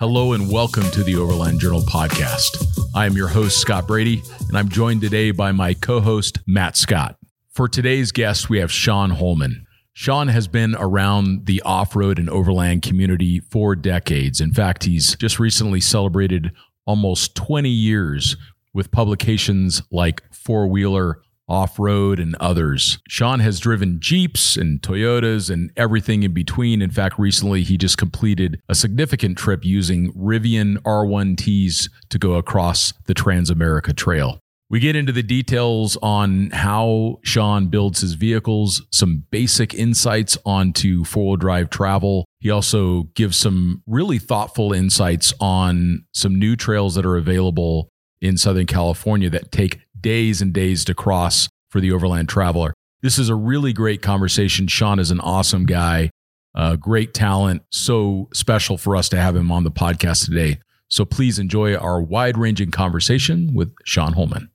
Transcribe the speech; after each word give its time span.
Hello 0.00 0.32
and 0.32 0.50
welcome 0.50 0.90
to 0.92 1.02
the 1.02 1.16
Overland 1.16 1.60
Journal 1.60 1.82
podcast. 1.82 2.66
I 2.94 3.06
am 3.06 3.16
your 3.16 3.28
host, 3.28 3.58
Scott 3.58 3.86
Brady, 3.86 4.22
and 4.48 4.56
I'm 4.56 4.68
joined 4.68 5.00
today 5.00 5.30
by 5.30 5.52
my 5.52 5.74
co 5.74 6.00
host, 6.00 6.38
Matt 6.46 6.76
Scott. 6.76 7.16
For 7.50 7.68
today's 7.68 8.12
guest, 8.12 8.48
we 8.48 8.58
have 8.58 8.72
Sean 8.72 9.10
Holman. 9.10 9.66
Sean 9.92 10.28
has 10.28 10.48
been 10.48 10.74
around 10.78 11.46
the 11.46 11.60
off 11.62 11.94
road 11.94 12.18
and 12.18 12.30
overland 12.30 12.82
community 12.82 13.40
for 13.40 13.76
decades. 13.76 14.40
In 14.40 14.52
fact, 14.52 14.84
he's 14.84 15.16
just 15.16 15.38
recently 15.38 15.80
celebrated 15.80 16.52
almost 16.86 17.34
20 17.34 17.68
years 17.68 18.36
with 18.72 18.90
publications 18.90 19.82
like 19.90 20.22
Four 20.32 20.68
Wheeler, 20.68 21.20
Off 21.50 21.78
Road, 21.78 22.18
and 22.20 22.36
others. 22.36 22.98
Sean 23.08 23.40
has 23.40 23.58
driven 23.58 24.00
Jeeps 24.00 24.56
and 24.56 24.80
Toyotas 24.80 25.50
and 25.50 25.72
everything 25.76 26.22
in 26.22 26.32
between. 26.32 26.80
In 26.80 26.90
fact, 26.90 27.18
recently 27.18 27.62
he 27.62 27.76
just 27.76 27.98
completed 27.98 28.60
a 28.68 28.74
significant 28.74 29.36
trip 29.36 29.64
using 29.64 30.12
Rivian 30.12 30.78
R1Ts 30.78 31.90
to 32.08 32.18
go 32.18 32.34
across 32.34 32.92
the 33.06 33.14
Transamerica 33.14 33.94
Trail. 33.96 34.40
We 34.70 34.78
get 34.78 34.94
into 34.94 35.10
the 35.10 35.24
details 35.24 35.98
on 36.00 36.50
how 36.50 37.18
Sean 37.24 37.66
builds 37.66 38.02
his 38.02 38.14
vehicles, 38.14 38.86
some 38.92 39.24
basic 39.32 39.74
insights 39.74 40.38
onto 40.46 41.02
four 41.02 41.30
wheel 41.30 41.36
drive 41.36 41.70
travel. 41.70 42.24
He 42.38 42.50
also 42.50 43.04
gives 43.14 43.36
some 43.36 43.82
really 43.88 44.20
thoughtful 44.20 44.72
insights 44.72 45.34
on 45.40 46.04
some 46.14 46.38
new 46.38 46.54
trails 46.54 46.94
that 46.94 47.04
are 47.04 47.16
available 47.16 47.88
in 48.20 48.36
Southern 48.36 48.66
California 48.66 49.28
that 49.30 49.50
take 49.50 49.80
days 50.00 50.40
and 50.40 50.52
days 50.52 50.84
to 50.84 50.94
cross 50.94 51.48
for 51.68 51.80
the 51.80 51.92
overland 51.92 52.28
traveler. 52.28 52.74
This 53.02 53.18
is 53.18 53.28
a 53.28 53.34
really 53.34 53.72
great 53.72 54.02
conversation. 54.02 54.66
Sean 54.66 54.98
is 54.98 55.10
an 55.10 55.20
awesome 55.20 55.64
guy, 55.64 56.10
uh, 56.54 56.76
great 56.76 57.14
talent. 57.14 57.62
So 57.70 58.28
special 58.32 58.76
for 58.76 58.96
us 58.96 59.08
to 59.10 59.16
have 59.20 59.36
him 59.36 59.50
on 59.50 59.64
the 59.64 59.70
podcast 59.70 60.26
today. 60.26 60.58
So 60.88 61.04
please 61.04 61.38
enjoy 61.38 61.76
our 61.76 62.02
wide 62.02 62.36
ranging 62.36 62.70
conversation 62.70 63.54
with 63.54 63.72
Sean 63.84 64.14
Holman. 64.14 64.50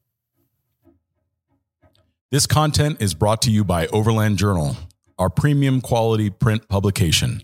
This 2.30 2.46
content 2.46 3.02
is 3.02 3.14
brought 3.14 3.42
to 3.44 3.52
you 3.52 3.64
by 3.64 3.88
Overland 3.88 4.38
Journal, 4.38 4.76
our 5.18 5.30
premium 5.30 5.80
quality 5.80 6.30
print 6.30 6.68
publication. 6.68 7.42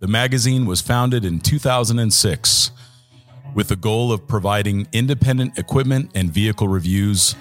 The 0.00 0.08
magazine 0.08 0.66
was 0.66 0.80
founded 0.80 1.24
in 1.24 1.40
2006 1.40 2.70
with 3.54 3.68
the 3.68 3.76
goal 3.76 4.12
of 4.12 4.26
providing 4.26 4.86
independent 4.92 5.58
equipment 5.58 6.10
and 6.14 6.32
vehicle 6.32 6.68
reviews, 6.68 7.34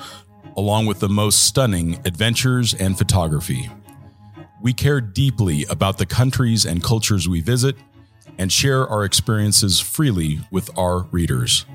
along 0.58 0.86
with 0.86 1.00
the 1.00 1.10
most 1.10 1.46
stunning 1.46 2.00
adventures 2.06 2.74
and 2.74 2.98
photography. 2.98 3.70
We 4.62 4.74
care 4.74 5.00
deeply 5.00 5.66
about 5.70 5.98
the 5.98 6.06
countries 6.06 6.66
and 6.66 6.84
cultures 6.84 7.30
we 7.30 7.42
visit 7.42 7.76
and 8.38 8.52
share 8.52 8.88
our 8.88 9.04
experiences 9.04 9.80
freely 9.80 10.40
with 10.52 10.76
our 10.78 11.04
readers. 11.12 11.66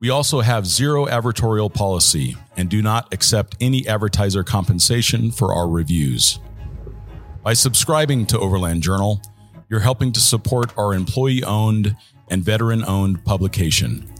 We 0.00 0.10
also 0.10 0.40
have 0.40 0.66
zero 0.66 1.06
advertorial 1.06 1.72
policy 1.72 2.36
and 2.56 2.68
do 2.68 2.82
not 2.82 3.12
accept 3.12 3.56
any 3.60 3.86
advertiser 3.88 4.44
compensation 4.44 5.30
for 5.30 5.52
our 5.52 5.68
reviews. 5.68 6.38
By 7.42 7.54
subscribing 7.54 8.26
to 8.26 8.38
Overland 8.38 8.82
Journal, 8.82 9.20
you're 9.68 9.80
helping 9.80 10.12
to 10.12 10.20
support 10.20 10.72
our 10.78 10.94
employee 10.94 11.42
owned 11.42 11.96
and 12.30 12.44
veteran 12.44 12.84
owned 12.84 13.24
publication. 13.24 14.10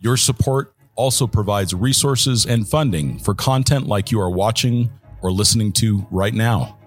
Your 0.00 0.16
support 0.16 0.74
also 0.94 1.26
provides 1.26 1.74
resources 1.74 2.46
and 2.46 2.68
funding 2.68 3.18
for 3.18 3.34
content 3.34 3.86
like 3.86 4.10
you 4.10 4.20
are 4.20 4.30
watching 4.30 4.90
or 5.22 5.30
listening 5.30 5.72
to 5.72 6.06
right 6.10 6.34
now. 6.34 6.78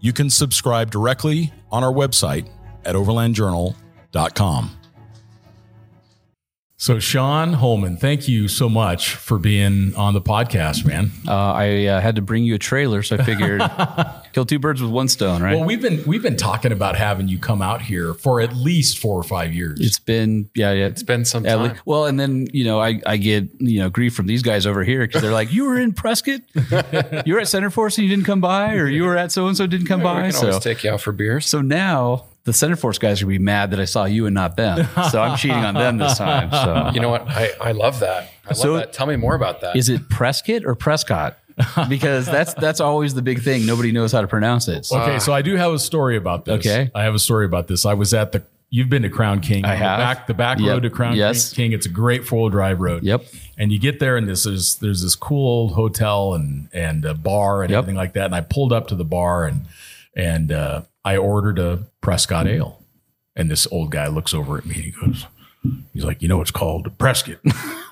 You 0.00 0.12
can 0.12 0.30
subscribe 0.30 0.90
directly 0.90 1.52
on 1.70 1.84
our 1.84 1.92
website 1.92 2.48
at 2.84 2.94
overlandjournal.com. 2.94 4.79
So, 6.82 6.98
Sean 6.98 7.52
Holman, 7.52 7.98
thank 7.98 8.26
you 8.26 8.48
so 8.48 8.66
much 8.66 9.14
for 9.14 9.38
being 9.38 9.94
on 9.96 10.14
the 10.14 10.20
podcast, 10.22 10.86
man. 10.86 11.10
Uh, 11.28 11.34
I 11.52 11.84
uh, 11.84 12.00
had 12.00 12.16
to 12.16 12.22
bring 12.22 12.42
you 12.42 12.54
a 12.54 12.58
trailer, 12.58 13.02
so 13.02 13.16
I 13.18 13.22
figured 13.22 13.60
kill 14.32 14.46
two 14.46 14.58
birds 14.58 14.80
with 14.80 14.90
one 14.90 15.06
stone, 15.08 15.42
right? 15.42 15.56
Well, 15.56 15.66
we've 15.66 15.82
been 15.82 16.02
we've 16.06 16.22
been 16.22 16.38
talking 16.38 16.72
about 16.72 16.96
having 16.96 17.28
you 17.28 17.38
come 17.38 17.60
out 17.60 17.82
here 17.82 18.14
for 18.14 18.40
at 18.40 18.54
least 18.56 18.96
four 18.96 19.20
or 19.20 19.22
five 19.22 19.52
years. 19.52 19.78
it's 19.78 19.98
been 19.98 20.48
yeah, 20.54 20.72
yeah. 20.72 20.86
It's 20.86 21.02
been 21.02 21.26
some 21.26 21.44
at 21.44 21.56
time. 21.56 21.62
le- 21.72 21.76
well, 21.84 22.06
and 22.06 22.18
then 22.18 22.46
you 22.50 22.64
know 22.64 22.80
I, 22.80 22.98
I 23.04 23.18
get 23.18 23.50
you 23.60 23.80
know 23.80 23.90
grief 23.90 24.14
from 24.14 24.26
these 24.26 24.42
guys 24.42 24.64
over 24.66 24.82
here 24.82 25.06
because 25.06 25.20
they're 25.20 25.32
like, 25.32 25.52
you 25.52 25.66
were 25.66 25.78
in 25.78 25.92
Prescott, 25.92 26.40
you 26.54 27.34
were 27.34 27.40
at 27.40 27.46
Centerforce 27.48 27.98
and 27.98 28.08
you 28.08 28.16
didn't 28.16 28.24
come 28.24 28.40
by, 28.40 28.72
or 28.76 28.88
you 28.88 29.04
were 29.04 29.18
at 29.18 29.32
so 29.32 29.46
and 29.48 29.54
so 29.54 29.66
didn't 29.66 29.86
come 29.86 30.00
we 30.00 30.04
by. 30.04 30.22
can 30.22 30.32
So 30.32 30.46
always 30.46 30.64
take 30.64 30.82
you 30.82 30.92
out 30.92 31.02
for 31.02 31.12
beers. 31.12 31.44
so 31.44 31.60
now 31.60 32.24
the 32.44 32.52
Centerforce 32.52 32.98
guys 32.98 33.20
are 33.20 33.26
gonna 33.26 33.38
be 33.38 33.44
mad 33.44 33.70
that 33.72 33.80
I 33.80 33.84
saw 33.84 34.04
you 34.06 34.26
and 34.26 34.34
not 34.34 34.56
them. 34.56 34.86
So 35.10 35.20
I'm 35.20 35.36
cheating 35.36 35.56
on 35.64 35.74
them 35.74 35.98
this 35.98 36.16
time. 36.18 36.50
So 36.50 36.90
you 36.94 37.00
know 37.00 37.10
what? 37.10 37.28
I, 37.28 37.50
I 37.60 37.72
love 37.72 38.00
that. 38.00 38.30
I 38.44 38.48
love 38.48 38.56
So- 38.56 38.76
that. 38.76 38.92
Tell 38.92 39.06
me 39.06 39.16
more 39.16 39.34
about 39.34 39.60
that. 39.60 39.76
is 39.76 39.88
it 39.88 40.08
Prescott 40.08 40.64
or 40.64 40.74
Prescott? 40.74 41.36
Because 41.88 42.24
that's 42.26 42.54
that's 42.54 42.80
always 42.80 43.12
the 43.14 43.20
big 43.22 43.42
thing. 43.42 43.66
Nobody 43.66 43.92
knows 43.92 44.12
how 44.12 44.22
to 44.22 44.26
pronounce 44.26 44.68
it. 44.68 44.86
So- 44.86 44.98
okay, 45.00 45.18
so 45.18 45.32
I 45.32 45.42
do 45.42 45.56
have 45.56 45.72
a 45.72 45.78
story 45.78 46.16
about 46.16 46.44
this. 46.46 46.60
Okay. 46.66 46.90
I 46.94 47.02
have 47.04 47.14
a 47.14 47.18
story 47.18 47.44
about 47.44 47.68
this. 47.68 47.84
I 47.84 47.92
was 47.94 48.14
at 48.14 48.32
the 48.32 48.42
you've 48.70 48.88
been 48.88 49.02
to 49.02 49.10
Crown 49.10 49.40
King. 49.40 49.64
I 49.66 49.74
have. 49.74 49.98
The 49.98 50.04
back 50.04 50.26
the 50.28 50.34
back 50.34 50.58
Yep. 50.60 50.68
road 50.68 50.82
to 50.84 50.90
Crown 50.90 51.16
Yes. 51.16 51.52
King. 51.52 51.72
It's 51.72 51.84
a 51.86 51.90
great 51.90 52.24
four 52.26 52.40
wheel 52.42 52.48
drive 52.50 52.80
road. 52.80 53.02
Yep. 53.02 53.24
And 53.58 53.70
you 53.72 53.78
get 53.78 54.00
there 54.00 54.16
and 54.16 54.26
this 54.26 54.46
is 54.46 54.76
there's 54.76 55.02
this 55.02 55.14
cool 55.14 55.46
old 55.46 55.72
hotel 55.74 56.32
and 56.34 56.68
and 56.72 57.04
a 57.04 57.12
bar 57.12 57.62
and 57.62 57.70
Yep. 57.70 57.78
everything 57.78 57.96
like 57.96 58.14
that. 58.14 58.24
And 58.26 58.34
I 58.34 58.40
pulled 58.40 58.72
up 58.72 58.86
to 58.88 58.94
the 58.94 59.04
bar 59.04 59.44
and 59.44 59.66
and 60.16 60.50
uh, 60.52 60.82
I 61.04 61.16
ordered 61.16 61.58
a 61.58 61.86
Prescott 62.00 62.46
hmm. 62.46 62.52
ale. 62.52 62.84
And 63.36 63.50
this 63.50 63.66
old 63.70 63.90
guy 63.90 64.08
looks 64.08 64.34
over 64.34 64.58
at 64.58 64.66
me 64.66 64.74
and 64.74 64.84
he 64.84 64.90
goes, 64.90 65.26
he's 65.92 66.04
like, 66.04 66.20
you 66.22 66.28
know, 66.28 66.40
it's 66.40 66.50
called 66.50 66.96
Prescott 66.98 67.38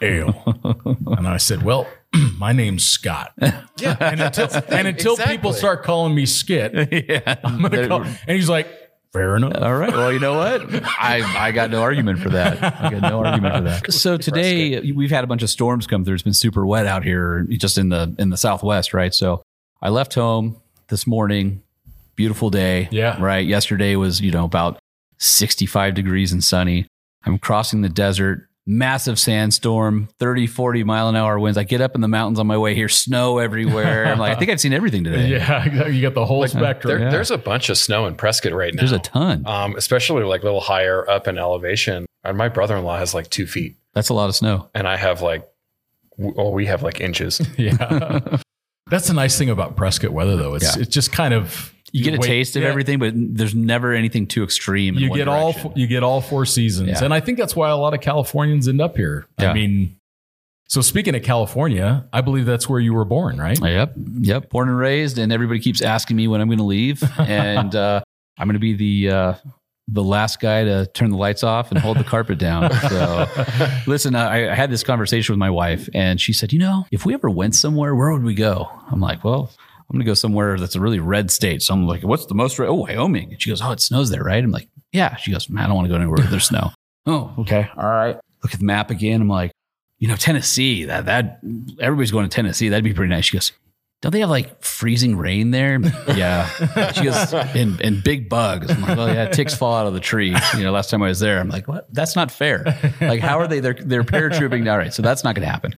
Ale. 0.02 0.42
and 1.06 1.28
I 1.28 1.36
said, 1.36 1.62
well, 1.62 1.86
my 2.38 2.52
name's 2.52 2.84
Scott. 2.84 3.32
yeah. 3.40 3.96
And 4.00 4.20
until, 4.20 4.48
and 4.68 4.88
until 4.88 5.16
people 5.16 5.52
start 5.52 5.84
calling 5.84 6.14
me 6.14 6.26
Skit, 6.26 6.72
yeah. 7.08 7.36
I'm 7.44 7.62
gonna 7.62 7.88
call, 7.88 8.02
and 8.02 8.36
he's 8.36 8.48
like, 8.48 8.68
fair 9.12 9.36
enough. 9.36 9.54
All 9.56 9.76
right. 9.76 9.92
Well, 9.92 10.12
you 10.12 10.18
know 10.18 10.34
what? 10.34 10.62
I, 10.84 11.22
I 11.36 11.52
got 11.52 11.70
no 11.70 11.82
argument 11.82 12.18
for 12.18 12.30
that. 12.30 12.62
I 12.62 12.90
got 12.90 13.02
no 13.02 13.24
argument 13.24 13.54
for 13.54 13.62
that. 13.62 13.92
So 13.92 14.16
today 14.16 14.92
we've 14.92 15.10
had 15.10 15.24
a 15.24 15.26
bunch 15.26 15.42
of 15.42 15.50
storms 15.50 15.86
come 15.86 16.04
through. 16.04 16.14
It's 16.14 16.22
been 16.22 16.34
super 16.34 16.66
wet 16.66 16.86
out 16.86 17.04
here, 17.04 17.46
just 17.50 17.78
in 17.78 17.88
the 17.88 18.14
in 18.18 18.30
the 18.30 18.36
southwest, 18.36 18.92
right? 18.92 19.14
So 19.14 19.42
I 19.80 19.88
left 19.90 20.14
home 20.14 20.60
this 20.88 21.06
morning. 21.06 21.62
Beautiful 22.18 22.50
day. 22.50 22.88
Yeah. 22.90 23.16
Right. 23.22 23.46
Yesterday 23.46 23.94
was 23.96 24.20
you 24.20 24.30
know 24.32 24.44
about 24.44 24.78
65 25.18 25.94
degrees 25.94 26.32
and 26.32 26.42
sunny. 26.42 26.86
I'm 27.24 27.38
crossing 27.38 27.80
the 27.82 27.88
desert. 27.88 28.44
Massive 28.70 29.18
sandstorm, 29.18 30.10
30, 30.18 30.46
40 30.46 30.84
mile 30.84 31.08
an 31.08 31.16
hour 31.16 31.38
winds. 31.38 31.56
I 31.56 31.62
get 31.62 31.80
up 31.80 31.94
in 31.94 32.02
the 32.02 32.08
mountains 32.08 32.38
on 32.38 32.46
my 32.46 32.58
way 32.58 32.74
here, 32.74 32.88
snow 32.90 33.38
everywhere. 33.38 34.04
I'm 34.04 34.18
like, 34.18 34.36
I 34.36 34.38
think 34.38 34.50
I've 34.50 34.60
seen 34.60 34.74
everything 34.74 35.04
today. 35.04 35.28
Yeah, 35.30 35.86
you 35.86 36.02
got 36.02 36.12
the 36.12 36.26
whole 36.26 36.46
spectrum. 36.46 36.90
There, 36.98 37.00
Yeah. 37.06 37.10
There's 37.10 37.30
a 37.30 37.38
bunch 37.38 37.70
of 37.70 37.78
snow 37.78 38.04
in 38.06 38.14
Prescott 38.14 38.52
right 38.52 38.74
now. 38.74 38.80
There's 38.82 38.92
a 38.92 38.98
ton. 38.98 39.46
um, 39.46 39.74
especially 39.76 40.24
like 40.24 40.42
a 40.42 40.44
little 40.44 40.60
higher 40.60 41.08
up 41.08 41.26
in 41.28 41.38
elevation. 41.38 42.04
And 42.24 42.36
my 42.36 42.48
brother-in-law 42.50 42.98
has 42.98 43.14
like 43.14 43.30
two 43.30 43.46
feet, 43.46 43.76
That's 43.94 44.10
a 44.10 44.14
lot 44.14 44.28
of 44.28 44.36
snow. 44.36 44.68
and 44.74 44.86
I 44.86 44.96
have 44.98 45.22
like, 45.22 45.48
w- 46.18 46.34
oh, 46.36 46.50
we 46.50 46.66
have 46.66 46.82
like 46.82 47.00
inches. 47.00 47.40
yeah. 47.56 48.18
That's 48.90 49.06
the 49.08 49.14
nice 49.14 49.38
thing 49.38 49.48
about 49.48 49.76
Prescott 49.76 50.10
weather, 50.12 50.36
though. 50.36 50.56
It's 50.56 50.76
Yeah. 50.76 50.82
it's 50.82 50.92
just 50.92 51.10
kind 51.10 51.32
of 51.32 51.72
You 51.92 52.04
get 52.04 52.14
a 52.14 52.18
wait- 52.18 52.26
taste 52.26 52.56
of 52.56 52.62
yeah, 52.62 52.68
everything, 52.68 52.98
but 52.98 53.12
there's 53.14 53.54
never 53.54 53.92
anything 53.92 54.26
too 54.26 54.42
extreme. 54.44 54.96
In 54.96 55.02
You 55.02 55.14
get 55.14 55.28
all 55.28 55.52
direction. 55.52 55.70
f- 55.72 55.76
you 55.78 55.86
get 55.86 56.02
all 56.02 56.20
four 56.20 56.44
seasons, 56.46 56.88
Yeah. 56.88 57.04
and 57.04 57.14
I 57.14 57.20
think 57.20 57.38
that's 57.38 57.56
why 57.56 57.70
a 57.70 57.76
lot 57.76 57.94
of 57.94 58.00
Californians 58.00 58.68
end 58.68 58.80
up 58.80 58.96
here. 58.96 59.26
I 59.38 59.52
mean, 59.52 59.96
so 60.68 60.80
speaking 60.82 61.14
of 61.14 61.22
California, 61.22 62.06
I 62.12 62.20
believe 62.20 62.44
that's 62.44 62.68
where 62.68 62.80
you 62.80 62.92
were 62.92 63.06
born, 63.06 63.38
right? 63.38 63.58
Yep, 63.58 63.94
yep. 64.20 64.50
Born 64.50 64.68
and 64.68 64.76
raised, 64.78 65.18
and 65.18 65.32
everybody 65.32 65.60
keeps 65.60 65.80
asking 65.80 66.16
me 66.16 66.28
when 66.28 66.40
I'm 66.42 66.48
going 66.48 66.58
to 66.58 66.64
leave, 66.64 67.02
and 67.18 67.74
uh, 67.74 68.02
I'm 68.38 68.46
going 68.46 68.54
to 68.54 68.58
be 68.60 68.74
the 68.74 69.14
uh, 69.16 69.34
the 69.90 70.04
last 70.04 70.38
guy 70.40 70.64
to 70.64 70.84
turn 70.92 71.08
the 71.10 71.16
lights 71.16 71.42
off 71.42 71.70
and 71.70 71.80
hold 71.80 71.96
the 71.96 72.04
carpet 72.04 72.36
down. 72.38 72.70
So, 72.70 73.26
listen, 73.86 74.14
I, 74.14 74.50
I 74.50 74.54
had 74.54 74.70
this 74.70 74.82
conversation 74.82 75.32
with 75.32 75.38
my 75.38 75.48
wife, 75.48 75.88
and 75.94 76.20
she 76.20 76.34
said, 76.34 76.52
"You 76.52 76.58
know, 76.58 76.86
if 76.90 77.06
we 77.06 77.14
ever 77.14 77.30
went 77.30 77.54
somewhere, 77.54 77.94
where 77.94 78.12
would 78.12 78.22
we 78.24 78.34
go?" 78.34 78.68
I'm 78.90 79.00
like, 79.00 79.24
"Well." 79.24 79.50
I'm 79.90 79.96
gonna 79.96 80.04
go 80.04 80.14
somewhere 80.14 80.58
that's 80.58 80.74
a 80.76 80.80
really 80.80 80.98
red 80.98 81.30
state. 81.30 81.62
So 81.62 81.74
I'm 81.74 81.86
like, 81.86 82.02
"What's 82.02 82.26
the 82.26 82.34
most 82.34 82.58
red? 82.58 82.68
Oh, 82.68 82.74
Wyoming." 82.74 83.32
And 83.32 83.42
she 83.42 83.50
goes, 83.50 83.62
"Oh, 83.62 83.72
it 83.72 83.80
snows 83.80 84.10
there, 84.10 84.22
right?" 84.22 84.42
I'm 84.42 84.50
like, 84.50 84.68
"Yeah." 84.92 85.16
She 85.16 85.32
goes, 85.32 85.48
"Man, 85.48 85.64
"I 85.64 85.66
don't 85.68 85.76
want 85.76 85.86
to 85.86 85.90
go 85.90 85.96
anywhere 85.96 86.16
where 86.18 86.26
there's 86.26 86.44
snow." 86.44 86.70
oh, 87.06 87.34
okay, 87.38 87.68
all 87.76 87.88
right. 87.88 88.16
Look 88.42 88.52
at 88.52 88.58
the 88.60 88.66
map 88.66 88.90
again. 88.90 89.20
I'm 89.20 89.28
like, 89.28 89.52
you 89.98 90.08
know, 90.08 90.16
Tennessee. 90.16 90.84
That 90.84 91.06
that 91.06 91.40
everybody's 91.80 92.10
going 92.10 92.28
to 92.28 92.34
Tennessee. 92.34 92.68
That'd 92.68 92.84
be 92.84 92.94
pretty 92.94 93.10
nice. 93.10 93.24
She 93.24 93.36
goes, 93.36 93.52
don't 94.00 94.12
they 94.12 94.20
have 94.20 94.30
like 94.30 94.62
freezing 94.62 95.16
rain 95.16 95.50
there? 95.50 95.78
Like, 95.78 96.16
yeah. 96.16 96.92
She 96.92 97.04
goes, 97.04 97.34
and, 97.34 97.80
and 97.80 98.02
big 98.02 98.28
bugs. 98.28 98.70
I'm 98.70 98.80
like, 98.82 98.96
well, 98.96 99.12
yeah, 99.12 99.28
ticks 99.28 99.54
fall 99.54 99.74
out 99.74 99.86
of 99.86 99.94
the 99.94 100.00
tree. 100.00 100.34
You 100.56 100.62
know, 100.62 100.70
last 100.70 100.90
time 100.90 101.02
I 101.02 101.08
was 101.08 101.18
there, 101.18 101.40
I'm 101.40 101.48
like, 101.48 101.66
what? 101.66 101.92
That's 101.92 102.14
not 102.14 102.30
fair. 102.30 102.64
Like, 103.00 103.20
how 103.20 103.40
are 103.40 103.48
they? 103.48 103.60
They're, 103.60 103.74
they're 103.74 104.04
paratrooping. 104.04 104.70
All 104.70 104.78
right. 104.78 104.94
So 104.94 105.02
that's 105.02 105.24
not 105.24 105.34
going 105.34 105.44
to 105.44 105.50
happen. 105.50 105.74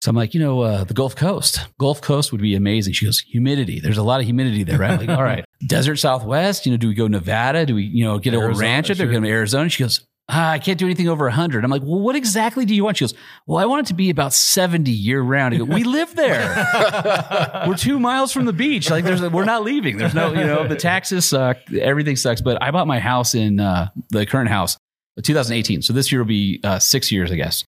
So 0.00 0.10
I'm 0.10 0.16
like, 0.16 0.32
you 0.32 0.40
know, 0.40 0.60
uh, 0.60 0.84
the 0.84 0.94
Gulf 0.94 1.16
Coast. 1.16 1.66
Gulf 1.78 2.00
Coast 2.00 2.30
would 2.30 2.40
be 2.40 2.54
amazing. 2.54 2.92
She 2.92 3.04
goes, 3.04 3.18
humidity. 3.18 3.80
There's 3.80 3.98
a 3.98 4.02
lot 4.02 4.20
of 4.20 4.26
humidity 4.26 4.62
there, 4.62 4.78
right? 4.78 4.98
Like, 4.98 5.08
all 5.08 5.24
right. 5.24 5.44
Desert 5.66 5.96
Southwest, 5.96 6.66
you 6.66 6.72
know, 6.72 6.78
do 6.78 6.86
we 6.86 6.94
go 6.94 7.08
Nevada? 7.08 7.66
Do 7.66 7.74
we, 7.74 7.82
you 7.82 8.04
know, 8.04 8.18
get 8.18 8.32
a 8.32 8.38
ranch 8.38 8.90
up 8.90 8.96
there? 8.96 9.06
sure. 9.06 9.20
Go 9.20 9.26
to 9.26 9.28
Arizona? 9.28 9.68
She 9.68 9.82
goes, 9.82 10.06
ah, 10.28 10.50
I 10.50 10.58
can't 10.60 10.78
do 10.78 10.84
anything 10.84 11.08
over 11.08 11.24
100. 11.24 11.64
I'm 11.64 11.70
like, 11.70 11.82
well, 11.82 11.98
what 11.98 12.14
exactly 12.14 12.64
do 12.64 12.74
you 12.74 12.84
want? 12.84 12.98
She 12.98 13.04
goes, 13.04 13.14
well, 13.46 13.58
I 13.58 13.64
want 13.64 13.86
it 13.86 13.88
to 13.88 13.94
be 13.94 14.10
about 14.10 14.32
70 14.32 14.90
year 14.90 15.20
round. 15.20 15.54
I 15.54 15.58
go, 15.58 15.64
we 15.64 15.82
live 15.84 16.14
there. 16.14 17.64
we're 17.66 17.76
two 17.76 17.98
miles 17.98 18.32
from 18.32 18.44
the 18.44 18.52
beach. 18.52 18.90
Like, 18.90 19.04
there's, 19.04 19.20
we're 19.20 19.44
not 19.44 19.64
leaving. 19.64 19.96
There's 19.96 20.14
no, 20.14 20.28
you 20.30 20.46
know, 20.46 20.68
the 20.68 20.76
taxes 20.76 21.24
suck. 21.24 21.56
Everything 21.72 22.14
sucks. 22.16 22.40
But 22.40 22.62
I 22.62 22.70
bought 22.70 22.86
my 22.86 23.00
house 23.00 23.34
in 23.34 23.58
uh, 23.58 23.88
the 24.10 24.26
current 24.26 24.48
house, 24.48 24.76
2018. 25.22 25.82
So 25.82 25.92
this 25.92 26.12
year 26.12 26.20
will 26.20 26.28
be 26.28 26.60
uh, 26.62 26.78
six 26.78 27.10
years, 27.10 27.32
I 27.32 27.36
guess. 27.36 27.64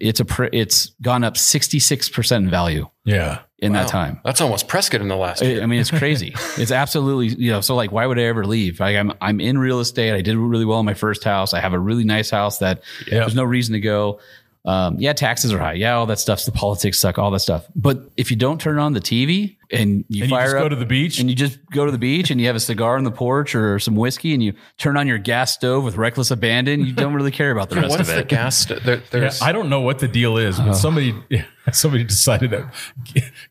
It's 0.00 0.20
a, 0.20 0.24
pr- 0.24 0.46
it's 0.52 0.90
gone 1.02 1.24
up 1.24 1.34
66% 1.34 2.36
in 2.36 2.50
value 2.50 2.88
Yeah. 3.04 3.40
in 3.58 3.72
Wow. 3.72 3.80
that 3.82 3.88
time. 3.88 4.20
That's 4.24 4.40
almost 4.40 4.68
Prescott 4.68 5.00
in 5.00 5.08
the 5.08 5.16
last 5.16 5.42
I, 5.42 5.46
year. 5.46 5.62
I 5.62 5.66
mean, 5.66 5.80
it's 5.80 5.90
crazy. 5.90 6.34
it's 6.56 6.70
absolutely, 6.70 7.28
you 7.42 7.50
know, 7.50 7.60
so 7.60 7.74
like, 7.74 7.90
why 7.92 8.06
would 8.06 8.18
I 8.18 8.22
ever 8.22 8.46
leave? 8.46 8.80
Like, 8.80 8.96
I'm, 8.96 9.12
I'm 9.20 9.40
in 9.40 9.58
real 9.58 9.80
estate. 9.80 10.12
I 10.14 10.20
did 10.22 10.36
really 10.36 10.64
well 10.64 10.80
in 10.80 10.86
my 10.86 10.94
first 10.94 11.24
house. 11.24 11.54
I 11.54 11.60
have 11.60 11.72
a 11.72 11.78
really 11.78 12.04
nice 12.04 12.30
house 12.30 12.58
that 12.58 12.82
Yeah. 13.06 13.20
there's 13.20 13.34
no 13.34 13.44
reason 13.44 13.72
to 13.74 13.80
go. 13.80 14.20
Um, 14.68 14.96
yeah, 14.98 15.14
taxes 15.14 15.52
are 15.52 15.58
high. 15.58 15.72
Yeah, 15.72 15.94
all 15.94 16.04
that 16.06 16.18
stuff. 16.18 16.44
the 16.44 16.52
politics 16.52 16.98
suck, 16.98 17.18
all 17.18 17.30
that 17.30 17.40
stuff. 17.40 17.64
But 17.74 18.10
if 18.18 18.30
you 18.30 18.36
don't 18.36 18.60
turn 18.60 18.78
on 18.78 18.92
the 18.92 19.00
TV 19.00 19.56
and 19.70 20.04
you 20.08 20.22
And 20.24 20.28
you 20.28 20.28
fire 20.28 20.44
just 20.46 20.56
up 20.56 20.62
go 20.64 20.68
to 20.68 20.76
the 20.76 20.84
beach. 20.84 21.18
and 21.20 21.30
you 21.30 21.34
just 21.36 21.58
go 21.70 21.86
to 21.86 21.90
the 21.92 21.96
beach 21.98 22.30
and 22.30 22.38
you 22.40 22.46
have 22.48 22.56
a 22.56 22.60
cigar 22.60 22.96
on 22.98 23.04
the 23.04 23.10
porch 23.10 23.54
or 23.54 23.78
some 23.78 23.96
whiskey 23.96 24.34
and 24.34 24.42
you 24.42 24.52
turn 24.76 24.96
on 24.98 25.06
your 25.06 25.16
gas 25.18 25.52
stove 25.54 25.84
with 25.84 25.96
reckless 25.96 26.30
abandon, 26.30 26.84
you 26.84 26.92
don't 26.92 27.14
really 27.14 27.30
care 27.30 27.50
about 27.50 27.70
the 27.70 27.76
rest 27.80 27.88
What's 27.90 28.00
of 28.02 28.14
the 28.14 28.18
it. 28.20 28.28
gas? 28.28 28.58
st- 28.58 28.82
There, 28.82 29.00
Yeah, 29.14 29.30
I 29.40 29.52
don't 29.52 29.70
know 29.70 29.80
what 29.80 30.00
the 30.00 30.08
deal 30.08 30.36
is, 30.36 30.58
but 30.58 30.74
somebody 30.74 31.14
somebody 31.72 32.04
decided 32.04 32.50
that 32.50 32.64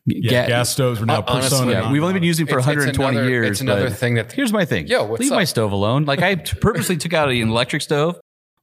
yeah, 0.06 0.30
Ga- 0.44 0.48
gas 0.48 0.70
stoves 0.70 1.00
were 1.00 1.06
now 1.06 1.24
Honestly, 1.26 1.40
persona. 1.50 1.72
Yeah, 1.72 1.92
we've 1.92 2.02
only 2.02 2.14
been 2.14 2.22
using 2.22 2.46
for 2.46 2.58
It's- 2.60 2.66
it's 2.68 2.96
120 2.98 3.16
another- 3.16 3.28
years. 3.30 3.50
it's 3.50 3.60
another 3.60 3.90
thing 3.90 4.14
that- 4.14 4.32
here's 4.32 4.52
my 4.52 4.64
thing. 4.64 4.86
Yo, 4.86 5.04
what's 5.04 5.20
leave 5.20 5.32
up? 5.32 5.36
my 5.36 5.44
stove 5.44 5.72
alone. 5.72 6.04
Like 6.04 6.22
I 6.22 6.36
purposely 6.36 6.96
took 6.96 7.12
out 7.12 7.28
an 7.28 7.36
electric 7.48 7.82
stove, 7.82 8.18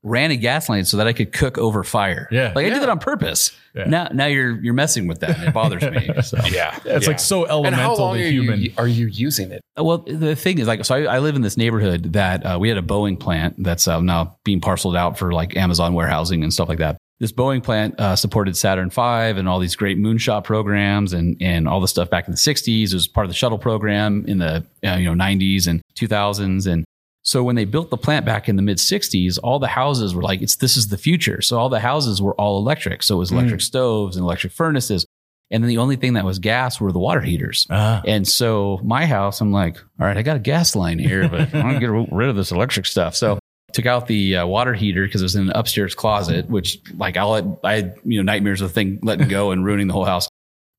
ran 0.06 0.30
a 0.32 0.38
gas 0.38 0.70
line 0.70 0.86
so 0.86 0.98
that 0.98 1.08
I 1.08 1.14
could 1.14 1.34
cook 1.34 1.58
over 1.58 1.84
fire. 1.84 2.28
Yeah. 2.32 2.54
like 2.56 2.64
I 2.66 2.68
Yeah. 2.68 2.74
did 2.76 2.84
that 2.84 2.90
on 2.90 3.00
purpose. 3.00 3.52
Yeah. 3.74 3.86
Now, 3.86 4.08
now 4.14 4.28
you're 4.28 4.62
you're 4.62 4.74
messing 4.76 5.08
with 5.08 5.20
that. 5.20 5.32
and 5.38 5.48
It 5.50 5.54
bothers 5.54 5.82
me. 5.84 6.10
So. 6.24 6.38
yeah, 6.46 6.78
It's 6.86 7.06
yeah. 7.06 7.10
like 7.10 7.20
so 7.20 7.42
And 7.42 7.50
how 7.50 7.58
elemental 7.58 7.98
long 7.98 8.18
to 8.18 8.24
are 8.24 8.30
human. 8.30 8.62
you 8.62 8.72
are 8.78 8.88
you 8.88 9.08
using 9.08 9.52
it? 9.52 9.62
Well, 9.78 9.98
the 9.98 10.36
thing 10.36 10.60
is, 10.60 10.68
like, 10.68 10.86
so 10.86 10.96
I, 10.96 11.16
I 11.16 11.20
live 11.20 11.36
in 11.36 11.42
this 11.42 11.58
neighborhood 11.58 12.14
that 12.14 12.46
uh, 12.46 12.58
we 12.60 12.70
had 12.70 12.78
a 12.78 12.82
Boeing 12.82 13.20
plant 13.20 13.56
that's 13.62 13.88
uh, 13.88 14.00
now 14.00 14.38
being 14.46 14.62
parceled 14.62 14.96
out 14.96 15.18
for 15.18 15.34
like 15.34 15.58
Amazon 15.58 15.94
warehousing 15.96 16.44
and 16.44 16.54
stuff 16.54 16.70
like 16.70 16.78
that. 16.78 16.98
This 17.20 17.32
Boeing 17.32 17.64
plant 17.64 18.00
uh, 18.00 18.16
supported 18.16 18.56
Saturn 18.58 18.90
V 18.90 19.02
and 19.02 19.48
all 19.50 19.58
these 19.60 19.76
great 19.76 19.98
moonshot 19.98 20.44
programs 20.44 21.14
and 21.14 21.36
and 21.42 21.68
all 21.68 21.80
the 21.82 21.88
stuff 21.88 22.10
back 22.10 22.28
in 22.28 22.32
the 22.32 22.38
'60s. 22.38 22.90
It 22.90 22.94
was 22.94 23.08
part 23.08 23.26
of 23.26 23.30
the 23.32 23.36
shuttle 23.36 23.58
program 23.58 24.24
in 24.28 24.38
the 24.38 24.66
uh, 24.86 24.96
you 24.98 25.14
know 25.14 25.24
'90s 25.24 25.66
and 25.68 25.82
2000s. 25.96 26.72
And 26.72 26.86
so 27.26 27.44
when 27.44 27.56
they 27.56 27.66
built 27.66 27.90
the 27.90 27.98
plant 27.98 28.24
back 28.24 28.48
in 28.48 28.56
the 28.56 28.62
mid 28.62 28.78
'60s, 28.78 29.40
all 29.44 29.58
the 29.58 29.68
houses 29.68 30.14
were 30.14 30.22
like, 30.22 30.42
"It's 30.42 30.58
this 30.58 30.78
is 30.78 30.90
the 30.90 30.98
future." 30.98 31.42
So 31.42 31.60
all 31.60 31.70
the 31.70 31.80
houses 31.80 32.22
were 32.22 32.36
all 32.36 32.60
electric. 32.60 33.02
So 33.02 33.16
it 33.16 33.18
was 33.18 33.32
electric 33.32 33.62
stoves 33.62 34.16
and 34.16 34.24
electric 34.24 34.54
furnaces. 34.54 35.06
And 35.52 35.64
then 35.64 35.70
the 35.70 35.80
only 35.80 35.96
thing 35.96 36.14
that 36.14 36.26
was 36.26 36.40
gas 36.40 36.80
were 36.80 36.92
the 36.92 37.00
water 37.00 37.22
heaters. 37.22 37.68
Ah. 37.70 38.02
And 38.06 38.28
so 38.28 38.80
my 38.84 39.06
house, 39.06 39.42
I'm 39.42 39.52
like, 39.52 39.78
all 40.00 40.06
right, 40.08 40.18
I 40.18 40.22
got 40.22 40.38
a 40.38 40.40
gas 40.40 40.76
line 40.76 40.98
here, 40.98 41.28
but 41.30 41.54
I 41.54 41.64
want 41.64 41.76
to 41.76 41.80
get 41.80 42.12
rid 42.12 42.30
of 42.30 42.36
this 42.36 42.52
electric 42.52 42.86
stuff. 42.86 43.16
So 43.16 43.40
took 43.74 43.86
out 43.86 44.08
the 44.08 44.38
uh, 44.38 44.46
water 44.48 44.74
heater 44.74 45.06
because 45.06 45.22
it 45.22 45.26
was 45.26 45.36
in 45.36 45.50
an 45.50 45.52
upstairs 45.56 45.94
closet, 45.94 46.50
which 46.50 46.80
like 46.98 47.18
I'll 47.18 47.32
let, 47.32 47.46
I 47.64 47.74
had, 47.76 47.96
you 48.04 48.18
know, 48.18 48.24
nightmares 48.24 48.62
of 48.62 48.70
the 48.70 48.74
thing 48.74 49.00
letting 49.04 49.28
go 49.28 49.52
and 49.52 49.66
ruining 49.66 49.88
the 49.88 49.94
whole 49.94 50.06
house. 50.06 50.30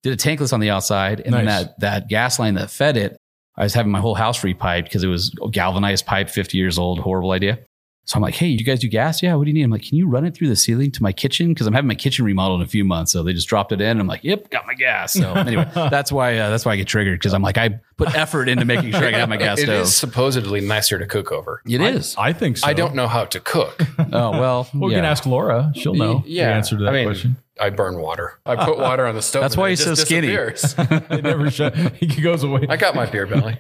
Did 0.02 0.12
a 0.12 0.16
tankless 0.16 0.52
on 0.52 0.60
the 0.60 0.70
outside. 0.70 1.20
And 1.20 1.34
then 1.34 1.46
that, 1.46 1.80
that 1.80 2.08
gas 2.08 2.38
line 2.38 2.54
that 2.54 2.70
fed 2.70 2.96
it, 2.96 3.16
I 3.56 3.64
was 3.64 3.74
having 3.74 3.92
my 3.92 4.00
whole 4.00 4.14
house 4.14 4.40
repiped 4.40 4.84
because 4.84 5.02
it 5.02 5.08
was 5.08 5.30
galvanized 5.50 6.06
pipe, 6.06 6.28
50 6.28 6.58
years 6.58 6.78
old, 6.78 6.98
horrible 6.98 7.30
idea. 7.30 7.58
So 8.06 8.16
I'm 8.16 8.22
like, 8.22 8.34
hey, 8.34 8.46
you 8.46 8.64
guys 8.64 8.78
do 8.78 8.88
gas? 8.88 9.20
Yeah. 9.20 9.34
What 9.34 9.44
do 9.44 9.50
you 9.50 9.54
need? 9.54 9.64
I'm 9.64 9.70
like, 9.70 9.82
can 9.82 9.98
you 9.98 10.08
run 10.08 10.24
it 10.24 10.32
through 10.32 10.48
the 10.48 10.54
ceiling 10.54 10.92
to 10.92 11.02
my 11.02 11.10
kitchen? 11.10 11.48
Because 11.48 11.66
I'm 11.66 11.72
having 11.72 11.88
my 11.88 11.96
kitchen 11.96 12.24
remodeled 12.24 12.60
in 12.60 12.64
a 12.64 12.68
few 12.68 12.84
months. 12.84 13.10
So 13.10 13.24
they 13.24 13.32
just 13.32 13.48
dropped 13.48 13.72
it 13.72 13.80
in. 13.80 13.88
And 13.88 14.00
I'm 14.00 14.06
like, 14.06 14.22
yep, 14.22 14.48
got 14.50 14.64
my 14.64 14.74
gas. 14.74 15.12
So 15.12 15.32
anyway, 15.34 15.68
that's 15.74 16.12
why 16.12 16.38
uh, 16.38 16.48
that's 16.48 16.64
why 16.64 16.72
I 16.72 16.76
get 16.76 16.86
triggered 16.86 17.18
because 17.18 17.34
I'm 17.34 17.42
like, 17.42 17.58
I 17.58 17.80
put 17.96 18.14
effort 18.14 18.48
into 18.48 18.64
making 18.64 18.92
sure 18.92 19.04
I 19.04 19.10
can 19.10 19.20
have 19.20 19.28
my 19.28 19.36
gas 19.46 19.58
It 19.58 19.64
stove. 19.64 19.82
is 19.82 19.96
supposedly 19.96 20.60
nicer 20.60 20.98
to 20.98 21.06
cook 21.06 21.32
over. 21.32 21.62
It 21.66 21.80
is. 21.80 22.14
I 22.18 22.32
think 22.32 22.58
so. 22.58 22.66
I 22.66 22.72
don't 22.74 22.94
know 22.94 23.08
how 23.08 23.24
to 23.24 23.40
cook. 23.40 23.80
oh 24.12 24.30
well. 24.32 24.68
Well, 24.74 24.88
we 24.88 24.92
yeah. 24.92 24.98
can 24.98 25.04
ask 25.06 25.24
Laura. 25.26 25.72
She'll 25.74 25.94
know 25.94 26.22
Yeah, 26.26 26.48
the 26.48 26.54
answer 26.54 26.76
to 26.78 26.84
that 26.84 26.90
I 26.90 26.92
mean, 26.92 27.06
question. 27.06 27.36
I 27.58 27.70
burn 27.70 27.98
water. 27.98 28.38
I 28.44 28.54
put 28.66 28.78
water 28.78 29.06
on 29.06 29.14
the 29.14 29.22
stove. 29.22 29.40
That's 29.40 29.56
why 29.56 29.68
it 29.68 29.70
he's 29.70 29.84
so 29.84 29.90
just 29.92 30.02
skinny. 30.02 30.26
disappears. 30.26 30.74
He 31.08 31.22
never 31.22 31.50
shut. 31.50 31.74
He 31.96 32.06
goes 32.20 32.42
away. 32.42 32.66
I 32.68 32.76
got 32.76 32.94
my 32.94 33.06
beer 33.06 33.26
belly. 33.26 33.56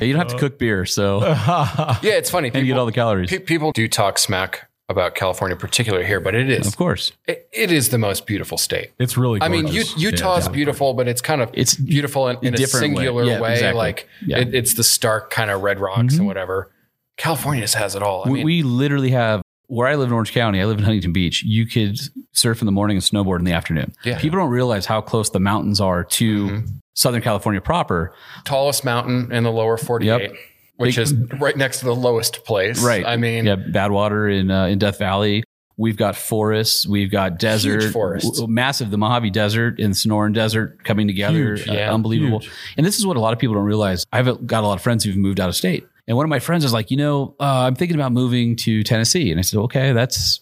You 0.00 0.12
don't 0.14 0.16
have 0.16 0.26
to 0.28 0.38
cook 0.38 0.58
beer, 0.58 0.84
so 0.84 1.20
Yeah, 1.24 1.98
it's 2.02 2.28
funny. 2.30 2.48
and 2.52 2.66
you 2.66 2.72
get 2.74 2.78
all 2.80 2.86
the 2.86 2.92
calories. 2.92 3.30
Pe- 3.30 3.38
people 3.38 3.70
do 3.70 3.86
talk 3.86 4.18
smack 4.18 4.65
about 4.88 5.14
California, 5.16 5.56
particularly 5.56 6.06
here, 6.06 6.20
but 6.20 6.34
it 6.34 6.48
is 6.48 6.66
Of 6.66 6.76
course, 6.76 7.10
it, 7.26 7.48
it 7.52 7.72
is 7.72 7.88
the 7.88 7.98
most 7.98 8.26
beautiful 8.26 8.56
state. 8.56 8.92
it's 8.98 9.16
really. 9.16 9.40
I 9.42 9.48
mean, 9.48 9.66
U- 9.66 9.72
gorgeous. 9.84 9.96
Utah's 9.98 10.46
Yeah. 10.46 10.52
beautiful, 10.52 10.94
but 10.94 11.08
it's 11.08 11.20
kind 11.20 11.40
of 11.42 11.50
It's 11.54 11.74
beautiful 11.74 12.28
in, 12.28 12.36
in 12.42 12.54
a 12.54 12.56
different 12.56 12.94
way. 12.94 13.04
singular 13.04 13.24
Yeah, 13.24 13.40
way. 13.40 13.52
exactly. 13.54 13.78
Like 13.78 14.08
Yeah. 14.24 14.38
Mm-hmm. 14.38 14.48
it, 14.50 14.54
it's 14.54 14.74
the 14.74 14.84
stark 14.84 15.30
kind 15.30 15.50
of 15.50 15.62
red 15.62 15.80
rocks 15.80 16.16
and 16.16 16.26
whatever. 16.26 16.70
California 17.16 17.62
just 17.62 17.74
has 17.74 17.94
it 17.96 18.02
all. 18.02 18.22
I 18.26 18.30
we, 18.30 18.34
mean, 18.38 18.44
we 18.44 18.62
literally 18.62 19.10
have 19.10 19.42
where 19.68 19.88
I 19.88 19.96
live 19.96 20.08
in 20.08 20.12
Orange 20.14 20.32
County. 20.32 20.60
I 20.60 20.64
live 20.66 20.78
in 20.78 20.84
Huntington 20.84 21.12
Beach. 21.12 21.42
You 21.42 21.66
could 21.66 21.98
surf 22.32 22.62
in 22.62 22.66
the 22.66 22.72
morning 22.72 22.96
and 22.98 23.02
snowboard 23.04 23.40
in 23.40 23.44
the 23.44 23.52
afternoon. 23.52 23.92
Yeah. 24.04 24.18
People 24.20 24.38
don't 24.38 24.50
realize 24.50 24.86
how 24.86 25.00
close 25.00 25.30
the 25.30 25.40
mountains 25.40 25.80
are 25.80 26.04
to 26.04 26.46
Mm-hmm. 26.46 26.66
Southern 26.94 27.20
California 27.20 27.60
proper. 27.60 28.14
tallest 28.44 28.82
mountain 28.84 29.30
in 29.32 29.42
the 29.44 29.50
lower 29.52 29.76
48, 29.76 30.22
Yep. 30.22 30.32
Which 30.76 30.96
Big- 30.96 31.02
is 31.02 31.14
right 31.40 31.56
next 31.56 31.80
to 31.80 31.86
the 31.86 31.94
lowest 31.94 32.44
place. 32.44 32.82
Right. 32.82 33.04
I 33.04 33.16
mean, 33.16 33.46
yeah, 33.46 33.56
Badwater 33.56 34.32
in 34.32 34.50
uh, 34.50 34.66
in 34.66 34.78
Death 34.78 34.98
Valley. 34.98 35.42
We've 35.78 35.96
got 35.96 36.16
forests. 36.16 36.86
We've 36.86 37.10
got 37.10 37.38
desert. 37.38 37.92
forests. 37.92 38.38
w- 38.38 38.52
massive. 38.52 38.90
The 38.90 38.96
Mojave 38.96 39.28
Desert 39.30 39.78
and 39.78 39.92
Sonoran 39.92 40.32
Desert 40.32 40.82
coming 40.84 41.06
together. 41.06 41.56
Huge, 41.56 41.68
uh, 41.68 41.72
yeah, 41.72 41.92
unbelievable. 41.92 42.38
huge. 42.38 42.50
And 42.78 42.86
this 42.86 42.98
is 42.98 43.06
what 43.06 43.18
a 43.18 43.20
lot 43.20 43.34
of 43.34 43.38
people 43.38 43.56
don't 43.56 43.66
realize. 43.66 44.06
I've 44.10 44.46
got 44.46 44.64
a 44.64 44.66
lot 44.66 44.74
of 44.74 44.82
friends 44.82 45.04
who've 45.04 45.16
moved 45.16 45.38
out 45.38 45.50
of 45.50 45.54
state. 45.54 45.86
And 46.08 46.16
one 46.16 46.24
of 46.24 46.30
my 46.30 46.38
friends 46.38 46.64
is 46.64 46.72
like, 46.72 46.90
you 46.90 46.96
know, 46.96 47.34
uh, 47.40 47.64
I'm 47.66 47.74
thinking 47.74 47.94
about 47.96 48.12
moving 48.12 48.56
to 48.56 48.82
Tennessee. 48.84 49.30
And 49.30 49.38
I 49.38 49.42
said, 49.42 49.58
okay, 49.60 49.92
that's 49.92 50.40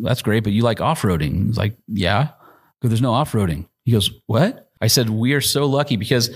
that's 0.00 0.22
great, 0.22 0.42
but 0.42 0.52
you 0.52 0.62
like 0.62 0.80
off 0.80 1.02
roading? 1.02 1.46
He's 1.46 1.58
like, 1.58 1.76
yeah. 1.86 2.30
Because 2.80 2.90
there's 2.90 3.02
no 3.02 3.12
off 3.12 3.32
roading. 3.32 3.68
He 3.84 3.92
goes, 3.92 4.10
what? 4.26 4.70
I 4.80 4.88
said, 4.88 5.10
we 5.10 5.34
are 5.34 5.40
so 5.40 5.66
lucky 5.66 5.96
because 5.96 6.34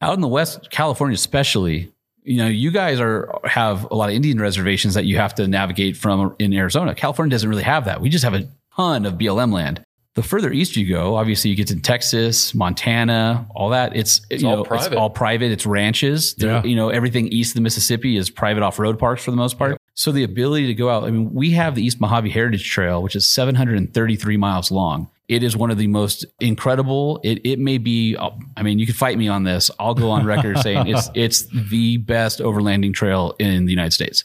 out 0.00 0.14
in 0.14 0.20
the 0.20 0.26
West, 0.28 0.70
California 0.70 1.14
especially, 1.14 1.92
you 2.24 2.38
know, 2.38 2.48
you 2.48 2.70
guys 2.70 3.00
are 3.00 3.38
have 3.44 3.90
a 3.90 3.94
lot 3.94 4.08
of 4.08 4.16
Indian 4.16 4.40
reservations 4.40 4.94
that 4.94 5.04
you 5.04 5.16
have 5.18 5.34
to 5.36 5.46
navigate 5.46 5.96
from 5.96 6.34
in 6.38 6.52
Arizona. 6.54 6.94
California 6.94 7.30
doesn't 7.30 7.48
really 7.48 7.62
have 7.62 7.84
that. 7.84 8.00
We 8.00 8.08
just 8.08 8.24
have 8.24 8.34
a 8.34 8.48
ton 8.74 9.06
of 9.06 9.14
BLM 9.14 9.52
land. 9.52 9.84
The 10.14 10.22
further 10.22 10.52
east 10.52 10.76
you 10.76 10.88
go, 10.88 11.16
obviously 11.16 11.50
you 11.50 11.56
get 11.56 11.66
to 11.68 11.80
Texas, 11.80 12.54
Montana, 12.54 13.48
all 13.52 13.70
that. 13.70 13.96
It's, 13.96 14.20
you 14.30 14.46
all 14.46 14.56
know, 14.56 14.60
it's 14.60 14.68
private. 14.68 14.96
all 14.96 15.10
private. 15.10 15.50
It's 15.50 15.66
ranches. 15.66 16.36
Yeah. 16.38 16.62
You 16.62 16.76
know, 16.76 16.88
everything 16.88 17.26
east 17.28 17.50
of 17.50 17.54
the 17.56 17.62
Mississippi 17.62 18.16
is 18.16 18.30
private 18.30 18.62
off-road 18.62 18.96
parks 18.96 19.24
for 19.24 19.32
the 19.32 19.36
most 19.36 19.58
part. 19.58 19.76
So 19.94 20.12
the 20.12 20.22
ability 20.22 20.68
to 20.68 20.74
go 20.74 20.88
out, 20.88 21.02
I 21.02 21.10
mean, 21.10 21.34
we 21.34 21.50
have 21.52 21.74
the 21.74 21.84
East 21.84 22.00
Mojave 22.00 22.30
Heritage 22.30 22.70
Trail, 22.70 23.02
which 23.02 23.16
is 23.16 23.26
733 23.26 24.36
miles 24.36 24.70
long. 24.70 25.10
It 25.28 25.42
is 25.42 25.56
one 25.56 25.70
of 25.70 25.78
the 25.78 25.86
most 25.86 26.26
incredible. 26.40 27.18
It, 27.24 27.40
it 27.46 27.58
may 27.58 27.78
be, 27.78 28.16
I 28.56 28.62
mean, 28.62 28.78
you 28.78 28.84
can 28.86 28.94
fight 28.94 29.16
me 29.16 29.28
on 29.28 29.44
this. 29.44 29.70
I'll 29.78 29.94
go 29.94 30.10
on 30.10 30.26
record 30.26 30.58
saying 30.58 30.86
it's, 30.88 31.10
it's 31.14 31.46
the 31.70 31.96
best 31.96 32.40
overlanding 32.40 32.92
trail 32.94 33.34
in 33.38 33.64
the 33.64 33.70
United 33.72 33.92
States. 33.92 34.24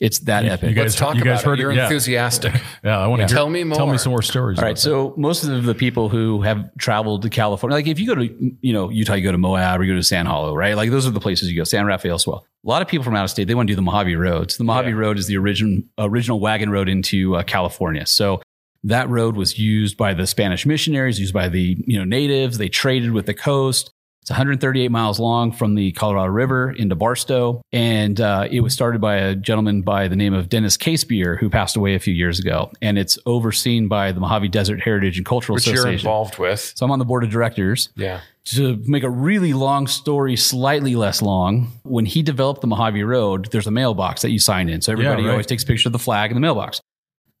It's 0.00 0.20
that 0.20 0.44
You- 0.44 0.50
epic. 0.52 0.68
you 0.68 0.74
guys- 0.76 0.82
let's 0.84 0.94
talk 0.96 1.16
you 1.16 1.24
guys 1.24 1.40
about 1.40 1.44
heard 1.44 1.58
it. 1.58 1.62
it? 1.62 1.62
You're 1.62 1.72
Yeah. 1.72 1.82
enthusiastic. 1.84 2.54
Yeah, 2.84 2.98
I 2.98 3.08
want 3.08 3.22
to 3.22 3.26
Tell 3.34 3.48
me 3.50 3.64
more. 3.64 3.76
Tell 3.76 3.86
me 3.88 3.98
some 3.98 4.10
more 4.10 4.22
stories. 4.22 4.56
All 4.58 4.62
about 4.62 4.68
right. 4.68 4.78
So 4.78 5.12
most 5.16 5.42
of 5.42 5.64
the 5.64 5.74
people 5.74 6.08
who 6.08 6.42
have 6.42 6.70
traveled 6.76 7.22
to 7.22 7.30
California, 7.30 7.74
like 7.74 7.88
if 7.88 7.98
you 7.98 8.06
go 8.06 8.14
to, 8.14 8.28
you 8.60 8.72
know, 8.72 8.90
Utah, 8.90 9.14
you 9.14 9.24
go 9.24 9.32
to 9.32 9.38
Moab 9.38 9.80
or 9.80 9.84
you 9.84 9.92
go 9.92 9.96
to 9.96 10.04
Sand 10.04 10.28
Hollow, 10.28 10.54
right? 10.54 10.76
Like 10.76 10.90
those 10.90 11.04
are 11.04 11.10
the 11.10 11.18
places 11.18 11.50
you 11.50 11.56
go. 11.56 11.64
San 11.64 11.84
Rafael 11.84 12.14
as 12.14 12.26
well. 12.28 12.46
A 12.64 12.68
lot 12.68 12.80
of 12.80 12.86
people 12.86 13.02
from 13.02 13.16
out 13.16 13.24
of 13.24 13.30
state, 13.30 13.48
they 13.48 13.56
want 13.56 13.66
to 13.66 13.72
do 13.72 13.76
the 13.76 13.82
Mojave 13.82 14.14
Road. 14.14 14.52
So 14.52 14.58
the 14.58 14.64
Mojave 14.64 14.90
Yeah. 14.90 14.96
Road 14.96 15.18
is 15.18 15.26
the 15.26 15.36
original 15.36 15.82
original 15.98 16.38
wagon 16.38 16.70
road 16.70 16.88
into 16.88 17.34
uh, 17.34 17.42
California. 17.42 18.06
So 18.06 18.40
that 18.84 19.08
road 19.08 19.36
was 19.36 19.58
used 19.58 19.96
by 19.96 20.14
the 20.14 20.26
Spanish 20.26 20.66
missionaries, 20.66 21.18
used 21.18 21.34
by 21.34 21.48
the 21.48 21.76
you 21.86 21.98
know 21.98 22.04
natives. 22.04 22.58
They 22.58 22.68
traded 22.68 23.12
with 23.12 23.26
the 23.26 23.34
coast. 23.34 23.90
It's 24.28 24.30
138 24.30 24.90
miles 24.90 25.18
long 25.18 25.52
from 25.52 25.74
the 25.74 25.90
Colorado 25.92 26.30
River 26.30 26.70
into 26.72 26.94
Barstow, 26.94 27.62
and 27.72 28.20
uh, 28.20 28.46
it 28.50 28.60
was 28.60 28.74
started 28.74 29.00
by 29.00 29.16
a 29.16 29.34
gentleman 29.34 29.80
by 29.80 30.06
the 30.06 30.16
name 30.16 30.34
of 30.34 30.50
Dennis 30.50 30.76
Casebier, 30.76 31.38
who 31.38 31.48
passed 31.48 31.76
away 31.76 31.94
a 31.94 31.98
few 31.98 32.12
years 32.12 32.38
ago. 32.38 32.70
And 32.82 32.98
it's 32.98 33.18
overseen 33.24 33.88
by 33.88 34.12
the 34.12 34.20
Mojave 34.20 34.48
Desert 34.48 34.82
Heritage 34.82 35.16
and 35.16 35.24
Cultural 35.24 35.54
Which 35.54 35.66
you're 35.66 35.88
involved 35.88 36.36
with. 36.36 36.74
So 36.76 36.84
I'm 36.84 36.92
on 36.92 36.98
the 36.98 37.06
board 37.06 37.24
of 37.24 37.30
directors. 37.30 37.88
Yeah. 37.96 38.20
To 38.48 38.76
make 38.86 39.02
a 39.02 39.08
really 39.08 39.54
long 39.54 39.86
story 39.86 40.36
slightly 40.36 40.94
less 40.94 41.22
long, 41.22 41.72
when 41.84 42.04
he 42.04 42.22
developed 42.22 42.60
the 42.60 42.66
Mojave 42.66 43.02
Road, 43.02 43.48
there's 43.50 43.66
a 43.66 43.70
mailbox 43.70 44.20
that 44.20 44.30
you 44.30 44.38
sign 44.38 44.68
in. 44.68 44.82
So 44.82 44.92
everybody 44.92 45.22
right. 45.22 45.30
always 45.30 45.46
takes 45.46 45.62
a 45.62 45.66
picture 45.66 45.88
of 45.88 45.94
the 45.94 45.98
flag 45.98 46.30
in 46.30 46.34
the 46.34 46.40
mailbox. 46.42 46.82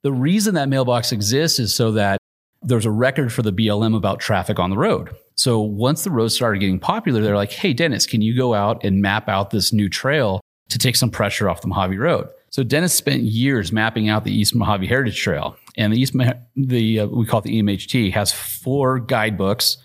The 0.02 0.12
reason 0.12 0.54
that 0.54 0.68
mailbox 0.68 1.12
exists 1.12 1.58
is 1.58 1.74
so 1.74 1.92
that 1.92 2.18
There's 2.62 2.86
a 2.86 2.90
record 2.90 3.32
for 3.32 3.42
the 3.42 3.52
BLM 3.52 3.96
about 3.96 4.18
traffic 4.20 4.58
on 4.58 4.70
the 4.70 4.76
road. 4.76 5.14
So 5.36 5.60
once 5.60 6.02
the 6.02 6.10
roads 6.10 6.34
started 6.34 6.58
getting 6.58 6.80
popular, 6.80 7.22
they're 7.22 7.36
like, 7.36 7.52
hey, 7.52 7.72
Dennis, 7.72 8.06
can 8.06 8.20
you 8.20 8.36
go 8.36 8.54
out 8.54 8.82
and 8.84 9.00
map 9.00 9.28
out 9.28 9.50
this 9.50 9.72
new 9.72 9.88
trail 9.88 10.40
to 10.70 10.78
take 10.78 10.96
some 10.96 11.10
pressure 11.10 11.48
off 11.48 11.60
the 11.60 11.68
Mojave 11.68 11.96
Road? 11.96 12.28
So 12.50 12.64
Dennis 12.64 12.92
spent 12.92 13.22
years 13.22 13.70
mapping 13.70 14.08
out 14.08 14.24
the 14.24 14.32
East 14.32 14.54
Mojave 14.54 14.86
Heritage 14.86 15.20
Trail, 15.20 15.56
and 15.76 15.92
the 15.92 16.00
East 16.00 16.14
the 16.56 17.00
uh, 17.00 17.06
we 17.06 17.26
call 17.26 17.40
it 17.40 17.44
the 17.44 17.62
EMHT 17.62 18.12
has 18.12 18.32
four 18.32 18.98
guidebooks 18.98 19.76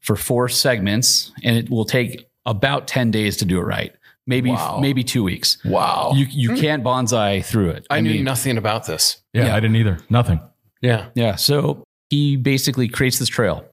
for 0.00 0.14
four 0.14 0.48
segments, 0.48 1.32
and 1.42 1.56
it 1.56 1.70
will 1.70 1.86
take 1.86 2.28
about 2.44 2.86
ten 2.86 3.10
days 3.10 3.38
to 3.38 3.44
do 3.44 3.58
it 3.58 3.62
right. 3.62 3.92
Maybe 4.26 4.50
Wow. 4.50 4.78
maybe 4.80 5.02
two 5.02 5.24
weeks. 5.24 5.58
Wow. 5.64 6.12
You 6.14 6.26
you 6.30 6.50
hmm. 6.50 6.56
can't 6.56 6.84
bonsai 6.84 7.44
through 7.44 7.70
it. 7.70 7.86
I, 7.90 8.00
knew 8.00 8.10
mean, 8.10 8.24
nothing 8.24 8.56
about 8.56 8.86
this. 8.86 9.20
yeah, 9.32 9.46
yeah. 9.46 9.56
I 9.56 9.60
didn't 9.60 9.76
either. 9.76 9.98
Nothing. 10.10 10.40
Yeah. 10.80 11.08
Yeah. 11.14 11.36
So 11.36 11.82
he 12.10 12.36
basically 12.36 12.88
creates 12.88 13.18
this 13.18 13.28
trail 13.28 13.64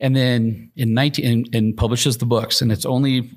and 0.00 0.16
then 0.16 0.72
in 0.76 0.94
19 0.94 1.24
and, 1.26 1.54
and 1.54 1.76
publishes 1.76 2.18
the 2.18 2.26
books. 2.26 2.62
And 2.62 2.72
it's 2.72 2.86
only 2.86 3.30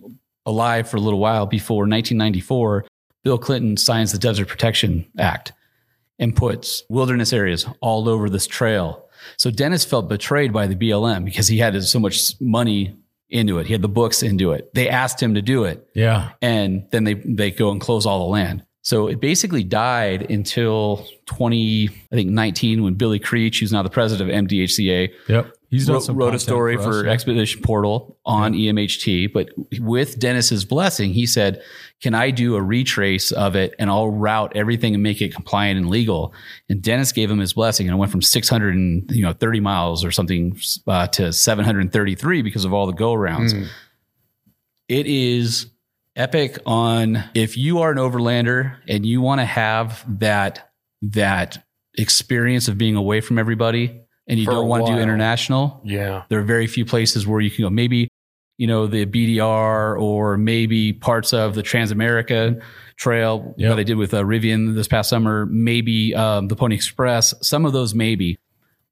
alive 0.46 0.89
for 0.89 0.98
a 0.98 1.01
little 1.01 1.20
while 1.20 1.46
before 1.46 1.79
1994, 1.79 2.86
Bill 3.24 3.38
Clinton 3.38 3.77
signs 3.77 4.12
the 4.12 4.17
Desert 4.17 4.48
Protection 4.48 5.05
Act 5.17 5.53
and 6.20 6.36
puts 6.36 6.84
wilderness 6.89 7.34
areas 7.34 7.65
all 7.82 8.08
over 8.08 8.29
this 8.29 8.48
trail. 8.48 9.10
So 9.38 9.51
Dennis 9.51 9.86
felt 9.86 10.10
betrayed 10.10 10.51
by 10.51 10.67
the 10.67 10.75
BLM 10.75 11.25
because 11.25 11.48
he 11.48 11.58
had 11.58 11.82
so 11.84 12.00
much 12.00 12.39
money 12.41 12.96
into 13.30 13.58
it. 13.60 13.68
He 13.68 13.74
had 13.74 13.82
the 13.82 13.88
books 13.89 14.22
into 14.24 14.51
it. 14.51 14.74
They 14.74 14.89
asked 14.89 15.22
him 15.22 15.34
to 15.36 15.42
do 15.42 15.63
it 15.63 15.88
Yeah. 15.96 16.32
and 16.42 16.84
then 16.92 17.03
they 17.03 17.15
they 17.15 17.51
go 17.51 17.72
and 17.72 17.82
close 17.82 18.06
all 18.06 18.20
the 18.20 18.32
land. 18.32 18.63
So 18.86 19.08
it 19.08 19.22
basically 19.22 19.63
died 19.63 20.30
until 20.30 21.06
20, 21.27 21.88
I 22.12 22.15
think 22.15 22.30
19, 22.30 22.84
when 22.84 22.96
Billy 22.96 23.18
Creech, 23.18 23.60
who's 23.62 23.72
now 23.72 23.82
the 23.82 23.89
president 23.89 24.30
of 24.30 24.36
MDHCA, 24.46 25.10
Yep. 25.30 25.53
He's 25.74 25.89
wrote, 25.89 26.01
some 26.01 26.15
wrote 26.15 26.36
a 26.36 26.39
story 26.39 26.77
for, 26.77 27.00
us, 27.00 27.06
yeah. 27.06 27.12
Expedition 27.12 27.63
Portal 27.63 28.20
on 28.27 28.53
E 28.53 28.72
EMHT. 28.72 29.34
But 29.34 29.50
with 29.80 30.20
Dennis's 30.20 30.65
blessing, 30.65 31.13
he 31.13 31.25
said, 31.25 31.63
"Can 32.00 32.13
I 32.13 32.30
do 32.30 32.56
a 32.56 32.62
retrace 32.62 33.32
of 33.32 33.56
it 33.56 33.74
and 33.80 33.89
I'll 33.89 34.12
route 34.12 34.51
everything 34.56 34.94
and 34.94 35.01
make 35.01 35.20
it 35.20 35.34
compliant 35.34 35.80
and 35.80 35.89
legal?" 35.89 36.32
And 36.70 36.80
Dennis 36.80 37.12
gave 37.12 37.32
him 37.32 37.39
his 37.39 37.53
blessing, 37.53 37.88
and 37.88 37.96
it 37.96 37.98
went 37.98 38.12
from 38.12 38.22
600 38.22 38.75
and 38.75 39.10
you 39.10 39.24
know 39.24 39.34
30 39.34 39.62
miles 39.62 40.06
or 40.06 40.12
something 40.12 40.56
uh, 40.86 41.08
to 41.08 41.34
733 41.34 42.44
because 42.44 42.65
of 42.65 42.74
all 42.74 42.86
the 42.86 42.94
go 42.94 43.15
rounds. 43.15 43.56
Mm. 43.56 43.68
It 44.89 45.08
is 45.08 45.72
epic 46.15 46.60
on 46.68 47.24
if 47.34 47.58
you 47.58 47.80
are 47.80 47.89
an 47.89 47.98
overlander 47.98 48.77
and 48.88 49.08
you 49.08 49.22
want 49.22 49.42
to 49.42 49.46
have 49.46 50.06
that 50.20 50.72
that 51.01 51.65
experience 51.98 52.68
of 52.68 52.77
being 52.77 52.96
away 52.96 53.22
from 53.22 53.39
everybody 53.39 54.02
and 54.27 54.39
you 54.39 54.46
don't 54.46 54.68
want 54.68 54.86
to 54.88 54.94
do 54.94 55.00
international 55.00 55.82
Yeah. 55.84 56.24
there 56.30 56.39
are 56.39 56.44
very 56.44 56.68
few 56.68 56.86
places 56.86 57.27
where 57.27 57.42
you 57.42 57.51
can 57.51 57.63
go 57.65 57.70
maybe 57.70 58.08
you 58.58 58.68
know 58.68 58.88
the 58.88 59.06
bdr 59.06 60.00
or 60.01 60.38
maybe 60.38 60.94
parts 60.94 61.34
of 61.34 61.56
the 61.56 61.63
transamerica 61.63 62.62
trail 62.96 63.53
Yep. 63.58 63.70
that 63.70 63.80
i 63.80 63.84
did 63.84 63.98
with 63.98 64.13
uh, 64.13 64.22
rivian 64.24 64.75
this 64.75 64.88
past 64.88 65.10
summer 65.10 65.46
maybe 65.48 66.13
um, 66.15 66.48
the 66.48 66.56
pony 66.56 66.75
express 66.75 67.34
some 67.42 67.65
of 67.65 67.74
those 67.74 67.94
maybe 67.96 68.38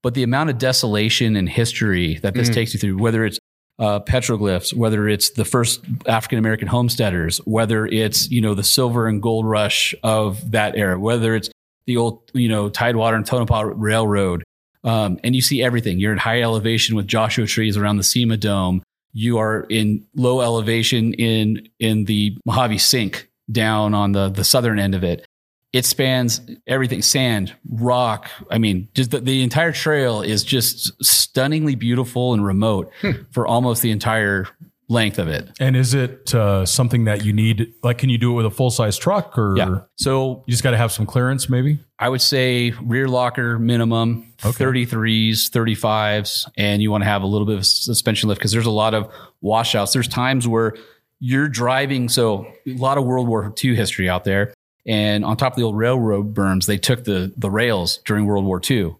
but 0.01 0.15
the 0.15 0.23
amount 0.23 0.49
of 0.49 0.57
desolation 0.57 1.35
and 1.35 1.47
history 1.47 2.15
that 2.23 2.33
this 2.33 2.49
Mhm. 2.49 2.53
takes 2.53 2.73
you 2.73 2.79
through 2.79 2.97
whether 2.97 3.23
it's 3.25 3.37
uh, 3.79 3.99
petroglyphs, 4.01 4.75
whether 4.75 5.07
it's 5.07 5.31
the 5.31 5.45
first 5.45 5.81
African 6.05 6.37
American 6.37 6.67
homesteaders, 6.67 7.37
whether 7.45 7.87
it's 7.87 8.29
you 8.29 8.39
know 8.39 8.53
the 8.53 8.63
silver 8.63 9.07
and 9.07 9.21
gold 9.23 9.47
rush 9.47 9.95
of 10.03 10.51
that 10.51 10.75
era, 10.77 10.99
whether 10.99 11.33
it's 11.35 11.49
the 11.87 11.97
old 11.97 12.21
you 12.33 12.47
know 12.47 12.69
Tidewater 12.69 13.15
and 13.15 13.25
Tonopah 13.25 13.71
Railroad, 13.73 14.43
um, 14.83 15.19
and 15.23 15.35
you 15.35 15.41
see 15.41 15.63
everything. 15.63 15.99
You're 15.99 16.13
at 16.13 16.19
high 16.19 16.41
elevation 16.41 16.95
with 16.95 17.07
Joshua 17.07 17.45
trees 17.45 17.77
around 17.77 17.97
the 17.97 18.03
Cima 18.03 18.37
Dome. 18.37 18.83
You 19.13 19.37
are 19.37 19.65
in 19.69 20.05
low 20.15 20.41
elevation 20.41 21.13
in 21.13 21.67
in 21.79 22.05
the 22.05 22.37
Mojave 22.45 22.77
Sink 22.77 23.29
down 23.51 23.93
on 23.93 24.13
the 24.13 24.29
the 24.29 24.43
southern 24.43 24.79
end 24.79 24.95
of 24.95 25.03
it. 25.03 25.25
It 25.73 25.85
spans 25.85 26.41
everything 26.67 27.01
sand, 27.01 27.55
rock. 27.69 28.29
I 28.49 28.57
mean, 28.57 28.89
just 28.93 29.11
the, 29.11 29.21
the 29.21 29.41
entire 29.41 29.71
trail 29.71 30.21
is 30.21 30.43
just 30.43 30.91
stunningly 31.03 31.75
beautiful 31.75 32.33
and 32.33 32.45
remote 32.45 32.91
for 33.31 33.47
almost 33.47 33.81
the 33.81 33.91
entire 33.91 34.47
length 34.91 35.17
of 35.19 35.27
it. 35.29 35.49
And 35.59 35.75
is 35.75 35.93
it 35.93 36.35
uh, 36.35 36.65
something 36.65 37.05
that 37.05 37.23
you 37.23 37.31
need? 37.33 37.73
Like, 37.81 37.97
can 37.97 38.09
you 38.09 38.17
do 38.17 38.31
it 38.31 38.35
with 38.35 38.45
a 38.45 38.51
full 38.51 38.69
size 38.69 38.97
truck, 38.97 39.37
or 39.37 39.55
Yeah. 39.57 39.79
So 39.95 40.43
you 40.45 40.51
just 40.51 40.63
got 40.63 40.71
to 40.71 40.77
have 40.77 40.91
some 40.91 41.05
clearance, 41.05 41.49
maybe? 41.49 41.79
I 41.97 42.09
would 42.09 42.21
say 42.21 42.71
rear 42.83 43.07
locker 43.07 43.57
minimum, 43.57 44.33
Okay. 44.43 44.63
33s, 44.63 45.49
35s, 45.49 46.49
and 46.57 46.81
you 46.81 46.91
want 46.91 47.03
to 47.03 47.09
have 47.09 47.21
a 47.23 47.27
little 47.27 47.47
bit 47.47 47.57
of 47.57 47.65
suspension 47.65 48.27
lift 48.29 48.39
because 48.39 48.51
there's 48.51 48.65
a 48.65 48.71
lot 48.71 48.93
of 48.93 49.11
washouts. 49.41 49.93
There's 49.93 50.07
times 50.07 50.47
where 50.47 50.75
you're 51.19 51.47
driving, 51.47 52.09
so 52.09 52.45
a 52.67 52.73
lot 52.73 52.97
of 52.97 53.05
World 53.05 53.27
War 53.27 53.53
II 53.63 53.75
history 53.75 54.09
out 54.09 54.23
there. 54.23 54.53
And 54.85 55.23
on 55.23 55.37
top 55.37 55.53
of 55.53 55.57
the 55.57 55.63
old 55.63 55.77
railroad 55.77 56.33
berms, 56.33 56.65
they 56.65 56.77
took 56.77 57.03
the 57.03 57.31
the 57.37 57.51
rails 57.51 57.99
during 58.03 58.25
World 58.25 58.45
War 58.45 58.59
II. 58.67 58.95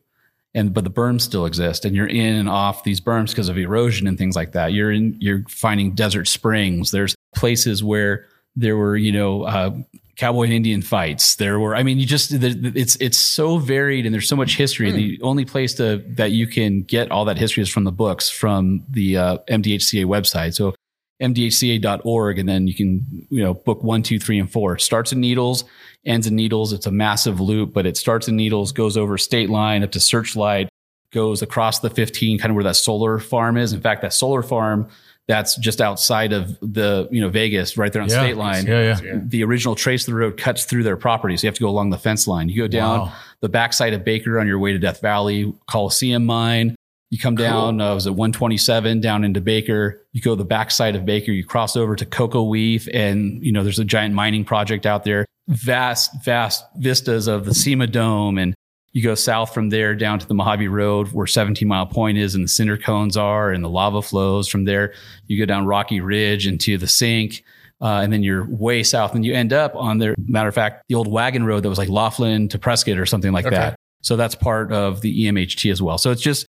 And 0.53 0.73
but 0.73 0.83
the 0.83 0.91
berms 0.91 1.21
still 1.21 1.45
exist, 1.45 1.85
and 1.85 1.95
you're 1.95 2.07
in 2.07 2.35
and 2.35 2.49
off 2.49 2.83
these 2.83 2.99
berms 2.99 3.29
because 3.29 3.47
of 3.47 3.57
erosion 3.57 4.05
and 4.05 4.17
things 4.17 4.35
like 4.35 4.51
that. 4.51 4.73
You're 4.73 4.91
in, 4.91 5.15
you're 5.19 5.43
finding 5.47 5.95
desert 5.95 6.27
springs. 6.27 6.91
There's 6.91 7.15
places 7.35 7.83
where 7.83 8.25
there 8.57 8.75
were, 8.75 8.97
you 8.97 9.13
know, 9.13 9.43
uh, 9.43 9.71
cowboy 10.17 10.43
and 10.43 10.53
Indian 10.53 10.81
fights. 10.81 11.35
There 11.35 11.59
were, 11.59 11.75
I 11.75 11.83
mean, 11.83 11.99
you 11.99 12.05
just 12.05 12.31
it's 12.33 12.95
it's 12.97 13.17
so 13.17 13.57
varied 13.57 14.05
and 14.05 14.13
there's 14.13 14.27
so 14.27 14.35
much 14.35 14.57
history. 14.57 14.91
The 14.91 15.19
only 15.23 15.45
place 15.45 15.73
to 15.75 16.03
that 16.15 16.31
you 16.31 16.47
can 16.47 16.83
get 16.83 17.11
all 17.11 17.25
that 17.25 17.37
history 17.37 17.63
is 17.63 17.69
from 17.69 17.85
the 17.85 17.91
books 17.91 18.29
from 18.29 18.83
the 18.89 19.17
uh, 19.17 19.37
MDHCA 19.49 20.05
website. 20.05 20.53
So 20.53 20.75
mdhca.org, 21.21 22.39
and 22.39 22.49
then 22.49 22.67
you 22.67 22.73
can 22.73 23.05
you 23.29 23.43
know 23.43 23.53
book 23.53 23.83
one, 23.83 24.03
two, 24.03 24.19
three, 24.19 24.39
and 24.39 24.51
four. 24.51 24.77
Starts 24.77 25.11
in 25.13 25.19
Needles, 25.21 25.63
ends 26.05 26.27
in 26.27 26.35
Needles. 26.35 26.73
It's 26.73 26.85
a 26.85 26.91
massive 26.91 27.39
loop, 27.39 27.73
but 27.73 27.85
it 27.85 27.97
starts 27.97 28.27
in 28.27 28.35
Needles, 28.35 28.71
goes 28.71 28.97
over 28.97 29.17
state 29.17 29.49
line 29.49 29.83
up 29.83 29.91
to 29.91 29.99
Searchlight, 29.99 30.69
goes 31.11 31.41
across 31.41 31.79
the 31.79 31.89
15, 31.89 32.39
kind 32.39 32.51
of 32.51 32.55
where 32.55 32.63
that 32.63 32.75
solar 32.75 33.19
farm 33.19 33.57
is. 33.57 33.73
In 33.73 33.81
fact, 33.81 34.01
that 34.01 34.13
solar 34.13 34.41
farm 34.43 34.87
that's 35.27 35.55
just 35.57 35.79
outside 35.79 36.33
of 36.33 36.57
the 36.61 37.07
you 37.11 37.21
know 37.21 37.29
Vegas, 37.29 37.77
right 37.77 37.93
there 37.93 38.01
on 38.01 38.09
Yeah. 38.09 38.19
state 38.21 38.37
line 38.37 38.65
Yeah, 38.65 38.99
yeah. 39.03 39.19
the 39.23 39.43
original 39.43 39.75
trace 39.75 40.01
of 40.07 40.13
the 40.13 40.19
road 40.19 40.35
cuts 40.35 40.65
through 40.65 40.83
their 40.83 40.97
property. 40.97 41.37
So 41.37 41.45
you 41.45 41.49
have 41.49 41.55
to 41.55 41.61
go 41.61 41.69
along 41.69 41.91
the 41.91 41.97
fence 41.99 42.27
line. 42.27 42.49
You 42.49 42.63
go 42.63 42.67
down 42.67 42.99
Wow. 43.01 43.13
the 43.39 43.47
backside 43.47 43.93
of 43.93 44.03
Baker 44.03 44.39
on 44.39 44.47
your 44.47 44.59
way 44.59 44.73
to 44.73 44.79
Death 44.79 44.99
Valley, 44.99 45.53
Colosseum 45.69 46.25
mine. 46.25 46.75
You 47.11 47.19
come 47.19 47.35
down, 47.35 47.81
uh, 47.81 47.93
was 47.93 48.07
it 48.07 48.15
127 48.15 49.01
down 49.01 49.25
into 49.25 49.41
Baker? 49.41 50.01
You 50.13 50.21
go 50.21 50.33
the 50.33 50.45
backside 50.45 50.95
of 50.95 51.05
Baker, 51.05 51.31
you 51.33 51.43
cross 51.45 51.75
over 51.75 51.95
to 51.97 52.05
Kokoweef, 52.05 52.87
and 52.93 53.43
you 53.45 53.51
know 53.51 53.63
there's 53.63 53.79
a 53.79 53.85
giant 53.85 54.15
mining 54.15 54.45
project 54.45 54.85
out 54.85 55.03
there. 55.03 55.25
Vast, 55.49 56.23
vast 56.23 56.63
vistas 56.77 57.27
of 57.27 57.43
the 57.45 57.53
Cima 57.53 57.85
Dome, 57.87 58.37
and 58.37 58.55
you 58.93 59.03
go 59.03 59.13
south 59.15 59.53
from 59.53 59.69
there 59.69 59.93
down 59.93 60.19
to 60.19 60.27
the 60.27 60.33
Mojave 60.33 60.69
Road, 60.69 61.09
where 61.11 61.27
17 61.27 61.67
Mile 61.67 61.85
Point 61.85 62.17
is, 62.17 62.33
and 62.33 62.45
the 62.45 62.47
cinder 62.47 62.77
cones 62.77 63.17
are, 63.17 63.51
and 63.51 63.61
the 63.61 63.69
lava 63.69 64.01
flows. 64.01 64.47
From 64.47 64.63
there, 64.63 64.93
you 65.27 65.37
go 65.37 65.45
down 65.45 65.65
Rocky 65.65 65.99
Ridge 65.99 66.47
into 66.47 66.77
the 66.77 66.87
Sink, 66.87 67.43
uh, 67.81 67.99
and 68.03 68.13
then 68.13 68.23
you're 68.23 68.45
way 68.49 68.83
south, 68.83 69.15
and 69.15 69.25
you 69.25 69.33
end 69.33 69.51
up 69.51 69.75
on 69.75 69.97
the 69.97 70.15
matter 70.27 70.47
of 70.47 70.55
fact, 70.55 70.83
the 70.87 70.95
old 70.95 71.09
wagon 71.09 71.43
road 71.45 71.63
that 71.63 71.69
was 71.69 71.77
like 71.77 71.89
Laughlin 71.89 72.47
to 72.47 72.57
Prescott 72.57 72.97
or 72.97 73.05
something 73.05 73.33
like 73.33 73.45
Okay. 73.45 73.55
that. 73.57 73.75
So 74.01 74.15
that's 74.15 74.33
part 74.33 74.71
of 74.71 75.01
the 75.01 75.25
EMHT 75.25 75.69
as 75.71 75.81
well. 75.81 75.97
So 75.97 76.09
it's 76.11 76.21
just 76.21 76.47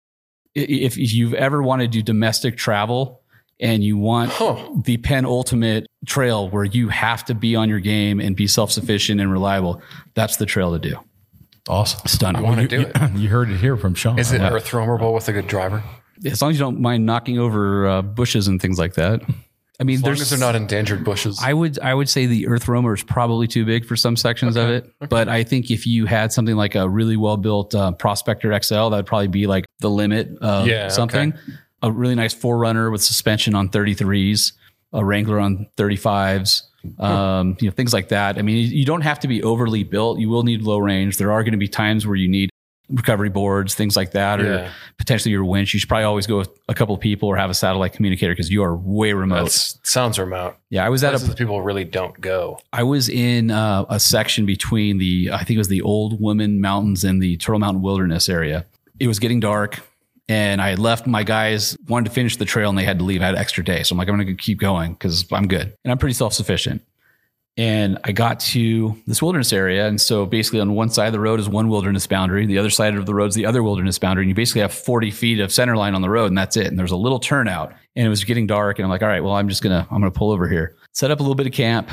if, 0.54 0.98
if 0.98 1.12
you've 1.14 1.34
ever 1.34 1.62
wanted 1.62 1.90
to 1.92 1.98
do 1.98 2.02
domestic 2.02 2.56
travel 2.56 3.22
and 3.60 3.82
you 3.84 3.96
want 3.96 4.30
Huh. 4.32 4.56
the 4.84 4.96
penultimate 4.98 5.86
trail 6.06 6.48
where 6.48 6.64
you 6.64 6.88
have 6.88 7.24
to 7.26 7.34
be 7.34 7.54
on 7.56 7.68
your 7.68 7.80
game 7.80 8.20
and 8.20 8.34
be 8.36 8.46
self 8.46 8.70
sufficient 8.72 9.20
and 9.20 9.30
reliable, 9.30 9.80
that's 10.14 10.36
the 10.36 10.46
trail 10.46 10.72
to 10.72 10.78
do. 10.78 10.96
Awesome. 11.68 12.00
Stunning. 12.06 12.42
I 12.42 12.44
wanna 12.44 12.62
you, 12.62 12.68
do 12.68 12.80
you- 12.80 12.92
you 13.22 13.28
heard 13.28 13.50
it 13.50 13.58
here 13.58 13.76
from 13.76 13.94
Sean. 13.94 14.18
Is 14.18 14.32
it 14.32 14.40
Yeah. 14.40 14.50
earth 14.50 14.66
roamable 14.70 15.14
with 15.14 15.28
a 15.28 15.32
good 15.32 15.46
driver? 15.46 15.82
As 16.24 16.42
long 16.42 16.50
as 16.50 16.56
you 16.58 16.64
don't 16.64 16.80
mind 16.80 17.06
knocking 17.06 17.38
over 17.38 17.86
uh, 17.86 18.02
bushes 18.02 18.46
and 18.48 18.60
things 18.60 18.78
like 18.78 18.94
that. 18.94 19.22
I 19.82 19.84
mean, 19.84 19.96
As 19.96 20.02
long 20.04 20.10
there's 20.10 20.20
as 20.20 20.30
they're 20.30 20.38
not 20.38 20.54
endangered 20.54 21.02
bushes. 21.02 21.40
I 21.42 21.52
would 21.52 21.76
I 21.80 21.92
would 21.92 22.08
say 22.08 22.26
the 22.26 22.44
EarthRoamer 22.44 22.94
is 22.94 23.02
probably 23.02 23.48
too 23.48 23.64
big 23.64 23.84
for 23.84 23.96
some 23.96 24.14
sections 24.16 24.54
of 24.54 24.68
it, 24.68 24.88
but 25.08 25.28
I 25.28 25.42
think 25.42 25.72
if 25.72 25.88
you 25.88 26.06
had 26.06 26.32
something 26.32 26.54
like 26.54 26.76
a 26.76 26.88
really 26.88 27.16
well 27.16 27.36
built 27.36 27.74
uh, 27.74 27.90
Prospector 27.90 28.62
XL, 28.62 28.74
that 28.74 28.90
would 28.90 29.06
probably 29.06 29.26
be 29.26 29.48
like 29.48 29.64
the 29.80 29.90
limit 29.90 30.38
of 30.40 30.68
Yeah, 30.68 30.86
something. 30.86 31.34
A 31.82 31.90
really 31.90 32.14
nice 32.14 32.32
4Runner 32.32 32.92
with 32.92 33.02
suspension 33.02 33.56
on 33.56 33.70
33s, 33.70 34.52
a 34.92 35.04
Wrangler 35.04 35.40
on 35.40 35.66
35s, 35.76 36.62
um, 37.00 37.56
you 37.60 37.68
know 37.68 37.74
things 37.74 37.92
like 37.92 38.10
that. 38.10 38.38
I 38.38 38.42
mean, 38.42 38.70
you 38.70 38.84
don't 38.84 39.00
have 39.00 39.18
to 39.18 39.26
be 39.26 39.42
overly 39.42 39.82
built. 39.82 40.20
You 40.20 40.28
will 40.28 40.44
need 40.44 40.62
low 40.62 40.78
range. 40.78 41.16
There 41.16 41.32
are 41.32 41.42
going 41.42 41.54
to 41.54 41.58
be 41.58 41.66
times 41.66 42.06
where 42.06 42.14
you 42.14 42.28
need 42.28 42.50
recovery 42.92 43.28
boards, 43.30 43.74
things 43.74 43.96
like 43.96 44.12
that, 44.12 44.40
or 44.40 44.44
Yeah. 44.44 44.70
potentially 44.98 45.32
your 45.32 45.44
winch. 45.44 45.72
You 45.74 45.80
should 45.80 45.88
probably 45.88 46.04
always 46.04 46.26
go 46.26 46.38
with 46.38 46.50
a 46.68 46.74
couple 46.74 46.94
of 46.94 47.00
people 47.00 47.28
or 47.28 47.36
have 47.36 47.50
a 47.50 47.54
satellite 47.54 47.92
communicator 47.94 48.32
because 48.32 48.50
you 48.50 48.62
are 48.62 48.76
way 48.76 49.12
remote. 49.12 49.44
That 49.44 49.52
sounds 49.82 50.18
remote. 50.18 50.56
yeah, 50.70 50.84
I 50.84 50.88
was 50.88 51.02
at 51.02 51.14
a 51.14 51.18
Places 51.18 51.34
people 51.34 51.62
really 51.62 51.84
don't 51.84 52.20
go. 52.20 52.58
I 52.72 52.82
was 52.82 53.08
in 53.08 53.50
uh, 53.50 53.84
a 53.88 53.98
section 53.98 54.46
between 54.46 54.98
the, 54.98 55.30
I 55.32 55.38
think 55.44 55.56
it 55.56 55.58
was 55.58 55.68
the 55.68 55.82
Old 55.82 56.20
Woman 56.20 56.60
Mountains 56.60 57.04
and 57.04 57.22
the 57.22 57.36
Turtle 57.38 57.58
Mountain 57.60 57.82
Wilderness 57.82 58.28
area. 58.28 58.66
It 59.00 59.08
was 59.08 59.18
getting 59.18 59.40
dark. 59.40 59.80
And 60.28 60.62
I 60.62 60.70
had 60.70 60.78
left 60.78 61.06
my 61.06 61.24
guys 61.24 61.76
wanted 61.88 62.08
to 62.08 62.14
finish 62.14 62.36
the 62.36 62.44
trail 62.44 62.68
and 62.70 62.78
they 62.78 62.84
had 62.84 62.98
to 63.00 63.04
leave. 63.04 63.20
I 63.20 63.26
had 63.26 63.34
an 63.34 63.40
extra 63.40 63.62
day. 63.64 63.82
So 63.82 63.92
I'm 63.92 63.98
like, 63.98 64.08
I'm 64.08 64.14
going 64.14 64.26
to 64.28 64.34
keep 64.34 64.58
going 64.60 64.92
because 64.92 65.26
I'm 65.32 65.48
good. 65.48 65.74
And 65.84 65.90
I'm 65.90 65.98
pretty 65.98 66.14
self 66.14 66.32
sufficient. 66.32 66.80
And 67.58 67.98
I 68.04 68.12
got 68.12 68.40
to 68.40 68.96
this 69.06 69.20
wilderness 69.20 69.52
area. 69.52 69.86
And 69.86 70.00
so 70.00 70.24
basically, 70.24 70.60
on 70.60 70.74
one 70.74 70.88
side 70.88 71.06
of 71.08 71.12
the 71.12 71.20
road 71.20 71.38
is 71.38 71.48
one 71.50 71.68
wilderness 71.68 72.06
boundary. 72.06 72.46
The 72.46 72.56
other 72.58 72.70
side 72.70 72.94
of 72.96 73.04
the 73.04 73.14
road 73.14 73.26
is 73.26 73.34
the 73.34 73.44
other 73.44 73.62
wilderness 73.62 73.98
boundary. 73.98 74.24
And 74.24 74.30
you 74.30 74.34
basically 74.34 74.62
have 74.62 74.72
40 74.72 75.10
feet 75.10 75.38
of 75.38 75.52
center 75.52 75.76
line 75.76 75.94
on 75.94 76.00
the 76.00 76.08
road, 76.08 76.26
and 76.26 76.38
that's 76.38 76.56
it. 76.56 76.68
And 76.68 76.78
there's 76.78 76.92
a 76.92 76.96
little 76.96 77.18
turnout. 77.20 77.74
And 77.94 78.06
it 78.06 78.08
was 78.08 78.24
getting 78.24 78.46
dark. 78.46 78.78
And 78.78 78.84
I'm 78.86 78.90
like, 78.90 79.02
all 79.02 79.08
right, 79.08 79.22
well, 79.22 79.34
I'm 79.34 79.50
just 79.50 79.62
going 79.62 79.72
to, 79.72 79.86
I'm 79.90 80.00
going 80.00 80.10
to 80.10 80.18
pull 80.18 80.30
over 80.30 80.48
here. 80.48 80.76
Set 80.92 81.10
up 81.10 81.20
a 81.20 81.22
little 81.22 81.34
bit 81.34 81.46
of 81.46 81.52
camp, 81.52 81.90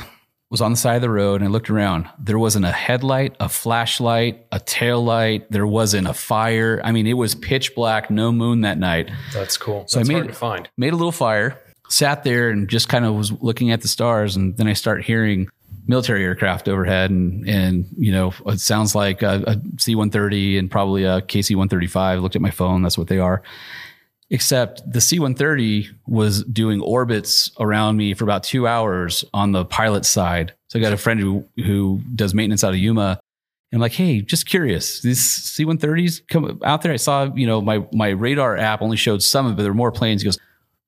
was 0.50 0.62
on 0.62 0.72
the 0.72 0.78
side 0.78 0.96
of 0.96 1.02
the 1.02 1.10
road, 1.10 1.42
and 1.42 1.50
I 1.50 1.52
looked 1.52 1.70
around. 1.70 2.08
There 2.18 2.40
wasn't 2.40 2.64
a 2.66 2.72
headlight, 2.72 3.36
a 3.42 3.50
flashlight, 3.50 4.46
a 4.54 4.60
tail 4.62 5.04
light. 5.04 5.52
There 5.52 5.68
wasn't 5.68 6.08
a 6.08 6.14
fire. 6.14 6.80
I 6.86 6.92
mean, 6.94 7.06
it 7.06 7.14
was 7.14 7.36
pitch 7.36 7.76
black, 7.76 8.10
no 8.10 8.32
moon 8.32 8.62
that 8.62 8.78
night. 8.78 9.12
That's 9.34 9.58
cool. 9.58 9.84
So 9.88 10.00
I 10.00 10.04
made- 10.04 10.14
hard 10.14 10.28
to 10.30 10.34
find. 10.34 10.70
made 10.78 10.94
a 10.94 10.96
little 10.96 11.12
fire, 11.12 11.60
sat 11.90 12.24
there 12.24 12.50
and 12.50 12.70
just 12.70 12.88
kind 12.88 13.06
of 13.06 13.16
was 13.16 13.32
looking 13.42 13.72
at 13.72 13.82
the 13.82 13.88
stars. 13.88 14.36
And 14.36 14.56
then 14.58 14.68
I 14.68 14.74
start 14.74 15.04
hearing 15.04 15.50
military 15.88 16.24
aircraft 16.24 16.70
overhead. 16.70 17.10
And, 17.10 17.48
and 17.50 17.86
you 17.98 18.12
know, 18.12 18.34
it 18.46 18.60
sounds 18.60 18.96
like 18.96 19.22
a, 19.22 19.44
a 19.48 19.62
C 19.80 19.96
130 19.96 20.58
and 20.58 20.72
probably 20.72 21.04
a 21.04 21.22
KC 21.22 21.56
135. 21.56 22.22
Looked 22.22 22.36
at 22.36 22.42
my 22.42 22.52
phone, 22.52 22.84
that's 22.84 22.98
what 22.98 23.08
they 23.08 23.20
are. 23.20 23.42
Except 24.30 24.84
the 24.90 25.02
C 25.02 25.18
130 25.18 25.90
was 26.06 26.44
doing 26.44 26.80
orbits 26.82 27.52
around 27.60 27.98
me 27.98 28.14
for 28.14 28.24
about 28.24 28.44
two 28.44 28.68
hours 28.68 29.26
on 29.34 29.52
the 29.52 29.66
pilot 29.66 30.06
side. 30.06 30.54
So 30.68 30.78
I 30.78 30.82
got 30.84 30.94
a 30.94 30.98
friend 30.98 31.20
who, 31.20 31.44
who 31.58 32.02
does 32.16 32.36
maintenance 32.36 32.64
out 32.64 32.74
of 32.74 32.80
Yuma. 32.80 33.20
And 33.72 33.78
I'm 33.78 33.82
like, 33.82 33.94
hey, 33.94 34.22
just 34.22 34.48
curious. 34.48 35.02
These 35.02 35.24
C-130s 35.24 36.28
come 36.28 36.60
out 36.64 36.84
there. 36.84 36.92
I 36.92 36.98
saw, 36.98 37.32
you 37.36 37.46
know, 37.46 37.62
my 37.62 37.86
my 37.94 38.10
radar 38.10 38.58
app 38.58 38.82
only 38.82 38.98
showed 38.98 39.22
some 39.22 39.46
of 39.46 39.52
it, 39.52 39.56
but 39.58 39.64
there 39.64 39.72
were 39.72 39.78
more 39.78 39.92
planes. 39.92 40.22
He 40.24 40.26
goes, 40.26 40.40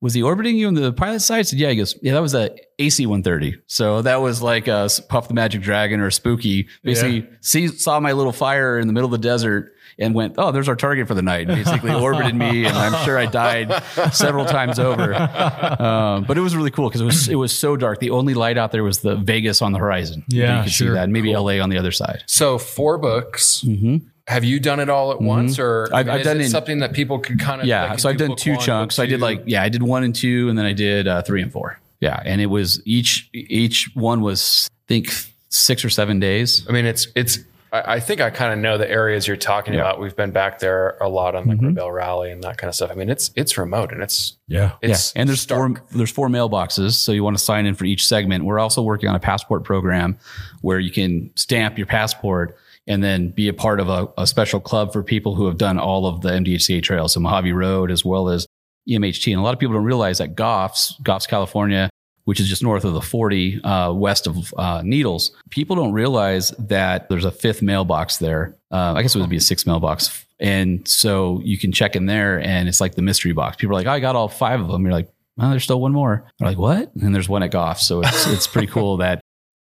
was 0.02 0.14
he 0.14 0.22
orbiting 0.22 0.56
you 0.56 0.66
on 0.66 0.74
the 0.74 0.92
pilot 0.92 1.20
side? 1.20 1.38
I 1.38 1.42
said, 1.42 1.60
yeah. 1.60 1.70
He 1.70 1.76
goes, 1.76 1.96
yeah, 2.02 2.12
that 2.14 2.20
was 2.20 2.34
a 2.34 2.50
AC-130. 2.80 3.62
So 3.68 4.02
that 4.02 4.16
was 4.16 4.42
like 4.42 4.66
a 4.66 4.90
Puff 5.08 5.28
the 5.28 5.34
Magic 5.34 5.62
Dragon 5.62 6.00
or 6.00 6.10
Spooky. 6.10 6.68
Basically, 6.82 7.26
see, 7.40 7.68
saw 7.68 8.00
my 8.00 8.10
little 8.12 8.32
fire 8.32 8.80
in 8.80 8.88
the 8.88 8.92
middle 8.92 9.06
of 9.06 9.12
the 9.12 9.26
desert 9.26 9.72
and 9.98 10.12
went, 10.12 10.34
oh, 10.38 10.50
there's 10.50 10.68
our 10.68 10.74
target 10.74 11.06
for 11.06 11.14
the 11.14 11.22
night. 11.22 11.48
And 11.48 11.64
basically 11.64 11.94
orbited 11.94 12.34
me, 12.34 12.64
and 12.64 12.76
I'm 12.76 13.04
sure 13.04 13.16
I 13.16 13.26
died 13.26 13.72
several 14.12 14.44
times 14.44 14.78
over. 14.78 15.12
Um, 15.82 16.24
but 16.24 16.36
it 16.38 16.40
was 16.40 16.54
really 16.54 16.70
cool 16.70 16.88
because 16.88 17.00
it 17.00 17.04
was 17.04 17.28
it 17.28 17.34
was 17.34 17.56
so 17.56 17.76
dark. 17.76 17.98
The 17.98 18.10
only 18.10 18.34
light 18.34 18.56
out 18.58 18.72
there 18.72 18.84
was 18.84 19.00
the 19.00 19.16
Vegas 19.16 19.62
on 19.62 19.72
the 19.72 19.78
horizon. 19.78 20.24
Yeah, 20.28 20.58
you 20.58 20.64
could 20.64 20.72
see 20.72 20.88
that, 20.88 21.04
and 21.04 21.12
maybe 21.12 21.34
LA 21.34 21.60
on 21.60 21.70
the 21.70 21.78
other 21.78 21.92
side. 21.92 22.22
So 22.26 22.58
four 22.58 22.98
books. 22.98 23.62
Mm-hmm. 23.66 24.06
Have 24.32 24.44
you 24.44 24.58
done 24.60 24.80
it 24.80 24.88
all 24.88 25.12
at 25.12 25.20
once, 25.20 25.58
or 25.58 25.88
I've- 25.92 25.94
I 25.94 26.02
mean, 26.02 26.10
I've 26.14 26.20
is 26.20 26.26
done 26.26 26.36
it 26.40 26.44
in- 26.44 26.50
something 26.50 26.78
that 26.80 26.92
people 26.92 27.18
could 27.18 27.38
kind 27.38 27.60
of 27.60 27.66
Yeah, 27.66 27.90
like, 27.90 27.98
so 28.00 28.08
I've 28.08 28.16
do 28.16 28.28
done 28.28 28.36
two 28.36 28.52
one, 28.52 28.60
chunks. 28.60 28.96
book 28.96 29.04
I 29.04 29.06
did 29.06 29.20
like 29.20 29.42
yeah, 29.46 29.62
I 29.62 29.68
did 29.68 29.82
one 29.82 30.02
and 30.04 30.14
two, 30.14 30.48
and 30.48 30.58
then 30.58 30.66
I 30.66 30.72
did 30.72 31.06
uh, 31.08 31.22
three 31.22 31.42
and 31.42 31.52
four. 31.52 31.78
Yeah, 32.00 32.20
and 32.24 32.40
it 32.40 32.46
was 32.46 32.82
each 32.84 33.28
each 33.32 33.90
one 33.94 34.20
was 34.22 34.68
I 34.70 34.88
think 34.88 35.12
six 35.50 35.84
or 35.84 35.90
seven 35.90 36.18
days. 36.20 36.66
I 36.68 36.72
mean, 36.72 36.84
it's 36.86 37.06
it's. 37.14 37.38
I 37.72 37.94
I 37.94 38.00
think 38.00 38.20
I 38.20 38.28
kind 38.30 38.52
of 38.52 38.58
know 38.58 38.76
the 38.76 38.90
areas 38.90 39.26
you're 39.26 39.36
talking 39.36 39.72
Yeah. 39.74 39.80
about. 39.80 39.98
We've 40.00 40.14
been 40.16 40.30
back 40.32 40.58
there 40.58 40.96
a 41.00 41.08
lot 41.08 41.34
on 41.34 41.46
like 41.48 41.58
Mhm. 41.58 41.68
Rebel 41.68 41.90
Rally 41.92 42.30
and 42.30 42.42
that 42.44 42.58
kind 42.58 42.68
of 42.68 42.74
stuff. 42.74 42.90
I 42.90 42.94
mean, 42.94 43.08
it's 43.08 43.30
it's 43.34 43.56
remote 43.56 43.92
and 43.92 44.02
it's 44.02 44.36
Yeah. 44.48 44.72
it's 44.82 45.12
yeah, 45.14 45.20
and 45.20 45.28
there's 45.28 45.40
stark. 45.40 45.78
four 45.78 45.86
there's 45.96 46.10
four 46.10 46.28
mailboxes, 46.28 46.92
so 46.92 47.12
you 47.12 47.22
want 47.24 47.38
to 47.38 47.42
sign 47.42 47.64
in 47.66 47.74
for 47.74 47.84
each 47.86 48.04
segment. 48.06 48.44
We're 48.44 48.58
also 48.58 48.82
working 48.82 49.08
on 49.08 49.14
a 49.14 49.20
passport 49.20 49.64
program 49.64 50.18
where 50.60 50.78
you 50.80 50.90
can 50.90 51.30
stamp 51.36 51.78
your 51.78 51.86
passport 51.86 52.56
and 52.86 53.02
then 53.02 53.28
be 53.28 53.48
a 53.48 53.52
part 53.52 53.80
of 53.80 53.88
a, 53.88 54.08
a 54.18 54.26
special 54.26 54.60
club 54.60 54.92
for 54.92 55.02
people 55.02 55.34
who 55.34 55.46
have 55.46 55.56
done 55.58 55.78
all 55.78 56.06
of 56.06 56.20
the 56.20 56.30
MDHCA 56.30 56.82
trails, 56.82 57.12
so 57.14 57.20
Mojave 57.20 57.52
Road 57.52 57.90
as 57.90 58.04
well 58.04 58.28
as 58.28 58.46
EMHT. 58.88 59.30
And 59.30 59.40
a 59.40 59.42
lot 59.42 59.54
of 59.54 59.60
people 59.60 59.74
don't 59.74 59.84
realize 59.84 60.18
that 60.18 60.34
Goffs, 60.34 61.00
Goffs, 61.02 61.28
California, 61.28 61.88
which 62.24 62.40
is 62.40 62.48
just 62.48 62.62
north 62.62 62.84
of 62.84 62.92
the 62.94 63.00
40, 63.00 63.62
uh, 63.62 63.92
west 63.92 64.26
of 64.26 64.52
uh, 64.56 64.82
Needles, 64.84 65.32
people 65.50 65.76
don't 65.76 65.92
realize 65.92 66.50
that 66.58 67.08
there's 67.08 67.24
a 67.24 67.30
fifth 67.30 67.62
mailbox 67.62 68.18
there. 68.18 68.56
Uh, 68.70 68.94
I 68.94 69.02
guess 69.02 69.14
it 69.14 69.20
would 69.20 69.30
be 69.30 69.36
a 69.36 69.40
sixth 69.40 69.66
mailbox. 69.66 70.24
And 70.40 70.86
so 70.88 71.40
you 71.44 71.58
can 71.58 71.70
check 71.72 71.94
in 71.94 72.06
there 72.06 72.40
and 72.40 72.68
it's 72.68 72.80
like 72.80 72.94
the 72.94 73.02
mystery 73.02 73.32
box. 73.32 73.56
People 73.56 73.76
are 73.76 73.80
like, 73.80 73.86
oh, 73.86 73.92
I 73.92 74.00
got 74.00 74.16
all 74.16 74.28
five 74.28 74.60
of 74.60 74.68
them. 74.68 74.82
You're 74.84 74.92
like, 74.92 75.08
well, 75.36 75.50
there's 75.50 75.64
still 75.64 75.80
one 75.80 75.92
more. 75.92 76.28
They're 76.38 76.48
like, 76.48 76.58
what? 76.58 76.94
And 76.96 77.14
there's 77.14 77.28
one 77.28 77.42
at 77.42 77.52
Goffs. 77.52 77.80
So 77.80 78.00
it's, 78.02 78.26
it's 78.26 78.46
pretty 78.46 78.66
cool 78.68 78.96
that, 78.98 79.20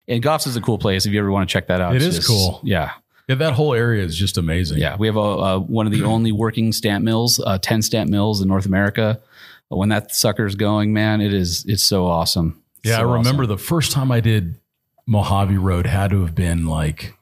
and 0.08 0.22
Goffs 0.22 0.46
is 0.46 0.56
a 0.56 0.60
cool 0.60 0.78
place. 0.78 1.06
If 1.06 1.12
you 1.12 1.20
ever 1.20 1.30
want 1.30 1.48
to 1.48 1.52
check 1.52 1.68
that 1.68 1.80
out, 1.80 1.94
It 1.94 2.02
It's 2.02 2.16
is 2.18 2.26
cool. 2.26 2.60
Yeah. 2.64 2.92
Yeah, 3.30 3.36
that 3.36 3.52
whole 3.52 3.74
area 3.74 4.02
is 4.04 4.16
just 4.16 4.36
amazing. 4.38 4.78
Yeah, 4.78 4.96
we 4.98 5.06
have 5.06 5.14
a, 5.16 5.20
a 5.20 5.58
one 5.60 5.86
of 5.86 5.92
the 5.92 6.02
only 6.14 6.32
working 6.32 6.72
stamp 6.72 7.04
mills, 7.04 7.38
uh, 7.38 7.58
ten 7.58 7.80
stamp 7.80 8.10
mills 8.10 8.40
in 8.42 8.48
North 8.48 8.66
America. 8.66 9.20
But 9.68 9.76
when 9.76 9.88
that 9.90 10.12
sucker's 10.14 10.56
going, 10.56 10.92
man, 10.92 11.20
it 11.20 11.32
is 11.32 11.64
it's 11.68 11.84
so 11.84 12.06
awesome. 12.06 12.60
Yeah, 12.82 12.96
So 12.96 13.08
I 13.08 13.14
remember 13.18 13.44
awesome. 13.44 13.56
the 13.56 13.62
first 13.62 13.92
time 13.92 14.10
I 14.10 14.18
did 14.20 14.56
Mojave 15.06 15.56
Road 15.58 15.86
had 15.86 16.10
to 16.10 16.22
have 16.22 16.34
been 16.34 16.66
like 16.66 17.14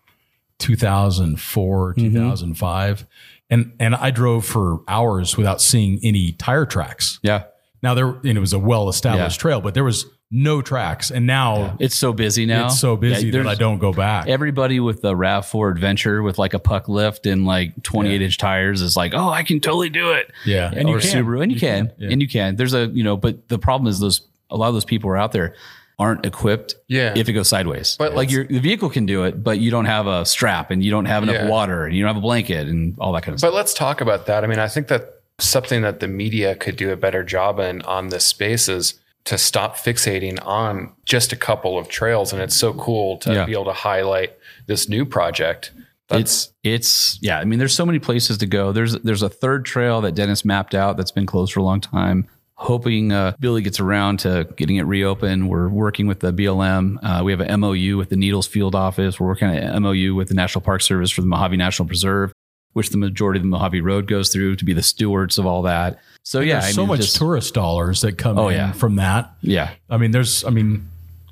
2004, 0.59 1.95
Mm-hmm. 1.95 2.15
2005. 2.15 3.07
And 3.51 3.73
and 3.81 3.95
I 3.95 4.11
drove 4.11 4.45
for 4.45 4.81
hours 4.89 5.37
without 5.37 5.61
seeing 5.63 5.99
any 6.03 6.33
tire 6.33 6.67
tracks. 6.67 7.19
Yeah, 7.23 7.45
Now 7.83 7.95
there 7.95 8.09
and 8.09 8.27
it 8.37 8.41
was 8.41 8.53
a 8.53 8.59
well-established 8.59 9.39
Yeah. 9.39 9.43
trail, 9.43 9.61
but 9.61 9.75
there 9.75 9.85
was 9.85 10.05
no 10.31 10.61
tracks. 10.61 11.11
And 11.11 11.27
now 11.27 11.77
it's 11.81 11.95
so 11.95 12.13
busy 12.13 12.45
now. 12.47 12.67
it's 12.67 12.79
so 12.81 12.97
busy 12.97 13.29
Yeah, 13.29 13.43
that 13.43 13.49
I 13.49 13.55
don't 13.55 13.79
go 13.79 13.93
back. 13.93 14.29
Everybody 14.29 14.79
with 14.81 15.01
the 15.01 15.15
RAV4 15.15 15.71
Adventure 15.73 16.23
with 16.23 16.39
like 16.39 16.53
a 16.55 16.59
puck 16.59 16.89
lift 16.89 17.25
and 17.27 17.47
like 17.47 17.83
twenty 17.83 18.11
eight 18.11 18.21
inch 18.23 18.37
tires 18.39 18.83
is 18.83 18.97
like, 18.97 19.15
oh, 19.15 19.29
I 19.31 19.43
can 19.43 19.61
totally 19.61 19.89
do 19.89 20.13
it. 20.13 20.31
yeah. 20.45 20.71
and 20.75 20.89
or 20.89 20.97
Subaru, 20.99 21.43
and 21.43 21.51
you, 21.53 21.59
can, 21.59 21.93
Yeah. 21.99 22.11
and 22.11 22.21
you 22.21 22.29
can. 22.29 22.57
There's 22.57 22.75
a 22.75 22.87
you 22.87 23.03
know, 23.05 23.17
but 23.17 23.49
the 23.49 23.59
problem 23.59 23.89
is 23.89 24.01
those 24.01 24.23
a 24.51 24.57
lot 24.57 24.69
of 24.69 24.75
those 24.75 24.85
people 24.85 25.11
are 25.11 25.17
out 25.17 25.33
there 25.33 25.55
aren't 25.99 26.25
equipped 26.25 26.75
Yeah. 26.87 27.13
if 27.17 27.29
it 27.29 27.33
goes 27.33 27.49
sideways. 27.49 27.97
But 27.99 28.15
like 28.15 28.31
your 28.31 28.45
the 28.45 28.61
vehicle 28.61 28.89
can 28.91 29.05
do 29.07 29.25
it, 29.25 29.43
but 29.43 29.59
you 29.59 29.71
don't 29.71 29.87
have 29.87 30.07
a 30.07 30.25
strap 30.25 30.71
and 30.71 30.85
you 30.85 30.91
don't 30.91 31.07
have 31.07 31.23
enough 31.25 31.35
Yeah. 31.35 31.49
water 31.49 31.85
and 31.87 31.97
you 31.97 32.03
don't 32.05 32.09
have 32.15 32.19
a 32.19 32.21
blanket 32.27 32.69
and 32.69 32.97
all 33.01 33.13
that 33.15 33.23
kind 33.25 33.33
of 33.33 33.41
stuff. 33.41 33.51
But 33.51 33.57
let's 33.57 33.75
talk 33.75 34.01
about 34.01 34.27
that. 34.27 34.45
I 34.45 34.47
mean, 34.47 34.59
I 34.61 34.69
think 34.69 34.87
that 34.89 35.15
something 35.41 35.83
that 35.83 35.99
the 36.01 36.07
media 36.09 36.55
could 36.55 36.77
do 36.77 36.91
a 36.93 36.97
better 36.97 37.25
job 37.25 37.59
in 37.59 37.83
on 37.83 38.09
this 38.11 38.25
space 38.25 38.69
is 38.69 38.95
to 39.29 39.37
stop 39.39 39.77
fixating 39.77 40.39
on 40.47 40.93
just 41.05 41.33
a 41.33 41.37
couple 41.37 41.79
of 41.79 41.89
trails. 41.89 42.33
And 42.33 42.41
it's 42.43 42.57
so 42.57 42.73
cool 42.75 43.19
to 43.19 43.33
Yeah. 43.35 43.45
be 43.47 43.53
able 43.53 43.67
to 43.67 43.73
highlight 43.73 44.33
this 44.67 44.89
new 44.89 45.05
project. 45.05 45.73
That's 46.09 46.21
it's 46.21 46.53
it's 46.65 47.19
yeah. 47.23 47.39
I 47.39 47.45
mean, 47.45 47.59
there's 47.59 47.75
so 47.75 47.85
many 47.85 47.99
places 47.99 48.39
to 48.39 48.47
go. 48.47 48.73
There's 48.73 48.95
there's 49.01 49.23
a 49.23 49.29
third 49.29 49.65
trail 49.67 50.01
that 50.01 50.15
Dennis 50.15 50.45
mapped 50.45 50.75
out 50.75 50.97
that's 50.97 51.11
been 51.13 51.27
closed 51.27 51.53
for 51.53 51.61
a 51.61 51.63
long 51.63 51.81
time. 51.83 52.27
Hoping 52.55 53.13
uh, 53.13 53.35
Billy 53.39 53.63
gets 53.63 53.79
around 53.79 54.19
to 54.21 54.49
getting 54.57 54.77
it 54.77 54.83
reopened. 54.87 55.49
We're 55.49 55.69
working 55.69 56.07
with 56.09 56.21
the 56.21 56.33
BLM. 56.33 56.97
Uh, 57.03 57.23
we 57.23 57.31
have 57.31 57.41
an 57.41 57.61
MOU 57.61 57.97
with 57.99 58.09
the 58.09 58.17
Needles 58.17 58.47
Field 58.49 58.75
Office. 58.75 59.21
We're 59.21 59.29
working 59.29 59.49
on 59.49 59.57
an 59.57 59.83
MOU 59.83 60.15
with 60.17 60.29
the 60.29 60.35
National 60.35 60.63
Park 60.63 60.81
Service 60.83 61.11
for 61.13 61.21
the 61.21 61.29
Mojave 61.29 61.57
National 61.57 61.87
Preserve, 61.87 62.33
which 62.73 62.91
the 62.91 62.97
majority 62.99 63.39
of 63.39 63.43
the 63.45 63.49
Mojave 63.49 63.81
Road 63.81 64.07
goes 64.07 64.31
through 64.33 64.57
to 64.57 64.65
be 64.65 64.73
the 64.73 64.83
stewards 64.83 65.39
of 65.39 65.47
all 65.47 65.63
that. 65.63 65.99
So 66.23 66.41
yeah, 66.41 66.61
there's 66.61 66.65
I 66.65 66.71
so 66.73 66.83
mean, 66.83 66.89
much 66.89 67.01
just- 67.01 67.17
tourist 67.17 67.55
dollars 67.55 68.01
that 68.03 68.19
come 68.19 68.39
Oh, 68.39 68.49
in 68.49 68.57
yeah. 68.57 68.73
from 68.73 68.97
that. 68.97 69.33
yeah, 69.41 69.71
I 69.91 69.97
mean, 69.97 70.11
there's, 70.11 70.45
I 70.45 70.51
mean, 70.51 70.89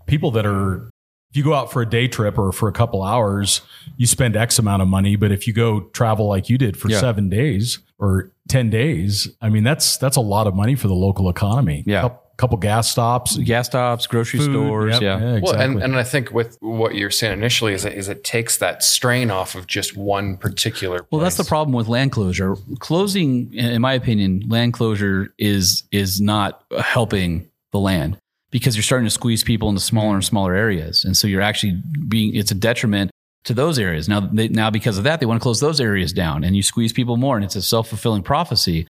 people 0.06 0.30
that 0.32 0.46
are, 0.46 0.88
if 1.30 1.36
you 1.36 1.44
go 1.44 1.52
out 1.54 1.70
for 1.70 1.82
a 1.82 1.86
day 1.88 2.08
trip 2.08 2.38
or 2.38 2.50
for 2.52 2.68
a 2.68 2.72
couple 2.72 3.02
hours, 3.02 3.60
you 3.96 4.06
spend 4.06 4.36
X 4.36 4.58
amount 4.58 4.80
of 4.82 4.88
money. 4.88 5.16
But 5.16 5.32
if 5.32 5.46
you 5.46 5.52
go 5.52 5.80
travel 5.92 6.26
like 6.28 6.48
you 6.48 6.56
did 6.56 6.76
for 6.76 6.88
Yeah. 6.88 7.00
seven 7.00 7.28
days 7.28 7.78
or 7.98 8.30
10 8.48 8.70
days, 8.70 9.28
I 9.42 9.48
mean, 9.50 9.64
that's, 9.64 9.96
that's 9.98 10.16
a 10.16 10.20
lot 10.20 10.46
of 10.46 10.54
money 10.54 10.74
for 10.76 10.88
the 10.88 10.94
local 10.94 11.28
economy. 11.28 11.82
Yeah. 11.86 12.10
Couple, 12.38 12.58
couple 12.58 12.68
gas 12.68 12.90
stops, 12.90 13.36
gas 13.38 13.66
stops, 13.66 14.06
grocery 14.06 14.40
food, 14.40 14.52
stores. 14.52 14.92
yep, 14.94 15.02
yeah. 15.02 15.16
exactly. 15.36 15.40
well, 15.42 15.54
and, 15.60 15.82
and 15.82 15.96
I 15.96 16.02
think 16.02 16.32
with 16.32 16.58
what 16.60 16.94
you're 16.94 17.10
saying 17.10 17.32
initially 17.32 17.72
is, 17.72 17.84
it- 17.86 17.94
is 17.94 18.08
it 18.08 18.24
takes 18.24 18.58
that 18.58 18.82
strain 18.82 19.30
off 19.30 19.54
of 19.54 19.66
just 19.66 19.96
one 19.96 20.36
particular. 20.36 20.98
Place. 20.98 21.08
Well, 21.10 21.20
that's 21.22 21.36
the 21.38 21.44
problem 21.44 21.74
with 21.74 21.88
land 21.88 22.12
closure. 22.12 22.56
Closing, 22.78 23.54
in 23.54 23.80
my 23.80 23.94
opinion, 23.94 24.44
land 24.48 24.74
closure 24.74 25.32
is 25.38 25.84
is 25.92 26.20
not 26.20 26.62
helping 26.78 27.48
the 27.72 27.78
land 27.78 28.18
because 28.50 28.76
you're 28.76 28.82
starting 28.82 29.06
to 29.06 29.10
squeeze 29.10 29.42
people 29.42 29.68
into 29.68 29.80
smaller 29.80 30.14
and 30.14 30.24
smaller 30.24 30.54
areas, 30.54 31.04
and 31.04 31.16
so 31.16 31.26
you're 31.26 31.40
actually 31.40 31.80
being 32.08 32.34
it's 32.34 32.50
a 32.50 32.54
detriment 32.54 33.10
to 33.44 33.54
those 33.54 33.78
areas. 33.78 34.08
Now, 34.08 34.20
they, 34.20 34.48
now 34.48 34.70
because 34.70 34.98
of 34.98 35.04
that, 35.04 35.20
they 35.20 35.26
want 35.26 35.40
to 35.40 35.42
close 35.42 35.60
those 35.60 35.80
areas 35.80 36.12
down, 36.12 36.44
and 36.44 36.54
you 36.54 36.62
squeeze 36.62 36.92
people 36.92 37.16
more, 37.16 37.36
and 37.36 37.44
it's 37.44 37.56
a 37.56 37.62
self 37.62 37.88
fulfilling 37.88 38.22
prophecy. 38.22 38.86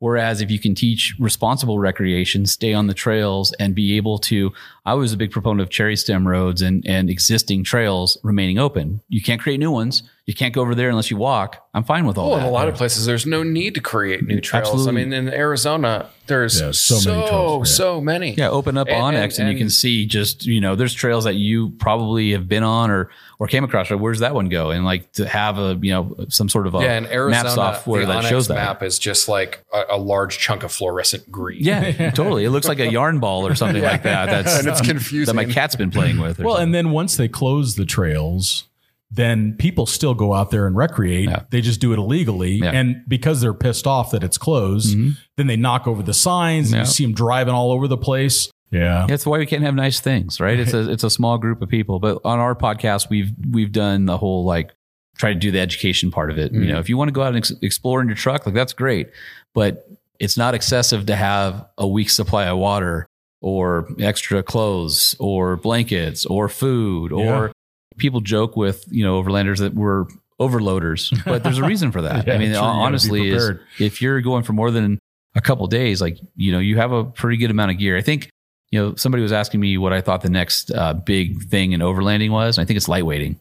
Whereas 0.00 0.40
if 0.40 0.50
you 0.50 0.58
can 0.58 0.74
teach 0.74 1.14
responsible 1.18 1.78
recreation, 1.78 2.46
stay 2.46 2.72
on 2.72 2.86
the 2.86 2.94
trails 2.94 3.52
and 3.58 3.74
be 3.74 3.96
able 3.96 4.18
to, 4.20 4.52
I 4.86 4.94
was 4.94 5.12
a 5.12 5.16
big 5.16 5.32
proponent 5.32 5.60
of 5.60 5.70
cherry 5.70 5.96
stem 5.96 6.26
roads 6.26 6.62
and, 6.62 6.86
and 6.86 7.10
existing 7.10 7.64
trails 7.64 8.16
remaining 8.22 8.58
open. 8.58 9.00
You 9.08 9.22
can't 9.22 9.40
create 9.40 9.58
new 9.58 9.72
ones. 9.72 10.04
You 10.28 10.34
can't 10.34 10.52
go 10.52 10.60
over 10.60 10.74
there 10.74 10.90
unless 10.90 11.10
you 11.10 11.16
walk. 11.16 11.66
I'm 11.72 11.84
fine 11.84 12.04
with 12.04 12.18
all 12.18 12.28
Well, 12.28 12.36
that. 12.38 12.42
in 12.44 12.48
a 12.50 12.52
lot 12.52 12.68
of 12.68 12.74
places, 12.74 13.06
there's 13.06 13.24
no 13.24 13.42
need 13.42 13.74
to 13.76 13.80
create 13.80 14.26
new 14.26 14.40
trails. 14.42 14.68
Absolutely. 14.68 15.00
I 15.02 15.04
mean, 15.06 15.12
in 15.14 15.28
Arizona, 15.32 16.10
there's 16.26 16.60
Yeah, 16.60 16.72
so 16.72 16.96
so 16.96 17.10
many 17.14 17.28
trails, 17.28 17.70
yeah. 17.70 17.74
so 17.76 18.00
many. 18.02 18.34
Yeah, 18.34 18.50
open 18.50 18.76
up 18.76 18.88
And- 18.90 18.96
onX 19.16 19.38
and, 19.38 19.48
and- 19.48 19.52
you 19.52 19.58
can 19.58 19.70
see 19.70 20.04
just 20.04 20.44
you 20.44 20.60
know 20.60 20.76
there's 20.76 20.92
trails 20.92 21.24
that 21.24 21.36
you 21.36 21.70
probably 21.78 22.32
have 22.32 22.46
been 22.46 22.62
on 22.62 22.90
or 22.90 23.08
or 23.38 23.46
came 23.46 23.64
across. 23.64 23.90
Or 23.90 23.96
where's 23.96 24.18
that 24.18 24.34
one 24.34 24.50
go? 24.50 24.70
And 24.70 24.84
like 24.84 25.10
to 25.12 25.26
have 25.26 25.56
a 25.56 25.78
you 25.80 25.92
know 25.92 26.14
some 26.28 26.50
sort 26.50 26.66
of 26.66 26.74
a 26.74 26.80
Yeah, 26.80 26.98
in 26.98 27.06
Arizona, 27.06 27.44
map 27.44 27.54
software 27.54 28.04
that 28.04 28.24
onX 28.24 28.28
shows 28.28 28.48
that. 28.48 28.54
map 28.56 28.82
is 28.82 28.98
just 28.98 29.30
like 29.30 29.64
a, 29.72 29.94
a 29.94 29.96
large 29.98 30.38
chunk 30.38 30.62
of 30.62 30.70
fluorescent 30.70 31.32
green. 31.32 31.64
Yeah, 31.64 32.10
totally. 32.10 32.44
It 32.44 32.50
looks 32.50 32.68
like 32.68 32.80
a 32.80 32.90
yarn 32.98 33.18
ball 33.18 33.46
or 33.46 33.54
something 33.54 33.82
like 33.82 34.02
that. 34.02 34.26
That's 34.44 34.58
And 34.58 34.68
it's 34.68 34.82
confusing. 34.82 35.24
that 35.34 35.46
my 35.46 35.50
cat's 35.50 35.74
been 35.76 35.90
playing 35.90 36.20
with. 36.20 36.38
or 36.38 36.44
Well, 36.44 36.54
something. 36.56 36.64
and 36.64 36.74
then 36.74 36.90
once 36.90 37.16
they 37.16 37.28
close 37.28 37.76
the 37.76 37.86
trails, 37.86 38.64
then 39.10 39.54
people 39.58 39.86
still 39.86 40.14
go 40.14 40.34
out 40.34 40.50
there 40.50 40.66
and 40.66 40.76
recreate. 40.76 41.28
Yeah. 41.30 41.44
They 41.50 41.60
just 41.60 41.80
do 41.80 41.92
it 41.92 41.98
illegally. 41.98 42.52
Yeah. 42.56 42.66
Mm-hmm. 42.66 42.76
And 42.76 43.02
because 43.08 43.40
they're 43.40 43.54
pissed 43.54 43.86
off 43.86 44.10
that 44.10 44.22
it's 44.22 44.36
closed, 44.38 44.96
then 45.36 45.46
they 45.46 45.56
knock 45.56 45.86
over 45.86 46.02
the 46.02 46.12
signs 46.14 46.68
and 46.68 46.74
Yeah. 46.74 46.80
you 46.80 46.86
see 46.86 47.04
them 47.04 47.14
driving 47.14 47.54
all 47.54 47.72
over 47.72 47.88
the 47.88 47.96
place. 47.96 48.50
Yeah. 48.70 49.06
That's 49.08 49.24
why 49.24 49.38
we 49.38 49.46
can't 49.46 49.62
have 49.62 49.74
nice 49.74 50.00
things, 50.00 50.40
right? 50.40 50.58
It's 50.60 50.74
a 50.74 50.90
it's 50.90 51.04
a 51.04 51.08
small 51.08 51.38
group 51.38 51.62
of 51.62 51.70
people. 51.70 52.00
But 52.00 52.20
on 52.24 52.38
our 52.38 52.54
podcast, 52.54 53.08
we've 53.08 53.30
we've 53.50 53.72
done 53.72 54.04
the 54.04 54.18
whole 54.18 54.44
like 54.44 54.72
try 55.16 55.32
to 55.32 55.38
do 55.38 55.50
the 55.50 55.58
education 55.58 56.10
part 56.10 56.30
of 56.30 56.36
it. 56.38 56.52
You 56.52 56.66
know, 56.66 56.78
if 56.78 56.88
you 56.90 56.98
want 56.98 57.08
to 57.08 57.12
go 57.12 57.22
out 57.22 57.28
and 57.28 57.38
ex- 57.38 57.52
explore 57.62 58.02
in 58.02 58.08
your 58.08 58.14
truck, 58.16 58.44
like 58.44 58.54
that's 58.54 58.74
great, 58.74 59.08
but 59.54 59.88
it's 60.20 60.36
not 60.36 60.54
excessive 60.54 61.06
to 61.06 61.16
have 61.16 61.66
a 61.78 61.86
week's 61.88 62.14
supply 62.14 62.44
of 62.44 62.58
water 62.58 63.06
or 63.40 63.88
extra 64.00 64.42
clothes 64.42 65.16
or 65.18 65.56
blankets 65.56 66.26
or 66.26 66.48
food 66.48 67.10
or 67.10 67.52
people 67.98 68.20
joke 68.20 68.56
with 68.56 68.84
you 68.90 69.04
know 69.04 69.22
overlanders 69.22 69.58
that 69.58 69.74
we're 69.74 70.06
overloaders, 70.40 71.12
but 71.24 71.42
there's 71.42 71.58
a 71.58 71.64
reason 71.64 71.92
for 71.92 72.02
that. 72.02 72.26
Yeah, 72.26 72.34
I 72.34 72.38
mean, 72.38 72.52
sure, 72.52 72.62
you 72.62 72.68
honestly, 72.68 73.30
is 73.30 73.50
if 73.78 74.00
you're 74.00 74.20
going 74.20 74.44
for 74.44 74.52
more 74.52 74.70
than 74.70 74.98
a 75.34 75.40
couple 75.40 75.66
days, 75.66 76.00
like 76.00 76.18
you 76.36 76.52
know, 76.52 76.58
you 76.58 76.76
have 76.76 76.92
a 76.92 77.04
pretty 77.04 77.36
good 77.36 77.50
amount 77.50 77.70
of 77.70 77.78
gear. 77.78 77.96
I 77.96 78.02
think 78.02 78.30
you 78.70 78.80
know 78.80 78.94
somebody 78.94 79.22
was 79.22 79.32
asking 79.32 79.60
me 79.60 79.78
what 79.78 79.92
I 79.92 80.00
thought 80.00 80.22
the 80.22 80.30
next 80.30 80.70
uh, 80.70 80.94
big 80.94 81.42
thing 81.44 81.72
in 81.72 81.80
overlanding 81.80 82.30
was. 82.30 82.58
And 82.58 82.64
I 82.64 82.66
think 82.66 82.76
it's 82.76 82.88
lightweighting. 82.88 83.38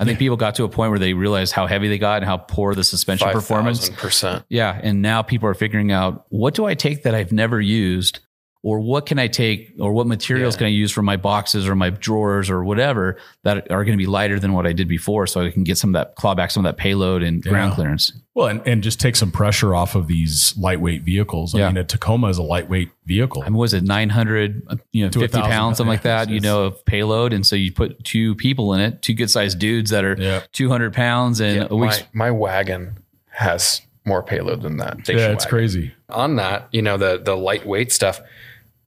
I 0.00 0.04
think 0.04 0.18
people 0.18 0.36
got 0.36 0.56
to 0.56 0.64
a 0.64 0.68
point 0.68 0.90
where 0.90 0.98
they 0.98 1.14
realized 1.14 1.52
how 1.52 1.68
heavy 1.68 1.86
they 1.88 1.98
got 1.98 2.16
and 2.16 2.24
how 2.24 2.36
poor 2.36 2.74
the 2.74 2.82
suspension 2.82 3.30
performance. 3.30 3.90
percent. 3.90 4.44
Yeah, 4.48 4.78
and 4.82 5.02
now 5.02 5.22
people 5.22 5.48
are 5.48 5.54
figuring 5.54 5.92
out 5.92 6.26
what 6.30 6.54
do 6.54 6.64
I 6.64 6.74
take 6.74 7.04
that 7.04 7.14
I've 7.14 7.30
never 7.30 7.60
used, 7.60 8.18
or 8.66 8.80
what 8.80 9.04
can 9.04 9.18
I 9.18 9.28
take, 9.28 9.74
or 9.78 9.92
what 9.92 10.06
materials 10.06 10.54
Yeah. 10.54 10.58
can 10.60 10.66
I 10.68 10.70
use 10.70 10.90
for 10.90 11.02
my 11.02 11.16
boxes 11.18 11.68
or 11.68 11.74
my 11.74 11.90
drawers 11.90 12.48
or 12.48 12.64
whatever 12.64 13.18
that 13.42 13.70
are 13.70 13.84
going 13.84 13.92
to 13.96 14.02
be 14.02 14.06
lighter 14.06 14.40
than 14.40 14.54
what 14.54 14.66
I 14.66 14.72
did 14.72 14.88
before, 14.88 15.26
so 15.26 15.42
I 15.42 15.50
can 15.50 15.64
get 15.64 15.76
some 15.76 15.94
of 15.94 16.00
that 16.00 16.14
claw 16.16 16.34
back 16.34 16.50
some 16.50 16.64
of 16.64 16.70
that 16.74 16.80
payload 16.80 17.22
and 17.22 17.42
ground 17.42 17.74
clearance. 17.74 18.10
Well, 18.32 18.46
and, 18.48 18.66
and 18.66 18.82
just 18.82 19.00
take 19.02 19.16
some 19.16 19.30
pressure 19.30 19.74
off 19.74 19.94
of 19.94 20.06
these 20.08 20.56
lightweight 20.56 21.02
vehicles. 21.02 21.54
I 21.54 21.58
Yeah. 21.58 21.68
mean, 21.68 21.76
a 21.76 21.84
Tacoma 21.84 22.28
is 22.28 22.38
a 22.38 22.42
lightweight 22.42 22.88
vehicle. 23.04 23.42
I 23.42 23.50
mean, 23.50 23.58
was 23.58 23.74
it 23.74 23.84
900, 23.84 24.66
you 24.92 25.04
know, 25.04 25.10
To 25.10 25.18
a 25.18 25.22
50 25.22 25.36
thousand, 25.38 25.50
pounds, 25.52 25.76
something 25.76 25.90
like 25.90 26.02
yeah. 26.04 26.24
that, 26.24 26.30
you 26.32 26.40
know, 26.40 26.64
of 26.64 26.84
payload. 26.86 27.34
And 27.34 27.46
so 27.46 27.54
you 27.56 27.70
put 27.70 28.02
two 28.02 28.34
people 28.36 28.72
in 28.72 28.80
it, 28.80 29.02
two 29.02 29.12
good 29.12 29.30
sized 29.30 29.58
dudes 29.58 29.90
that 29.90 30.04
are 30.06 30.16
Yeah. 30.18 30.40
200 30.52 30.94
pounds 30.94 31.38
and 31.40 31.56
Yeah, 31.56 31.66
a 31.70 31.76
week's. 31.76 32.02
my, 32.14 32.24
my 32.26 32.30
wagon 32.30 32.96
has 33.28 33.82
more 34.06 34.22
payload 34.22 34.62
than 34.62 34.78
that. 34.78 35.06
yeah, 35.08 35.28
it's 35.28 35.44
wagon. 35.44 35.48
crazy. 35.50 35.92
On 36.08 36.36
that, 36.36 36.68
you 36.72 36.82
know, 36.82 36.96
the 36.96 37.20
the 37.22 37.36
lightweight 37.36 37.92
stuff. 37.92 38.20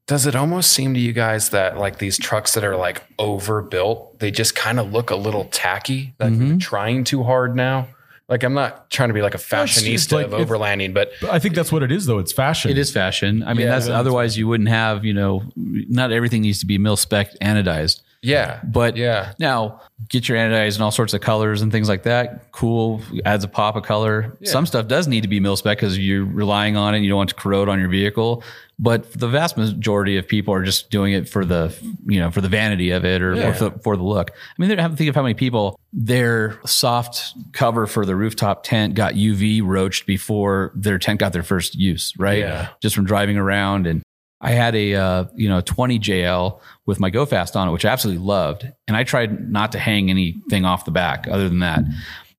Does 0.08 0.26
it 0.26 0.36
almost 0.36 0.72
seem 0.72 0.93
to 0.93 1.00
you 1.00 1.12
guys 1.13 1.50
that 1.50 1.78
like 1.78 2.00
these 2.00 2.17
trucks 2.17 2.54
that 2.54 2.63
are 2.63 2.76
like 2.78 3.04
overbuilt, 3.20 4.20
they 4.20 4.32
just 4.32 4.56
kind 4.56 4.80
of 4.80 4.91
look 4.93 5.10
a 5.10 5.15
little 5.15 5.46
tacky, 5.46 6.13
like 6.20 6.32
Mm-hmm. 6.32 6.58
trying 6.60 7.04
too 7.04 7.24
hard 7.24 7.56
now? 7.56 7.88
Like 8.30 8.43
I'm 8.43 8.54
not 8.54 8.89
trying 8.89 9.10
to 9.10 9.13
be 9.13 9.22
like 9.22 9.36
a 9.36 9.38
fashionista 9.38 10.12
like 10.13 10.26
of 10.28 10.32
overlanding, 10.34 10.93
but 10.93 11.12
But 11.22 11.30
I 11.30 11.39
think 11.39 11.56
that's 11.56 11.72
what 11.72 11.84
it 11.84 11.91
is, 11.91 12.06
though. 12.08 12.20
It's 12.20 12.34
fashion. 12.34 12.72
It 12.72 12.78
is 12.78 12.91
fashion. 12.91 13.43
I 13.43 13.54
mean, 13.54 13.65
Yeah, 13.65 13.72
that's 13.74 13.86
that's- 13.86 14.00
otherwise 14.00 14.38
you 14.38 14.48
wouldn't 14.48 14.70
have, 14.70 15.06
you 15.06 15.13
know, 15.13 15.43
not 15.56 16.12
everything 16.12 16.41
needs 16.41 16.60
to 16.60 16.65
be 16.65 16.78
mil 16.78 16.98
spec 16.98 17.32
anodized. 17.39 18.02
Yeah, 18.21 18.62
But 18.63 18.97
yeah, 18.97 19.34
now 19.39 19.82
get 20.10 20.27
your 20.27 20.38
anodized 20.38 20.75
and 20.75 20.84
all 20.84 20.91
sorts 20.91 21.13
of 21.13 21.21
colors 21.21 21.62
and 21.62 21.71
things 21.71 21.88
like 21.89 22.03
that. 22.03 22.51
Cool. 22.51 23.01
Adds 23.25 23.43
a 23.43 23.47
pop 23.47 23.75
of 23.75 23.84
color. 23.84 24.38
Some 24.43 24.65
stuff 24.65 24.88
does 24.88 25.08
need 25.08 25.21
to 25.21 25.27
be 25.27 25.39
mil 25.39 25.56
spec 25.56 25.77
because 25.77 25.97
you're 25.97 26.25
relying 26.25 26.75
on 26.77 26.93
it. 26.93 26.97
And 26.97 27.06
you 27.06 27.10
don't 27.12 27.17
want 27.17 27.30
to 27.30 27.36
corrode 27.36 27.69
on 27.69 27.80
your 27.80 27.89
vehicle. 27.89 28.43
But 28.80 29.12
the 29.13 29.27
vast 29.27 29.58
majority 29.58 30.17
of 30.17 30.27
people 30.27 30.53
are 30.53 30.63
just 30.63 30.91
doing 30.91 31.13
it 31.13 31.27
for 31.27 31.43
the, 31.45 31.75
you 32.06 32.19
know, 32.19 32.30
for 32.30 32.41
the 32.41 32.47
vanity 32.47 32.91
of 32.91 33.06
it 33.06 33.21
or, 33.23 33.34
Yeah. 33.36 33.49
or 33.49 33.53
for, 33.53 33.71
for 33.80 33.97
the 33.97 34.03
look. 34.03 34.30
I 34.32 34.36
mean, 34.62 34.77
have 34.77 34.91
to 34.91 34.97
think 34.97 35.10
of 35.10 35.15
how 35.15 35.23
many 35.23 35.34
people 35.34 35.80
their 35.91 36.60
soft 36.65 37.34
cover 37.53 37.88
for 37.88 38.06
the 38.06 38.15
rooftop 38.15 38.63
tent 38.63 38.93
got 38.93 39.15
UV 39.15 39.62
roached 39.63 40.06
before 40.06 40.71
their 40.75 40.99
tent 40.99 41.19
got 41.19 41.34
their 41.34 41.43
first 41.43 41.73
use, 41.75 42.13
right? 42.19 42.39
Yeah. 42.39 42.67
Just 42.82 42.95
from 42.95 43.06
driving 43.06 43.38
around 43.38 43.88
and 43.88 44.03
I 44.39 44.52
had 44.52 44.76
a 44.76 44.93
uh, 44.95 45.26
you 45.36 45.50
know 45.50 45.62
20 45.62 46.00
JL 46.00 46.60
with 46.86 47.00
my 47.00 47.10
GoFast 47.12 47.56
on 47.56 47.67
it, 47.67 47.71
which 47.71 47.86
I 47.86 47.89
absolutely 47.89 48.23
loved, 48.23 48.71
and 48.88 48.95
I 48.95 49.04
tried 49.04 49.50
not 49.52 49.71
to 49.73 49.80
hang 49.80 50.10
anything 50.10 50.63
off 50.65 50.86
the 50.86 50.91
back 50.91 51.28
other 51.30 51.50
than 51.50 51.60
that. 51.60 51.84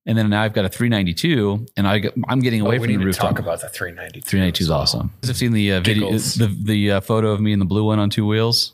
And 0.05 0.17
then 0.17 0.29
now 0.29 0.41
I've 0.41 0.53
got 0.53 0.65
a 0.65 0.69
392, 0.69 1.67
and 1.77 1.87
I 1.87 2.01
I'm 2.29 2.39
getting 2.39 2.61
away 2.61 2.77
Oh, 2.77 2.79
from 2.81 2.87
the 2.93 2.97
to 2.99 3.05
rooftop. 3.05 3.29
talk 3.31 3.39
about 3.39 3.61
the 3.61 3.69
392. 3.69 4.21
392 4.21 4.63
is 4.63 4.71
awesome. 4.71 5.11
I've 5.27 5.35
seen 5.37 5.51
the 5.51 5.73
uh, 5.73 5.81
video, 5.81 6.11
the 6.11 6.47
the 6.63 6.91
uh, 6.93 7.01
photo 7.01 7.31
of 7.31 7.41
me 7.41 7.51
in 7.53 7.59
the 7.59 7.65
blue 7.65 7.83
one 7.83 7.99
on 7.99 8.09
two 8.09 8.25
wheels. 8.25 8.73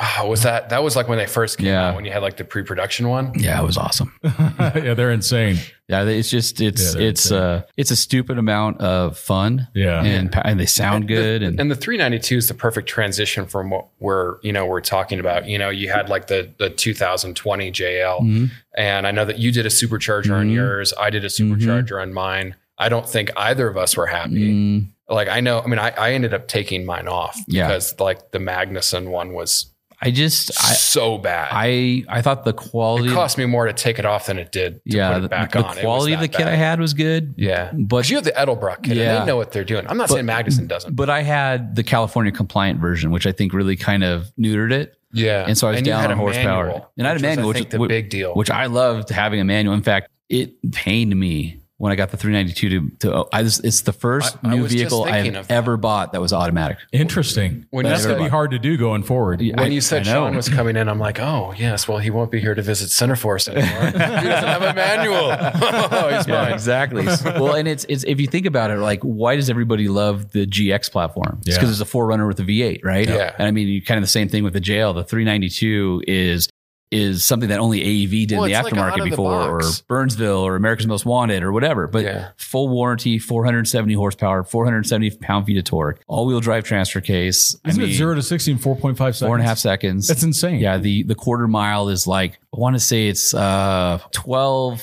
Oh, 0.00 0.28
was 0.28 0.42
that 0.44 0.68
that 0.70 0.82
was 0.84 0.94
like 0.94 1.08
when 1.08 1.18
they 1.18 1.26
first 1.26 1.58
came 1.58 1.66
Yeah. 1.66 1.88
out 1.88 1.96
when 1.96 2.04
you 2.04 2.12
had 2.12 2.22
like 2.22 2.36
the 2.36 2.44
pre-production 2.44 3.08
one? 3.08 3.32
Yeah, 3.34 3.60
it 3.60 3.64
was 3.66 3.76
awesome. 3.76 4.12
yeah, 4.22 4.94
they're 4.94 5.10
insane. 5.10 5.56
Yeah, 5.88 6.04
it's 6.04 6.30
just 6.30 6.60
it's 6.60 6.94
Yeah, 6.94 7.00
it's 7.02 7.24
insane. 7.26 7.38
uh 7.38 7.62
it's 7.76 7.90
a 7.90 7.96
stupid 7.96 8.38
amount 8.38 8.80
of 8.80 9.18
fun. 9.18 9.66
Yeah. 9.74 10.02
and 10.04 10.32
and 10.44 10.60
they 10.60 10.66
sound 10.66 11.08
good 11.08 11.42
and, 11.42 11.58
and 11.58 11.68
the 11.70 11.74
392 11.74 12.36
is 12.36 12.46
the 12.48 12.54
perfect 12.54 12.88
transition 12.88 13.46
from 13.46 13.70
what 13.70 13.88
we're 13.98 14.36
you 14.42 14.52
know 14.52 14.66
we're 14.66 14.80
talking 14.80 15.18
about 15.18 15.46
you 15.48 15.58
know 15.58 15.68
you 15.70 15.88
had 15.90 16.08
like 16.08 16.28
the 16.28 16.48
the 16.58 16.70
2020 16.70 17.72
jl 17.72 18.20
Mm-hmm. 18.20 18.44
and 18.76 19.06
i 19.06 19.10
know 19.10 19.24
that 19.24 19.38
you 19.38 19.50
did 19.50 19.66
a 19.66 19.68
supercharger 19.70 20.32
on 20.38 20.50
yours 20.50 20.92
i 20.98 21.10
did 21.10 21.24
a 21.24 21.28
supercharger 21.28 22.00
on 22.00 22.12
mine 22.12 22.54
i 22.78 22.88
don't 22.88 23.08
think 23.08 23.30
either 23.36 23.66
of 23.68 23.76
us 23.76 23.96
were 23.96 24.06
happy 24.06 24.52
Mm, 24.52 24.86
like 25.08 25.28
i 25.28 25.40
know 25.40 25.60
i 25.60 25.66
mean 25.66 25.78
I, 25.78 25.90
I 25.90 26.12
ended 26.12 26.34
up 26.34 26.46
taking 26.48 26.84
mine 26.84 27.08
off 27.08 27.36
Yeah. 27.48 27.66
because 27.66 27.98
like 27.98 28.30
the 28.32 28.38
magnuson 28.38 29.08
one 29.10 29.32
was 29.32 29.66
I 30.00 30.10
just 30.12 30.50
I 30.62 30.74
so 30.74 31.18
bad 31.18 31.48
I 31.50 32.04
I 32.08 32.22
thought 32.22 32.44
the 32.44 32.52
quality 32.52 33.08
it 33.10 33.14
cost 33.14 33.36
me 33.38 33.46
more 33.46 33.66
to 33.66 33.72
take 33.72 33.98
it 33.98 34.04
off 34.06 34.26
than 34.26 34.38
it 34.38 34.52
did 34.52 34.74
to 34.84 34.96
yeah 34.96 35.12
put 35.14 35.18
the, 35.20 35.24
it 35.26 35.30
back 35.30 35.52
the 35.52 35.64
on 35.64 35.76
It 35.78 35.80
quality 35.80 36.12
of 36.12 36.20
the 36.20 36.28
kit 36.28 36.38
bad. 36.46 36.48
I 36.48 36.54
had 36.56 36.78
was 36.80 36.94
good. 36.94 37.34
yeah 37.36 37.70
but 37.72 37.88
but 37.88 38.08
you 38.10 38.16
have 38.16 38.24
the 38.24 38.30
edelbrock 38.32 38.82
kit 38.84 38.96
Yeah. 38.96 39.12
and 39.18 39.22
they 39.22 39.26
know 39.26 39.36
what 39.36 39.50
they're 39.52 39.64
doing 39.64 39.86
i'm 39.88 39.96
not 39.96 40.08
saying 40.08 40.24
magnuson 40.26 40.68
doesn't 40.68 40.94
but 40.94 41.10
I 41.10 41.22
had 41.22 41.74
the 41.74 41.82
California 41.82 42.30
compliant 42.32 42.80
version, 42.80 43.10
which 43.10 43.26
I 43.26 43.32
think 43.32 43.52
really 43.52 43.74
kind 43.76 44.04
of 44.04 44.30
neutered 44.38 44.72
it. 44.72 44.94
yeah 45.12 45.44
And 45.48 45.58
so 45.58 45.66
I 45.66 45.72
was 45.72 45.80
you 45.80 45.86
down 45.86 46.10
on 46.10 46.16
horsepower. 46.16 46.66
manual, 46.66 46.92
And 46.96 47.06
I 47.06 47.10
had 47.10 47.18
a 47.18 47.22
manual, 47.22 47.48
which 47.48 47.58
is- 47.60 47.66
the 47.66 47.78
which- 47.78 47.88
big 47.88 48.08
deal 48.10 48.34
which 48.34 48.50
I 48.50 48.66
loved 48.66 49.10
having 49.10 49.40
a 49.40 49.44
manual. 49.44 49.74
In 49.74 49.82
fact, 49.82 50.10
it 50.28 50.54
pained 50.72 51.14
me 51.18 51.60
when 51.78 51.92
I 51.92 51.94
got 51.94 52.10
the 52.10 52.16
392 52.16 52.68
to, 52.68 52.96
to 52.98 53.26
I 53.32 53.42
just, 53.44 53.64
it's 53.64 53.82
the 53.82 53.92
first 53.92 54.36
I- 54.42 54.48
I 54.50 54.54
new 54.56 54.62
was 54.62 54.72
just 54.72 54.80
vehicle 54.90 55.04
I've 55.04 55.48
ever 55.50 55.76
bought 55.76 56.12
that 56.12 56.20
was 56.20 56.32
automatic. 56.32 56.78
Interesting. 56.92 57.66
When 57.70 57.84
That's 57.84 58.02
you 58.02 58.08
going 58.08 58.18
to 58.18 58.24
be 58.24 58.28
hard 58.30 58.50
to 58.50 58.58
do 58.58 58.76
going 58.76 59.04
forward. 59.04 59.40
When 59.40 59.58
I- 59.60 59.66
you 59.68 59.80
said 59.80 60.04
Sean 60.04 60.34
was 60.36 60.48
coming 60.48 60.76
in, 60.76 60.88
I'm 60.88 60.98
like, 60.98 61.20
oh 61.20 61.54
yes, 61.56 61.86
well 61.88 61.98
he 61.98 62.10
won't 62.10 62.30
be 62.32 62.40
here 62.40 62.54
to 62.54 62.62
visit 62.62 62.88
Centerforce 62.90 63.48
anymore. 63.48 63.86
he 63.92 63.98
doesn't 63.98 64.48
have 64.48 64.62
a 64.62 64.74
manual. 64.74 65.14
oh, 65.30 66.08
he's 66.16 66.26
Yeah, 66.26 66.42
mine. 66.42 66.52
exactly. 66.52 67.06
well, 67.06 67.54
and 67.54 67.68
it's 67.68 67.84
it's 67.88 68.02
if 68.04 68.20
you 68.20 68.26
think 68.26 68.46
about 68.46 68.70
it, 68.72 68.78
like 68.78 69.00
why 69.02 69.36
does 69.36 69.48
everybody 69.48 69.86
love 69.88 70.32
the 70.32 70.46
GX 70.46 70.90
platform? 70.90 71.38
It's 71.42 71.48
Yeah. 71.50 71.54
because 71.60 71.80
it's 71.80 71.88
a 71.88 71.96
4Runner 71.96 72.26
with 72.26 72.38
the 72.38 72.42
V8, 72.42 72.84
right? 72.84 73.08
Yeah. 73.08 73.34
And 73.38 73.46
I 73.46 73.50
mean, 73.52 73.68
you 73.68 73.80
kind 73.82 73.98
of 73.98 74.02
the 74.02 74.08
same 74.08 74.28
thing 74.28 74.42
with 74.42 74.52
the 74.52 74.60
JL. 74.60 74.94
The 74.94 75.04
392 75.04 76.02
is 76.08 76.48
is 76.90 77.24
something 77.24 77.48
that 77.50 77.58
only 77.60 77.80
AEV 77.80 78.26
did 78.26 78.36
Well, 78.36 78.44
in 78.44 78.52
the 78.52 78.58
it's 78.58 78.64
like 78.72 78.76
out 78.78 78.92
aftermarket 78.94 79.04
the 79.04 79.10
before, 79.10 79.60
or. 79.60 79.62
Burnsville, 79.88 80.38
or 80.38 80.56
America's 80.56 80.86
Most 80.86 81.04
Wanted, 81.04 81.42
or 81.42 81.52
whatever. 81.52 81.86
But 81.86 82.04
Yeah. 82.04 82.28
full 82.36 82.68
warranty, 82.68 83.18
470 83.18 83.94
horsepower, 83.94 84.42
470 84.42 85.10
pound 85.18 85.46
feet 85.46 85.58
of 85.58 85.64
torque, 85.64 86.00
all 86.08 86.26
wheel 86.26 86.40
drive 86.40 86.64
transfer 86.64 87.00
case. 87.00 87.56
Isn't 87.66 87.80
I 87.82 87.84
mean, 87.84 87.92
it 87.92 87.96
zero 87.96 88.14
to 88.14 88.22
60 88.22 88.52
in 88.52 88.58
4.5 88.58 88.96
seconds? 88.96 89.18
four 89.20 89.34
and 89.36 89.44
a 89.44 89.46
half 89.48 89.58
seconds? 89.58 90.08
That's 90.08 90.22
insane. 90.22 90.60
Yeah, 90.60 90.78
the 90.78 91.02
the 91.02 91.14
quarter 91.14 91.46
mile 91.46 91.88
is 91.90 92.06
like 92.06 92.38
I 92.54 92.58
want 92.58 92.74
to 92.76 92.80
say 92.80 93.08
it's 93.08 93.34
uh 93.34 93.98
12 94.12 94.82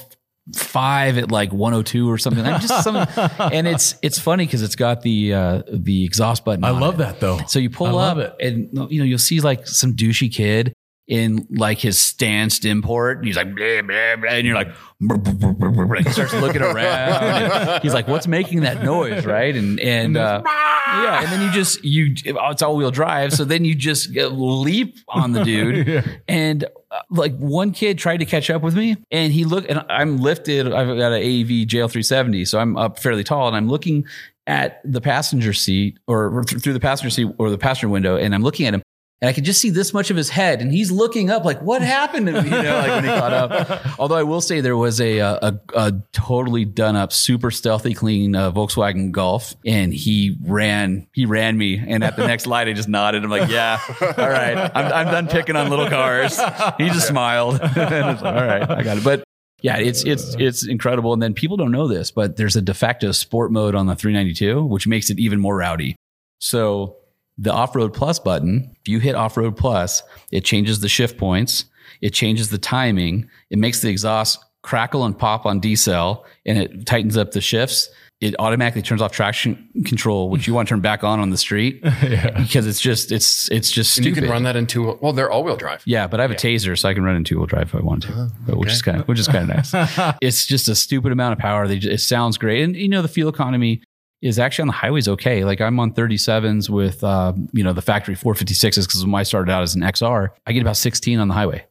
5 0.54 1.18
at 1.18 1.32
like 1.32 1.52
102 1.52 2.08
or 2.08 2.20
something. 2.20 2.44
Like 2.46 2.62
just 2.62 2.84
some 2.84 2.96
and 3.52 3.68
it's 3.68 3.96
it's 4.04 4.20
funny 4.20 4.46
cuz 4.46 4.62
it's 4.62 4.76
got 4.76 5.02
the 5.02 5.34
uh 5.34 5.62
the 5.72 6.06
exhaust 6.06 6.46
button 6.46 6.63
I 6.63 6.70
on 6.70 6.80
love 6.80 6.96
it. 6.96 6.98
that 7.00 7.20
though. 7.20 7.39
So 7.48 7.58
you 7.58 7.72
pull 7.72 7.88
I 7.88 7.89
up 7.89 7.96
love 7.96 8.20
it. 8.20 8.36
and 8.39 8.70
you 8.91 9.00
know 9.00 9.06
you'll 9.06 9.18
see 9.18 9.41
like 9.41 9.65
some 9.68 9.96
douchey 9.96 10.32
kid 10.32 10.75
in 11.08 11.48
like 11.52 11.78
his 11.78 12.00
stanced 12.00 12.65
import 12.65 13.20
and 13.20 13.28
he's 13.28 13.36
like 13.36 13.56
blah, 13.56 13.82
blah, 13.84 14.15
blah, 14.15 14.30
and 14.30 14.48
you're 14.48 14.56
like 14.56 14.70
brr, 15.00 15.18
brr, 15.18 15.54
brr, 15.54 15.96
he 15.98 16.10
starts 16.10 16.34
looking 16.34 16.62
around 16.63 17.82
he's 17.84 17.94
like 17.94 18.08
what's 18.08 18.28
making 18.28 18.62
that 18.62 18.84
noise? 18.84 19.26
Right? 19.26 19.56
And 19.56 19.80
and 19.80 20.18
uh, 20.18 20.41
yeah 20.46 21.22
and 21.22 21.32
then 21.32 21.41
you 21.41 21.52
just 21.52 21.84
you 21.84 22.15
it's 22.26 22.62
all 22.62 22.76
wheel 22.76 22.89
drive 22.89 23.34
so 23.34 23.46
then 23.46 23.65
you 23.65 23.76
just 23.76 24.10
leap 24.10 24.98
on 25.10 25.32
the 25.32 25.44
dude. 25.44 26.04
And 26.28 26.65
like 27.10 27.36
one 27.38 27.72
kid 27.72 27.98
tried 27.98 28.18
to 28.18 28.26
catch 28.26 28.50
up 28.50 28.62
with 28.62 28.76
me 28.76 28.98
and 29.12 29.32
he 29.32 29.46
looked 29.46 29.70
and 29.70 29.86
I'm 29.89 30.18
lifted. 30.18 30.68
I've 30.68 30.88
got 30.88 31.12
an 31.12 31.22
AEV 31.22 31.68
JL 31.68 31.91
370, 31.91 32.46
so 32.46 32.60
I'm 32.60 32.78
up 32.78 33.00
fairly 33.00 33.24
tall 33.24 33.48
and 33.48 33.56
I'm 33.56 33.68
looking 33.68 34.06
at 34.48 34.82
the 34.84 35.02
passenger 35.02 35.54
seat 35.54 36.00
or 36.08 36.44
through 36.44 36.74
the 36.74 36.80
passenger 36.80 37.10
seat 37.10 37.28
or 37.38 37.50
the 37.50 37.58
passenger 37.58 37.89
window 37.89 38.15
and 38.15 38.34
I'm 38.34 38.44
looking 38.44 38.65
at 38.68 38.74
him 38.74 38.82
and 39.21 39.30
I 39.30 39.34
could 39.34 39.45
just 39.45 39.62
see 39.62 39.69
this 39.69 39.93
much 39.93 40.12
of 40.12 40.17
his 40.17 40.30
head, 40.30 40.62
and 40.62 40.71
he's 40.71 40.91
looking 40.91 41.30
up 41.30 41.45
like, 41.45 41.62
"What 41.62 41.82
happened?" 41.82 42.28
To 42.28 42.41
me? 42.41 42.49
You 42.49 42.62
know, 42.62 42.78
like 42.78 42.91
when 42.91 43.04
he 43.06 43.10
caught 43.10 43.34
up. 43.34 43.99
Although 43.99 44.17
I 44.17 44.23
will 44.23 44.41
say 44.41 44.60
there 44.60 44.75
was 44.75 44.99
a 44.99 45.19
a, 45.19 45.60
a 45.73 45.93
totally 46.12 46.65
done 46.65 46.97
up, 46.97 47.13
super 47.13 47.49
stealthy, 47.49 47.93
clean 47.93 48.36
uh, 48.36 48.51
Volkswagen 48.51 49.12
Golf, 49.12 49.56
and 49.65 49.93
he 49.93 50.38
ran 50.43 51.08
he 51.13 51.25
ran 51.25 51.58
me, 51.58 51.78
and 51.78 52.04
at 52.04 52.17
the 52.17 52.28
next 52.28 52.45
light, 52.45 52.67
I 52.67 52.73
just 52.73 52.89
nodded. 52.89 53.23
I'm 53.23 53.30
like, 53.30 53.49
"Yeah, 53.49 53.80
all 54.01 54.30
right, 54.30 54.58
I'm, 54.75 54.93
I'm 54.93 55.06
done 55.08 55.28
picking 55.28 55.56
on 55.56 55.69
little 55.69 55.89
cars." 55.89 56.38
He 56.78 56.89
just 56.89 57.08
smiled. 57.08 57.62
like, 57.62 57.78
all 58.21 58.34
right, 58.34 58.69
I 58.69 58.84
got 58.84 58.97
it. 58.97 59.04
But 59.04 59.23
yeah, 59.62 59.78
it's 59.78 60.04
it's 60.04 60.36
it's 60.36 60.67
incredible. 60.67 61.13
And 61.13 61.21
then 61.21 61.34
people 61.34 61.56
don't 61.56 61.71
know 61.71 61.88
this, 61.88 62.12
but 62.12 62.36
there's 62.36 62.58
a 62.58 62.62
de 62.62 62.73
facto 62.73 63.12
sport 63.13 63.51
mode 63.51 63.75
on 63.75 63.88
the 63.88 63.95
392, 63.95 64.63
which 64.63 64.88
makes 64.88 65.10
it 65.10 65.19
even 65.19 65.39
more 65.39 65.56
rowdy. 65.56 65.95
So 66.39 66.97
the 67.38 67.52
off-road 67.52 67.93
plus 67.93 68.19
button, 68.19 68.71
if 68.82 68.88
you 68.88 69.00
hit 69.00 69.15
off-road 69.15 69.58
plus, 69.58 70.02
it 70.32 70.45
changes 70.45 70.80
the 70.80 70.89
shift 70.89 71.17
points, 71.17 71.65
it 72.02 72.12
changes 72.13 72.50
the 72.50 72.58
timing, 72.58 73.30
it 73.50 73.58
makes 73.58 73.82
the 73.82 73.89
exhaust 73.89 74.39
crackle 74.62 75.06
and 75.06 75.17
pop 75.17 75.45
on 75.45 75.62
decel, 75.62 76.24
and 76.45 76.58
it 76.58 76.86
tightens 76.86 77.17
up 77.17 77.32
the 77.32 77.41
shifts. 77.41 77.89
It 78.21 78.34
automatically 78.39 78.82
turns 78.82 79.02
off 79.02 79.12
traction 79.12 79.69
control, 79.86 80.30
which 80.30 80.48
you 80.48 80.54
want 80.54 80.67
to 80.69 80.74
turn 80.74 80.80
back 80.80 81.04
on 81.04 81.19
on 81.19 81.30
the 81.32 81.38
street 81.38 81.82
yeah. 81.84 82.32
because 82.41 82.65
it's 82.65 82.80
just 82.80 83.12
it's 83.12 83.52
it's 83.52 83.69
just 83.69 83.95
And 83.98 84.06
stupid. 84.06 84.15
you 84.15 84.21
can 84.24 84.32
run 84.32 84.43
that 84.43 84.56
into 84.56 84.98
well, 85.02 85.12
they're 85.12 85.30
all-wheel 85.30 85.58
drive. 85.58 85.84
Yeah, 85.86 86.08
but 86.08 86.21
I 86.21 86.24
have 86.24 86.32
a 86.32 86.36
Tazer, 86.36 86.80
so 86.80 86.88
I 86.88 86.93
can 86.93 87.04
run 87.04 87.17
in 87.17 87.26
two 87.26 87.38
wheel 87.38 87.45
drive 87.45 87.63
if 87.67 87.76
I 87.76 87.82
want 87.82 88.04
to, 88.04 88.10
uh-huh. 88.13 88.28
but 88.48 88.58
which 88.58 88.71
is 88.71 88.82
kind 88.82 89.02
of 89.02 89.08
which 89.10 89.19
is 89.19 89.28
kind 89.28 89.52
of 89.52 89.74
nice. 89.74 90.15
it's 90.21 90.45
just 90.45 90.69
a 90.69 90.76
stupid 90.76 91.12
amount 91.12 91.34
of 91.34 91.39
power. 91.39 91.67
They 91.67 91.78
just, 91.78 91.93
it 91.93 92.00
sounds 92.00 92.38
great, 92.38 92.63
and 92.63 92.76
you 92.76 92.88
know 92.88 93.02
the 93.02 93.10
fuel 93.10 93.30
economy 93.30 93.82
is 94.26 94.40
actually 94.40 94.64
on 94.64 94.68
the 94.68 94.74
highways 94.74 95.08
okay. 95.08 95.46
Like 95.46 95.62
I'm 95.62 95.80
on 95.80 95.94
37s 95.94 96.70
with 96.70 97.04
uh, 97.04 97.34
you 97.54 97.64
know 97.64 97.74
the 97.74 97.82
factory 97.82 98.16
456s 98.16 98.76
because 98.88 99.06
when 99.06 99.16
I 99.16 99.24
started 99.24 99.52
out 99.52 99.64
as 99.64 99.76
an 99.76 99.82
XR, 99.82 100.30
I 100.48 100.52
get 100.54 100.62
about 100.62 100.78
16 100.78 101.20
on 101.20 101.28
the 101.28 101.34
highway. 101.34 101.66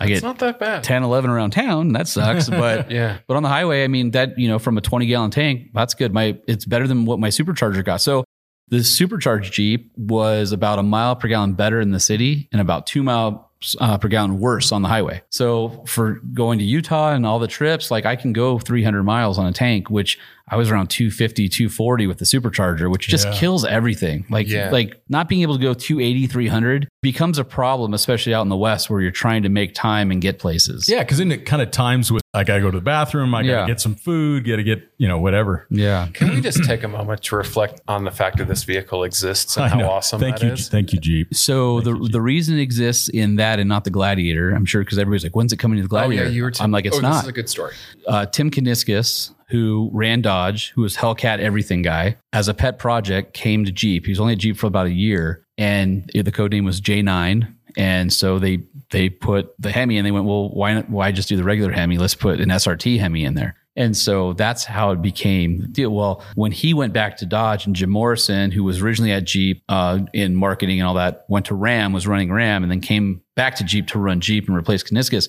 I 0.00 0.06
get 0.06 0.12
It's 0.14 0.20
get 0.22 0.26
not 0.26 0.38
that 0.38 0.58
bad. 0.58 0.82
10, 0.82 1.02
11 1.02 1.30
around 1.30 1.50
town. 1.50 1.92
That 1.92 2.08
sucks, 2.08 2.48
but 2.62 2.90
Yeah. 2.90 3.18
but 3.26 3.36
on 3.36 3.42
the 3.42 3.48
highway, 3.48 3.84
I 3.84 3.88
mean 3.88 4.10
that 4.12 4.38
you 4.38 4.48
know 4.48 4.58
from 4.58 4.76
a 4.76 4.80
20 4.80 5.06
gallon 5.06 5.30
tank, 5.30 5.70
that's 5.72 5.94
good. 5.94 6.12
My 6.12 6.38
it's 6.48 6.64
better 6.64 6.86
than 6.88 7.04
what 7.04 7.18
my 7.18 7.28
supercharger 7.28 7.84
got. 7.84 8.00
So 8.00 8.24
the 8.68 8.82
supercharged 8.84 9.52
Jeep 9.52 9.92
was 9.96 10.52
about 10.52 10.78
a 10.78 10.82
mile 10.82 11.16
per 11.16 11.28
gallon 11.28 11.54
better 11.54 11.80
in 11.80 11.90
the 11.90 12.00
city 12.00 12.48
and 12.52 12.60
about 12.60 12.86
two 12.86 13.02
mile 13.02 13.50
uh, 13.78 13.98
per 13.98 14.08
gallon 14.08 14.38
worse 14.38 14.72
on 14.72 14.80
the 14.82 14.88
highway. 14.88 15.22
So 15.30 15.84
for 15.86 16.12
going 16.32 16.58
to 16.60 16.64
Utah 16.64 17.12
and 17.12 17.26
all 17.26 17.38
the 17.38 17.48
trips, 17.48 17.90
like 17.90 18.06
I 18.06 18.16
can 18.16 18.32
go 18.32 18.58
300 18.58 19.02
miles 19.02 19.38
on 19.38 19.46
a 19.46 19.52
tank, 19.52 19.90
which 19.90 20.18
I 20.50 20.56
was 20.56 20.70
around 20.70 20.88
250, 20.90 21.48
240 21.48 22.06
with 22.08 22.18
the 22.18 22.24
supercharger, 22.24 22.90
which 22.90 23.06
just 23.08 23.26
Yeah. 23.28 23.34
kills 23.34 23.64
everything. 23.64 24.24
Like, 24.28 24.48
Yeah. 24.48 24.70
like 24.70 25.00
not 25.08 25.28
being 25.28 25.42
able 25.42 25.56
to 25.56 25.62
go 25.62 25.74
280, 25.74 26.26
300 26.26 26.88
becomes 27.02 27.38
a 27.38 27.44
problem, 27.44 27.94
especially 27.94 28.34
out 28.34 28.42
in 28.42 28.48
the 28.48 28.56
West 28.56 28.90
where 28.90 29.00
you're 29.00 29.10
trying 29.12 29.44
to 29.44 29.48
make 29.48 29.74
time 29.74 30.10
and 30.10 30.20
get 30.20 30.38
places. 30.40 30.88
Yeah, 30.88 31.00
because 31.00 31.18
then 31.18 31.30
it 31.32 31.46
kind 31.46 31.62
of 31.62 31.70
times 31.70 32.10
with 32.10 32.20
I 32.32 32.44
gotta 32.44 32.60
go 32.60 32.70
to 32.70 32.78
the 32.78 32.82
bathroom, 32.84 33.34
I 33.34 33.42
gotta 33.42 33.52
Yeah. 33.52 33.66
get 33.66 33.80
some 33.80 33.96
food, 33.96 34.46
gotta 34.46 34.62
get 34.62 34.82
you 34.98 35.08
know 35.08 35.18
whatever. 35.18 35.66
Yeah. 35.70 36.08
Can 36.14 36.30
we 36.30 36.40
just 36.40 36.62
take 36.64 36.84
a 36.84 36.88
moment 36.88 37.22
to 37.24 37.34
reflect 37.36 37.80
on 37.88 38.04
the 38.04 38.10
fact 38.12 38.36
that 38.38 38.46
this 38.46 38.62
vehicle 38.62 39.02
exists 39.02 39.56
and 39.56 39.66
I 39.66 39.68
how 39.70 39.78
know. 39.78 39.90
awesome 39.90 40.20
Thank 40.20 40.38
that 40.38 40.46
you, 40.46 40.52
is? 40.52 40.68
thank 40.68 40.92
you, 40.92 41.00
Jeep. 41.00 41.34
So 41.34 41.80
the 41.80 41.90
you, 41.92 42.02
Jeep. 42.04 42.12
the 42.12 42.20
reason 42.20 42.58
it 42.58 42.62
exists 42.62 43.08
in 43.08 43.36
that 43.36 43.58
and 43.58 43.68
not 43.68 43.82
the 43.84 43.90
Gladiator, 43.90 44.50
I'm 44.50 44.64
sure 44.64 44.82
because 44.84 44.98
everybody's 44.98 45.24
like, 45.24 45.34
when's 45.34 45.52
it 45.52 45.56
coming 45.58 45.78
to 45.78 45.82
the 45.82 45.86
Oh 45.88 45.98
Gladiator? 45.98 46.24
yeah, 46.26 46.30
you 46.30 46.42
were. 46.44 46.50
T- 46.52 46.62
I'm 46.62 46.70
like, 46.70 46.86
it's 46.86 46.98
oh, 46.98 47.00
not. 47.00 47.14
This 47.14 47.22
is 47.22 47.28
a 47.28 47.32
good 47.32 47.48
story. 47.48 47.72
uh, 48.06 48.26
Tim 48.26 48.48
Kuniskis, 48.50 49.30
who 49.50 49.90
ran 49.92 50.20
Dodge, 50.20 50.70
who 50.70 50.82
was 50.82 50.96
Hellcat 50.96 51.40
everything 51.40 51.82
guy, 51.82 52.16
as 52.32 52.48
a 52.48 52.54
pet 52.54 52.78
project, 52.78 53.34
came 53.34 53.64
to 53.64 53.72
Jeep. 53.72 54.06
He 54.06 54.12
was 54.12 54.20
only 54.20 54.34
at 54.34 54.38
Jeep 54.38 54.56
for 54.56 54.66
about 54.66 54.86
a 54.86 54.92
year, 54.92 55.44
and 55.58 56.10
the 56.14 56.32
code 56.32 56.52
name 56.52 56.64
was 56.64 56.80
J9. 56.80 57.54
And 57.76 58.12
so 58.12 58.38
they 58.38 58.64
they 58.90 59.08
put 59.08 59.54
the 59.58 59.70
Hemi, 59.70 59.96
and 59.96 60.06
they 60.06 60.10
went, 60.10 60.26
well, 60.26 60.48
why 60.50 60.74
not? 60.74 60.90
Why 60.90 61.12
just 61.12 61.28
do 61.28 61.36
the 61.36 61.44
regular 61.44 61.72
Hemi? 61.72 61.98
Let's 61.98 62.14
put 62.14 62.40
an 62.40 62.48
SRT 62.48 62.98
Hemi 62.98 63.24
in 63.24 63.34
there. 63.34 63.56
And 63.76 63.96
so 63.96 64.32
that's 64.32 64.64
how 64.64 64.90
it 64.90 65.00
became 65.00 65.60
the 65.60 65.68
deal. 65.68 65.90
Well, 65.94 66.24
when 66.34 66.50
he 66.50 66.74
went 66.74 66.92
back 66.92 67.16
to 67.18 67.26
Dodge 67.26 67.66
and 67.66 67.76
Jim 67.76 67.88
Morrison, 67.88 68.50
who 68.50 68.64
was 68.64 68.82
originally 68.82 69.12
at 69.12 69.24
Jeep 69.24 69.62
uh, 69.68 70.00
in 70.12 70.34
marketing 70.34 70.80
and 70.80 70.88
all 70.88 70.94
that, 70.94 71.24
went 71.28 71.46
to 71.46 71.54
Ram, 71.54 71.92
was 71.92 72.06
running 72.06 72.32
Ram, 72.32 72.64
and 72.64 72.70
then 72.70 72.80
came 72.80 73.22
back 73.36 73.54
to 73.56 73.64
Jeep 73.64 73.86
to 73.88 73.98
run 73.98 74.20
Jeep 74.20 74.48
and 74.48 74.56
replace 74.56 74.82
Kuniskis 74.82 75.28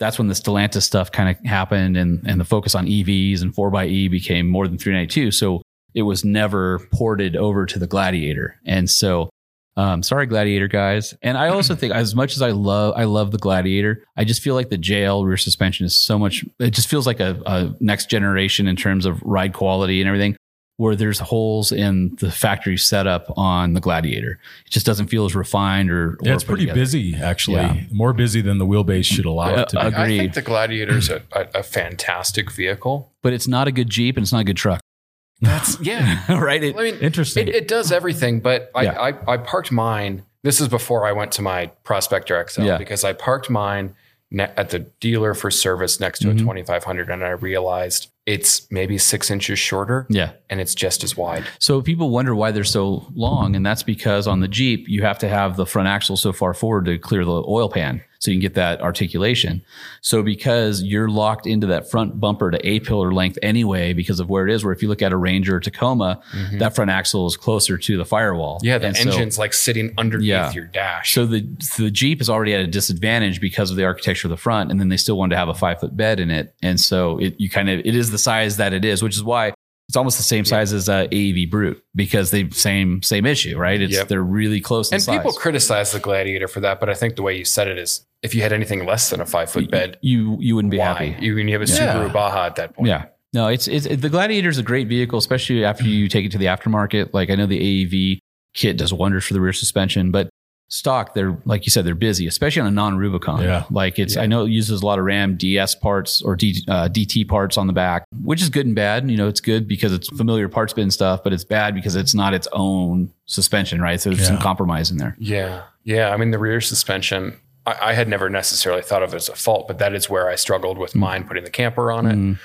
that's 0.00 0.18
when 0.18 0.28
the 0.28 0.34
Stellantis 0.34 0.82
stuff 0.82 1.12
kind 1.12 1.28
of 1.28 1.44
happened 1.44 1.96
and, 1.96 2.22
and 2.26 2.40
the 2.40 2.44
focus 2.44 2.74
on 2.74 2.86
EVs 2.86 3.42
and 3.42 3.54
4xE 3.54 4.10
became 4.10 4.48
more 4.48 4.66
than 4.66 4.78
392. 4.78 5.30
So 5.30 5.62
it 5.94 6.02
was 6.02 6.24
never 6.24 6.80
ported 6.90 7.36
over 7.36 7.66
to 7.66 7.78
the 7.78 7.86
Gladiator. 7.86 8.58
And 8.64 8.88
so, 8.88 9.28
um, 9.76 10.02
sorry, 10.02 10.24
Gladiator 10.26 10.68
guys. 10.68 11.14
And 11.20 11.36
I 11.36 11.48
also 11.48 11.74
think 11.74 11.92
as 11.92 12.14
much 12.14 12.34
as 12.34 12.42
I 12.42 12.50
love, 12.50 12.94
I 12.96 13.04
love 13.04 13.30
the 13.30 13.38
Gladiator, 13.38 14.02
I 14.16 14.24
just 14.24 14.40
feel 14.40 14.54
like 14.54 14.70
the 14.70 14.78
JL 14.78 15.24
rear 15.26 15.36
suspension 15.36 15.84
is 15.84 15.94
so 15.94 16.18
much, 16.18 16.44
it 16.58 16.70
just 16.70 16.88
feels 16.88 17.06
like 17.06 17.20
a, 17.20 17.40
a 17.44 17.74
next 17.78 18.08
generation 18.08 18.66
in 18.66 18.76
terms 18.76 19.04
of 19.04 19.22
ride 19.22 19.52
quality 19.52 20.00
and 20.00 20.08
everything. 20.08 20.34
Where 20.80 20.96
there's 20.96 21.18
holes 21.18 21.72
in 21.72 22.16
the 22.20 22.30
factory 22.30 22.78
setup 22.78 23.26
on 23.36 23.74
the 23.74 23.80
Gladiator, 23.80 24.38
it 24.64 24.70
just 24.70 24.86
doesn't 24.86 25.08
feel 25.08 25.26
as 25.26 25.34
refined 25.36 25.90
or. 25.90 26.16
Yeah, 26.22 26.32
or 26.32 26.34
it's 26.36 26.44
pretty 26.44 26.62
together. 26.62 26.80
busy 26.80 27.14
actually. 27.14 27.56
Yeah. 27.56 27.82
More 27.92 28.14
busy 28.14 28.40
than 28.40 28.56
the 28.56 28.64
wheelbase 28.66 29.04
should 29.04 29.26
allow 29.26 29.54
it 29.54 29.68
to 29.68 29.76
be. 29.76 29.82
Uh, 29.82 29.90
I 30.02 30.06
think 30.06 30.32
the 30.32 30.40
Gladiator 30.42 30.96
is 30.96 31.10
a, 31.10 31.22
a, 31.32 31.46
a 31.56 31.62
fantastic 31.62 32.50
vehicle. 32.50 33.12
But 33.22 33.32
it's 33.34 33.46
not 33.46 33.68
a 33.68 33.72
good 33.72 33.90
Jeep 33.90 34.16
and 34.16 34.24
it's 34.24 34.32
not 34.32 34.40
a 34.40 34.44
good 34.44 34.56
truck. 34.56 34.80
That's 35.42 35.78
yeah. 35.80 36.32
right? 36.40 36.62
It, 36.62 36.76
I 36.76 36.82
mean, 36.84 36.94
Interesting. 36.96 37.48
It, 37.48 37.54
it 37.54 37.68
does 37.68 37.92
everything, 37.92 38.40
but 38.40 38.70
I, 38.74 38.82
Yeah. 38.84 39.00
I, 39.00 39.32
I 39.34 39.36
parked 39.36 39.70
mine. 39.72 40.22
This 40.42 40.60
is 40.62 40.68
before 40.68 41.06
I 41.06 41.12
went 41.12 41.32
to 41.32 41.42
my 41.42 41.66
Prospector 41.84 42.46
XL 42.48 42.62
Yeah. 42.62 42.78
because 42.78 43.04
I 43.04 43.12
parked 43.12 43.50
mine 43.50 43.94
ne- 44.30 44.52
at 44.56 44.70
the 44.70 44.78
dealer 44.78 45.34
for 45.34 45.50
service 45.50 46.00
next 46.00 46.20
to 46.20 46.28
Mhm. 46.28 46.36
a 46.36 46.38
2500 46.38 47.10
and 47.10 47.22
I 47.24 47.30
realized 47.30 48.09
it's 48.26 48.70
maybe 48.70 48.98
six 48.98 49.30
inches 49.30 49.58
shorter 49.58 50.06
yeah. 50.10 50.32
and 50.50 50.60
it's 50.60 50.74
just 50.74 51.02
as 51.02 51.16
wide. 51.16 51.44
So 51.58 51.80
people 51.82 52.10
wonder 52.10 52.34
why 52.34 52.52
they're 52.52 52.64
so 52.64 53.06
long, 53.14 53.56
and 53.56 53.64
that's 53.64 53.82
because 53.82 54.26
on 54.26 54.40
the 54.40 54.48
Jeep 54.48 54.88
you 54.88 55.02
have 55.02 55.18
to 55.18 55.28
have 55.28 55.56
the 55.56 55.66
front 55.66 55.88
axle 55.88 56.16
so 56.16 56.32
far 56.32 56.54
forward 56.54 56.84
to 56.86 56.98
clear 56.98 57.24
the 57.24 57.42
oil 57.48 57.68
pan, 57.68 58.02
so 58.20 58.30
you 58.30 58.36
can 58.36 58.42
get 58.42 58.54
that 58.54 58.80
articulation. 58.82 59.62
So 60.02 60.22
because 60.22 60.82
you're 60.82 61.08
locked 61.08 61.46
into 61.46 61.66
that 61.68 61.90
front 61.90 62.20
bumper 62.20 62.50
to 62.50 62.68
a 62.68 62.78
pillar 62.80 63.12
length 63.12 63.38
anyway, 63.42 63.92
because 63.94 64.20
of 64.20 64.28
where 64.28 64.46
it 64.46 64.52
is. 64.54 64.62
Where 64.62 64.72
if 64.74 64.82
you 64.82 64.88
look 64.88 65.00
at 65.02 65.10
a 65.12 65.16
Ranger 65.16 65.56
or 65.56 65.60
Tacoma, 65.60 66.20
that 66.58 66.74
front 66.74 66.90
axle 66.90 67.26
is 67.26 67.36
closer 67.36 67.78
to 67.78 67.96
the 67.96 68.04
firewall. 68.04 68.58
Mm-hmm. 68.58 68.66
Yeah, 68.66 68.78
the 68.78 68.86
And 68.88 68.96
so- 68.96 69.10
engine's 69.10 69.38
like 69.38 69.54
sitting 69.54 69.92
underneath 69.98 70.28
Yeah. 70.28 70.52
your 70.52 70.66
dash. 70.66 71.12
So 71.14 71.24
the 71.26 71.40
the 71.78 71.90
Jeep 71.90 72.20
is 72.20 72.28
already 72.30 72.54
at 72.54 72.60
a 72.60 72.66
disadvantage 72.66 73.40
because 73.40 73.70
of 73.70 73.76
the 73.76 73.84
architecture 73.84 74.28
of 74.28 74.30
the 74.30 74.36
front, 74.36 74.70
and 74.70 74.78
then 74.78 74.90
they 74.90 74.96
still 74.98 75.16
wanted 75.18 75.30
to 75.34 75.38
have 75.38 75.48
a 75.48 75.54
five 75.54 75.80
foot 75.80 75.96
bed 75.96 76.20
in 76.20 76.30
it, 76.30 76.54
and 76.62 76.78
so 76.78 77.18
it 77.18 77.34
you 77.38 77.48
kind 77.48 77.68
of 77.70 77.80
it 77.80 77.96
is 77.96 78.10
the 78.10 78.18
size 78.18 78.58
that 78.58 78.72
it 78.74 78.84
is, 78.84 79.02
which 79.02 79.16
is 79.16 79.24
why 79.24 79.54
it's 79.88 79.96
almost 79.96 80.18
the 80.18 80.22
same 80.22 80.44
size 80.44 80.72
as 80.72 80.88
uh, 80.88 81.06
AEV 81.10 81.50
Brute 81.50 81.82
because 81.96 82.30
they 82.30 82.48
same 82.50 83.02
same 83.02 83.26
issue, 83.26 83.58
right? 83.58 83.80
It's 83.80 83.94
Yep. 83.94 84.06
they're 84.08 84.22
really 84.22 84.60
close 84.60 84.90
in 84.90 84.94
and 84.96 85.02
size. 85.02 85.16
people 85.18 85.32
criticize 85.32 85.90
the 85.90 85.98
Gladiator 85.98 86.46
for 86.48 86.60
that, 86.60 86.78
but 86.78 86.88
I 86.88 86.94
think 86.94 87.16
the 87.16 87.22
way 87.22 87.36
you 87.36 87.44
said 87.44 87.66
it 87.66 87.76
is 87.78 88.06
if 88.22 88.34
you 88.34 88.42
had 88.42 88.52
anything 88.52 88.84
less 88.86 89.10
than 89.10 89.20
a 89.20 89.26
five 89.26 89.50
foot 89.50 89.70
bed, 89.70 89.98
you 90.02 90.36
you 90.40 90.54
wouldn't 90.54 90.70
be 90.72 90.78
why? 90.78 90.84
happy. 90.86 91.16
You, 91.24 91.36
you 91.36 91.52
have 91.52 91.62
a 91.62 91.66
Yeah. 91.66 91.94
Subaru 91.94 92.12
Baja 92.12 92.46
at 92.46 92.56
that 92.56 92.74
point. 92.74 92.88
Yeah. 92.88 93.06
No, 93.32 93.46
it's 93.48 93.68
it's 93.68 93.86
it, 93.86 94.00
the 94.00 94.08
Gladiator 94.08 94.48
is 94.48 94.58
a 94.58 94.62
great 94.62 94.88
vehicle, 94.88 95.18
especially 95.18 95.64
after 95.64 95.84
you 95.84 96.08
take 96.08 96.24
it 96.26 96.32
to 96.32 96.38
the 96.38 96.46
aftermarket. 96.46 97.10
Like 97.12 97.30
I 97.30 97.34
know 97.36 97.46
the 97.46 97.86
AEV 97.86 98.18
kit 98.54 98.76
does 98.76 98.92
wonders 98.92 99.24
for 99.24 99.34
the 99.34 99.40
rear 99.40 99.52
suspension, 99.52 100.10
but 100.10 100.28
stock 100.72 101.14
they're 101.14 101.36
like 101.44 101.66
you 101.66 101.70
said 101.70 101.84
they're 101.84 101.94
busy, 101.94 102.26
especially 102.26 102.60
on 102.62 102.68
a 102.68 102.70
non-Rubicon. 102.72 103.42
Yeah. 103.42 103.64
Like 103.70 103.98
it's 103.98 104.16
I 104.16 104.26
know 104.26 104.44
it 104.44 104.50
uses 104.50 104.82
a 104.82 104.86
lot 104.86 104.98
of 104.98 105.04
Ram 105.04 105.36
DS 105.36 105.74
parts 105.76 106.22
or 106.22 106.36
D, 106.36 106.62
uh, 106.68 106.88
DT 106.88 107.26
parts 107.28 107.56
on 107.56 107.66
the 107.68 107.72
back, 107.72 108.04
which 108.22 108.42
is 108.42 108.48
good 108.50 108.66
and 108.66 108.74
bad. 108.74 109.08
You 109.10 109.16
know, 109.16 109.28
it's 109.28 109.40
good 109.40 109.66
because 109.68 109.92
it's 109.92 110.08
familiar 110.08 110.48
parts 110.48 110.72
bin 110.72 110.90
stuff, 110.90 111.22
but 111.24 111.32
it's 111.32 111.44
bad 111.44 111.74
because 111.74 111.96
it's 111.96 112.14
not 112.14 112.34
its 112.34 112.48
own 112.52 113.12
suspension, 113.26 113.80
right? 113.80 114.00
So 114.00 114.10
there's 114.10 114.26
some 114.26 114.38
compromise 114.38 114.90
in 114.90 114.98
there. 114.98 115.16
Yeah. 115.18 115.62
Yeah. 115.84 116.10
I 116.10 116.16
mean, 116.16 116.30
the 116.32 116.38
rear 116.38 116.60
suspension, 116.60 117.38
I, 117.70 117.90
I 117.90 117.92
had 117.94 118.08
never 118.08 118.28
necessarily 118.30 118.82
thought 118.82 119.02
of 119.02 119.12
it 119.12 119.16
as 119.16 119.28
a 119.28 119.34
fault, 119.36 119.68
but 119.68 119.78
that 119.78 119.94
is 119.94 120.08
where 120.10 120.28
I 120.28 120.34
struggled 120.36 120.78
with 120.78 120.92
Mm. 120.92 121.00
mine 121.00 121.24
putting 121.24 121.44
the 121.44 121.50
camper 121.50 121.90
on 121.92 122.06
it. 122.06 122.16
Mhm. 122.16 122.38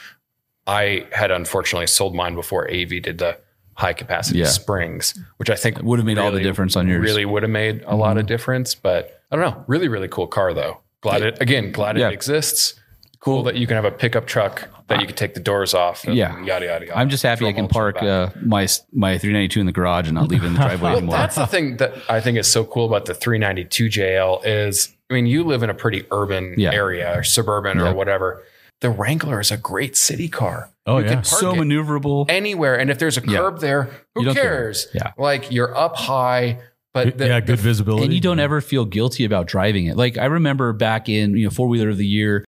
I 0.68 1.06
had 1.12 1.32
unfortunately 1.32 1.88
sold 1.88 2.16
mine 2.16 2.36
before 2.36 2.68
AEV 2.68 3.00
did 3.02 3.18
the 3.20 3.38
high 3.76 3.94
capacity 3.94 4.40
Yeah. 4.40 4.46
springs, 4.46 5.14
which 5.38 5.50
I 5.50 5.56
think 5.56 5.82
would 5.82 6.00
have 6.00 6.06
made 6.06 6.18
all 6.18 6.32
the 6.32 6.40
difference 6.42 6.76
on 6.76 6.88
yours. 6.88 6.96
Mm-hmm. 6.98 7.04
Really 7.06 7.26
would 7.26 7.44
have 7.44 7.52
made 7.52 7.84
a 7.86 7.96
lot 7.96 8.18
of 8.18 8.26
difference, 8.26 8.74
but 8.74 9.22
I 9.32 9.36
don't 9.36 9.46
know. 9.46 9.64
Really, 9.68 9.88
really 9.90 10.08
cool 10.08 10.28
car 10.28 10.54
though. 10.54 10.80
Glad 11.02 11.22
it 11.24 11.42
again. 11.42 11.72
Glad 11.72 11.98
Yeah. 11.98 12.08
it 12.10 12.14
exists. 12.14 12.76
Cool 13.20 13.44
that 13.44 13.56
you 13.56 13.68
can 13.68 13.76
have 13.76 13.86
a 13.86 13.92
pickup 13.92 14.28
truck 14.28 14.70
that 14.88 15.02
you 15.02 15.08
can 15.08 15.16
take 15.16 15.34
the 15.34 15.40
doors 15.40 15.74
off. 15.74 16.04
and 16.06 16.16
Yeah. 16.16 16.38
Yada 16.44 16.66
yada 16.68 16.86
yada. 16.86 16.98
I'm 16.98 17.10
just 17.10 17.24
happy 17.24 17.46
I 17.48 17.52
can 17.54 17.64
mulch 17.64 17.64
in 17.64 17.68
the 17.68 17.74
park 17.74 18.04
uh, 18.04 18.30
my 18.44 18.68
my 18.94 19.18
392 19.18 19.60
in 19.60 19.66
the 19.66 19.72
garage 19.72 20.08
and 20.08 20.16
not 20.16 20.30
leave 20.30 20.44
it 20.44 20.48
in 20.48 20.54
the 20.54 20.60
driveway 20.68 20.90
Well, 20.92 20.98
anymore. 21.00 21.18
that's 21.18 21.36
the 21.36 21.48
thing 21.48 21.78
that 21.78 21.94
I 22.08 22.22
think 22.22 22.38
is 22.38 22.48
so 22.48 22.64
cool 22.64 22.86
about 22.86 23.06
the 23.06 23.14
392 23.16 23.90
JL 23.90 24.42
is 24.46 24.95
I 25.10 25.14
mean, 25.14 25.26
you 25.28 25.44
live 25.44 25.62
in 25.64 25.70
a 25.70 25.74
pretty 25.74 26.04
urban 26.12 26.56
Yeah. 26.58 26.74
area 26.74 27.18
or 27.18 27.24
suburban 27.24 27.78
Yeah. 27.80 27.92
or 27.92 27.94
whatever. 27.94 28.44
The 28.82 28.90
Wrangler 28.90 29.40
is 29.40 29.52
a 29.52 29.58
great 29.58 29.96
city 29.96 30.28
car. 30.28 30.70
Oh, 30.86 30.98
you 30.98 31.04
yeah. 31.06 31.10
can 31.10 31.18
park 31.18 31.26
so 31.42 31.54
maneuverable. 31.54 32.26
anywhere, 32.30 32.78
and 32.78 32.90
if 32.90 33.00
there's 33.00 33.18
a 33.18 33.22
Yeah. 33.26 33.38
curb 33.38 33.60
there, 33.60 33.90
who 34.16 34.22
You 34.22 34.26
don't 34.26 34.36
care. 34.36 34.44
cares? 34.44 34.88
Yeah. 34.94 35.12
like 35.18 35.52
you're 35.52 35.76
up 35.78 35.96
high, 35.96 36.60
but 36.94 37.18
the, 37.18 37.28
yeah, 37.28 37.40
good 37.40 37.58
the- 37.60 37.64
visibility. 37.64 38.06
and 38.06 38.14
you 38.14 38.20
don't 38.20 38.40
ever 38.40 38.62
feel 38.62 38.86
guilty 38.86 39.26
about 39.26 39.48
driving 39.48 39.86
it. 39.86 39.96
Like 39.98 40.18
I 40.18 40.26
remember 40.26 40.74
back 40.74 41.08
in, 41.10 41.36
you 41.38 41.46
know, 41.46 41.50
four 41.50 41.68
wheeler 41.68 41.90
of 41.90 41.98
the 41.98 42.06
year, 42.06 42.44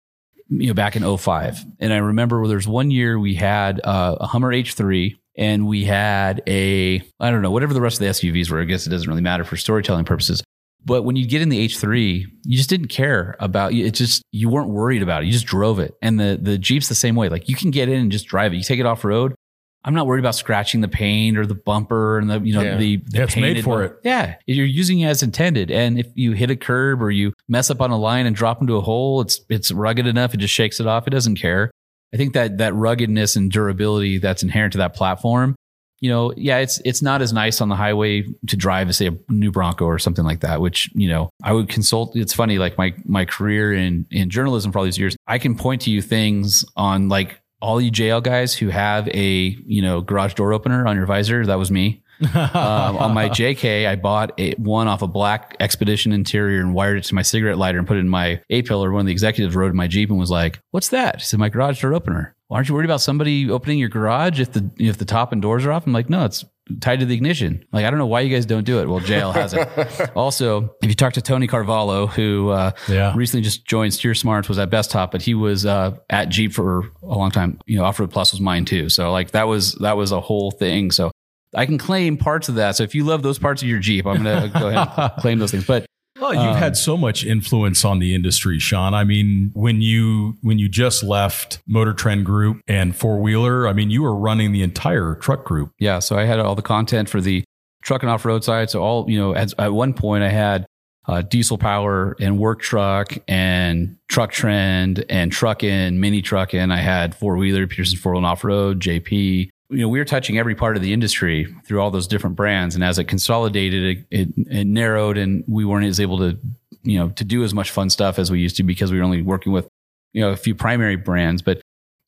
you 0.50 0.68
know, 0.68 0.74
back 0.74 0.96
in 0.96 1.04
05. 1.04 1.64
And 1.80 1.94
I 1.94 1.98
remember 1.98 2.46
there's 2.48 2.68
one 2.68 2.90
year 2.92 3.20
we 3.20 3.36
had 3.36 3.80
uh, 3.84 4.16
a 4.20 4.28
Hummer 4.28 4.52
H3 4.54 5.16
and 5.38 5.68
we 5.68 5.84
had 5.86 6.42
a, 6.48 7.02
I 7.20 7.32
don't 7.32 7.42
know, 7.42 7.52
whatever 7.52 7.74
the 7.74 7.82
rest 7.82 7.96
of 8.02 8.06
the 8.06 8.10
SUVs 8.14 8.50
were. 8.50 8.60
I 8.62 8.66
guess 8.66 8.86
it 8.88 8.90
doesn't 8.90 9.08
really 9.10 9.22
matter 9.22 9.44
for 9.44 9.56
storytelling 9.58 10.06
purposes. 10.06 10.44
But 10.88 11.04
when 11.04 11.18
you 11.18 11.28
get 11.28 11.42
in 11.42 11.50
the 11.50 11.68
H3, 11.68 12.26
you 12.46 12.58
just 12.58 12.70
didn't 12.70 12.88
care 12.88 13.36
about 13.42 13.74
it. 13.74 13.92
Just 13.94 14.24
you 14.32 14.48
weren't 14.48 14.70
worried 14.70 15.04
about 15.04 15.22
it. 15.22 15.26
You 15.26 15.34
just 15.34 15.46
drove 15.46 15.80
it. 15.80 15.94
And 16.02 16.18
the 16.18 16.40
the 16.42 16.58
Jeep's 16.58 16.88
the 16.88 16.96
same 16.96 17.16
way. 17.16 17.28
Like 17.28 17.50
you 17.50 17.56
can 17.56 17.72
get 17.72 17.90
in 17.90 18.00
and 18.00 18.12
just 18.12 18.26
drive 18.28 18.54
it. 18.54 18.58
You 18.58 18.64
take 18.64 18.80
it 18.80 18.86
off 18.86 19.04
road. 19.04 19.36
I'm 19.84 19.94
not 19.94 20.08
worried 20.08 20.20
about 20.20 20.36
scratching 20.36 20.82
the 20.82 20.88
paint 20.88 21.38
or 21.38 21.46
the 21.46 21.56
bumper 21.56 22.18
and 22.20 22.30
the 22.30 22.40
you 22.40 22.54
know 22.54 22.62
Yeah. 22.62 22.78
the, 22.78 22.98
the 22.98 23.18
Yeah, 23.18 23.24
it's 23.24 23.36
made 23.36 23.64
for 23.64 23.84
it. 23.84 23.98
Yeah, 24.04 24.36
you're 24.46 24.66
using 24.66 25.02
it 25.02 25.08
as 25.08 25.24
intended. 25.24 25.72
And 25.72 26.00
if 26.00 26.08
you 26.16 26.32
hit 26.32 26.50
a 26.50 26.56
curb 26.56 27.02
or 27.02 27.12
you 27.12 27.34
mess 27.50 27.70
up 27.70 27.82
on 27.82 27.92
a 27.92 27.98
line 27.98 28.26
and 28.26 28.36
drop 28.36 28.62
into 28.62 28.76
a 28.78 28.82
hole, 28.82 29.20
it's 29.22 29.42
it's 29.50 29.72
rugged 29.72 30.08
enough. 30.08 30.34
It 30.34 30.38
just 30.38 30.54
shakes 30.54 30.80
it 30.80 30.88
off. 30.88 31.06
It 31.06 31.12
doesn't 31.12 31.36
care. 31.36 31.70
I 32.14 32.18
think 32.18 32.34
that 32.34 32.60
that 32.60 32.74
ruggedness 32.74 33.36
and 33.36 33.52
durability 33.52 34.18
that's 34.20 34.42
inherent 34.42 34.72
to 34.74 34.78
that 34.80 34.94
platform. 34.94 35.56
You 36.00 36.10
know, 36.10 36.34
yeah, 36.38 36.58
it's 36.58 36.80
it's 36.86 37.02
not 37.02 37.22
as 37.22 37.34
nice 37.34 37.60
on 37.62 37.70
the 37.70 37.76
highway 37.76 38.26
to 38.48 38.58
drive 38.58 38.90
as 38.90 38.98
say 38.98 39.08
a 39.08 39.18
new 39.30 39.52
Bronco 39.52 39.86
or 39.86 40.00
something 40.00 40.26
like 40.26 40.42
that. 40.42 40.62
Which 40.62 40.90
you 40.94 41.08
know, 41.08 41.30
I 41.44 41.54
would 41.54 41.70
consult. 41.70 42.16
It's 42.16 42.34
funny, 42.34 42.60
like 42.60 42.78
my 42.78 42.94
my 43.06 43.26
career 43.26 43.74
in 43.74 44.06
in 44.12 44.30
journalism 44.30 44.72
for 44.72 44.80
all 44.80 44.86
these 44.86 44.98
years, 44.98 45.16
I 45.28 45.40
can 45.40 45.56
point 45.56 45.82
to 45.84 45.92
you 45.92 46.02
things 46.02 46.66
on 46.76 47.10
like 47.10 47.42
all 47.62 47.82
you 47.82 47.92
JL 47.92 48.22
guys 48.22 48.54
who 48.54 48.70
have 48.70 49.08
a 49.10 49.58
you 49.66 49.82
know 49.82 50.02
garage 50.02 50.36
door 50.36 50.54
opener 50.54 50.88
on 50.88 50.96
your 50.96 51.06
visor. 51.06 51.46
That 51.46 51.58
was 51.58 51.72
me 51.72 52.04
um, 52.22 52.98
on 52.98 53.14
my 53.14 53.30
JK, 53.30 53.88
I 53.88 53.96
bought 53.96 54.40
a, 54.40 54.54
one 54.56 54.88
off 54.88 55.02
a 55.02 55.08
black 55.08 55.56
Expedition 55.60 56.12
interior 56.12 56.60
and 56.62 56.74
wired 56.74 56.98
it 56.98 57.04
to 57.06 57.16
my 57.16 57.22
cigarette 57.22 57.58
lighter 57.58 57.78
and 57.78 57.88
put 57.88 57.98
it 57.98 58.02
in 58.02 58.10
my 58.10 58.42
A 58.50 58.62
pillar. 58.62 58.92
One 58.92 59.02
of 59.02 59.06
the 59.06 59.12
executives 59.12 59.56
rode 59.56 59.72
in 59.72 59.76
my 59.76 59.88
Jeep 59.88 60.10
and 60.10 60.20
was 60.20 60.32
like, 60.32 60.60
"What's 60.72 60.90
that?" 60.90 61.18
He 61.18 61.26
said, 61.26 61.40
"My 61.40 61.50
garage 61.50 61.82
door 61.82 61.94
opener." 61.94 62.36
Well, 62.50 62.56
aren't 62.56 62.70
you 62.70 62.76
worried 62.76 62.86
about 62.86 63.02
somebody 63.02 63.50
opening 63.50 63.78
your 63.80 63.90
garage 63.90 64.40
if 64.40 64.52
the 64.54 64.70
if 64.78 64.98
the 64.98 65.06
top 65.06 65.32
and 65.34 65.42
doors 65.42 65.66
are 65.66 65.72
off? 65.72 65.86
I'm 65.86 65.94
like, 65.94 66.10
no, 66.10 66.24
it's 66.26 66.46
tied 66.80 67.00
to 67.02 67.06
the 67.06 67.14
ignition. 67.14 67.66
Like, 67.74 67.86
I 67.86 67.90
don't 67.90 68.00
know 68.00 68.06
why 68.08 68.22
you 68.22 68.34
guys 68.34 68.46
don't 68.46 68.64
do 68.64 68.80
it. 68.80 68.88
Well, 68.88 69.00
JL 69.02 69.34
has 69.34 69.54
it. 69.54 70.12
also, 70.16 70.74
if 70.82 70.90
you 70.90 70.96
talk 70.96 71.14
to 71.14 71.22
Tony 71.22 71.48
Carvalho, 71.48 72.08
who 72.08 72.50
uh, 72.50 72.72
Yeah. 72.90 73.14
recently 73.16 73.42
just 73.44 73.66
joined 73.66 73.94
Steer 73.94 74.14
Smarts, 74.14 74.48
was 74.50 74.60
at 74.60 74.70
Bestop, 74.70 75.12
but 75.12 75.22
he 75.22 75.34
was 75.34 75.66
uh, 75.66 75.98
at 76.10 76.30
Jeep 76.30 76.54
for 76.54 76.86
a 77.02 77.06
long 77.18 77.32
time. 77.32 77.60
You 77.66 77.78
know, 77.78 77.84
Off 77.86 78.00
Road 78.00 78.12
Plus 78.12 78.32
was 78.32 78.40
mine 78.42 78.66
too. 78.66 78.90
So 78.90 79.12
like 79.12 79.32
that 79.32 79.48
was 79.48 79.74
that 79.76 79.98
was 79.98 80.12
a 80.14 80.22
whole 80.22 80.52
thing. 80.52 80.92
So 80.92 81.12
I 81.56 81.66
can 81.66 81.78
claim 81.78 82.18
parts 82.18 82.48
of 82.50 82.56
that. 82.56 82.76
So 82.78 82.84
if 82.84 82.94
you 82.96 83.04
love 83.04 83.24
those 83.24 83.40
parts 83.40 83.62
of 83.62 83.68
your 83.68 83.80
Jeep, 83.80 84.06
I'm 84.06 84.24
going 84.24 84.52
to 84.52 84.60
go 84.60 84.68
ahead 84.70 84.90
and 84.98 85.12
claim 85.22 85.40
those 85.40 85.52
things. 85.52 85.66
But 85.66 85.86
Well, 86.20 86.34
you've 86.34 86.44
Um, 86.44 86.56
had 86.58 86.76
so 86.78 86.98
much 86.98 87.24
influence 87.26 87.86
on 87.86 88.00
the 88.00 88.16
industry, 88.16 88.60
Sean. 88.60 88.94
I 88.94 89.04
mean, 89.04 89.52
when 89.54 89.82
you 89.82 90.38
when 90.42 90.58
you 90.60 90.68
just 90.70 91.04
left 91.04 91.60
Motor 91.68 91.94
Trend 91.94 92.26
Group 92.26 92.62
and 92.68 92.96
Four 92.96 93.20
Wheeler, 93.20 93.68
I 93.68 93.74
mean, 93.74 93.90
you 93.92 94.02
were 94.04 94.16
running 94.16 94.52
the 94.52 94.64
entire 94.64 95.16
truck 95.16 95.46
group. 95.46 95.72
yeah, 95.80 96.00
so 96.00 96.18
I 96.18 96.24
had 96.26 96.40
all 96.40 96.56
the 96.56 96.62
content 96.62 97.10
for 97.10 97.22
the 97.22 97.44
truck 97.84 98.02
and 98.04 98.10
off 98.10 98.26
road 98.26 98.44
side. 98.44 98.70
So 98.70 98.82
all 98.82 99.10
you 99.10 99.18
know, 99.20 99.36
at, 99.36 99.54
at 99.60 99.74
one 99.74 99.94
point 99.94 100.24
I 100.24 100.30
had 100.30 100.66
uh, 101.08 101.22
diesel 101.22 101.58
power 101.58 102.18
and 102.20 102.38
work 102.38 102.62
truck 102.62 103.14
and 103.30 103.96
truck 104.10 104.32
trend 104.32 105.06
and 105.10 105.32
truck 105.32 105.64
in 105.64 106.00
mini 106.02 106.22
truck 106.22 106.54
in. 106.54 106.70
I 106.72 106.78
had 106.82 107.16
four 107.16 107.38
wheeler 107.38 107.66
Petersen 107.68 107.98
four 107.98 108.14
wheel 108.14 108.26
off 108.26 108.44
road 108.44 108.82
JP. 108.82 109.50
You 109.70 109.80
know, 109.80 109.90
we 109.90 110.00
were 110.00 110.06
touching 110.06 110.38
every 110.38 110.56
part 110.56 110.78
of 110.78 110.82
the 110.82 110.94
industry 110.94 111.54
through 111.66 111.82
all 111.82 111.92
those 111.92 112.08
different 112.08 112.36
brands, 112.36 112.76
and 112.76 112.84
as 112.84 113.00
it 113.00 113.06
consolidated, 113.06 114.06
it, 114.12 114.20
it, 114.20 114.30
it 114.50 114.68
narrowed, 114.68 115.18
and 115.18 115.44
we 115.48 115.66
weren't 115.66 115.86
as 115.86 116.00
able 116.00 116.20
to, 116.20 116.38
you 116.84 116.98
know, 116.98 117.10
to 117.10 117.26
do 117.26 117.44
as 117.44 117.54
much 117.54 117.72
fun 117.72 117.90
stuff 117.90 118.18
as 118.18 118.32
we 118.32 118.40
used 118.40 118.56
to 118.58 118.64
because 118.64 118.92
we 118.92 118.98
were 118.98 119.04
only 119.04 119.22
working 119.22 119.52
with, 119.52 119.68
you 120.14 120.22
know, 120.22 120.30
a 120.30 120.38
few 120.38 120.56
primary 120.56 120.96
brands. 120.96 121.42
But 121.42 121.62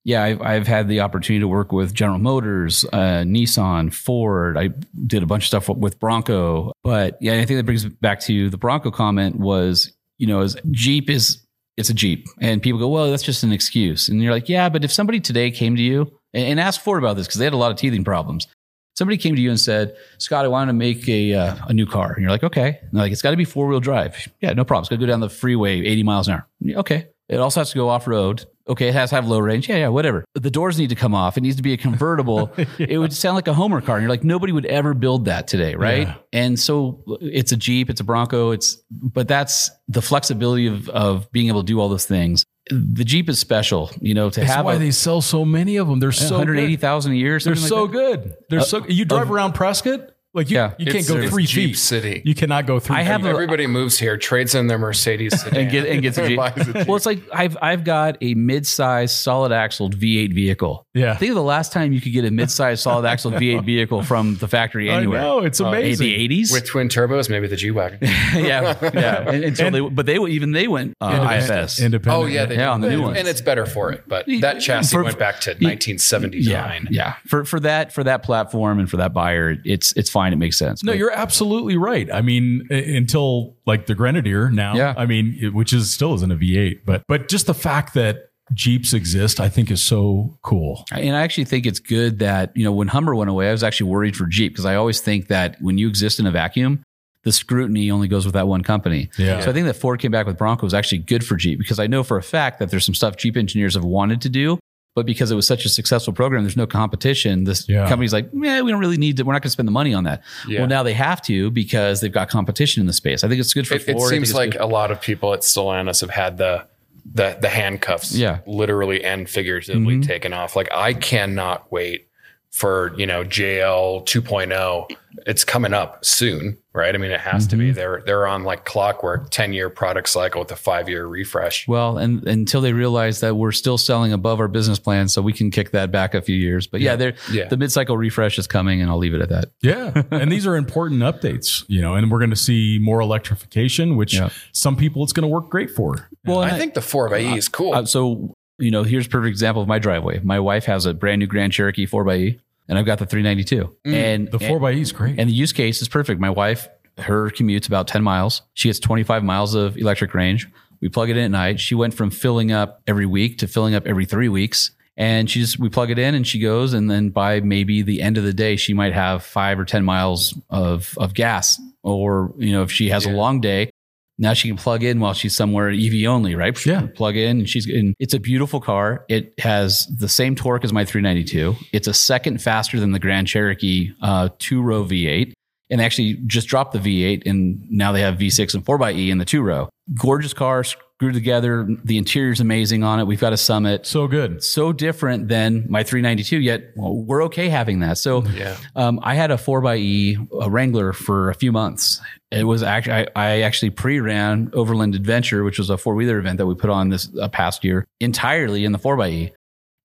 yeah, 0.05 0.23
I've, 0.23 0.41
I've 0.41 0.67
had 0.67 0.87
the 0.87 1.01
opportunity 1.01 1.41
to 1.41 1.47
work 1.47 1.71
with 1.73 1.93
General 1.93 2.19
Motors, 2.19 2.85
uh, 2.93 3.23
Nissan, 3.25 3.93
Ford. 3.93 4.57
I 4.57 4.69
did 5.05 5.23
a 5.23 5.25
bunch 5.25 5.43
of 5.43 5.47
stuff 5.47 5.69
with 5.69 5.99
Bronco. 5.99 6.71
But 6.83 7.17
yeah, 7.21 7.33
I 7.33 7.45
think 7.45 7.59
that 7.59 7.65
brings 7.65 7.85
back 7.85 8.21
to 8.21 8.49
the 8.49 8.57
Bronco 8.57 8.91
comment 8.91 9.35
was, 9.35 9.91
you 10.17 10.27
know, 10.27 10.39
as 10.39 10.55
Jeep 10.71 11.09
is, 11.09 11.45
it's 11.75 11.89
a 11.89 11.93
Jeep. 11.93 12.27
And 12.39 12.61
people 12.61 12.79
go, 12.79 12.87
well, 12.87 13.11
that's 13.11 13.23
just 13.23 13.43
an 13.43 13.51
excuse. 13.51 14.07
And 14.07 14.23
you're 14.23 14.31
like, 14.31 14.47
yeah, 14.47 14.69
but 14.69 14.85
if 14.85 14.91
somebody 14.91 15.19
today 15.19 15.51
came 15.51 15.75
to 15.75 15.81
you 15.81 16.18
and, 16.33 16.59
asked 16.59 16.81
Ford 16.81 17.01
about 17.01 17.15
this, 17.15 17.27
because 17.27 17.39
they 17.39 17.45
had 17.45 17.53
a 17.53 17.57
lot 17.57 17.71
of 17.71 17.77
teething 17.77 18.03
problems. 18.03 18.47
Somebody 18.95 19.17
came 19.17 19.35
to 19.35 19.41
you 19.41 19.49
and 19.49 19.59
said, 19.59 19.95
Scott, 20.17 20.43
I 20.43 20.49
want 20.49 20.69
to 20.69 20.73
make 20.73 21.07
a, 21.07 21.33
uh, 21.33 21.55
a 21.67 21.73
new 21.73 21.85
car. 21.85 22.11
And 22.13 22.21
you're 22.21 22.31
like, 22.31 22.43
okay. 22.43 22.79
And 22.81 22.93
like, 22.93 23.11
it's 23.11 23.21
got 23.21 23.31
to 23.31 23.37
be 23.37 23.45
four 23.45 23.67
wheel 23.67 23.79
drive. 23.79 24.27
Yeah, 24.41 24.51
no 24.53 24.65
problem. 24.65 24.83
It's 24.83 24.89
going 24.89 24.99
to 24.99 25.05
go 25.05 25.09
down 25.09 25.21
the 25.21 25.29
freeway 25.29 25.79
80 25.79 26.03
miles 26.03 26.27
an 26.27 26.33
hour. 26.33 26.47
Okay. 26.79 27.07
It 27.29 27.39
also 27.39 27.61
has 27.61 27.69
to 27.69 27.75
go 27.75 27.87
off 27.87 28.07
road. 28.07 28.45
Okay, 28.69 28.89
it 28.89 28.93
has 28.93 29.09
to 29.09 29.15
have 29.15 29.27
low 29.27 29.39
range. 29.39 29.67
Yeah, 29.67 29.77
yeah, 29.77 29.87
whatever. 29.87 30.23
The 30.35 30.51
doors 30.51 30.77
need 30.77 30.89
to 30.89 30.95
come 30.95 31.15
off. 31.15 31.37
It 31.37 31.41
needs 31.41 31.55
to 31.55 31.63
be 31.63 31.73
a 31.73 31.77
convertible. 31.77 32.51
It 32.77 32.97
would 32.97 33.13
sound 33.13 33.35
like 33.35 33.47
a 33.47 33.53
Homer 33.53 33.81
car. 33.81 33.97
And 33.97 34.03
you're 34.03 34.09
like, 34.09 34.23
nobody 34.23 34.53
would 34.53 34.65
ever 34.65 34.93
build 34.93 35.25
that 35.25 35.47
today, 35.47 35.75
right? 35.75 36.07
Yeah. 36.07 36.15
And 36.31 36.59
so 36.59 37.03
it's 37.19 37.51
a 37.51 37.57
Jeep, 37.57 37.89
it's 37.89 37.99
a 37.99 38.03
Bronco, 38.03 38.51
it's 38.51 38.77
but 38.91 39.27
that's 39.27 39.71
the 39.87 40.01
flexibility 40.01 40.67
of 40.67 40.87
of 40.89 41.31
being 41.31 41.47
able 41.47 41.61
to 41.61 41.65
do 41.65 41.79
all 41.79 41.89
those 41.89 42.05
things. 42.05 42.45
The 42.69 43.03
Jeep 43.03 43.27
is 43.29 43.39
special, 43.39 43.89
you 43.99 44.13
know, 44.13 44.29
to 44.29 44.39
That's 44.39 44.51
have 44.53 44.65
why 44.65 44.75
a, 44.75 44.79
they 44.79 44.91
sell 44.91 45.21
so 45.21 45.43
many 45.43 45.77
of 45.77 45.87
them. 45.87 45.99
They're 45.99 46.11
so 46.11 46.29
good. 46.29 46.47
180,000 46.47 47.11
a 47.11 47.15
year. 47.15 47.39
They're 47.39 47.55
like 47.55 47.67
so 47.67 47.87
that. 47.87 47.91
good. 47.91 48.35
They're 48.49 48.59
uh, 48.59 48.63
so. 48.63 48.85
You 48.87 49.05
drive 49.05 49.31
around 49.31 49.53
Prescott, 49.53 50.11
like 50.33 50.49
you, 50.49 50.57
Yeah. 50.57 50.73
you 50.77 50.85
can't 50.91 51.07
go 51.07 51.17
it's 51.17 51.31
three 51.31 51.45
Jeep 51.45 51.71
feet. 51.71 51.77
City. 51.77 52.21
You 52.23 52.35
cannot 52.35 52.65
go 52.67 52.79
three. 52.79 52.95
I 52.95 53.01
have 53.01 53.21
feet. 53.21 53.27
a- 53.27 53.31
Everybody 53.31 53.65
moves 53.67 53.97
here, 53.97 54.15
trades 54.17 54.53
in 54.55 54.67
their 54.67 54.77
Mercedes 54.77 55.41
sedan. 55.41 55.59
and 55.61 55.71
get 55.71 55.85
and 55.87 56.01
gets 56.01 56.17
a 56.17 56.27
Jeep. 56.27 56.39
A 56.39 56.63
Jeep. 56.63 56.87
Well, 56.87 56.97
it's 56.97 57.05
like 57.05 57.21
I've 57.33 57.57
I've 57.61 57.83
got 57.83 58.17
a 58.21 58.33
mid-size 58.35 59.15
solid 59.15 59.51
axled 59.51 59.97
V8 59.97 60.33
vehicle. 60.33 60.85
yeah. 60.93 61.15
Think 61.15 61.29
of 61.31 61.35
the 61.35 61.41
last 61.43 61.71
time 61.73 61.93
you 61.93 62.01
could 62.01 62.13
get 62.13 62.25
a 62.25 62.31
mid-size 62.31 62.81
solid 62.81 63.05
axled 63.05 63.33
V8 63.35 63.65
vehicle 63.65 64.03
from 64.03 64.35
the 64.35 64.47
factory 64.47 64.89
I 64.91 64.97
anywhere. 64.97 65.21
know 65.21 65.39
it's 65.39 65.59
Uh, 65.59 65.65
amazing. 65.67 66.07
The 66.07 66.27
80s? 66.29 66.51
with 66.53 66.65
twin 66.65 66.89
turbos, 66.89 67.29
maybe 67.29 67.47
the 67.47 67.55
G 67.55 67.71
wagon. 67.71 67.99
yeah, 68.01 68.75
yeah. 68.93 69.29
And, 69.29 69.43
until 69.43 69.71
they, 69.71 69.79
but 69.81 70.05
they 70.05 70.17
even 70.17 70.51
they 70.51 70.67
went 70.67 70.93
uh, 71.01 71.11
Independent- 71.15 71.49
IFS. 71.63 71.79
Independent. 71.81 72.23
Oh 72.23 72.25
yeah, 72.27 72.45
they 72.45 72.55
Yeah, 72.55 72.65
do. 72.65 72.69
on 72.71 72.81
the 72.81 72.89
new 72.89 73.01
ones. 73.01 73.17
and 73.17 73.27
it's 73.27 73.41
better 73.41 73.65
for 73.65 73.91
it. 73.91 74.03
But 74.07 74.25
that 74.41 74.59
chassis 74.59 74.95
For- 74.95 75.03
went 75.03 75.17
back 75.17 75.39
to 75.41 75.51
1979. 75.51 76.87
yeah. 76.91 77.15
For 77.27 77.45
for 77.45 77.59
that 77.61 77.91
for 77.93 78.03
that 78.03 78.23
platform 78.23 78.79
and 78.79 78.89
for 78.89 78.97
that 78.97 79.13
buyer, 79.13 79.55
it's 79.65 79.93
it's 79.93 80.09
fine. 80.19 80.33
It 80.33 80.37
makes 80.37 80.57
sense. 80.57 80.83
No, 80.83 80.91
But- 80.91 80.97
you're 80.99 81.11
absolutely 81.11 81.77
right. 81.77 82.07
I 82.13 82.21
mean, 82.21 82.67
until 82.71 83.55
like 83.65 83.85
the 83.85 83.95
Grenadier 83.95 84.49
now. 84.51 84.75
Yeah. 84.75 84.93
I 84.97 85.05
mean, 85.05 85.37
it- 85.41 85.53
which 85.53 85.73
is 85.73 85.91
still 85.91 86.13
isn't 86.15 86.31
a 86.31 86.35
V8, 86.35 86.79
but 86.85 87.03
but 87.07 87.29
just 87.29 87.45
the 87.47 87.53
fact 87.53 87.93
that 87.93 88.25
Jeeps 88.53 88.93
exist, 88.93 89.39
I 89.39 89.47
think, 89.47 89.69
is 89.69 89.81
so 89.81 90.37
cool. 90.41 90.83
And 90.91 91.15
I 91.15 91.21
actually 91.21 91.45
think 91.45 91.67
it's 91.67 91.79
good 91.79 92.17
that, 92.19 92.51
you 92.55 92.63
know, 92.63 92.71
when 92.71 92.87
Hummer 92.87 93.13
went 93.13 93.29
away, 93.29 93.47
I 93.49 93.51
was 93.51 93.63
actually 93.63 93.91
worried 93.91 94.15
for 94.15 94.25
Jeep 94.25 94.51
because 94.53 94.65
I 94.65 94.73
always 94.75 95.01
think 95.01 95.27
that 95.27 95.57
when 95.61 95.77
you 95.77 95.87
exist 95.87 96.19
in 96.19 96.25
a 96.25 96.31
vacuum, 96.31 96.81
the 97.23 97.31
scrutiny 97.31 97.91
only 97.91 98.07
goes 98.07 98.25
with 98.25 98.33
that 98.33 98.47
one 98.47 98.63
company. 98.63 99.09
Yeah. 99.19 99.41
So 99.41 99.51
I 99.51 99.53
think 99.53 99.67
that 99.67 99.75
Ford 99.75 99.99
came 99.99 100.09
back 100.09 100.25
with 100.25 100.37
Bronco 100.37 100.65
was 100.65 100.73
actually 100.73 100.99
good 100.99 101.23
for 101.23 101.35
Jeep 101.35 101.59
because 101.59 101.77
I 101.77 101.85
know 101.85 102.01
for 102.03 102.17
a 102.17 102.23
fact 102.23 102.57
that 102.59 102.71
there's 102.71 102.85
some 102.85 102.95
stuff 102.95 103.17
Jeep 103.17 103.37
engineers 103.37 103.75
have 103.75 103.83
wanted 103.83 104.21
to 104.21 104.29
do, 104.29 104.57
but 104.99 105.05
because 105.05 105.31
it 105.31 105.35
was 105.35 105.47
such 105.47 105.63
a 105.63 105.69
successful 105.69 106.11
program, 106.11 106.43
there's 106.43 106.57
no 106.57 106.67
competition. 106.67 107.45
This 107.45 107.67
Yeah. 107.69 107.87
company's 107.87 108.11
like, 108.11 108.29
yeah, 108.33 108.61
we 108.61 108.69
don't 108.71 108.81
really 108.81 108.97
need 108.97 109.15
to. 109.17 109.23
We're 109.23 109.31
not 109.33 109.41
going 109.41 109.47
to 109.49 109.57
spend 109.59 109.67
the 109.67 109.71
money 109.71 109.93
on 109.93 110.03
that. 110.03 110.21
Yeah. 110.47 110.59
Well, 110.59 110.67
now 110.67 110.83
they 110.83 110.93
have 110.93 111.21
to 111.23 111.49
because 111.51 112.01
they've 112.01 112.11
got 112.11 112.29
competition 112.29 112.81
in 112.81 112.87
the 112.87 112.93
space. 112.93 113.23
I 113.23 113.29
think 113.29 113.39
it's 113.39 113.53
good 113.53 113.65
for 113.67 113.75
It, 113.75 113.87
it 113.87 114.01
seems 114.01 114.33
like 114.33 114.51
good- 114.51 114.61
a 114.61 114.65
lot 114.67 114.91
of 114.91 114.99
people 115.01 115.33
at 115.33 115.39
Stellantis 115.41 116.01
have 116.01 116.09
had 116.09 116.37
the 116.37 116.65
the 117.11 117.37
the 117.41 117.49
handcuffs, 117.49 118.13
Yeah. 118.15 118.39
literally 118.45 119.03
and 119.03 119.27
figuratively 119.27 119.95
Mhm. 119.95 120.05
taken 120.05 120.33
off. 120.33 120.55
Like 120.57 120.67
I 120.73 120.93
cannot 120.93 121.71
wait 121.71 122.07
for 122.51 122.93
you 122.97 123.05
know 123.05 123.23
JL 123.23 124.03
2.0. 124.05 124.95
It's 125.25 125.43
coming 125.43 125.73
up 125.73 126.05
soon, 126.05 126.57
right? 126.71 126.93
I 126.93 126.97
mean, 126.97 127.09
it 127.11 127.19
has 127.19 127.47
to 127.47 127.55
Mm-hmm. 127.55 127.65
be. 127.65 127.71
They're 127.71 128.03
they're 128.05 128.27
on 128.27 128.43
like 128.43 128.63
clockwork, 128.63 129.31
ten 129.31 129.53
year 129.53 129.69
product 129.69 130.07
cycle 130.07 130.39
with 130.41 130.51
a 130.51 130.55
five 130.55 130.87
year 130.87 131.05
refresh. 131.07 131.67
Well, 131.67 131.97
and 131.97 132.25
until 132.27 132.61
they 132.61 132.73
realize 132.73 133.19
that 133.21 133.35
we're 133.35 133.51
still 133.51 133.77
selling 133.79 134.13
above 134.13 134.39
our 134.39 134.47
business 134.47 134.77
plan, 134.77 135.07
so 135.09 135.21
we 135.23 135.33
can 135.33 135.49
kick 135.51 135.71
that 135.71 135.91
back 135.91 136.13
a 136.13 136.21
few 136.21 136.35
years. 136.35 136.67
But 136.67 136.81
yeah, 136.81 136.95
they're, 136.95 137.15
Yeah. 137.31 137.47
the 137.47 137.57
mid-cycle 137.57 137.97
refresh 137.97 138.37
is 138.37 138.45
coming, 138.47 138.81
and 138.81 138.89
I'll 138.89 138.99
leave 138.99 139.15
it 139.15 139.21
at 139.21 139.29
that. 139.29 139.45
Yeah. 139.61 140.03
and 140.11 140.31
these 140.31 140.45
are 140.45 140.55
important 140.55 141.01
updates, 141.01 141.65
you 141.67 141.81
know, 141.81 141.95
and 141.95 142.09
we're 142.11 142.19
going 142.19 142.29
to 142.29 142.35
see 142.35 142.77
more 142.79 142.99
electrification, 143.01 143.95
which 143.95 144.13
Yeah. 144.13 144.29
some 144.53 144.75
people 144.77 145.03
it's 145.03 145.11
going 145.13 145.23
to 145.23 145.27
work 145.27 145.49
great 145.49 145.71
for. 145.71 146.07
Well, 146.23 146.39
I 146.39 146.51
think 146.57 146.75
the 146.75 146.81
four 146.81 147.11
x 147.13 147.23
E 147.23 147.35
is 147.37 147.47
cool. 147.49 147.73
Uh, 147.73 147.85
so 147.85 148.35
you 148.59 148.71
know, 148.71 148.83
here's 148.83 149.07
a 149.07 149.09
perfect 149.09 149.29
example 149.29 149.61
of 149.61 149.67
my 149.67 149.79
driveway. 149.79 150.19
My 150.19 150.39
wife 150.39 150.65
has 150.65 150.85
a 150.85 150.93
brand 150.93 151.19
new 151.19 151.27
Grand 151.27 151.53
Cherokee 151.53 151.87
4xE, 151.87 152.39
and 152.67 152.77
I've 152.77 152.85
got 152.85 152.99
the 152.99 153.05
392. 153.05 153.75
Mm. 153.85 153.93
and 153.93 154.31
The 154.31 154.39
4 154.39 154.59
by 154.59 154.73
E 154.73 154.81
is 154.81 154.91
great. 154.91 155.19
and 155.19 155.29
the 155.29 155.33
use 155.33 155.53
case 155.53 155.81
is 155.81 155.87
perfect. 155.87 156.19
My 156.19 156.29
wife 156.29 156.67
her 157.01 157.29
commute's 157.29 157.67
about 157.67 157.87
10 157.87 158.03
miles. 158.03 158.41
She 158.53 158.69
gets 158.69 158.79
25 158.79 159.23
miles 159.23 159.55
of 159.55 159.77
electric 159.77 160.13
range. 160.13 160.47
We 160.81 160.89
plug 160.89 161.09
it 161.09 161.17
in 161.17 161.23
at 161.25 161.31
night. 161.31 161.59
She 161.59 161.75
went 161.75 161.93
from 161.93 162.09
filling 162.09 162.51
up 162.51 162.81
every 162.87 163.05
week 163.05 163.39
to 163.39 163.47
filling 163.47 163.75
up 163.75 163.85
every 163.85 164.05
three 164.05 164.29
weeks. 164.29 164.71
And 164.95 165.29
she 165.29 165.39
just, 165.39 165.59
we 165.59 165.69
plug 165.69 165.91
it 165.91 165.99
in 165.99 166.13
and 166.13 166.27
she 166.27 166.39
goes. 166.39 166.73
And 166.73 166.89
then 166.89 167.09
by 167.09 167.39
maybe 167.39 167.81
the 167.81 168.01
end 168.01 168.17
of 168.17 168.23
the 168.23 168.33
day, 168.33 168.55
she 168.55 168.73
might 168.73 168.93
have 168.93 169.23
five 169.23 169.59
or 169.59 169.65
10 169.65 169.83
miles 169.83 170.37
of, 170.49 170.93
of 170.97 171.13
gas. 171.13 171.59
Or, 171.83 172.33
you 172.37 172.51
know, 172.51 172.63
if 172.63 172.71
she 172.71 172.89
has 172.89 173.05
a 173.05 173.11
long 173.11 173.39
day, 173.39 173.71
now 174.19 174.33
she 174.33 174.47
can 174.49 174.57
plug 174.57 174.83
in 174.83 174.99
while 174.99 175.13
she's 175.13 175.35
somewhere 175.35 175.69
EV 175.71 176.05
only, 176.07 176.35
right? 176.35 176.55
She 176.55 176.69
Yeah. 176.69 176.81
can 176.81 176.89
Plug 176.89 177.15
in 177.15 177.39
and 177.39 177.49
she's 177.49 177.67
in. 177.67 177.95
It's 177.99 178.13
a 178.13 178.19
beautiful 178.19 178.59
car. 178.59 179.05
It 179.09 179.33
has 179.39 179.87
the 179.97 180.07
same 180.09 180.35
torque 180.35 180.63
as 180.63 180.71
my 180.71 180.85
392. 180.85 181.55
It's 181.73 181.87
a 181.87 181.93
second 181.93 182.41
faster 182.41 182.79
than 182.79 182.91
the 182.91 182.99
Grand 182.99 183.27
Cherokee 183.27 183.91
uh, 184.01 184.29
two 184.37 184.61
row 184.61 184.83
V8. 184.83 185.33
And 185.71 185.79
they 185.79 185.85
actually 185.85 186.15
just 186.27 186.47
dropped 186.47 186.73
the 186.73 186.79
V8 186.79 187.23
and 187.27 187.61
now 187.69 187.91
they 187.91 188.01
have 188.01 188.17
V6 188.17 188.53
and 188.55 188.65
4xE 188.65 189.09
in 189.09 189.19
the 189.19 189.25
two 189.25 189.41
row. 189.41 189.69
Gorgeous 189.95 190.33
car, 190.33 190.63
screwed 190.99 191.13
together. 191.13 191.65
The 191.85 191.97
interior's 191.97 192.41
amazing 192.41 192.83
on 192.83 192.99
it. 192.99 193.05
We've 193.07 193.21
got 193.21 193.31
a 193.31 193.37
Summit. 193.37 193.85
So 193.87 194.05
good. 194.05 194.43
So 194.43 194.73
different 194.73 195.29
than 195.29 195.65
my 195.69 195.81
392, 195.81 196.39
yet 196.41 196.73
well, 196.75 196.93
we're 196.93 197.23
okay 197.23 197.47
having 197.47 197.79
that. 197.79 197.97
So 197.97 198.25
Yeah. 198.25 198.57
um, 198.75 198.99
I 199.01 199.15
had 199.15 199.31
a 199.31 199.35
4xE 199.37 200.27
a 200.41 200.49
Wrangler 200.49 200.91
for 200.91 201.29
a 201.29 201.33
few 201.35 201.53
months. 201.53 202.01
It 202.31 202.43
was 202.43 202.63
actually 202.63 202.93
I, 202.93 203.07
I 203.15 203.41
actually 203.43 203.69
pre-ran 203.69 204.49
Overland 204.51 204.93
Adventure, 204.93 205.45
which 205.45 205.57
was 205.57 205.69
a 205.69 205.77
four-wheeler 205.77 206.19
event 206.19 206.37
that 206.37 206.47
we 206.47 206.53
put 206.55 206.69
on 206.69 206.89
this 206.89 207.09
uh, 207.17 207.29
past 207.29 207.63
year, 207.63 207.85
entirely 208.01 208.65
in 208.65 208.73
the 208.73 208.79
4xE. 208.79 209.31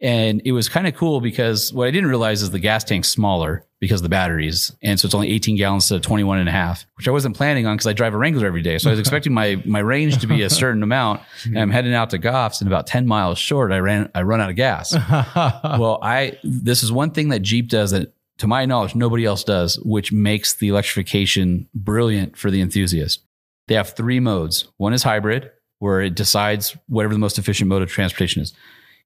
And 0.00 0.42
it 0.44 0.50
was 0.50 0.68
kind 0.68 0.88
of 0.88 0.96
cool 0.96 1.20
because 1.20 1.72
what 1.72 1.86
I 1.86 1.92
didn't 1.92 2.08
realize 2.10 2.42
is 2.42 2.50
the 2.50 2.58
gas 2.58 2.82
tank's 2.82 3.08
smaller 3.08 3.64
because 3.84 4.00
of 4.00 4.02
the 4.04 4.08
batteries. 4.08 4.72
And 4.82 4.98
so 4.98 5.06
it's 5.06 5.14
only 5.14 5.30
18 5.30 5.56
gallons 5.56 5.88
to 5.88 6.00
21 6.00 6.38
and 6.38 6.48
a 6.48 6.52
half, 6.52 6.86
which 6.96 7.06
I 7.06 7.10
wasn't 7.10 7.36
planning 7.36 7.66
on 7.66 7.76
because 7.76 7.86
I 7.86 7.92
drive 7.92 8.14
a 8.14 8.18
Wrangler 8.18 8.46
every 8.46 8.62
day. 8.62 8.78
So 8.78 8.88
I 8.88 8.92
was 8.92 9.00
expecting 9.04 9.34
my 9.34 9.62
my 9.64 9.80
range 9.80 10.18
to 10.18 10.26
be 10.26 10.42
a 10.42 10.50
certain 10.50 10.82
amount. 10.82 11.20
And 11.44 11.58
I'm 11.58 11.68
mm-hmm. 11.68 11.72
heading 11.72 11.94
out 11.94 12.10
to 12.10 12.18
Goffs 12.18 12.60
and 12.60 12.68
about 12.68 12.86
10 12.86 13.06
miles 13.06 13.38
short, 13.38 13.72
I 13.72 13.78
ran 13.78 14.10
I 14.14 14.22
run 14.22 14.40
out 14.40 14.50
of 14.50 14.56
gas 14.56 14.92
well, 15.14 15.98
I 16.02 16.38
this 16.42 16.82
is 16.82 16.90
one 16.90 17.10
thing 17.10 17.28
that 17.28 17.40
Jeep 17.40 17.68
does 17.68 17.90
that 17.90 18.12
to 18.38 18.46
my 18.46 18.64
knowledge 18.64 18.94
nobody 18.94 19.24
else 19.24 19.44
does, 19.44 19.76
which 19.80 20.12
makes 20.12 20.54
the 20.54 20.68
electrification 20.68 21.68
brilliant 21.74 22.36
for 22.36 22.50
the 22.50 22.60
enthusiast. 22.60 23.20
They 23.68 23.74
have 23.74 23.90
three 23.90 24.20
modes. 24.20 24.68
One 24.76 24.92
is 24.92 25.02
hybrid, 25.02 25.50
where 25.78 26.00
it 26.00 26.14
decides 26.14 26.76
whatever 26.88 27.14
the 27.14 27.18
most 27.18 27.38
efficient 27.38 27.68
mode 27.68 27.82
of 27.82 27.90
transportation 27.90 28.42
is. 28.42 28.52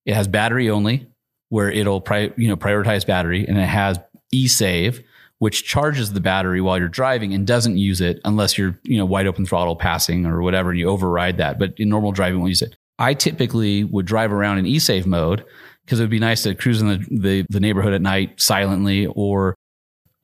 It 0.04 0.14
has 0.14 0.26
battery 0.26 0.70
only, 0.70 1.06
where 1.48 1.70
it'll 1.70 2.00
pri- 2.00 2.32
you 2.36 2.48
know 2.48 2.56
prioritize 2.56 3.06
battery, 3.06 3.46
and 3.46 3.58
it 3.58 3.66
has 3.66 3.98
e-save, 4.32 5.02
which 5.38 5.64
charges 5.64 6.12
the 6.12 6.20
battery 6.20 6.60
while 6.60 6.78
you're 6.78 6.88
driving 6.88 7.32
and 7.32 7.46
doesn't 7.46 7.76
use 7.78 8.00
it 8.00 8.20
unless 8.24 8.58
you're 8.58 8.78
you 8.84 8.98
know 8.98 9.06
wide 9.06 9.26
open 9.26 9.46
throttle 9.46 9.76
passing 9.76 10.26
or 10.26 10.42
whatever, 10.42 10.70
and 10.70 10.78
you 10.78 10.88
override 10.88 11.36
that. 11.38 11.58
But 11.58 11.74
in 11.76 11.88
normal 11.88 12.12
driving, 12.12 12.40
we'll 12.40 12.48
use 12.48 12.62
it. 12.62 12.76
I 12.98 13.14
typically 13.14 13.84
would 13.84 14.06
drive 14.06 14.32
around 14.32 14.58
in 14.58 14.66
e-save 14.66 15.06
mode 15.06 15.44
because 15.84 16.00
it 16.00 16.02
would 16.02 16.10
be 16.10 16.18
nice 16.18 16.42
to 16.42 16.54
cruise 16.54 16.80
in 16.82 16.88
the, 16.88 17.06
the, 17.10 17.46
the 17.48 17.60
neighborhood 17.60 17.92
at 17.92 18.02
night 18.02 18.40
silently 18.40 19.06
or 19.06 19.54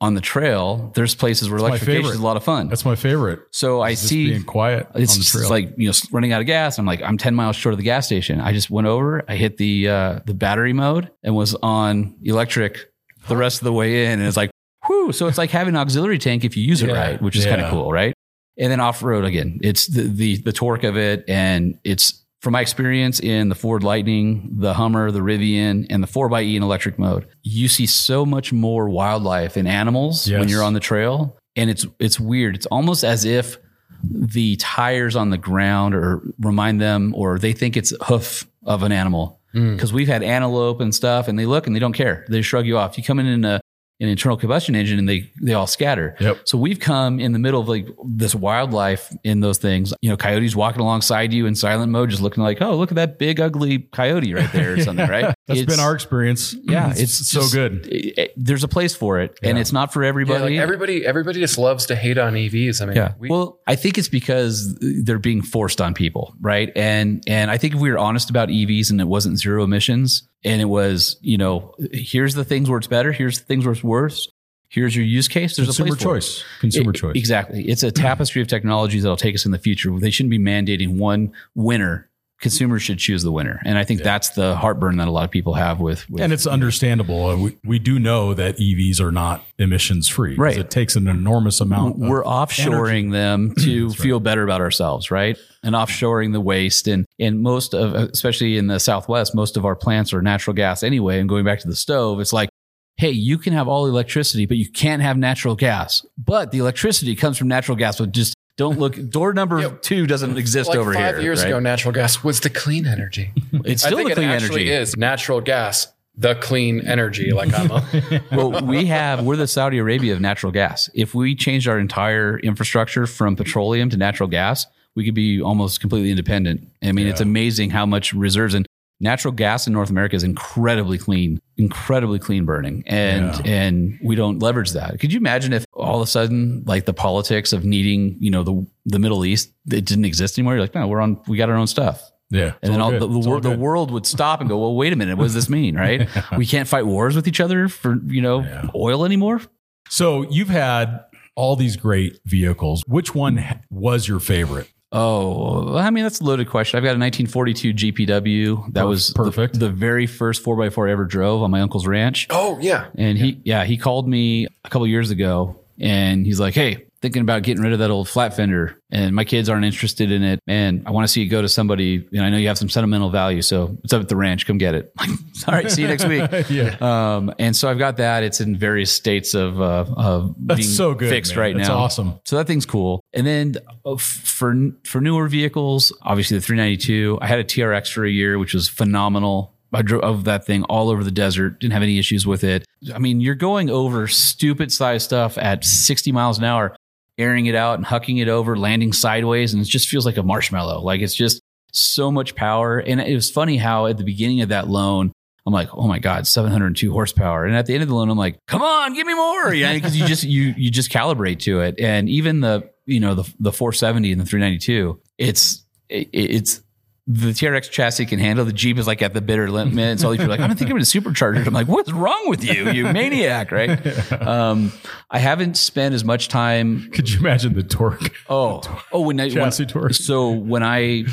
on 0.01 0.13
the 0.13 0.19
trail. 0.21 0.91
There's 0.93 1.15
places 1.15 1.49
where 1.49 1.57
my 1.59 1.67
electrification 1.69 2.11
is 2.11 2.17
a 2.19 2.21
lot 2.23 2.35
of 2.35 2.43
fun. 2.43 2.67
That's 2.67 2.83
my 2.83 2.95
favorite. 2.95 3.39
so 3.51 3.81
I 3.81 3.91
Just 3.91 4.07
see 4.07 4.27
being 4.29 4.43
quiet 4.43 4.87
it's 4.93 5.15
just 5.15 5.31
trail. 5.31 5.49
like 5.49 5.73
you 5.77 5.87
know 5.87 5.93
running 6.11 6.33
out 6.33 6.41
of 6.41 6.47
gas. 6.47 6.77
I'm 6.77 6.85
like 6.85 7.01
I'm 7.01 7.17
10 7.17 7.33
miles 7.33 7.55
short 7.55 7.71
of 7.73 7.77
the 7.77 7.85
gas 7.85 8.05
station. 8.05 8.41
I 8.41 8.51
just 8.51 8.69
went 8.69 8.87
over. 8.87 9.23
I 9.29 9.37
hit 9.37 9.55
the 9.55 9.87
uh, 9.87 10.19
the 10.25 10.33
battery 10.33 10.73
mode 10.73 11.09
and 11.23 11.33
was 11.33 11.55
on 11.63 12.17
electric 12.23 12.91
the 13.27 13.37
rest 13.37 13.59
of 13.61 13.65
the 13.65 13.73
way 13.73 14.05
in, 14.05 14.19
and 14.19 14.23
it's 14.27 14.37
like 14.37 14.51
whew. 14.85 15.11
So 15.11 15.27
it's 15.27 15.37
like 15.37 15.49
having 15.49 15.73
an 15.75 15.79
auxiliary 15.81 16.19
tank 16.19 16.43
if 16.43 16.55
you 16.55 16.63
use 16.63 16.81
it 16.83 16.89
Yeah. 16.89 16.95
right, 17.01 17.21
which 17.21 17.35
is 17.35 17.45
kind 17.45 17.61
of 17.61 17.69
cool, 17.71 17.91
right? 17.91 18.13
And 18.57 18.71
then 18.71 18.79
off 18.79 19.03
road 19.03 19.25
again, 19.25 19.59
it's 19.61 19.87
the, 19.87 20.03
the 20.03 20.37
the 20.37 20.53
torque 20.53 20.83
of 20.83 20.95
it, 20.97 21.23
and 21.27 21.77
it's 21.83 22.21
from 22.41 22.51
my 22.53 22.61
experience 22.61 23.19
in 23.19 23.49
the 23.49 23.55
Ford 23.55 23.83
Lightning, 23.83 24.47
the 24.59 24.73
Hummer, 24.75 25.09
the 25.09 25.19
Rivian, 25.21 25.87
and 25.89 26.03
the 26.03 26.07
4xE 26.07 26.55
in 26.55 26.61
electric 26.61 26.99
mode, 26.99 27.25
you 27.41 27.67
see 27.67 27.87
so 27.87 28.23
much 28.23 28.53
more 28.53 28.87
wildlife 28.87 29.57
and 29.57 29.67
animals 29.67 30.27
when 30.29 30.47
you're 30.47 30.61
on 30.61 30.73
the 30.73 30.79
trail. 30.79 31.35
And 31.55 31.71
it's 31.71 31.87
it's 31.99 32.19
weird. 32.19 32.55
It's 32.55 32.67
almost 32.67 33.03
as 33.03 33.25
if 33.25 33.57
the 34.03 34.55
tires 34.57 35.15
on 35.15 35.31
the 35.31 35.37
ground 35.39 35.95
or 35.95 36.21
remind 36.39 36.79
them 36.79 37.13
or 37.15 37.39
they 37.39 37.53
think 37.53 37.75
it's 37.75 37.93
hoof 38.07 38.45
of 38.63 38.83
an 38.83 38.91
animal. 38.91 39.39
Mm. 39.55 39.75
Because 39.75 39.93
we've 39.93 40.07
had 40.07 40.21
antelope 40.21 40.81
and 40.81 40.93
stuff 40.93 41.27
and 41.27 41.39
they 41.39 41.45
look 41.45 41.65
and 41.65 41.75
they 41.75 41.79
don't 41.79 41.93
care. 41.93 42.25
They 42.27 42.41
shrug 42.41 42.65
you 42.65 42.77
off. 42.77 42.97
You 42.97 43.03
come 43.03 43.19
in 43.19 43.25
in 43.25 43.45
a 43.45 43.61
an 44.01 44.09
internal 44.09 44.37
combustion 44.37 44.75
engine 44.75 44.99
and 44.99 45.07
they 45.07 45.31
they 45.41 45.53
all 45.53 45.67
scatter. 45.67 46.15
Yep. 46.19 46.39
So 46.45 46.57
we've 46.57 46.79
come 46.79 47.19
in 47.19 47.31
the 47.31 47.39
middle 47.39 47.61
of 47.61 47.69
like 47.69 47.87
this 48.05 48.35
wildlife 48.35 49.13
in 49.23 49.39
those 49.39 49.57
things. 49.57 49.93
You 50.01 50.09
know, 50.09 50.17
coyotes 50.17 50.55
walking 50.55 50.81
alongside 50.81 51.31
you 51.33 51.45
in 51.45 51.55
silent 51.55 51.91
mode, 51.91 52.09
just 52.09 52.21
looking 52.21 52.43
like, 52.43 52.61
oh, 52.61 52.75
look 52.75 52.91
at 52.91 52.95
that 52.95 53.17
big 53.19 53.39
ugly 53.39 53.79
coyote 53.93 54.33
right 54.33 54.51
there 54.51 54.73
or 54.73 54.79
something, 54.81 55.07
right? 55.09 55.33
That's 55.47 55.61
It's- 55.61 55.65
been 55.75 55.79
our 55.83 55.95
experience. 55.95 56.53
yeah. 56.63 56.91
it's, 56.91 57.01
It's, 57.21 57.29
so 57.29 57.41
just- 57.41 57.53
good. 57.53 57.85
it- 57.87 58.17
it- 58.17 58.31
there's 58.35 58.63
a 58.63 58.67
place 58.67 58.95
for 58.95 59.19
it, 59.21 59.37
and 59.43 59.57
it's 59.57 59.71
not 59.71 59.93
for 59.93 60.03
Yeah, 60.03 60.09
everybody. 60.09 60.55
like 60.55 60.61
everybody, 60.61 61.05
everybody 61.05 61.39
just 61.39 61.57
loves 61.57 61.85
to 61.87 61.95
hate 61.95 62.17
on 62.17 62.33
EVs. 62.33 62.81
I 62.81 62.85
mean, 62.87 62.95
Yeah. 62.97 63.13
we, 63.17 63.29
well, 63.29 63.59
I 63.67 63.75
think 63.75 63.97
it's 63.97 64.09
because 64.09 64.75
they're 65.03 65.19
being 65.19 65.41
forced 65.41 65.79
on 65.81 65.93
people, 65.93 66.33
right? 66.41 66.71
And 66.75 67.23
and 67.27 67.49
I 67.49 67.57
think 67.57 67.75
if 67.75 67.79
we 67.79 67.89
were 67.91 67.97
honest 67.97 68.29
about 68.29 68.49
EVs 68.49 68.89
and 68.91 68.99
it 68.99 69.07
wasn't 69.07 69.39
zero 69.39 69.63
emissions 69.63 70.27
and 70.45 70.61
it 70.61 70.65
was, 70.65 71.17
you 71.21 71.37
know, 71.37 71.73
here's 71.91 72.35
the 72.35 72.45
things 72.45 72.69
where 72.69 72.77
it's 72.77 72.87
better, 72.87 73.11
here's 73.11 73.39
the 73.39 73.45
things 73.45 73.65
where 73.65 73.73
it's 73.73 73.83
worse, 73.83 74.29
here's 74.69 74.95
your 74.95 75.03
use 75.05 75.27
case. 75.27 75.55
There's 75.55 75.67
Consumer 75.67 75.91
a 75.91 75.93
it. 75.93 75.99
choice. 75.99 76.43
Consumer 76.61 76.91
It- 76.91 76.95
choice. 76.95 77.15
Exactly. 77.15 77.67
It's 77.67 77.83
a 77.83 77.91
tapestry 77.91 78.41
of 78.41 78.47
technologies 78.47 79.03
that'll 79.03 79.17
take 79.17 79.35
us 79.35 79.45
in 79.45 79.51
the 79.51 79.57
future. 79.59 79.91
They 79.99 80.11
shouldn't 80.11 80.31
be 80.31 80.39
mandating 80.39 80.97
one 80.97 81.33
winner. 81.55 82.09
Consumers 82.41 82.83
should 82.83 82.99
choose 82.99 83.23
the 83.23 83.31
winner. 83.31 83.61
And 83.63 83.77
I 83.77 83.85
think 83.85 84.03
that's 84.03 84.29
the 84.29 84.55
heartburn 84.55 84.97
that 84.97 85.07
a 85.07 85.11
lot 85.11 85.23
of 85.23 85.31
people 85.31 85.53
have 85.53 85.79
with, 85.79 86.07
with 86.09 86.21
And 86.21 86.33
it's 86.33 86.45
understandable. 86.45 87.25
Uh, 87.27 87.37
We, 87.37 87.57
we 87.63 87.79
do 87.79 87.97
know 87.97 88.33
that 88.33 88.57
EVs 88.57 88.99
are 88.99 89.11
not 89.11 89.45
emissions 89.57 90.09
free. 90.09 90.35
Right. 90.35 90.57
It 90.57 90.69
takes 90.69 90.95
an 90.95 91.07
enormous 91.07 91.61
amount. 91.61 91.97
we're 91.97 92.23
of 92.23 92.49
offshoring 92.49 93.11
them 93.11 93.55
to 93.59 93.89
feel 93.91 94.19
better 94.19 94.43
about 94.43 94.59
ourselves, 94.61 95.11
right? 95.11 95.37
And 95.63 95.75
offshoring 95.75 96.33
the 96.33 96.41
waste 96.41 96.87
and 96.87 97.05
and 97.19 97.41
most 97.41 97.73
of 97.73 97.93
especially 97.95 98.57
in 98.57 98.67
the 98.67 98.79
southwest, 98.79 99.33
most 99.33 99.55
of 99.57 99.65
our 99.65 99.75
plants 99.75 100.13
are 100.13 100.21
natural 100.21 100.53
gas 100.53 100.83
anyway. 100.83 101.19
And 101.19 101.29
going 101.29 101.45
back 101.45 101.59
to 101.59 101.67
the 101.67 101.75
stove, 101.75 102.19
it's 102.19 102.33
like, 102.33 102.49
hey, 102.97 103.11
you 103.11 103.37
can 103.37 103.53
have 103.53 103.67
all 103.67 103.85
electricity, 103.87 104.45
but 104.45 104.57
you 104.57 104.69
can't 104.69 105.01
have 105.01 105.17
natural 105.17 105.55
gas. 105.55 106.05
But 106.17 106.51
the 106.51 106.59
electricity 106.59 107.15
comes 107.15 107.37
from 107.37 107.47
natural 107.47 107.77
gas. 107.77 107.97
So 107.97 108.05
just 108.05 108.35
don't 108.57 108.79
look. 108.79 108.97
Door 109.09 109.33
number 109.33 109.59
Yeah. 109.61 109.69
two 109.81 110.07
doesn't 110.07 110.37
exist 110.37 110.69
like 110.69 110.77
over 110.77 110.93
five 110.93 111.15
here. 111.15 111.23
years 111.23 111.41
right? 111.41 111.49
ago, 111.49 111.59
natural 111.59 111.93
gas 111.93 112.23
was 112.23 112.39
the 112.39 112.49
clean 112.49 112.85
energy. 112.87 113.31
it's 113.65 113.83
I 113.83 113.87
still 113.87 113.97
think 113.97 114.09
the 114.09 114.15
clean 114.15 114.29
it 114.29 114.43
energy. 114.43 114.69
is 114.71 114.95
natural 114.97 115.41
gas, 115.41 115.87
the 116.17 116.35
clean 116.35 116.81
energy. 116.87 117.31
Like 117.33 117.53
I'm 117.53 117.71
a, 117.71 118.21
well, 118.31 118.61
we 118.65 118.85
have 118.85 119.23
we're 119.25 119.35
the 119.35 119.47
Saudi 119.47 119.77
Arabia 119.77 120.13
of 120.13 120.21
natural 120.21 120.51
gas. 120.51 120.89
If 120.93 121.13
we 121.13 121.35
changed 121.35 121.67
our 121.67 121.77
entire 121.79 122.39
infrastructure 122.39 123.05
from 123.07 123.35
petroleum 123.35 123.89
to 123.89 123.97
natural 123.97 124.29
gas, 124.29 124.65
we 124.95 125.03
could 125.03 125.15
be 125.15 125.41
almost 125.41 125.81
completely 125.81 126.09
independent. 126.09 126.67
I 126.81 126.93
mean, 126.93 127.07
it's 127.07 127.19
amazing 127.21 127.71
how 127.71 127.85
much 127.85 128.13
reserves 128.13 128.53
and 128.53 128.65
natural 128.99 129.31
gas 129.33 129.67
in 129.67 129.73
North 129.73 129.89
America 129.89 130.15
is 130.15 130.23
incredibly 130.23 130.97
clean, 130.97 131.39
incredibly 131.57 132.19
clean 132.19 132.45
burning, 132.45 132.83
and 132.87 133.33
Yeah. 133.45 133.51
and 133.51 133.99
we 134.03 134.15
don't 134.15 134.39
leverage 134.39 134.71
that. 134.71 134.99
Could 134.99 135.11
you 135.13 135.19
imagine 135.19 135.51
if 135.53 135.65
all 135.73 135.95
of 136.01 136.07
a 136.07 136.09
sudden, 136.09 136.63
like 136.65 136.85
the 136.85 136.93
politics 136.93 137.51
of 137.53 137.65
needing, 137.65 138.17
you 138.19 138.31
know, 138.31 138.43
the 138.43 138.65
the 138.85 138.99
Middle 138.99 139.25
East, 139.25 139.51
it 139.71 139.85
didn't 139.85 140.05
exist 140.05 140.37
anymore? 140.37 140.53
You're 140.53 140.61
like, 140.63 140.75
no, 140.75 140.87
we're 140.87 141.01
on, 141.01 141.19
we 141.27 141.37
got 141.37 141.49
our 141.49 141.55
own 141.57 141.67
stuff. 141.67 142.01
yeah. 142.29 142.53
And 142.61 142.73
then 142.73 142.81
all, 142.81 142.91
the, 142.91 142.99
the, 142.99 143.07
wor- 143.07 143.21
wor- 143.27 143.41
the 143.41 143.57
world 143.57 143.91
would 143.91 144.05
stop 144.05 144.39
and 144.41 144.49
go, 144.49 144.57
well, 144.57 144.75
wait 144.75 144.93
a 144.93 144.95
minute. 144.95 145.17
What 145.17 145.25
does 145.25 145.33
this 145.33 145.49
mean? 145.49 145.75
Right. 145.75 146.07
We 146.37 146.45
can't 146.45 146.67
fight 146.67 146.85
wars 146.85 147.15
with 147.15 147.27
each 147.27 147.39
other 147.39 147.67
for, 147.67 147.97
you 148.07 148.21
know, 148.21 148.41
Yeah. 148.41 148.67
oil 148.75 149.05
anymore. 149.05 149.41
So 149.89 150.23
you've 150.31 150.49
had 150.49 151.01
all 151.35 151.55
these 151.55 151.75
great 151.77 152.19
vehicles. 152.25 152.83
Which 152.87 153.13
one 153.13 153.43
was 153.69 154.07
your 154.07 154.19
favorite? 154.19 154.69
Oh, 154.91 155.75
I 155.75 155.89
mean, 155.89 156.03
that's 156.03 156.21
a 156.21 156.23
loaded 156.23 156.49
question. 156.49 156.77
I've 156.77 156.83
got 156.83 156.95
a 156.95 156.99
1942 156.99 157.73
GPW. 157.73 158.73
That 158.73 158.85
Perf- 158.85 158.87
was 158.87 159.07
the- 159.09 159.13
perfect. 159.15 159.59
The, 159.59 159.69
very 159.69 160.07
first 160.07 160.43
4x4 160.43 160.87
I 160.87 160.91
ever 160.91 161.05
drove 161.05 161.41
on 161.43 161.51
my 161.51 161.61
uncle's 161.61 161.85
ranch. 161.87 162.27
oh 162.29 162.57
yeah, 162.61 162.87
And 162.95 163.17
he, 163.17 163.41
yeah, 163.43 163.65
he 163.65 163.77
called 163.77 164.07
me 164.07 164.47
a 164.63 164.69
couple 164.69 164.87
years 164.87 165.11
ago 165.11 165.59
and 165.79 166.25
he's 166.25 166.39
like, 166.39 166.53
Hey, 166.53 166.84
thinking 167.05 167.21
about 167.21 167.43
getting 167.43 167.61
rid 167.61 167.71
of 167.71 167.77
that 167.77 167.91
old 167.91 168.09
flat 168.09 168.35
fender 168.35 168.81
and 168.89 169.13
my 169.13 169.23
kids 169.23 169.47
aren't 169.47 169.63
interested 169.63 170.11
in 170.11 170.23
it. 170.23 170.39
And 170.47 170.81
I 170.87 170.91
want 170.91 171.05
to 171.05 171.07
see 171.07 171.21
it 171.21 171.27
go 171.27 171.39
to 171.39 171.47
somebody, 171.47 172.07
and 172.11 172.21
I 172.21 172.31
know 172.31 172.37
you 172.37 172.47
have 172.47 172.57
some 172.57 172.67
sentimental 172.67 173.11
value. 173.11 173.43
So 173.43 173.77
it's 173.83 173.93
up 173.93 174.01
at 174.01 174.09
the 174.09 174.15
ranch. 174.15 174.47
Come 174.47 174.57
get 174.57 174.73
it. 174.73 174.91
All 175.47 175.53
right. 175.53 175.69
See 175.69 175.83
you 175.83 175.87
next 175.87 176.07
week. 176.07 176.23
yeah. 176.49 176.77
Um, 176.81 177.31
and 177.37 177.55
so 177.55 177.69
I've 177.69 177.77
got 177.77 177.97
that. 177.97 178.23
It's 178.23 178.41
in 178.41 178.57
various 178.57 178.91
states 178.91 179.35
of, 179.35 179.61
uh, 179.61 179.85
of 179.95 180.33
That's 180.39 180.61
being 180.61 180.69
so 180.69 180.95
good. 180.95 181.09
fixed 181.09 181.33
man. 181.33 181.39
right 181.39 181.55
That's 181.55 181.69
now. 181.69 181.77
awesome. 181.77 182.19
So 182.25 182.37
that 182.37 182.47
thing's 182.47 182.65
cool. 182.65 183.03
And 183.13 183.27
then 183.27 183.57
uh, 183.85 183.97
for 183.97 184.55
for 184.83 184.99
newer 184.99 185.27
vehicles, 185.27 185.93
obviously 186.01 186.37
the 186.37 186.41
392. 186.41 187.19
I 187.21 187.27
had 187.27 187.37
a 187.37 187.43
TRX 187.43 187.91
for 187.93 188.03
a 188.03 188.09
year, 188.09 188.39
which 188.39 188.55
was 188.55 188.67
phenomenal. 188.67 189.53
I 189.73 189.81
drove 189.81 190.23
that 190.23 190.45
thing 190.45 190.63
all 190.63 190.89
over 190.89 191.03
the 191.03 191.11
desert. 191.11 191.59
Didn't 191.59 191.73
have 191.73 191.83
any 191.83 191.99
issues 191.99 192.25
with 192.25 192.43
it. 192.43 192.65
I 192.93 192.97
mean, 192.97 193.19
you're 193.19 193.35
going 193.35 193.69
over 193.69 194.07
stupid 194.07 194.71
size 194.71 195.03
stuff 195.03 195.37
at 195.37 195.65
60 195.65 196.11
miles 196.11 196.37
an 196.37 196.45
hour. 196.45 196.75
Airing 197.17 197.45
it 197.45 197.55
out 197.55 197.77
and 197.77 197.85
hucking 197.85 198.21
it 198.21 198.27
over, 198.27 198.57
landing 198.57 198.93
sideways, 198.93 199.53
and 199.53 199.61
it 199.61 199.65
just 199.65 199.87
feels 199.87 200.05
like 200.05 200.17
a 200.17 200.23
marshmallow. 200.23 200.81
Like 200.81 201.01
it's 201.01 201.15
just 201.15 201.41
so 201.71 202.11
much 202.11 202.35
power. 202.35 202.79
And 202.79 202.99
it 203.01 203.13
was 203.13 203.29
funny 203.29 203.57
how 203.57 203.87
at 203.87 203.97
the 203.97 204.03
beginning 204.03 204.41
of 204.41 204.49
that 204.49 204.67
loan, 204.67 205.11
I'm 205.45 205.53
like, 205.53 205.69
oh 205.73 205.87
my 205.87 205.99
god, 205.99 206.25
702 206.25 206.91
horsepower. 206.91 207.45
And 207.45 207.55
at 207.55 207.67
the 207.67 207.73
end 207.73 207.83
of 207.83 207.89
the 207.89 207.95
loan, 207.95 208.09
I'm 208.09 208.17
like, 208.17 208.39
come 208.47 208.63
on, 208.63 208.93
give 208.93 209.05
me 209.05 209.13
more. 209.13 209.53
Yeah, 209.53 209.73
because 209.73 209.95
you 209.95 210.07
just 210.07 210.23
you 210.23 210.53
you 210.57 210.71
just 210.71 210.91
calibrate 210.91 211.39
to 211.41 211.61
it. 211.61 211.79
And 211.79 212.09
even 212.09 212.41
the 212.41 212.69
you 212.85 212.99
know 212.99 213.13
the 213.13 213.33
the 213.39 213.51
470 213.51 214.11
and 214.11 214.21
the 214.21 214.25
392, 214.25 214.99
it's 215.17 215.63
it, 215.89 216.09
it's 216.11 216.61
the 217.07 217.27
TRX 217.27 217.69
chassis 217.69 218.07
can 218.07 218.17
handle. 218.17 218.45
The 218.45 218.53
Jeep 218.53 218.79
is 218.79 218.87
like 218.87 219.03
at 219.03 219.13
the 219.13 219.21
bitter 219.21 219.49
limit. 219.51 219.77
And 219.77 219.99
so 219.99 220.09
these 220.09 220.17
people 220.17 220.33
are 220.33 220.37
like, 220.37 220.39
I'm 220.39 220.55
thinking 220.55 220.75
of 220.75 220.81
a 220.81 220.85
supercharger. 220.85 221.45
I'm 221.45 221.53
like, 221.53 221.67
what's 221.67 221.91
wrong 221.91 222.29
with 222.29 222.43
you, 222.43 222.71
you 222.71 222.85
maniac, 222.91 223.51
right? 223.51 223.79
Um, 224.25 224.71
I 225.11 225.19
haven't 225.19 225.55
spent 225.55 225.93
as 225.93 226.03
much 226.03 226.29
time. 226.29 226.89
Could 226.91 227.09
you 227.09 227.19
imagine 227.19 227.53
the 227.53 227.63
torque? 227.63 228.11
Oh, 228.27 228.61
oh, 228.91 229.01
when 229.01 229.19
I, 229.19 229.29
Chassis 229.29 229.63
when, 229.63 229.67
torque. 229.67 229.93
So 229.93 230.31
when 230.31 230.63
I, 230.63 231.03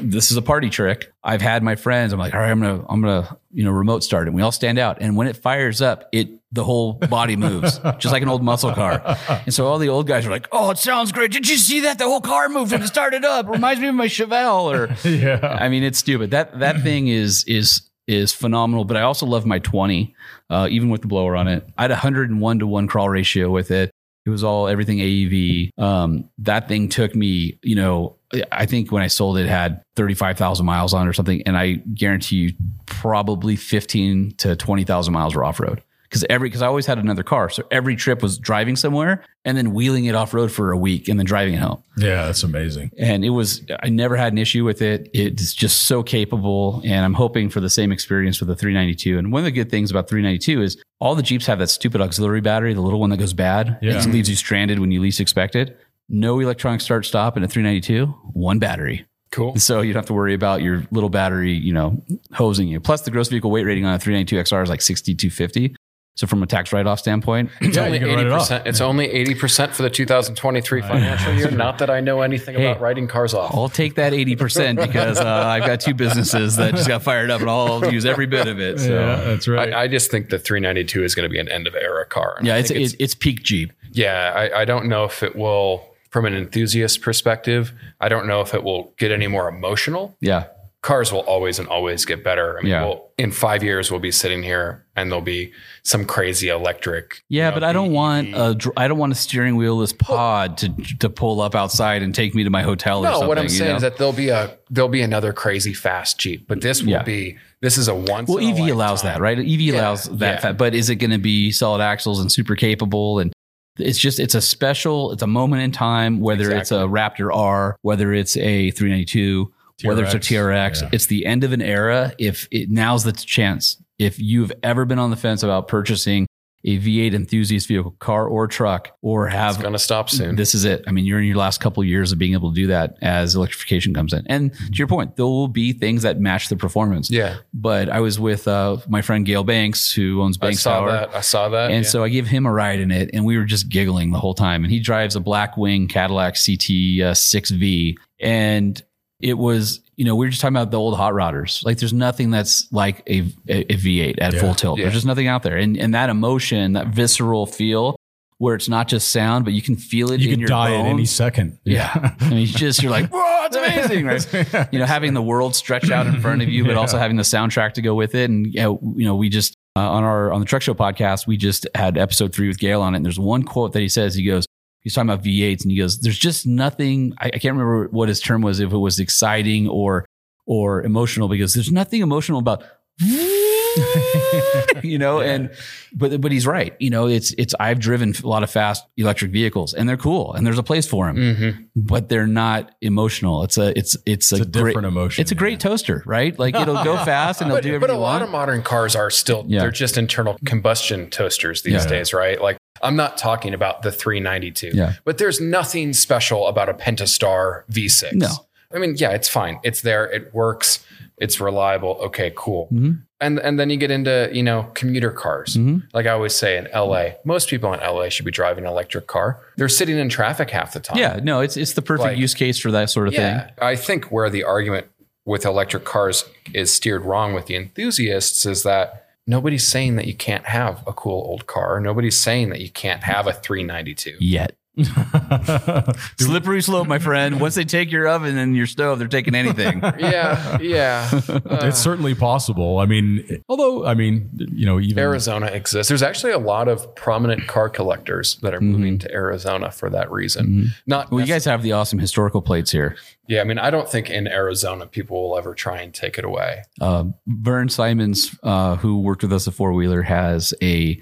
this 0.00 0.30
is 0.30 0.36
a 0.36 0.42
party 0.42 0.70
trick. 0.70 1.12
I've 1.24 1.40
had 1.40 1.62
my 1.62 1.76
friends. 1.76 2.12
I'm 2.12 2.18
like, 2.18 2.34
all 2.34 2.40
right, 2.40 2.50
I'm 2.50 2.60
gonna, 2.60 2.84
I'm 2.88 3.00
gonna, 3.00 3.36
you 3.52 3.64
know, 3.64 3.70
remote 3.70 4.02
start, 4.02 4.26
and 4.26 4.34
we 4.34 4.42
all 4.42 4.52
stand 4.52 4.78
out. 4.78 4.98
And 5.00 5.16
when 5.16 5.26
it 5.26 5.36
fires 5.36 5.82
up, 5.82 6.08
it 6.12 6.28
the 6.50 6.64
whole 6.64 6.94
body 6.94 7.36
moves, 7.36 7.78
just 7.98 8.12
like 8.12 8.22
an 8.22 8.28
old 8.28 8.42
muscle 8.42 8.72
car. 8.72 9.16
And 9.28 9.54
so 9.54 9.66
all 9.66 9.78
the 9.78 9.88
old 9.88 10.06
guys 10.06 10.26
are 10.26 10.30
like, 10.30 10.48
"Oh, 10.52 10.70
it 10.70 10.78
sounds 10.78 11.12
great! 11.12 11.30
Did 11.32 11.48
you 11.48 11.56
see 11.56 11.80
that? 11.80 11.98
The 11.98 12.04
whole 12.04 12.20
car 12.20 12.48
moved 12.48 12.72
when 12.72 12.82
it 12.82 12.88
started 12.88 13.24
up. 13.24 13.48
Reminds 13.48 13.80
me 13.80 13.88
of 13.88 13.94
my 13.94 14.06
Chevelle." 14.06 14.64
Or 14.72 15.08
yeah. 15.08 15.56
I 15.60 15.68
mean, 15.68 15.82
it's 15.82 15.98
stupid. 15.98 16.30
That 16.30 16.58
that 16.60 16.80
thing 16.82 17.08
is 17.08 17.44
is 17.44 17.88
is 18.06 18.32
phenomenal. 18.32 18.84
But 18.84 18.96
I 18.96 19.02
also 19.02 19.26
love 19.26 19.46
my 19.46 19.58
20, 19.58 20.14
uh, 20.50 20.68
even 20.70 20.90
with 20.90 21.02
the 21.02 21.08
blower 21.08 21.36
on 21.36 21.48
it. 21.48 21.66
I 21.78 21.82
had 21.82 21.90
a 21.90 21.94
101 21.94 22.58
to 22.58 22.66
one 22.66 22.86
crawl 22.86 23.08
ratio 23.08 23.50
with 23.50 23.70
it. 23.70 23.90
It 24.24 24.30
was 24.30 24.44
all 24.44 24.68
everything 24.68 24.98
AEV. 24.98 25.70
Um, 25.78 26.30
that 26.38 26.68
thing 26.68 26.88
took 26.88 27.14
me, 27.14 27.58
you 27.62 27.74
know, 27.74 28.16
I 28.50 28.66
think 28.66 28.90
when 28.90 29.02
I 29.02 29.08
sold 29.08 29.38
it, 29.38 29.44
it 29.44 29.48
had 29.48 29.82
35,000 29.96 30.64
miles 30.64 30.94
on 30.94 31.06
it 31.06 31.10
or 31.10 31.12
something. 31.12 31.42
And 31.42 31.56
I 31.56 31.74
guarantee 31.94 32.36
you 32.36 32.52
probably 32.86 33.56
15 33.56 34.36
to 34.38 34.56
20,000 34.56 35.12
miles 35.12 35.34
were 35.34 35.44
off 35.44 35.60
road. 35.60 35.82
Cause 36.10 36.26
every, 36.28 36.50
cause 36.50 36.60
I 36.60 36.66
always 36.66 36.84
had 36.84 36.98
another 36.98 37.22
car. 37.22 37.48
So 37.48 37.62
every 37.70 37.96
trip 37.96 38.22
was 38.22 38.36
driving 38.36 38.76
somewhere 38.76 39.24
and 39.46 39.56
then 39.56 39.72
wheeling 39.72 40.04
it 40.04 40.14
off 40.14 40.34
road 40.34 40.52
for 40.52 40.70
a 40.70 40.76
week 40.76 41.08
and 41.08 41.18
then 41.18 41.24
driving 41.24 41.54
it 41.54 41.60
home. 41.60 41.82
Yeah, 41.96 42.26
that's 42.26 42.42
amazing. 42.42 42.90
And 42.98 43.24
it 43.24 43.30
was, 43.30 43.64
I 43.82 43.88
never 43.88 44.14
had 44.14 44.32
an 44.32 44.38
issue 44.38 44.62
with 44.62 44.82
it. 44.82 45.08
It's 45.14 45.54
just 45.54 45.84
so 45.84 46.02
capable. 46.02 46.82
And 46.84 47.02
I'm 47.02 47.14
hoping 47.14 47.48
for 47.48 47.60
the 47.60 47.70
same 47.70 47.90
experience 47.92 48.40
with 48.40 48.50
the 48.50 48.56
392. 48.56 49.16
And 49.16 49.32
one 49.32 49.40
of 49.40 49.46
the 49.46 49.52
good 49.52 49.70
things 49.70 49.90
about 49.90 50.06
392 50.06 50.60
is 50.60 50.82
all 51.00 51.14
the 51.14 51.22
Jeeps 51.22 51.46
have 51.46 51.58
that 51.60 51.68
stupid 51.68 52.02
auxiliary 52.02 52.42
battery, 52.42 52.74
the 52.74 52.82
little 52.82 53.00
one 53.00 53.08
that 53.08 53.16
goes 53.16 53.32
bad. 53.32 53.78
Yeah. 53.80 53.98
It 53.98 54.06
leaves 54.06 54.28
you 54.28 54.36
stranded 54.36 54.80
when 54.80 54.90
you 54.90 55.00
least 55.00 55.18
expect 55.18 55.56
it. 55.56 55.80
No 56.08 56.40
electronic 56.40 56.80
start 56.80 57.06
stop 57.06 57.36
in 57.36 57.42
a 57.42 57.48
392, 57.48 58.06
one 58.32 58.58
battery. 58.58 59.06
Cool. 59.30 59.56
So 59.56 59.80
you 59.80 59.92
don't 59.94 60.00
have 60.00 60.06
to 60.08 60.12
worry 60.14 60.34
about 60.34 60.60
your 60.60 60.86
little 60.90 61.08
battery, 61.08 61.52
you 61.52 61.72
know, 61.72 62.02
hosing 62.34 62.68
you. 62.68 62.80
Plus 62.80 63.00
the 63.02 63.10
gross 63.10 63.28
vehicle 63.28 63.50
weight 63.50 63.64
rating 63.64 63.86
on 63.86 63.94
a 63.94 63.98
392 63.98 64.36
XR 64.54 64.62
is 64.62 64.68
like 64.68 64.82
6250. 64.82 65.74
So 66.14 66.26
from 66.26 66.42
a 66.42 66.46
tax 66.46 66.70
write-off 66.74 66.98
standpoint, 66.98 67.48
It's 67.62 67.74
Yeah, 67.76 67.84
only 67.86 67.98
you 67.98 68.04
can 68.04 68.14
write 68.14 68.26
it 68.26 68.32
off. 68.32 68.50
80%. 68.50 68.66
It's 68.66 68.82
only 68.82 69.08
80% 69.08 69.70
for 69.70 69.82
the 69.82 69.88
2023 69.88 70.82
financial 70.82 71.32
year. 71.32 71.50
Not 71.50 71.78
that 71.78 71.88
I 71.88 72.00
know 72.00 72.20
anything 72.20 72.54
Hey. 72.56 72.66
about 72.66 72.82
writing 72.82 73.08
cars 73.08 73.32
off. 73.32 73.54
I'll 73.54 73.70
take 73.70 73.94
that 73.94 74.12
80% 74.12 74.76
because 74.86 75.18
uh, 75.18 75.24
I've 75.26 75.64
got 75.64 75.80
two 75.80 75.94
businesses 75.94 76.56
that 76.56 76.74
just 76.74 76.86
got 76.86 77.02
fired 77.02 77.30
up 77.30 77.40
and 77.40 77.48
I'll 77.48 77.90
use 77.90 78.04
every 78.04 78.26
bit 78.26 78.46
of 78.46 78.60
it. 78.60 78.78
So 78.80 78.92
yeah, 78.92 79.16
that's 79.24 79.48
right. 79.48 79.72
I, 79.72 79.84
I 79.84 79.88
just 79.88 80.10
think 80.10 80.28
the 80.28 80.38
392 80.38 81.02
is 81.02 81.14
going 81.14 81.24
to 81.26 81.32
be 81.32 81.38
an 81.38 81.48
end 81.48 81.66
of 81.66 81.74
era 81.74 82.04
car. 82.04 82.36
Yeah, 82.42 82.56
I 82.56 82.58
it's, 82.58 82.70
it's, 82.70 82.94
it's 82.98 83.14
peak 83.14 83.42
Jeep. 83.42 83.72
yeah, 83.92 84.32
I, 84.36 84.60
I 84.60 84.64
don't 84.66 84.88
know 84.90 85.04
if 85.06 85.22
it 85.22 85.34
will, 85.34 85.82
from 86.12 86.26
an 86.26 86.34
enthusiast 86.34 87.00
perspective, 87.00 87.72
I 88.00 88.08
don't 88.08 88.26
know 88.26 88.40
if 88.42 88.54
it 88.54 88.62
will 88.62 88.92
get 88.98 89.10
any 89.10 89.26
more 89.26 89.48
emotional. 89.48 90.14
Yeah. 90.20 90.44
Cars 90.82 91.12
will 91.12 91.20
always 91.20 91.58
and 91.60 91.68
always 91.68 92.04
get 92.04 92.24
better. 92.24 92.58
I 92.58 92.62
mean, 92.62 92.70
Yeah. 92.72 92.84
we'll, 92.84 93.04
in 93.16 93.30
five 93.30 93.62
years, 93.62 93.90
we'll 93.90 94.00
be 94.00 94.10
sitting 94.10 94.42
here 94.42 94.84
and 94.96 95.10
there'll 95.10 95.22
be 95.24 95.52
some 95.84 96.04
crazy 96.04 96.48
electric. 96.48 97.22
Yeah, 97.28 97.44
you 97.46 97.50
know, 97.50 97.54
but 97.54 97.64
I 97.64 97.72
don't 97.72 97.92
want 97.92 98.34
a 98.34 98.58
I 98.76 98.88
don't 98.88 98.98
want 98.98 99.12
a 99.12 99.14
steering 99.14 99.54
wheelless 99.56 99.96
pod 99.96 100.58
to 100.58 100.68
to 100.98 101.08
pull 101.08 101.40
up 101.40 101.54
outside 101.54 102.02
and 102.02 102.12
take 102.12 102.34
me 102.34 102.42
to 102.44 102.50
my 102.50 102.62
hotel 102.62 103.06
or 103.06 103.10
No, 103.20 103.28
what 103.28 103.38
I'm 103.38 103.48
saying 103.48 103.70
know? 103.70 103.76
is 103.76 103.82
that 103.82 103.96
there'll 103.96 104.12
be 104.12 104.30
a 104.30 104.58
there'll 104.70 104.88
be 104.90 105.02
another 105.02 105.32
crazy 105.32 105.72
fast 105.72 106.18
Jeep, 106.18 106.48
but 106.48 106.60
this 106.62 106.82
will 106.82 106.90
Yeah. 106.90 107.04
be 107.04 107.38
this 107.60 107.78
is 107.78 107.86
a 107.86 107.94
once. 107.94 108.28
well, 108.28 108.38
in 108.38 108.48
a 108.56 108.60
EV 108.64 108.70
allows 108.72 109.02
that, 109.02 109.20
right? 109.20 109.38
EV 109.38 109.72
allows 109.74 110.06
that, 110.18 110.42
yeah. 110.42 110.52
but 110.52 110.74
is 110.74 110.90
it 110.90 110.96
going 110.96 111.12
to 111.12 111.18
be 111.18 111.52
solid 111.52 111.80
axles 111.80 112.18
and 112.20 112.30
super 112.32 112.56
capable? 112.56 113.20
And 113.20 113.32
it's 113.78 113.98
just 113.98 114.20
it's 114.20 114.34
a 114.34 114.40
special, 114.40 115.12
it's 115.12 115.22
a 115.22 115.26
moment 115.26 115.62
in 115.62 115.72
time. 115.72 116.20
Whether 116.20 116.50
it's 116.50 116.72
a 116.72 116.80
Raptor 116.80 117.34
R, 117.34 117.76
whether 117.82 118.12
it's 118.12 118.36
a 118.36 118.70
392, 118.70 119.52
whether 119.84 120.04
it's 120.04 120.14
a 120.14 120.18
TRX, 120.18 120.80
TRX, 120.80 120.82
yeah. 120.82 120.88
it's 120.92 121.06
the 121.06 121.26
end 121.26 121.44
of 121.44 121.52
an 121.52 121.62
era. 121.62 122.12
If 122.18 122.48
it 122.50 122.70
now's 122.70 123.04
the 123.04 123.12
chance, 123.12 123.82
if 123.98 124.18
you've 124.18 124.52
ever 124.62 124.84
been 124.84 124.98
on 124.98 125.10
the 125.10 125.16
fence 125.16 125.42
about 125.42 125.68
purchasing 125.68 126.26
a 126.64 126.78
V8 126.78 127.14
enthusiast 127.14 127.66
vehicle, 127.66 127.92
car 127.98 128.26
or 128.26 128.46
truck, 128.46 128.96
or 129.02 129.26
have 129.26 129.54
It's 129.54 129.62
going 129.62 129.72
to 129.72 129.78
stop 129.78 130.08
soon. 130.08 130.36
this 130.36 130.54
is 130.54 130.64
it. 130.64 130.84
I 130.86 130.92
mean, 130.92 131.04
you're 131.04 131.18
in 131.18 131.24
your 131.24 131.36
last 131.36 131.60
couple 131.60 131.82
of 131.82 131.88
years 131.88 132.12
of 132.12 132.18
being 132.18 132.34
able 132.34 132.50
to 132.50 132.54
do 132.54 132.68
that 132.68 132.96
as 133.02 133.34
electrification 133.34 133.94
comes 133.94 134.12
in. 134.12 134.24
And 134.28 134.54
to 134.54 134.74
your 134.74 134.86
point, 134.86 135.16
there 135.16 135.26
will 135.26 135.48
be 135.48 135.72
things 135.72 136.02
that 136.02 136.20
match 136.20 136.48
the 136.48 136.56
performance. 136.56 137.10
yeah, 137.10 137.38
But 137.52 137.88
I 137.88 138.00
was 138.00 138.20
with 138.20 138.46
uh, 138.46 138.76
my 138.88 139.02
friend 139.02 139.26
Gale 139.26 139.44
Banks, 139.44 139.92
who 139.92 140.22
owns 140.22 140.36
Banks 140.36 140.64
I 140.66 140.70
saw 140.70 140.86
that. 140.86 141.14
I 141.14 141.20
saw 141.20 141.48
that. 141.48 141.70
And 141.70 141.84
yeah. 141.84 141.90
so 141.90 142.04
I 142.04 142.08
gave 142.08 142.28
him 142.28 142.46
a 142.46 142.52
ride 142.52 142.80
in 142.80 142.90
it, 142.90 143.10
and 143.12 143.24
we 143.24 143.36
were 143.36 143.44
just 143.44 143.68
giggling 143.68 144.12
the 144.12 144.18
whole 144.18 144.34
time. 144.34 144.62
And 144.62 144.72
he 144.72 144.78
drives 144.78 145.16
a 145.16 145.20
Blackwing 145.20 145.88
Cadillac 145.88 146.34
CT 146.34 147.10
uh, 147.10 147.14
6V, 147.14 147.96
and 148.20 148.82
it 149.22 149.34
was, 149.38 149.80
you 149.96 150.04
know, 150.04 150.16
we 150.16 150.26
were 150.26 150.30
just 150.30 150.40
talking 150.42 150.56
about 150.56 150.70
the 150.70 150.78
old 150.78 150.96
hot 150.96 151.12
rodders. 151.14 151.64
Like, 151.64 151.78
there's 151.78 151.92
nothing 151.92 152.30
that's 152.30 152.70
like 152.72 153.02
a, 153.08 153.20
a, 153.48 153.72
a 153.72 153.76
V8 153.76 154.16
at 154.20 154.34
Yeah. 154.34 154.40
full 154.40 154.54
tilt. 154.54 154.78
Yeah. 154.78 154.84
There's 154.84 154.94
just 154.94 155.06
nothing 155.06 155.28
out 155.28 155.42
there, 155.42 155.56
and 155.56 155.76
and 155.76 155.94
that 155.94 156.10
emotion, 156.10 156.72
that 156.72 156.88
visceral 156.88 157.46
feel, 157.46 157.96
where 158.38 158.54
it's 158.56 158.68
not 158.68 158.88
just 158.88 159.12
sound, 159.12 159.44
but 159.44 159.54
you 159.54 159.62
can 159.62 159.76
feel 159.76 160.10
it 160.10 160.20
you 160.20 160.28
in 160.28 160.32
could 160.34 160.40
your 160.40 160.48
die 160.48 160.74
at 160.74 160.86
any 160.86 161.04
second. 161.04 161.58
Yeah. 161.64 162.14
I 162.20 162.28
mean, 162.30 162.38
it's 162.40 162.52
just, 162.52 162.82
you're 162.82 162.90
like, 162.90 163.08
whoa, 163.12 163.46
it's 163.46 163.54
amazing, 163.56 164.04
right? 164.06 164.68
You 164.72 164.80
know, 164.80 164.86
having 164.86 165.14
the 165.14 165.22
world 165.22 165.54
stretched 165.54 165.92
out 165.92 166.08
in 166.08 166.20
front 166.20 166.42
of 166.42 166.48
you, 166.48 166.64
but 166.64 166.72
Yeah. 166.72 166.78
also 166.78 166.98
having 166.98 167.16
the 167.16 167.22
soundtrack 167.22 167.74
to 167.74 167.82
go 167.82 167.94
with 167.94 168.16
it. 168.16 168.28
And, 168.30 168.46
you 168.52 168.60
know, 168.60 168.80
you 168.96 169.04
know 169.04 169.14
we 169.14 169.28
just, 169.28 169.54
uh, 169.76 169.88
on 169.88 170.02
our, 170.02 170.32
on 170.32 170.40
the 170.40 170.46
Truck 170.46 170.62
Show 170.62 170.74
podcast, 170.74 171.28
we 171.28 171.36
just 171.36 171.68
had 171.76 171.96
episode 171.96 172.34
three 172.34 172.48
with 172.48 172.58
Gale 172.58 172.82
on 172.82 172.94
it. 172.94 172.96
And 172.96 173.06
there's 173.06 173.18
one 173.20 173.44
quote 173.44 173.72
that 173.74 173.80
he 173.80 173.88
says, 173.88 174.14
he 174.16 174.24
goes, 174.24 174.44
he's 174.82 174.94
talking 174.94 175.10
about 175.10 175.24
V8s 175.24 175.62
and 175.62 175.70
he 175.70 175.78
goes, 175.78 176.00
there's 176.00 176.18
just 176.18 176.46
nothing, 176.46 177.14
I, 177.18 177.26
I 177.26 177.30
can't 177.38 177.56
remember 177.56 177.88
what 177.88 178.08
his 178.08 178.20
term 178.20 178.42
was, 178.42 178.60
if 178.60 178.72
it 178.72 178.76
was 178.78 178.98
exciting 179.00 179.68
or, 179.68 180.04
or 180.46 180.82
emotional, 180.82 181.28
because 181.28 181.54
there's 181.54 181.70
nothing 181.72 182.00
emotional 182.02 182.38
about, 182.38 182.64
you 184.82 184.98
know, 184.98 185.20
and 185.20 185.50
but 185.94 186.20
but 186.20 186.30
he's 186.32 186.46
right. 186.46 186.74
You 186.78 186.90
know, 186.90 187.06
it's 187.06 187.32
it's 187.38 187.54
I've 187.58 187.78
driven 187.78 188.14
a 188.22 188.26
lot 188.26 188.42
of 188.42 188.50
fast 188.50 188.84
electric 188.96 189.30
vehicles 189.32 189.72
and 189.74 189.88
they're 189.88 189.96
cool 189.96 190.34
and 190.34 190.46
there's 190.46 190.58
a 190.58 190.62
place 190.62 190.86
for 190.86 191.06
them, 191.06 191.16
Mhm. 191.16 191.66
but 191.76 192.08
they're 192.08 192.26
not 192.26 192.74
emotional. 192.82 193.44
It's 193.44 193.56
a 193.58 193.76
it's 193.78 193.96
it's, 194.06 194.32
It's 194.32 194.40
a 194.42 194.44
great, 194.44 194.70
different 194.72 194.86
emotion. 194.88 195.22
It's 195.22 195.32
a 195.32 195.34
great 195.34 195.60
toaster, 195.60 196.02
right? 196.06 196.38
Like 196.38 196.54
it'll 196.54 196.84
go 196.84 196.96
fast 197.04 197.40
and 197.40 197.48
it'll 197.48 197.56
But, 197.58 197.62
do 197.62 197.70
but 197.70 197.74
everything 197.76 197.96
a 197.96 197.98
you 197.98 198.02
lot 198.02 198.12
want. 198.20 198.24
of 198.24 198.30
modern 198.30 198.62
cars 198.62 198.94
are 198.96 199.10
still 199.10 199.44
Yeah. 199.48 199.60
they're 199.60 199.70
just 199.70 199.96
internal 199.96 200.36
combustion 200.44 201.08
toasters 201.10 201.62
these 201.62 201.72
Yeah. 201.84 201.86
days, 201.86 202.12
right? 202.12 202.40
Like 202.40 202.58
I'm 202.82 202.96
not 202.96 203.16
talking 203.16 203.54
about 203.54 203.82
the 203.82 203.92
392. 203.92 204.72
Yeah. 204.74 204.94
But 205.04 205.18
there's 205.18 205.40
nothing 205.40 205.92
special 205.92 206.48
about 206.48 206.68
a 206.68 206.74
Pentastar 206.74 207.62
V6. 207.70 208.14
No. 208.14 208.28
I 208.74 208.78
mean, 208.78 208.94
yeah, 208.96 209.10
it's 209.10 209.28
fine. 209.28 209.60
It's 209.62 209.82
there. 209.82 210.04
It 210.10 210.34
works. 210.34 210.84
It's 211.18 211.40
reliable. 211.40 211.98
Okay, 212.06 212.32
cool. 212.34 212.68
Mhm. 212.72 213.02
And 213.20 213.38
and 213.38 213.60
then 213.60 213.70
you 213.70 213.76
get 213.76 213.92
into 213.92 214.28
you 214.32 214.42
know 214.42 214.68
commuter 214.74 215.10
cars. 215.10 215.56
Mhm. 215.56 215.82
Like 215.92 216.06
I 216.06 216.10
always 216.10 216.34
say 216.34 216.56
in 216.56 216.66
LA, 216.74 217.10
most 217.24 217.48
people 217.48 217.72
in 217.72 217.78
LA 217.80 218.08
should 218.08 218.24
be 218.24 218.32
driving 218.32 218.64
an 218.64 218.70
electric 218.70 219.06
car. 219.06 219.38
They're 219.56 219.68
sitting 219.68 219.96
in 219.98 220.08
traffic 220.08 220.50
half 220.50 220.72
the 220.72 220.80
time. 220.80 220.98
Yeah, 220.98 221.20
no, 221.22 221.40
it's 221.40 221.56
it's 221.56 221.74
the 221.74 221.82
perfect 221.82 222.08
Like- 222.08 222.18
use 222.18 222.34
case 222.34 222.58
for 222.58 222.72
that 222.72 222.90
sort 222.90 223.06
of 223.08 223.14
Yeah. 223.14 223.44
thing. 223.44 223.52
I 223.60 223.76
think 223.76 224.06
where 224.06 224.28
the 224.30 224.42
argument 224.42 224.86
with 225.24 225.44
electric 225.44 225.84
cars 225.84 226.24
is 226.52 226.72
steered 226.72 227.04
wrong 227.04 227.32
with 227.34 227.46
the 227.46 227.54
enthusiasts 227.54 228.44
is 228.44 228.64
that 228.64 229.01
nobody's 229.26 229.66
saying 229.66 229.96
that 229.96 230.06
you 230.06 230.14
can't 230.14 230.46
have 230.46 230.82
a 230.86 230.92
cool 230.92 231.22
old 231.26 231.46
car. 231.46 231.80
Nobody's 231.80 232.18
saying 232.18 232.50
that 232.50 232.60
you 232.60 232.70
can't 232.70 233.02
have 233.04 233.26
a 233.26 233.32
392. 233.32 234.16
Yet. 234.20 234.56
Slippery 236.18 236.62
slope, 236.62 236.88
my 236.88 236.98
friend. 236.98 237.40
Once 237.40 237.54
they 237.54 237.64
take 237.64 237.90
your 237.90 238.08
oven 238.08 238.38
and 238.38 238.56
your 238.56 238.66
stove, 238.66 238.98
they're 238.98 239.08
taking 239.08 239.34
anything. 239.34 239.82
Yeah, 240.02 240.58
yeah. 240.60 241.08
Uh, 241.12 241.60
it's 241.62 241.78
certainly 241.78 242.14
possible. 242.14 242.78
I 242.78 242.86
mean, 242.86 243.42
although 243.48 243.86
I 243.86 243.94
mean, 243.94 244.30
you 244.34 244.66
know, 244.66 244.80
even 244.80 244.98
Arizona 244.98 245.46
exists. 245.46 245.88
There's 245.88 246.02
actually 246.02 246.32
a 246.32 246.38
lot 246.38 246.66
of 246.66 246.92
prominent 246.96 247.46
car 247.46 247.68
collectors 247.68 248.36
that 248.36 248.54
are 248.54 248.60
moving 248.60 248.98
to 249.00 249.12
Arizona 249.12 249.70
for 249.70 249.90
that 249.90 250.10
reason. 250.10 250.72
Not 250.86 251.10
well, 251.10 251.20
you 251.20 251.26
guys 251.26 251.44
have 251.44 251.62
the 251.62 251.72
awesome 251.72 251.98
historical 251.98 252.42
plates 252.42 252.70
here. 252.70 252.96
Yeah, 253.28 253.42
I 253.42 253.44
mean, 253.44 253.58
I 253.58 253.70
don't 253.70 253.88
think 253.88 254.10
in 254.10 254.26
Arizona 254.26 254.86
people 254.86 255.28
will 255.28 255.38
ever 255.38 255.54
try 255.54 255.80
and 255.80 255.94
take 255.94 256.18
it 256.18 256.24
away. 256.24 256.64
Uh, 256.80 257.04
Vern 257.26 257.68
Simons, 257.68 258.36
uh, 258.42 258.76
who 258.76 259.00
worked 259.00 259.22
with 259.22 259.32
us 259.32 259.46
at 259.46 259.54
Four 259.54 259.72
Wheeler, 259.72 260.02
has 260.02 260.52
a 260.62 261.00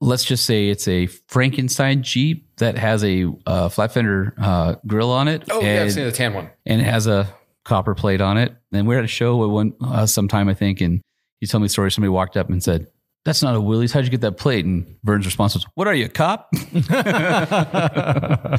let's 0.00 0.24
just 0.24 0.44
say 0.44 0.68
it's 0.68 0.86
a 0.88 1.06
Frankenstein 1.06 2.02
Jeep 2.02 2.56
that 2.56 2.78
has 2.78 3.04
a 3.04 3.26
uh, 3.46 3.68
flat 3.68 3.92
fender 3.92 4.34
uh, 4.38 4.76
grill 4.86 5.10
on 5.10 5.28
it. 5.28 5.44
Oh, 5.50 5.60
yeah, 5.60 5.82
I've 5.82 5.92
seen 5.92 6.04
the 6.04 6.12
tan 6.12 6.34
one. 6.34 6.50
and 6.66 6.80
it 6.80 6.84
has 6.84 7.06
a 7.06 7.32
copper 7.64 7.94
plate 7.94 8.20
on 8.20 8.38
it. 8.38 8.54
And 8.72 8.86
we 8.86 8.94
are 8.96 8.98
at 8.98 9.04
a 9.04 9.08
show 9.08 9.42
at 9.44 9.50
one 9.50 9.74
uh, 9.80 10.06
sometime, 10.06 10.48
I 10.48 10.54
think, 10.54 10.80
and 10.80 11.00
he 11.40 11.46
told 11.46 11.62
me 11.62 11.66
a 11.66 11.68
story. 11.68 11.90
Somebody 11.90 12.10
walked 12.10 12.36
up 12.36 12.48
and 12.48 12.62
said, 12.62 12.86
"That's 13.28 13.42
not 13.42 13.54
a 13.54 13.60
Willys. 13.60 13.92
How'd 13.92 14.04
you 14.04 14.10
get 14.10 14.22
that 14.22 14.38
plate?" 14.38 14.64
And 14.64 14.96
Vern's 15.04 15.26
response 15.26 15.54
was, 15.54 15.66
"What 15.74 15.86
are 15.86 15.94
you, 15.94 16.06
a 16.06 16.08
cop?" 16.08 16.50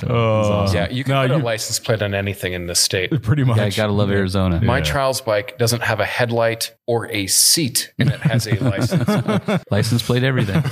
Oh, 0.07 0.71
Yeah, 0.73 0.89
you 0.89 1.03
can 1.03 1.13
no, 1.13 1.27
put 1.27 1.41
a 1.41 1.43
license 1.43 1.79
plate 1.79 2.01
on 2.01 2.13
anything 2.13 2.53
in 2.53 2.67
this 2.67 2.79
state. 2.79 3.09
pretty 3.23 3.43
much. 3.43 3.57
I 3.57 3.69
gotta 3.69 3.91
love 3.91 4.11
Arizona. 4.11 4.61
My 4.61 4.81
trials 4.81 5.21
bike 5.21 5.57
doesn't 5.57 5.81
have 5.81 5.99
a 5.99 6.05
headlight 6.05 6.75
or 6.87 7.09
a 7.11 7.27
seat, 7.27 7.91
and 7.99 8.09
it 8.09 8.19
has 8.21 8.47
a 8.47 8.55
license. 8.63 9.03
plate. 9.45 9.61
License 9.71 10.01
plate, 10.03 10.23
everything. 10.23 10.63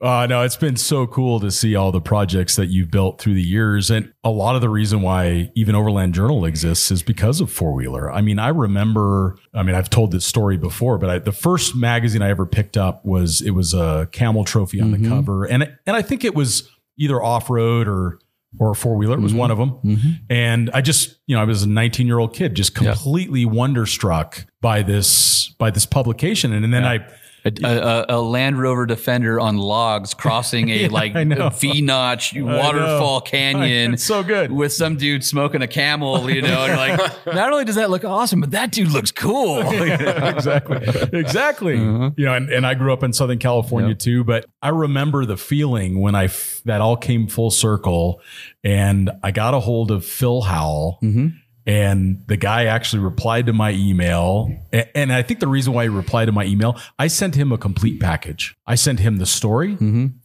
Uh, 0.00 0.26
no, 0.26 0.42
it's 0.42 0.56
been 0.56 0.76
so 0.76 1.06
cool 1.06 1.40
to 1.40 1.50
see 1.50 1.76
all 1.76 1.92
the 1.92 2.00
projects 2.00 2.56
that 2.56 2.66
you've 2.66 2.90
built 2.90 3.20
through 3.20 3.34
the 3.34 3.42
years. 3.42 3.90
And 3.90 4.12
a 4.24 4.30
lot 4.30 4.54
of 4.54 4.60
the 4.60 4.68
reason 4.68 5.02
why 5.02 5.50
even 5.54 5.74
Overland 5.74 6.14
Journal 6.14 6.44
exists 6.44 6.90
is 6.90 7.02
because 7.02 7.40
of 7.40 7.52
four 7.52 7.72
wheeler. 7.74 8.10
I 8.10 8.22
mean, 8.22 8.38
I 8.38 8.48
remember, 8.48 9.36
I 9.54 9.62
mean, 9.62 9.74
I've 9.74 9.90
told 9.90 10.10
this 10.12 10.24
story 10.24 10.56
before, 10.56 10.98
but 10.98 11.10
I, 11.10 11.18
the 11.18 11.32
first 11.32 11.76
magazine 11.76 12.22
I 12.22 12.30
ever 12.30 12.46
picked 12.46 12.76
up 12.76 12.99
was, 13.04 13.40
it 13.40 13.50
was 13.50 13.74
a 13.74 14.08
camel 14.12 14.44
trophy 14.44 14.80
on 14.80 14.90
the 14.90 14.98
mm-hmm. 14.98 15.08
cover. 15.08 15.44
And, 15.44 15.76
and 15.86 15.96
I 15.96 16.02
think 16.02 16.24
it 16.24 16.34
was 16.34 16.68
either 16.98 17.22
off 17.22 17.50
road 17.50 17.88
or, 17.88 18.18
or 18.58 18.72
a 18.72 18.74
four 18.74 18.96
wheeler. 18.96 19.16
It 19.16 19.20
was 19.20 19.32
mm-hmm. 19.32 19.38
one 19.38 19.50
of 19.50 19.58
them. 19.58 19.70
Mm-hmm. 19.84 20.10
And 20.28 20.70
I 20.72 20.80
just, 20.80 21.18
you 21.26 21.36
know, 21.36 21.42
I 21.42 21.44
was 21.44 21.62
a 21.62 21.68
19 21.68 22.06
year 22.06 22.18
old 22.18 22.34
kid, 22.34 22.54
just 22.54 22.74
completely 22.74 23.44
wonderstruck 23.44 24.46
by 24.60 24.82
this, 24.82 25.48
by 25.58 25.70
this 25.70 25.86
publication. 25.86 26.52
And, 26.52 26.64
and 26.64 26.74
then 26.74 26.84
I, 26.84 27.06
A, 27.44 27.52
a, 27.64 28.06
a 28.16 28.20
Land 28.20 28.60
Rover 28.60 28.84
Defender 28.86 29.40
on 29.40 29.56
logs 29.56 30.12
crossing 30.14 30.68
a 30.68 30.88
like 31.00 31.14
V 31.58 31.80
notch 31.80 32.32
waterfall 32.36 33.20
canyon. 33.22 33.94
It's 33.94 34.04
so 34.04 34.22
good. 34.22 34.52
with 34.52 34.72
some 34.72 34.96
dude 34.96 35.24
smoking 35.24 35.62
a 35.62 35.66
camel, 35.68 36.30
you 36.30 36.42
know, 36.42 36.64
and 36.64 36.68
you're 36.68 36.76
like, 36.76 37.26
not 37.34 37.52
only 37.52 37.64
does 37.64 37.76
that 37.76 37.90
look 37.90 38.04
awesome, 38.04 38.40
but 38.40 38.50
that 38.50 38.72
dude 38.72 38.88
looks 38.90 39.10
cool. 39.10 39.60
exactly. 39.70 40.78
Exactly. 41.18 41.76
Uh-huh. 41.78 42.10
You 42.16 42.26
know, 42.26 42.34
and, 42.34 42.50
and 42.50 42.66
I 42.66 42.74
grew 42.74 42.92
up 42.92 43.02
in 43.02 43.12
Southern 43.12 43.38
California 43.38 43.94
too, 43.94 44.24
but 44.24 44.46
I 44.62 44.68
remember 44.68 45.24
the 45.24 45.36
feeling 45.36 46.00
when 46.00 46.14
I 46.14 46.24
f- 46.24 46.60
that 46.64 46.80
all 46.80 46.96
came 46.96 47.26
full 47.26 47.50
circle 47.50 48.20
and 48.62 49.10
I 49.22 49.30
got 49.30 49.54
a 49.54 49.60
hold 49.60 49.90
of 49.90 50.04
Phil 50.04 50.42
Howell 50.42 50.98
Mm-hmm. 51.02 51.28
And 51.66 52.22
the 52.26 52.36
guy 52.36 52.64
actually 52.64 53.00
replied 53.02 53.46
to 53.46 53.52
my 53.52 53.72
email. 53.72 54.48
And 54.94 55.12
I 55.12 55.22
think 55.22 55.40
the 55.40 55.46
reason 55.48 55.72
why 55.72 55.84
he 55.84 55.88
replied 55.88 56.24
to 56.26 56.32
my 56.32 56.44
email, 56.44 56.78
I 56.98 57.06
sent 57.08 57.34
him 57.34 57.52
a 57.52 57.58
complete 57.58 58.00
package. 58.00 58.56
I 58.66 58.74
sent 58.76 59.00
him 59.00 59.18
the 59.18 59.26
story, 59.26 59.76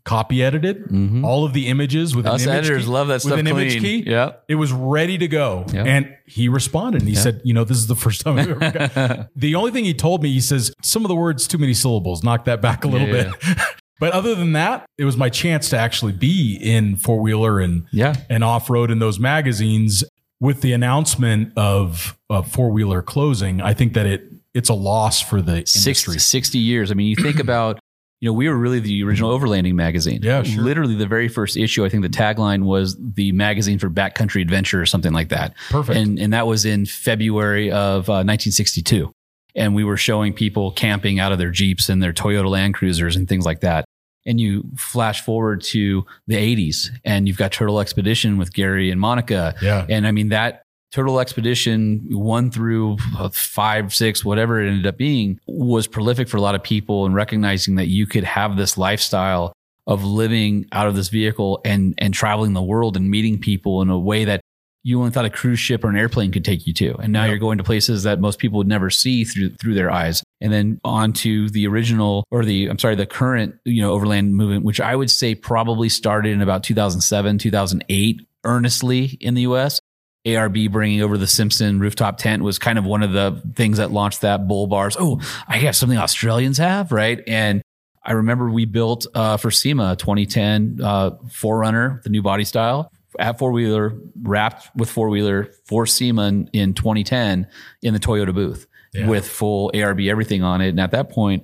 copy 0.06 0.42
edited, 0.44 1.24
all 1.26 1.46
of 1.46 1.54
the 1.54 1.68
images 1.68 2.16
with 2.16 2.26
Mm-hmm. 2.26 2.36
Us 2.36 2.44
an 2.46 2.50
image 2.50 2.66
editors 2.66 2.86
key, 2.86 2.90
love 2.92 3.08
that 3.10 3.22
stuff. 3.22 3.32
with 3.32 3.40
an 3.42 3.48
image 3.48 3.80
key. 3.82 4.04
Yeah. 4.08 4.32
It 4.48 4.56
was 4.56 4.72
ready 4.72 5.18
to 5.18 5.28
go. 5.28 5.66
Yeah. 5.74 5.84
And 5.84 6.16
he 6.26 6.48
responded 6.50 7.02
and 7.02 7.10
he 7.10 7.16
said, 7.16 7.42
you 7.44 7.54
know, 7.54 7.64
this 7.64 7.78
is 7.78 7.88
the 7.88 7.96
first 7.96 8.22
time 8.22 8.40
I've 8.40 8.50
ever 8.50 8.72
got. 8.72 9.30
the 9.36 9.56
only 9.56 9.72
thing 9.72 9.84
he 9.86 9.94
told 9.94 10.24
me, 10.24 10.32
he 10.32 10.42
says, 10.42 10.74
some 10.82 11.04
of 11.06 11.10
the 11.10 11.16
words, 11.16 11.48
too 11.48 11.58
many 11.58 11.74
syllables, 11.74 12.24
knock 12.24 12.46
that 12.46 12.62
back 12.62 12.84
a 12.84 12.88
little 12.88 13.08
Yeah. 13.08 13.32
bit. 13.44 13.58
but 14.00 14.14
other 14.14 14.36
than 14.36 14.54
that, 14.54 14.86
it 14.98 15.06
was 15.06 15.18
my 15.18 15.30
chance 15.30 15.70
to 15.70 15.78
actually 15.78 16.14
be 16.14 16.58
in 16.62 16.96
four 16.96 17.20
wheeler 17.20 17.60
and, 17.60 17.86
Yeah. 17.92 18.16
and 18.30 18.44
off 18.44 18.70
road 18.70 18.90
in 18.90 19.00
those 19.00 19.20
magazines 19.20 20.04
with 20.40 20.62
the 20.62 20.74
announcement 20.74 21.54
of, 21.58 22.18
of 22.30 22.52
four 22.52 22.70
wheeler 22.72 23.02
closing. 23.02 23.62
I 23.62 23.74
think 23.74 23.94
that 23.94 24.06
it, 24.06 24.32
it's 24.54 24.70
a 24.70 24.74
loss 24.74 25.22
for 25.22 25.42
the 25.42 25.58
industry. 25.58 25.94
60, 25.94 26.20
60 26.20 26.60
years. 26.60 26.92
I 26.92 26.94
mean, 26.94 27.08
you 27.08 27.16
think 27.16 27.40
about, 27.40 27.80
you 28.22 28.30
know, 28.30 28.34
we 28.34 28.48
were 28.50 28.58
really 28.58 28.80
the 28.80 29.04
original 29.04 29.38
overlanding 29.38 29.74
magazine. 29.74 30.22
Yeah, 30.22 30.44
sure. 30.44 30.64
Literally 30.64 30.96
the 30.96 31.08
very 31.08 31.28
first 31.28 31.58
issue, 31.58 31.86
I 31.86 31.90
think 31.90 32.04
the 32.04 32.10
tagline 32.10 32.64
was 32.64 32.98
the 33.00 33.32
magazine 33.34 33.80
for 33.80 33.90
backcountry 33.90 34.42
adventure 34.42 34.82
or 34.82 34.86
something 34.86 35.14
like 35.14 35.30
that. 35.30 35.54
Perfect. 35.70 35.98
And, 35.98 36.20
and 36.20 36.34
that 36.34 36.48
was 36.48 36.66
in 36.66 36.86
February 36.86 37.70
of 37.70 38.10
uh, 38.10 38.24
1962. 38.24 39.12
And 39.58 39.74
we 39.74 39.86
were 39.86 39.98
showing 39.98 40.34
people 40.34 40.72
camping 40.72 41.20
out 41.20 41.32
of 41.32 41.38
their 41.38 41.52
Jeeps 41.52 41.88
and 41.88 42.04
their 42.04 42.12
Toyota 42.12 42.50
Land 42.50 42.74
Cruisers 42.74 43.16
and 43.16 43.28
things 43.28 43.46
like 43.46 43.62
that. 43.62 43.86
And 44.26 44.40
you 44.40 44.64
flash 44.76 45.22
forward 45.22 45.62
to 45.64 46.06
the 46.28 46.36
80s 46.36 46.90
and 47.04 47.28
you've 47.28 47.38
got 47.38 47.52
Turtle 47.52 47.80
Expedition 47.80 48.38
with 48.38 48.54
Gary 48.54 48.90
and 48.90 49.00
Monica. 49.00 49.54
yeah. 49.62 49.86
And 49.88 50.08
I 50.08 50.12
mean, 50.12 50.30
that 50.30 50.64
Turtle 50.92 51.20
Expedition 51.20 52.08
one 52.10 52.50
through 52.50 52.98
five, 53.34 53.94
six, 53.94 54.24
whatever 54.24 54.62
it 54.62 54.68
ended 54.68 54.88
up 54.88 54.98
being 54.98 55.40
was 55.46 55.88
prolific 55.88 56.30
for 56.30 56.38
a 56.38 56.42
lot 56.42 56.56
of 56.56 56.64
people 56.64 57.06
and 57.06 57.14
recognizing 57.14 57.76
that 57.76 57.88
you 57.88 58.08
could 58.08 58.24
have 58.24 58.56
this 58.56 58.78
lifestyle 58.78 59.54
of 59.88 60.04
living 60.04 60.66
out 60.72 60.88
of 60.88 60.96
this 60.96 61.10
vehicle 61.10 61.62
and, 61.66 61.94
and 61.98 62.14
traveling 62.14 62.54
the 62.54 62.62
world 62.62 62.96
and 62.96 63.12
meeting 63.12 63.38
people 63.38 63.82
in 63.82 63.90
a 63.90 64.00
way 64.00 64.26
that 64.26 64.42
you 64.88 65.00
only 65.00 65.10
thought 65.10 65.26
a 65.26 65.32
cruise 65.32 65.58
ship 65.58 65.84
or 65.84 65.90
an 65.90 65.98
airplane 65.98 66.32
could 66.32 66.46
take 66.46 66.68
you 66.68 66.74
to. 66.74 66.96
And 66.98 67.12
now 67.12 67.24
Yep. 67.24 67.30
you're 67.32 67.40
going 67.40 67.58
to 67.58 67.64
places 67.64 68.04
that 68.04 68.20
most 68.20 68.38
people 68.38 68.58
would 68.60 68.68
never 68.68 68.92
see 68.92 69.24
through, 69.24 69.50
through 69.56 69.74
their 69.74 69.90
eyes. 69.90 70.24
And 70.42 70.54
then 70.54 70.80
on 70.84 71.12
to 71.14 71.50
the 71.50 71.66
original 71.66 72.24
or 72.30 72.46
the, 72.46 72.68
I'm 72.68 72.78
sorry, 72.78 72.94
the 72.94 73.08
current, 73.08 73.56
you 73.66 73.82
know, 73.82 73.92
overland 73.94 74.36
movement, 74.36 74.64
which 74.64 74.80
I 74.80 74.96
would 74.96 75.10
say 75.10 75.34
probably 75.34 75.90
started 75.90 76.34
in 76.34 76.42
about 76.44 76.64
2007, 76.64 77.40
2008, 77.40 78.22
earnestly 78.44 79.18
in 79.20 79.34
the 79.34 79.42
US. 79.42 79.80
ARB 80.24 80.72
bringing 80.72 81.02
over 81.02 81.18
the 81.18 81.26
Simpson 81.28 81.80
rooftop 81.80 82.20
tent 82.20 82.44
was 82.44 82.60
kind 82.60 82.78
of 82.78 82.86
one 82.86 83.02
of 83.02 83.12
the 83.12 83.42
things 83.56 83.78
that 83.78 83.90
launched 83.92 84.22
that 84.22 84.48
bull 84.48 84.68
bars. 84.68 84.96
Oh, 85.00 85.20
I 85.48 85.58
have 85.58 85.76
something 85.76 85.98
Australians 85.98 86.60
have, 86.60 86.92
right? 86.92 87.24
And 87.26 87.64
I 88.04 88.12
remember 88.12 88.52
we 88.52 88.66
built 88.66 89.08
uh, 89.16 89.38
for 89.38 89.50
SEMA 89.50 89.96
2010 89.96 90.80
uh, 90.84 91.12
4Runner, 91.28 92.04
the 92.04 92.10
new 92.10 92.22
body 92.22 92.44
style, 92.44 92.92
at 93.20 93.38
four 93.40 93.52
wheeler, 93.52 93.98
wrapped 94.22 94.70
with 94.76 94.90
four 94.90 95.10
wheeler 95.10 95.50
for 95.66 95.86
SEMA 95.86 96.24
in, 96.28 96.50
in 96.54 96.74
2010 96.74 97.48
in 97.82 97.94
the 97.94 98.00
Toyota 98.00 98.34
booth 98.34 98.68
Yeah. 98.94 99.08
with 99.08 99.28
full 99.28 99.72
ARB 99.74 100.10
everything 100.10 100.44
on 100.44 100.62
it. 100.62 100.70
And 100.70 100.80
at 100.80 100.92
that 100.92 101.10
point, 101.10 101.44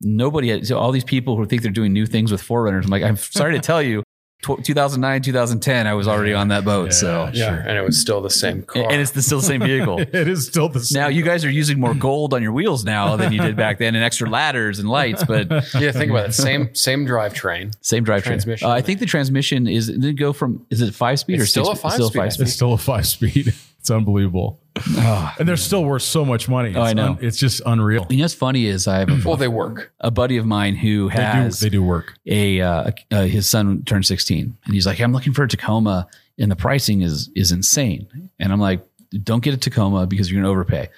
nobody 0.00 0.48
had, 0.48 0.66
so 0.66 0.78
all 0.78 0.92
these 0.92 1.04
people 1.04 1.36
who 1.36 1.44
think 1.46 1.62
they're 1.62 1.70
doing 1.70 1.92
new 1.92 2.06
things 2.06 2.30
with 2.32 2.42
4Runners, 2.42 2.84
I'm 2.84 2.90
like, 2.90 3.02
I'm 3.02 3.16
sorry 3.16 3.52
to 3.54 3.60
tell 3.60 3.82
you, 3.82 4.02
2009, 4.42 5.22
2010, 5.22 5.86
I 5.86 5.94
was 5.94 6.08
already 6.08 6.32
on 6.32 6.48
that 6.48 6.64
boat. 6.64 6.92
so, 6.92 7.30
Yeah, 7.32 7.62
and 7.66 7.76
it 7.76 7.82
was 7.84 7.98
still 7.98 8.20
the 8.20 8.30
same 8.30 8.62
car. 8.62 8.90
and 8.90 9.00
it's 9.00 9.10
the, 9.10 9.22
still 9.22 9.40
the 9.40 9.46
same 9.46 9.60
vehicle. 9.60 10.00
It 10.20 10.28
is 10.28 10.46
still 10.46 10.68
the 10.68 10.80
same. 10.80 11.00
Now 11.00 11.08
you 11.08 11.22
guys 11.22 11.44
are 11.44 11.50
using 11.50 11.78
more 11.78 11.94
gold 11.94 12.34
on 12.34 12.42
your 12.42 12.52
wheels 12.52 12.84
now 12.84 13.16
than 13.16 13.32
you 13.32 13.40
did 13.40 13.56
back 13.56 13.78
then, 13.78 13.94
and 13.94 14.02
extra 14.04 14.28
ladders 14.28 14.78
and 14.78 14.88
lights. 14.88 15.24
But 15.24 15.50
yeah, 15.78 15.92
think 15.92 16.10
about 16.10 16.30
it. 16.30 16.32
Same 16.34 16.74
same 16.74 17.06
drivetrain. 17.06 17.74
same 17.80 18.04
drivetrain. 18.04 18.22
Transmission. 18.24 18.68
Uh, 18.68 18.72
I 18.72 18.80
think 18.80 19.00
the 19.00 19.06
transmission 19.06 19.66
is 19.66 19.86
did 19.88 20.04
it 20.04 20.12
go 20.14 20.32
from 20.32 20.66
is 20.70 20.80
it 20.80 20.94
five 20.94 21.18
speed 21.18 21.34
It's 21.34 21.44
or 21.44 21.46
still 21.46 21.64
six, 21.66 21.78
a 21.78 21.82
five 21.82 21.92
still 21.92 22.08
speed, 22.08 22.18
five 22.18 22.32
speed? 22.32 22.42
It's 22.44 22.52
still 22.52 22.72
a 22.72 22.78
five 22.78 23.06
speed. 23.06 23.54
It's 23.80 23.90
unbelievable. 23.90 24.60
Oh. 24.96 25.34
And 25.38 25.48
they're 25.48 25.56
still 25.56 25.84
worth 25.84 26.02
so 26.02 26.24
much 26.24 26.48
money. 26.48 26.70
It's 26.70 26.78
I 26.78 26.92
know. 26.92 27.06
un- 27.12 27.18
it's 27.20 27.36
just 27.36 27.60
unreal. 27.66 28.06
You 28.08 28.18
know 28.18 28.24
what's 28.24 28.34
funny 28.34 28.66
is 28.66 28.86
I 28.86 28.98
have 29.00 29.08
a, 29.10 29.20
Well, 29.26 29.36
they 29.36 29.48
work. 29.48 29.92
a 30.00 30.10
buddy 30.10 30.36
of 30.36 30.46
mine 30.46 30.76
who 30.76 31.08
They 31.10 31.16
do, 31.16 31.22
has 31.22 31.60
they 31.60 31.68
do 31.70 31.82
work. 31.82 32.14
a 32.26 32.60
uh, 32.60 32.90
uh, 33.10 33.22
his 33.24 33.48
son 33.48 33.82
turned 33.84 34.06
16 34.06 34.56
and 34.64 34.74
he's 34.74 34.86
like 34.86 35.00
I'm 35.00 35.12
looking 35.12 35.32
for 35.32 35.42
a 35.44 35.48
Tacoma 35.48 36.06
and 36.38 36.50
the 36.50 36.56
pricing 36.56 37.02
is 37.02 37.30
is 37.34 37.52
insane 37.52 38.30
and 38.38 38.52
I'm 38.52 38.60
like 38.60 38.86
don't 39.24 39.42
get 39.42 39.54
a 39.54 39.56
Tacoma 39.56 40.06
because 40.06 40.30
you're 40.30 40.40
gonna 40.40 40.50
overpay 40.52 40.88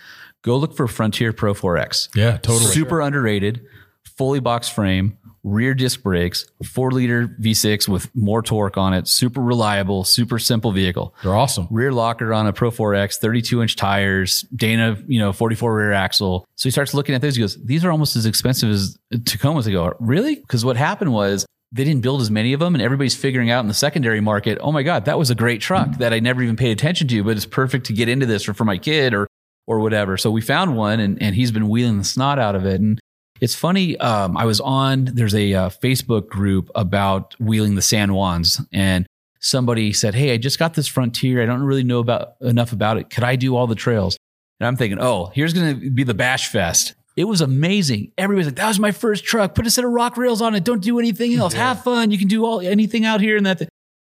go 0.42 0.56
look 0.58 0.76
for 0.76 0.86
Frontier 0.86 1.32
Pro 1.32 1.54
4X 1.54 2.14
Yeah, 2.14 2.36
totally. 2.38 2.70
super 2.72 3.00
underrated 3.00 3.64
fully 4.04 4.40
box 4.40 4.68
frame 4.68 5.16
rear 5.44 5.74
disc 5.74 6.02
brakes 6.02 6.46
four 6.64 6.90
liter 6.90 7.28
V6 7.40 7.88
with 7.88 8.14
more 8.14 8.42
torque 8.42 8.76
on 8.76 8.94
it 8.94 9.08
super 9.08 9.40
reliable 9.40 10.04
super 10.04 10.38
simple 10.38 10.72
vehicle 10.72 11.14
They're 11.22 11.34
awesome. 11.34 11.66
rear 11.70 11.92
locker 11.92 12.32
on 12.32 12.46
a 12.46 12.52
Pro 12.52 12.70
4X, 12.70 13.18
32 13.18 13.62
inch 13.62 13.76
tires, 13.76 14.42
Dana, 14.54 14.96
you 15.06 15.18
know, 15.18 15.32
44 15.32 15.74
rear 15.74 15.92
axle. 15.92 16.46
So 16.56 16.64
he 16.68 16.70
starts 16.70 16.94
looking 16.94 17.14
at 17.14 17.20
those. 17.20 17.36
He 17.36 17.42
goes, 17.42 17.56
these 17.62 17.84
are 17.84 17.90
almost 17.90 18.16
as 18.16 18.26
expensive 18.26 18.70
as 18.70 18.98
Tacomas. 19.12 19.66
I 19.66 19.72
go, 19.72 19.94
really? 20.00 20.36
Because 20.36 20.64
what 20.64 20.76
happened 20.76 21.12
was 21.12 21.46
they 21.72 21.84
didn't 21.84 22.02
build 22.02 22.20
as 22.20 22.30
many 22.30 22.52
of 22.52 22.60
them 22.60 22.74
and 22.74 22.82
everybody's 22.82 23.16
figuring 23.16 23.50
out 23.50 23.60
in 23.60 23.68
the 23.68 23.74
secondary 23.74 24.20
market, 24.20 24.58
oh 24.60 24.72
my 24.72 24.82
God, 24.82 25.06
that 25.06 25.18
was 25.18 25.30
a 25.30 25.34
great 25.34 25.60
truck 25.60 25.88
mm. 25.88 25.98
that 25.98 26.12
I 26.12 26.20
never 26.20 26.42
even 26.42 26.56
paid 26.56 26.72
attention 26.72 27.08
to, 27.08 27.24
but 27.24 27.36
it's 27.36 27.46
perfect 27.46 27.86
to 27.86 27.92
get 27.92 28.08
into 28.08 28.26
this 28.26 28.48
or 28.48 28.54
for 28.54 28.64
my 28.64 28.78
kid 28.78 29.14
or, 29.14 29.26
or 29.66 29.80
whatever. 29.80 30.16
So 30.16 30.30
we 30.30 30.40
found 30.40 30.76
one 30.76 31.00
and, 31.00 31.20
and 31.22 31.34
he's 31.34 31.50
been 31.50 31.68
wheeling 31.68 31.98
the 31.98 32.04
snot 32.04 32.38
out 32.38 32.54
of 32.54 32.66
it. 32.66 32.80
And 32.80 33.00
it's 33.42 33.56
funny. 33.56 33.96
Um, 33.96 34.36
I 34.36 34.44
was 34.44 34.60
on, 34.60 35.06
there's 35.06 35.34
a 35.34 35.52
uh, 35.52 35.68
Facebook 35.68 36.28
group 36.28 36.70
about 36.76 37.34
wheeling 37.40 37.74
the 37.74 37.82
San 37.82 38.08
Juans 38.08 38.60
and 38.72 39.04
somebody 39.40 39.92
said, 39.92 40.14
Hey, 40.14 40.32
I 40.32 40.36
just 40.36 40.60
got 40.60 40.74
this 40.74 40.86
Frontier. 40.86 41.42
I 41.42 41.46
don't 41.46 41.64
really 41.64 41.82
know 41.82 41.98
about 41.98 42.36
enough 42.40 42.72
about 42.72 42.98
it. 42.98 43.10
Could 43.10 43.24
I 43.24 43.34
do 43.34 43.56
all 43.56 43.66
the 43.66 43.74
trails? 43.74 44.16
And 44.60 44.68
I'm 44.68 44.76
thinking, 44.76 45.00
oh, 45.00 45.32
here's 45.34 45.52
going 45.54 45.80
to 45.80 45.90
be 45.90 46.04
the 46.04 46.14
Bash 46.14 46.52
Fest. 46.52 46.94
It 47.16 47.24
was 47.24 47.40
amazing. 47.40 48.12
Everybody's 48.16 48.46
like, 48.46 48.54
that 48.54 48.68
was 48.68 48.78
my 48.78 48.92
first 48.92 49.24
truck. 49.24 49.56
Put 49.56 49.66
a 49.66 49.70
set 49.70 49.84
of 49.84 49.90
rock 49.90 50.16
rails 50.16 50.40
on 50.40 50.54
it. 50.54 50.62
Don't 50.62 50.80
do 50.80 51.00
anything 51.00 51.34
else. 51.34 51.52
Have 51.52 51.82
fun. 51.82 52.12
You 52.12 52.18
can 52.18 52.28
do 52.28 52.44
all 52.44 52.60
anything 52.60 53.04
out 53.04 53.20
here 53.20 53.36
and 53.36 53.44
that. 53.44 53.60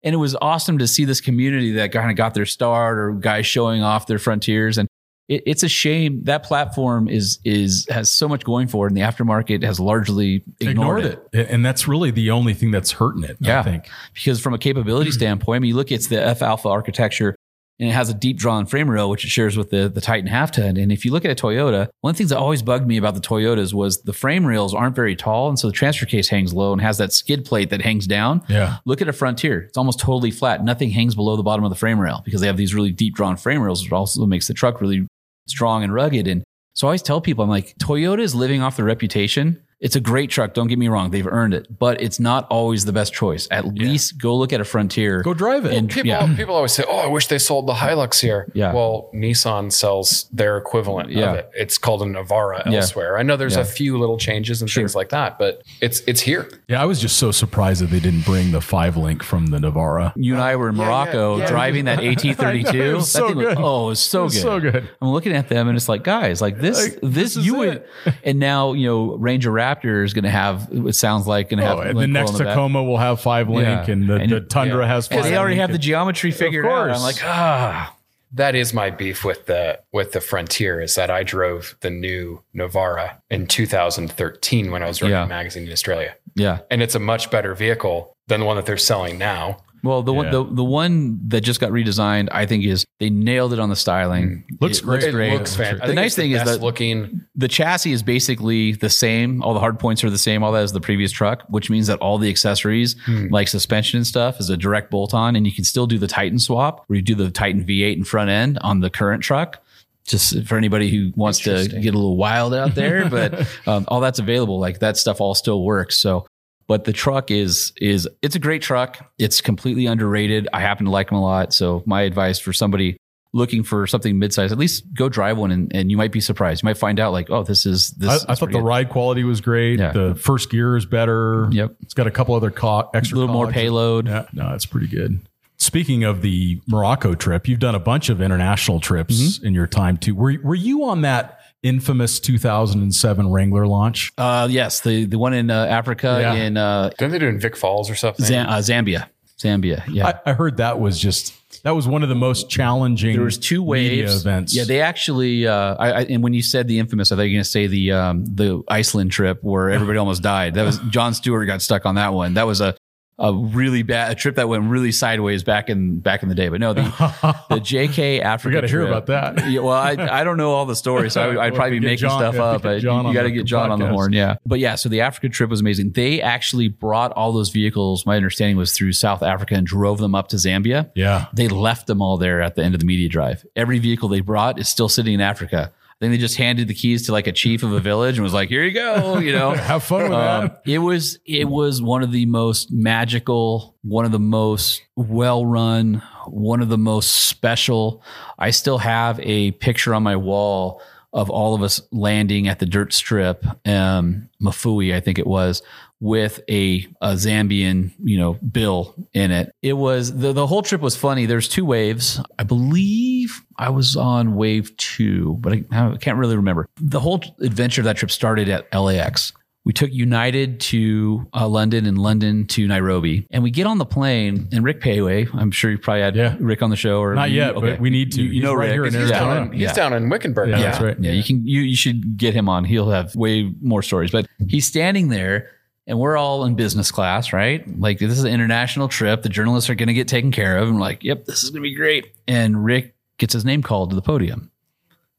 And 0.04 0.14
it 0.14 0.18
was 0.18 0.36
awesome 0.36 0.78
to 0.78 0.86
see 0.86 1.06
this 1.06 1.22
community 1.22 1.72
that 1.72 1.92
kind 1.92 2.12
of 2.12 2.18
got 2.18 2.36
their 2.36 2.46
start 2.46 3.00
or 3.00 3.14
guys 3.14 3.48
showing 3.48 3.82
off 3.82 4.06
their 4.06 4.20
frontiers. 4.20 4.78
And 4.78 4.88
it, 5.34 5.44
it's 5.46 5.64
a 5.64 5.70
shame 5.70 6.24
that 6.24 6.44
platform 6.44 7.08
is 7.08 7.40
is 7.44 7.88
has 7.90 8.10
so 8.10 8.28
much 8.28 8.44
going 8.44 8.68
for 8.68 8.86
it, 8.86 8.92
and 8.92 8.98
the 8.98 9.02
aftermarket 9.02 9.64
has 9.64 9.80
largely 9.80 10.44
ignored, 10.60 11.06
ignored 11.06 11.20
it. 11.34 11.50
and 11.50 11.66
that's 11.66 11.88
really 11.88 12.12
the 12.12 12.32
only 12.32 12.54
thing 12.54 12.72
that's 12.72 12.92
hurting 12.92 13.24
it. 13.24 13.38
Yeah. 13.40 13.60
I 13.60 13.64
think. 13.64 13.90
because 14.14 14.40
from 14.40 14.54
a 14.54 14.58
capability 14.58 15.12
standpoint, 15.20 15.58
I 15.58 15.60
mean, 15.60 15.70
you 15.70 15.76
look, 15.76 15.92
it's 15.92 16.08
the 16.08 16.24
F 16.24 16.42
Alpha 16.42 16.70
architecture 16.70 17.36
and 17.80 17.90
it 17.90 17.94
has 17.94 18.10
a 18.10 18.14
deep 18.14 18.38
drawn 18.38 18.66
frame 18.66 18.90
rail, 18.90 19.10
which 19.10 19.26
it 19.26 19.30
shares 19.30 19.58
with 19.58 19.72
the, 19.72 19.90
the 19.90 20.00
Titan 20.00 20.28
half 20.28 20.52
ton. 20.52 20.78
And 20.78 20.92
if 20.92 21.06
you 21.06 21.12
look 21.12 21.26
at 21.26 21.32
a 21.32 21.36
Toyota, 21.36 21.90
one 22.02 22.12
of 22.12 22.16
the 22.16 22.18
things 22.20 22.30
that 22.30 22.38
always 22.38 22.62
bugged 22.62 22.88
me 22.88 22.98
about 22.98 23.16
the 23.16 23.22
Toyotas 23.22 23.74
was 23.74 24.04
the 24.04 24.14
frame 24.14 24.46
rails 24.46 24.74
aren't 24.74 24.96
very 24.96 25.16
tall. 25.16 25.50
And 25.50 25.58
so 25.58 25.68
the 25.68 25.74
transfer 25.74 26.06
case 26.06 26.30
hangs 26.30 26.54
low 26.54 26.72
and 26.72 26.82
has 26.82 27.00
that 27.00 27.12
skid 27.14 27.46
plate 27.46 27.72
that 27.72 27.82
hangs 27.82 28.06
down. 28.06 28.44
Yeah. 28.48 28.78
Look 28.86 29.02
at 29.02 29.10
a 29.10 29.14
Frontier. 29.14 29.62
It's 29.62 29.78
almost 29.78 30.00
totally 30.00 30.32
flat. 30.32 30.64
Nothing 30.64 30.92
hangs 30.92 31.16
below 31.16 31.36
the 31.36 31.44
bottom 31.44 31.66
of 31.66 31.72
the 31.72 31.76
frame 31.76 32.00
rail 32.00 32.22
because 32.24 32.42
they 32.42 32.48
have 32.48 32.58
these 32.58 32.76
really 32.76 32.92
deep 32.92 33.16
drawn 33.16 33.38
frame 33.38 33.62
rails, 33.62 33.84
which 33.84 33.92
also 33.92 34.26
makes 34.26 34.48
the 34.48 34.54
truck 34.54 34.80
really 34.80 35.08
strong 35.48 35.84
and 35.84 35.94
rugged. 35.94 36.28
And 36.28 36.44
so 36.74 36.88
I 36.88 36.90
always 36.90 37.02
tell 37.02 37.22
people, 37.22 37.44
I'm 37.44 37.50
like, 37.50 37.76
Toyota 37.78 38.20
is 38.20 38.36
living 38.36 38.62
off 38.62 38.78
the 38.78 38.84
reputation. 38.84 39.63
It's 39.84 39.96
a 39.96 40.00
great 40.00 40.30
truck. 40.32 40.54
Don't 40.56 40.68
get 40.68 40.80
me 40.80 40.88
wrong. 40.88 41.12
They've 41.12 41.28
earned 41.28 41.54
it, 41.54 41.68
but 41.78 42.02
it's 42.02 42.20
not 42.20 42.48
always 42.50 42.86
the 42.86 42.94
best 42.94 43.14
choice. 43.14 43.48
At 43.52 43.66
least 43.68 44.18
go 44.18 44.36
look 44.36 44.52
at 44.54 44.62
a 44.62 44.64
Frontier. 44.66 45.22
Go 45.22 45.34
drive 45.36 45.66
it. 45.66 45.74
And- 45.74 45.90
People, 45.90 46.08
yeah. 46.08 46.36
people 46.38 46.56
always 46.56 46.72
say, 46.72 46.84
"Oh, 46.88 47.00
I 47.00 47.08
wish 47.08 47.28
they 47.28 47.38
sold 47.38 47.68
the 47.68 47.74
Hilux 47.74 48.20
here." 48.22 48.50
Yeah. 48.56 48.74
Well, 48.74 49.10
Nissan 49.14 49.72
sells 49.72 50.28
their 50.32 50.58
equivalent 50.58 51.10
Yeah. 51.12 51.32
of 51.32 51.36
it. 51.40 51.52
It's 51.54 51.78
called 51.78 52.02
a 52.02 52.06
Navara 52.06 52.66
Yeah. 52.66 52.78
elsewhere. 52.80 53.18
I 53.20 53.24
know 53.24 53.36
there's 53.36 53.56
Yeah. 53.58 53.62
a 53.62 53.66
few 53.66 53.98
little 54.00 54.18
changes 54.18 54.62
and 54.62 54.72
things 54.72 54.96
like 54.96 55.10
that, 55.10 55.38
but 55.38 55.62
it's 55.82 56.02
it's 56.08 56.22
here. 56.22 56.50
yeah, 56.70 56.82
I 56.82 56.86
was 56.86 57.00
just 57.02 57.18
so 57.18 57.32
surprised 57.32 57.82
that 57.82 57.90
they 57.92 58.00
didn't 58.00 58.24
bring 58.26 58.52
the 58.54 58.62
five 58.62 58.96
link 58.96 59.22
from 59.22 59.48
the 59.48 59.58
Navara. 59.58 60.14
you 60.16 60.34
and 60.34 60.42
I 60.42 60.56
were 60.56 60.70
in 60.70 60.76
Morocco 60.76 61.36
yeah, 61.36 61.44
yeah. 61.44 61.48
driving 61.50 61.86
that 61.86 62.00
I 62.04 62.04
know, 62.06 62.10
it 62.12 62.18
AT32. 62.20 62.94
was 62.96 63.12
That 63.14 63.20
so 63.20 63.28
thing 63.28 63.38
was- 63.38 63.48
good. 63.48 63.58
oh, 63.60 63.90
it's 63.90 64.00
so 64.00 64.22
It 64.22 64.24
was 64.24 64.34
good. 64.36 64.42
so 64.42 64.60
good. 64.62 64.90
I'm 65.02 65.10
looking 65.10 65.34
at 65.34 65.50
them 65.50 65.68
and 65.68 65.76
it's 65.76 65.90
like, 65.90 66.04
guys, 66.06 66.42
like 66.42 66.58
this, 66.60 66.82
Like, 66.82 67.00
this, 67.02 67.34
this 67.36 67.46
you 67.46 67.56
would, 67.56 67.84
and 68.24 68.40
now 68.40 68.72
you 68.74 68.88
know 68.88 69.16
Ranger 69.18 69.52
Raptor 69.52 69.73
is 69.84 70.14
going 70.14 70.24
to 70.24 70.30
have. 70.30 70.68
It 70.72 70.94
sounds 70.96 71.26
like 71.28 71.50
going 71.50 71.60
to 71.60 71.66
have 71.66 71.78
Oh, 71.78 71.82
and 71.82 71.98
link 71.98 72.14
the 72.14 72.20
next 72.20 72.32
coil 72.32 72.40
in 72.40 72.46
back. 72.46 72.54
Tacoma 72.54 72.84
will 72.84 72.98
have 72.98 73.20
five 73.22 73.50
link, 73.50 73.88
Yeah. 73.88 73.94
and 73.94 74.08
the, 74.10 74.16
And- 74.16 74.32
the 74.32 74.42
Tundra 74.42 74.84
yeah. 74.84 74.88
has 74.88 75.08
five. 75.08 75.24
They 75.24 75.36
already 75.38 75.56
link. 75.56 75.62
have 75.62 75.72
the 75.72 75.78
geometry 75.78 76.32
figured 76.32 76.66
out. 76.66 76.90
I'm 76.92 77.02
like, 77.02 77.24
ah, 77.24 77.96
That 78.36 78.56
is 78.56 78.74
my 78.74 78.90
beef 78.90 79.24
with 79.24 79.46
the 79.46 79.80
with 79.92 80.12
the 80.14 80.22
Frontier 80.22 80.82
is 80.82 80.96
that 80.96 81.12
I 81.12 81.22
drove 81.24 81.76
the 81.82 81.90
new 81.92 82.42
Navara 82.56 83.18
in 83.30 83.46
2013 83.48 84.72
when 84.72 84.82
I 84.84 84.88
was 84.88 85.02
running 85.02 85.16
Yeah. 85.18 85.24
a 85.26 85.28
magazine 85.28 85.68
in 85.68 85.72
Australia, 85.72 86.16
yeah. 86.36 86.60
and 86.72 86.82
it's 86.82 86.96
a 86.96 87.00
much 87.00 87.30
better 87.30 87.54
vehicle 87.54 88.16
than 88.28 88.40
the 88.40 88.46
one 88.46 88.56
that 88.56 88.66
they're 88.66 88.78
selling 88.78 89.18
now. 89.18 89.58
Well, 89.84 90.02
the 90.02 90.14
one, 90.14 90.32
the, 90.32 90.44
the 90.46 90.64
one 90.64 91.20
that 91.28 91.42
just 91.42 91.60
got 91.60 91.72
redesigned, 91.72 92.30
I 92.32 92.46
think 92.46 92.64
is 92.64 92.86
they 93.00 93.10
nailed 93.10 93.52
it 93.52 93.60
on 93.60 93.70
the 93.70 93.76
styling. 93.76 94.46
Looks 94.62 94.80
It 94.80 94.86
great. 94.86 95.04
It 95.04 95.12
great. 95.12 95.34
looks 95.34 95.56
fantastic. 95.58 95.88
The 95.88 95.94
nice 95.94 96.16
thing 96.16 96.32
is 96.32 96.42
that 96.46 96.62
looking. 96.62 97.22
the 97.36 97.50
chassis 97.50 97.92
is 97.92 98.02
basically 98.02 98.72
the 98.72 98.90
same. 98.90 99.44
All 99.44 99.54
the 99.54 99.60
hard 99.60 99.80
points 99.80 100.02
are 100.06 100.10
the 100.10 100.18
same. 100.18 100.42
All 100.42 100.54
that 100.54 100.64
as 100.64 100.72
the 100.72 100.80
previous 100.80 101.12
truck, 101.12 101.44
which 101.50 101.70
means 101.70 101.88
that 101.88 102.00
all 102.00 102.18
the 102.18 102.30
accessories, 102.30 102.96
like 103.30 103.50
suspension 103.50 103.98
and 103.98 104.08
stuff, 104.08 104.40
is 104.40 104.50
a 104.50 104.56
direct 104.56 104.90
bolt 104.90 105.14
on, 105.14 105.36
and 105.36 105.46
you 105.46 105.52
can 105.52 105.66
still 105.66 105.86
do 105.86 105.98
the 105.98 106.08
Titan 106.08 106.40
swap, 106.40 106.86
where 106.88 106.96
you 106.96 107.02
do 107.02 107.16
the 107.16 107.30
Titan 107.30 107.66
V8 107.66 107.98
in 107.98 108.04
front 108.06 108.30
end 108.30 108.60
on 108.60 108.80
the 108.80 108.90
current 108.90 109.22
truck. 109.22 109.60
Just 110.06 110.46
for 110.48 110.58
anybody 110.58 110.90
who 110.90 111.14
wants 111.16 111.40
to 111.40 111.66
get 111.68 111.94
a 111.94 111.98
little 111.98 112.18
wild 112.18 112.54
out 112.54 112.76
there, 112.76 113.10
but 113.10 113.48
um, 113.68 113.86
all 113.88 114.02
that's 114.02 114.20
available. 114.20 114.60
Like 114.60 114.80
that 114.80 114.98
stuff 114.98 115.22
all 115.22 115.34
still 115.34 115.64
works. 115.64 115.98
So, 115.98 116.26
but 116.68 116.86
the 116.86 116.94
truck 116.94 117.32
is 117.32 117.74
is 117.82 118.08
it's 118.22 118.36
a 118.36 118.40
great 118.40 118.62
truck. 118.62 119.12
It's 119.18 119.42
completely 119.42 119.86
underrated. 119.86 120.48
I 120.54 120.60
happen 120.60 120.86
to 120.86 120.92
like 120.92 121.10
them 121.10 121.18
a 121.18 121.22
lot. 121.22 121.54
So 121.54 121.84
my 121.86 122.02
advice 122.04 122.40
for 122.40 122.54
somebody 122.54 122.98
looking 123.36 123.64
for 123.64 123.88
something 123.88 124.16
midsize, 124.16 124.52
at 124.52 124.60
least 124.60 124.84
go 124.94 125.10
drive 125.10 125.38
one 125.40 125.50
and, 125.52 125.76
and 125.76 125.90
you 125.90 125.98
might 125.98 126.12
be 126.12 126.22
surprised. 126.22 126.62
You 126.62 126.68
might 126.68 126.78
find 126.78 127.00
out 127.00 127.12
like, 127.12 127.32
oh, 127.32 127.42
this 127.44 127.66
is 127.66 127.90
this. 127.92 128.10
I, 128.10 128.16
is 128.16 128.26
I 128.30 128.36
thought 128.36 128.52
the 128.52 128.60
good. 128.60 128.64
ride 128.64 128.90
quality 128.90 129.24
was 129.24 129.42
great. 129.42 129.80
Yeah. 129.80 129.92
The 129.92 130.14
first 130.16 130.52
gear 130.52 130.78
is 130.78 130.86
better. 130.86 131.48
Yep. 131.52 131.76
It's 131.82 131.96
got 131.96 132.06
a 132.08 132.12
couple 132.12 132.36
other 132.36 132.52
co- 132.52 132.82
a 132.82 132.90
extra 132.94 133.18
little 133.18 133.34
more 133.34 133.48
payload. 133.52 134.08
Yeah, 134.08 134.28
no, 134.34 134.54
it's 134.54 134.68
pretty 134.68 134.88
good. 134.88 135.20
Speaking 135.58 136.04
of 136.04 136.22
the 136.22 136.62
Morocco 136.68 137.16
trip, 137.16 137.48
you've 137.48 137.60
done 137.60 137.74
a 137.76 137.80
bunch 137.80 138.10
of 138.10 138.22
international 138.22 138.80
trips 138.80 139.16
Mm-hmm. 139.40 139.46
in 139.48 139.54
your 139.54 139.68
time 139.68 139.98
too. 139.98 140.14
Were 140.14 140.36
were 140.44 140.56
you 140.56 140.84
on 140.86 141.02
that 141.02 141.40
infamous 141.64 142.20
2007 142.20 143.30
Wrangler 143.32 143.66
launch? 143.68 144.12
Uh, 144.18 144.48
yes, 144.50 144.82
the 144.82 145.06
the 145.06 145.18
one 145.18 145.34
in 145.34 145.50
uh, 145.50 145.66
Africa 145.66 146.18
Yeah. 146.22 146.34
in 146.34 146.58
uh, 146.58 146.90
Didn't 146.98 147.12
they 147.12 147.20
do 147.20 147.28
in 147.28 147.40
Vic 147.40 147.56
Falls 147.56 147.90
or 147.90 147.96
something? 147.96 148.26
Zam- 148.26 148.48
uh, 148.50 148.58
Zambia, 148.58 149.08
Zambia. 149.40 149.84
Yeah. 149.90 150.20
I, 150.26 150.32
I 150.32 150.34
heard 150.34 150.58
that 150.58 150.80
was 150.80 151.00
just 151.00 151.34
that 151.64 151.72
was 151.72 151.88
one 151.88 152.04
of 152.04 152.10
the 152.10 152.16
most 152.16 152.50
challenging. 152.50 153.14
there 153.16 153.24
was 153.24 153.38
two 153.38 153.62
media 153.66 154.04
waves. 154.04 154.22
events. 154.22 154.54
Yeah, 154.56 154.64
they 154.66 154.82
actually. 154.82 155.48
Uh, 155.48 155.76
I, 155.80 155.92
I, 155.92 156.02
and 156.04 156.22
when 156.24 156.34
you 156.34 156.42
said 156.42 156.68
the 156.68 156.80
infamous, 156.80 157.12
I 157.12 157.16
thought 157.16 157.22
you 157.22 157.30
were 157.30 157.36
going 157.36 157.44
to 157.44 157.50
say 157.50 157.68
the 157.68 157.92
um, 157.94 158.26
the 158.26 158.62
Iceland 158.68 159.12
trip 159.12 159.40
where 159.44 159.70
everybody 159.70 159.98
almost 159.98 160.22
died. 160.22 160.56
That 160.56 160.64
was 160.64 160.80
John 160.90 161.14
Stewart 161.14 161.48
got 161.48 161.62
stuck 161.62 161.86
on 161.86 161.96
that 161.96 162.14
one. 162.14 162.34
That 162.34 162.48
was 162.48 162.60
a 162.60 162.76
a 163.20 163.32
really 163.34 163.84
bad 163.84 164.12
a 164.12 164.16
trip 164.16 164.36
that 164.36 164.50
went 164.50 164.64
really 164.70 164.92
sideways 164.92 165.44
back 165.44 165.70
in 165.70 166.00
back 166.00 166.24
in 166.24 166.30
the 166.30 166.36
day. 166.36 166.50
But 166.50 166.60
no, 166.60 166.74
the 166.74 166.82
the 167.50 167.60
JK 167.62 168.22
Africa. 168.22 168.50
we 168.50 168.54
got 168.56 168.62
to 168.62 168.68
hear 168.68 168.82
about 168.88 169.06
that. 169.08 169.50
Yeah, 169.50 169.62
well, 169.62 169.74
I, 169.74 169.92
I 169.92 170.24
don't 170.24 170.38
know 170.38 170.52
all 170.52 170.66
the 170.66 170.76
stories, 170.76 171.14
so 171.14 171.22
I, 171.22 171.26
I'd 171.46 171.52
We'll 171.52 171.60
probably 171.60 171.80
be 171.80 171.86
making 171.86 172.10
John- 172.10 172.20
stuff 172.20 172.36
up. 172.36 172.64
But 172.64 172.82
you 172.82 172.88
got 172.90 173.24
to 173.24 173.32
get 173.32 173.46
John 173.46 173.72
on 173.72 173.80
the 173.80 173.88
horn, 173.88 174.14
yeah. 174.14 174.36
But 174.46 174.60
yeah, 174.60 174.76
so 174.76 174.90
the 174.90 175.02
Africa 175.02 175.30
trip 175.30 175.50
was 175.50 175.62
amazing. 175.62 175.92
They 175.92 176.22
actually 176.22 176.68
brought 176.70 177.12
all 177.14 177.32
those 177.32 177.50
vehicles. 177.50 178.06
My 178.06 178.16
understanding 178.16 178.58
was 178.58 178.74
through 178.74 178.94
South 178.94 179.22
Africa 179.22 179.56
and 179.56 179.66
drove 179.68 180.00
them 180.00 180.16
up 180.16 180.30
to 180.30 180.38
Zambia. 180.38 180.92
Yeah. 180.96 181.28
They 181.34 181.48
left 181.48 181.88
them 181.88 182.02
all 182.02 182.18
there 182.18 182.42
at 182.42 182.56
the 182.56 182.64
end 182.64 182.74
of 182.74 182.80
the 182.80 182.86
media 182.86 183.10
drive. 183.10 183.46
Every 183.56 183.80
vehicle 183.80 184.10
they 184.10 184.22
brought 184.22 184.60
is 184.60 184.68
still 184.68 184.90
sitting 184.90 185.14
in 185.14 185.22
Africa. 185.22 185.72
I 186.04 186.08
think 186.08 186.16
they 186.16 186.18
just 186.18 186.36
handed 186.36 186.68
the 186.68 186.74
keys 186.74 187.06
to 187.06 187.14
like 187.14 187.28
a 187.28 187.32
chief 187.32 187.64
of 187.64 187.72
a 187.72 187.80
village 187.80 188.18
and 188.18 188.24
was 188.24 188.34
like, 188.34 188.50
"Here 188.50 188.64
you 188.64 188.72
go," 188.74 189.20
you 189.20 189.32
know. 189.32 189.52
Have 189.56 189.84
fun 189.84 190.04
with 190.04 190.12
Um, 190.12 190.48
that. 190.48 190.62
it 190.66 190.80
was 190.80 191.18
it 191.26 191.48
was 191.48 191.82
one 191.82 192.04
of 192.04 192.12
the 192.12 192.26
most 192.26 192.72
magical, 192.74 193.76
one 193.84 194.04
of 194.06 194.12
the 194.12 194.20
most 194.20 194.82
well 194.98 195.46
run, 195.46 196.02
one 196.28 196.62
of 196.62 196.68
the 196.70 196.78
most 196.78 197.10
special. 197.28 198.04
I 198.38 198.50
still 198.52 198.80
have 198.80 199.20
a 199.22 199.52
picture 199.52 199.94
on 199.94 200.04
my 200.04 200.16
wall 200.18 200.82
of 201.14 201.30
all 201.30 201.54
of 201.56 201.62
us 201.62 201.80
landing 201.92 202.48
at 202.48 202.58
the 202.60 202.66
dirt 202.66 202.92
strip, 202.92 203.46
um, 203.68 204.30
Mafui, 204.42 204.96
I 204.96 205.00
think 205.00 205.20
it 205.20 205.28
was, 205.28 205.62
with 206.04 206.42
a, 206.50 206.86
a 207.02 207.14
Zambian, 207.14 207.94
you 208.04 208.18
know, 208.20 208.34
bill 208.34 208.94
in 209.14 209.32
it. 209.32 209.56
It 209.62 209.74
was 209.74 210.14
the 210.18 210.34
the 210.34 210.46
whole 210.46 210.62
trip 210.62 210.82
was 210.82 210.98
funny. 210.98 211.26
There's 211.26 211.48
two 211.48 211.64
waves. 211.64 212.20
I 212.38 212.44
believe 212.44 213.42
I 213.58 213.70
was 213.70 213.96
on 213.96 214.36
wave 214.36 214.76
two, 214.76 215.38
but 215.40 215.54
I, 215.54 215.64
I 215.72 215.96
can't 215.98 216.18
really 216.18 216.36
remember. 216.36 216.68
The 216.82 217.00
whole 217.00 217.24
adventure 217.40 217.80
of 217.82 217.86
that 217.86 217.96
trip 217.96 218.12
started 218.12 218.50
at 218.50 218.68
LAX. 218.74 219.32
We 219.66 219.72
took 219.72 219.94
United 219.94 220.60
to 220.60 221.26
uh, 221.34 221.48
London 221.48 221.86
and 221.86 221.98
London 221.98 222.48
to 222.48 222.68
Nairobi, 222.68 223.26
and 223.32 223.42
we 223.42 223.50
get 223.50 223.66
on 223.66 223.78
the 223.78 223.86
plane. 223.86 224.50
And 224.52 224.62
Rick 224.62 224.82
Péwé, 224.82 225.34
I'm 225.34 225.52
sure 225.52 225.72
you 225.72 225.78
probably 225.78 226.02
had 226.02 226.18
Yeah. 226.18 226.36
Rick 226.42 226.62
on 226.62 226.70
the 226.70 226.76
show, 226.76 227.00
or 227.00 227.16
Not 227.16 227.32
yet, 227.32 227.56
but 227.56 227.80
we 227.80 227.90
need 227.90 228.12
to. 228.12 228.22
You, 228.22 228.30
you 228.30 228.42
know 228.42 228.54
right 228.54 228.66
Rick. 228.66 228.74
here 228.74 228.86
in 228.88 228.94
He's, 228.94 229.10
Arizona. 229.10 229.20
down 229.36 229.44
in, 229.48 229.52
he's 229.54 229.62
Yeah. 229.62 229.74
down 229.74 229.94
in 229.94 230.10
Wickenburg. 230.10 230.50
Yeah, 230.50 230.58
now. 230.58 230.64
that's 230.64 230.82
right. 230.82 230.98
Yeah, 231.00 231.12
you 231.14 231.24
can 231.24 231.48
you 231.48 231.62
you 231.62 231.78
should 231.78 232.18
get 232.18 232.34
him 232.34 232.50
on. 232.50 232.66
He'll 232.66 232.90
have 232.90 233.16
way 233.16 233.54
more 233.62 233.82
stories. 233.82 234.12
But 234.12 234.28
he's 234.50 234.66
standing 234.68 235.08
there 235.08 235.50
and 235.88 236.00
we're 236.00 236.18
all 236.18 236.46
in 236.46 236.56
business 236.56 236.92
class, 236.92 237.34
right? 237.34 237.64
Like 237.80 238.00
this 238.00 238.18
is 238.18 238.24
an 238.24 238.34
international 238.34 238.88
trip. 238.88 239.22
The 239.22 239.30
journalists 239.30 239.70
are 239.70 239.76
gonna 239.76 239.94
get 239.94 240.08
taken 240.08 240.32
care 240.32 240.58
of. 240.58 240.68
And 240.68 240.78
we're 240.78 240.82
like, 240.82 241.04
yep, 241.04 241.26
this 241.26 241.44
is 241.44 241.50
gonna 241.50 241.62
be 241.62 241.76
great. 241.76 242.14
And 242.28 242.64
Rick 242.64 242.96
gets 243.18 243.34
his 243.34 243.46
name 243.46 243.62
called 243.62 243.90
to 243.90 243.96
the 243.96 244.02
podium. 244.02 244.52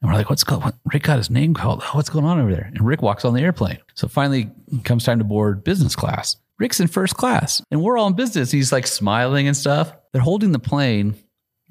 And 0.01 0.11
we're 0.11 0.19
like, 0.19 0.29
what's 0.29 0.45
going? 0.45 0.73
Rick 0.93 1.05
got 1.05 1.19
his 1.19 1.31
name 1.31 1.55
called. 1.55 1.83
Oh, 1.85 1.91
what's 1.93 2.11
going 2.11 2.27
on 2.27 2.39
over 2.39 2.53
there? 2.53 2.71
And 2.75 2.85
Rick 2.85 3.03
walks 3.03 3.25
on 3.25 3.35
the 3.35 3.41
airplane. 3.41 3.79
So 3.95 4.09
finally 4.09 4.51
comes 4.85 5.05
time 5.05 5.19
to 5.19 5.25
board 5.25 5.65
business 5.65 5.97
class. 5.97 6.37
Rick's 6.59 6.79
in 6.79 6.89
first 6.89 7.17
class 7.17 7.63
and 7.71 7.83
we're 7.83 7.99
all 7.99 8.07
in 8.07 8.15
business. 8.15 8.51
He's 8.51 8.71
like 8.71 8.87
smiling 8.87 9.49
and 9.49 9.57
stuff. 9.57 9.93
They're 10.13 10.23
holding 10.23 10.53
the 10.53 10.59
plane 10.59 11.15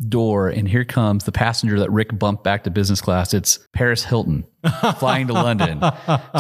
door 0.10 0.50
and 0.50 0.68
here 0.68 0.84
comes 0.84 1.24
the 1.24 1.32
passenger 1.32 1.80
that 1.80 1.92
Rick 1.92 2.18
bumped 2.18 2.44
back 2.44 2.64
to 2.64 2.72
business 2.72 3.00
class. 3.02 3.34
It's 3.34 3.60
Paris 3.74 4.04
Hilton 4.04 4.46
flying 4.98 5.28
to 5.28 5.34
London. 5.34 5.82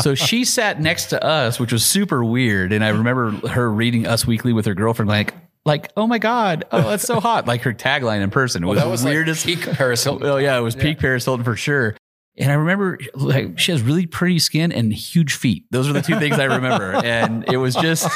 So 0.01 0.15
she 0.15 0.43
sat 0.43 0.81
next 0.81 1.07
to 1.07 1.23
us, 1.23 1.59
which 1.59 1.71
was 1.71 1.85
super 1.85 2.23
weird. 2.23 2.73
And 2.73 2.83
I 2.83 2.89
remember 2.89 3.31
her 3.49 3.71
reading 3.71 4.07
Us 4.07 4.25
Weekly 4.25 4.53
with 4.53 4.65
her 4.65 4.73
girlfriend, 4.73 5.09
like, 5.09 5.33
like, 5.65 5.91
oh 5.95 6.07
my 6.07 6.19
God, 6.19 6.65
oh, 6.71 6.89
that's 6.89 7.03
so 7.03 7.19
hot. 7.21 7.47
Like 7.47 7.61
her 7.61 7.73
tagline 7.73 8.21
in 8.21 8.31
person. 8.31 8.63
It 8.63 8.67
was, 8.67 8.79
That 8.79 8.87
was 8.87 9.03
weird 9.03 9.27
like 9.27 9.37
as 9.37 9.45
peak 9.45 9.61
Paris 9.61 10.03
Hilton. 10.03 10.27
Oh 10.27 10.37
yeah, 10.37 10.57
it 10.57 10.61
was 10.61 10.75
peak 10.75 10.99
Paris 10.99 11.23
Hilton 11.23 11.45
for 11.45 11.55
sure. 11.55 11.95
And 12.35 12.51
I 12.51 12.55
remember 12.55 12.97
like 13.13 13.59
she 13.59 13.71
has 13.71 13.81
really 13.81 14.07
pretty 14.07 14.39
skin 14.39 14.71
and 14.71 14.91
huge 14.91 15.35
feet. 15.35 15.65
Those 15.69 15.87
are 15.87 15.93
the 15.93 16.01
two 16.01 16.17
things 16.17 16.39
I 16.39 16.45
remember. 16.45 16.93
And 17.03 17.45
it 17.51 17.57
was 17.57 17.75
just 17.75 18.07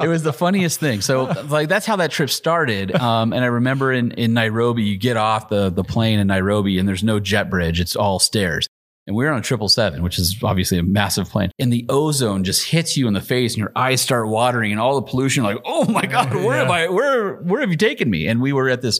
it 0.00 0.08
was 0.08 0.22
the 0.22 0.32
funniest 0.32 0.80
thing. 0.80 1.00
So 1.00 1.24
like 1.48 1.68
that's 1.68 1.86
how 1.86 1.96
that 1.96 2.10
trip 2.10 2.30
started. 2.30 2.94
Um, 2.94 3.32
and 3.32 3.42
I 3.42 3.46
remember 3.46 3.92
in 3.92 4.12
in 4.12 4.34
Nairobi, 4.34 4.82
you 4.82 4.98
get 4.98 5.16
off 5.16 5.48
the 5.48 5.70
the 5.70 5.84
plane 5.84 6.18
in 6.18 6.26
Nairobi 6.26 6.78
and 6.78 6.88
there's 6.88 7.04
no 7.04 7.20
jet 7.20 7.48
bridge. 7.48 7.80
It's 7.80 7.96
all 7.96 8.18
stairs. 8.18 8.66
And 9.06 9.16
we 9.16 9.24
were 9.24 9.30
on 9.30 9.38
a 9.38 9.42
triple 9.42 9.70
seven, 9.70 10.02
which 10.02 10.18
is 10.18 10.36
obviously 10.42 10.76
a 10.76 10.82
massive 10.82 11.30
plane. 11.30 11.50
And 11.58 11.72
the 11.72 11.86
ozone 11.88 12.44
just 12.44 12.68
hits 12.68 12.94
you 12.94 13.08
in 13.08 13.14
the 13.14 13.22
face 13.22 13.54
and 13.54 13.58
your 13.58 13.72
eyes 13.74 14.02
start 14.02 14.28
watering 14.28 14.70
and 14.70 14.78
all 14.78 14.96
the 14.96 15.10
pollution, 15.10 15.44
like, 15.44 15.56
oh 15.64 15.86
my 15.86 16.04
God, 16.04 16.34
where 16.34 16.58
am 16.58 16.70
I? 16.70 16.88
Where 16.88 17.36
where 17.36 17.62
have 17.62 17.70
you 17.70 17.78
taken 17.78 18.10
me? 18.10 18.26
And 18.26 18.42
we 18.42 18.52
were 18.52 18.68
at 18.68 18.82
this 18.82 18.98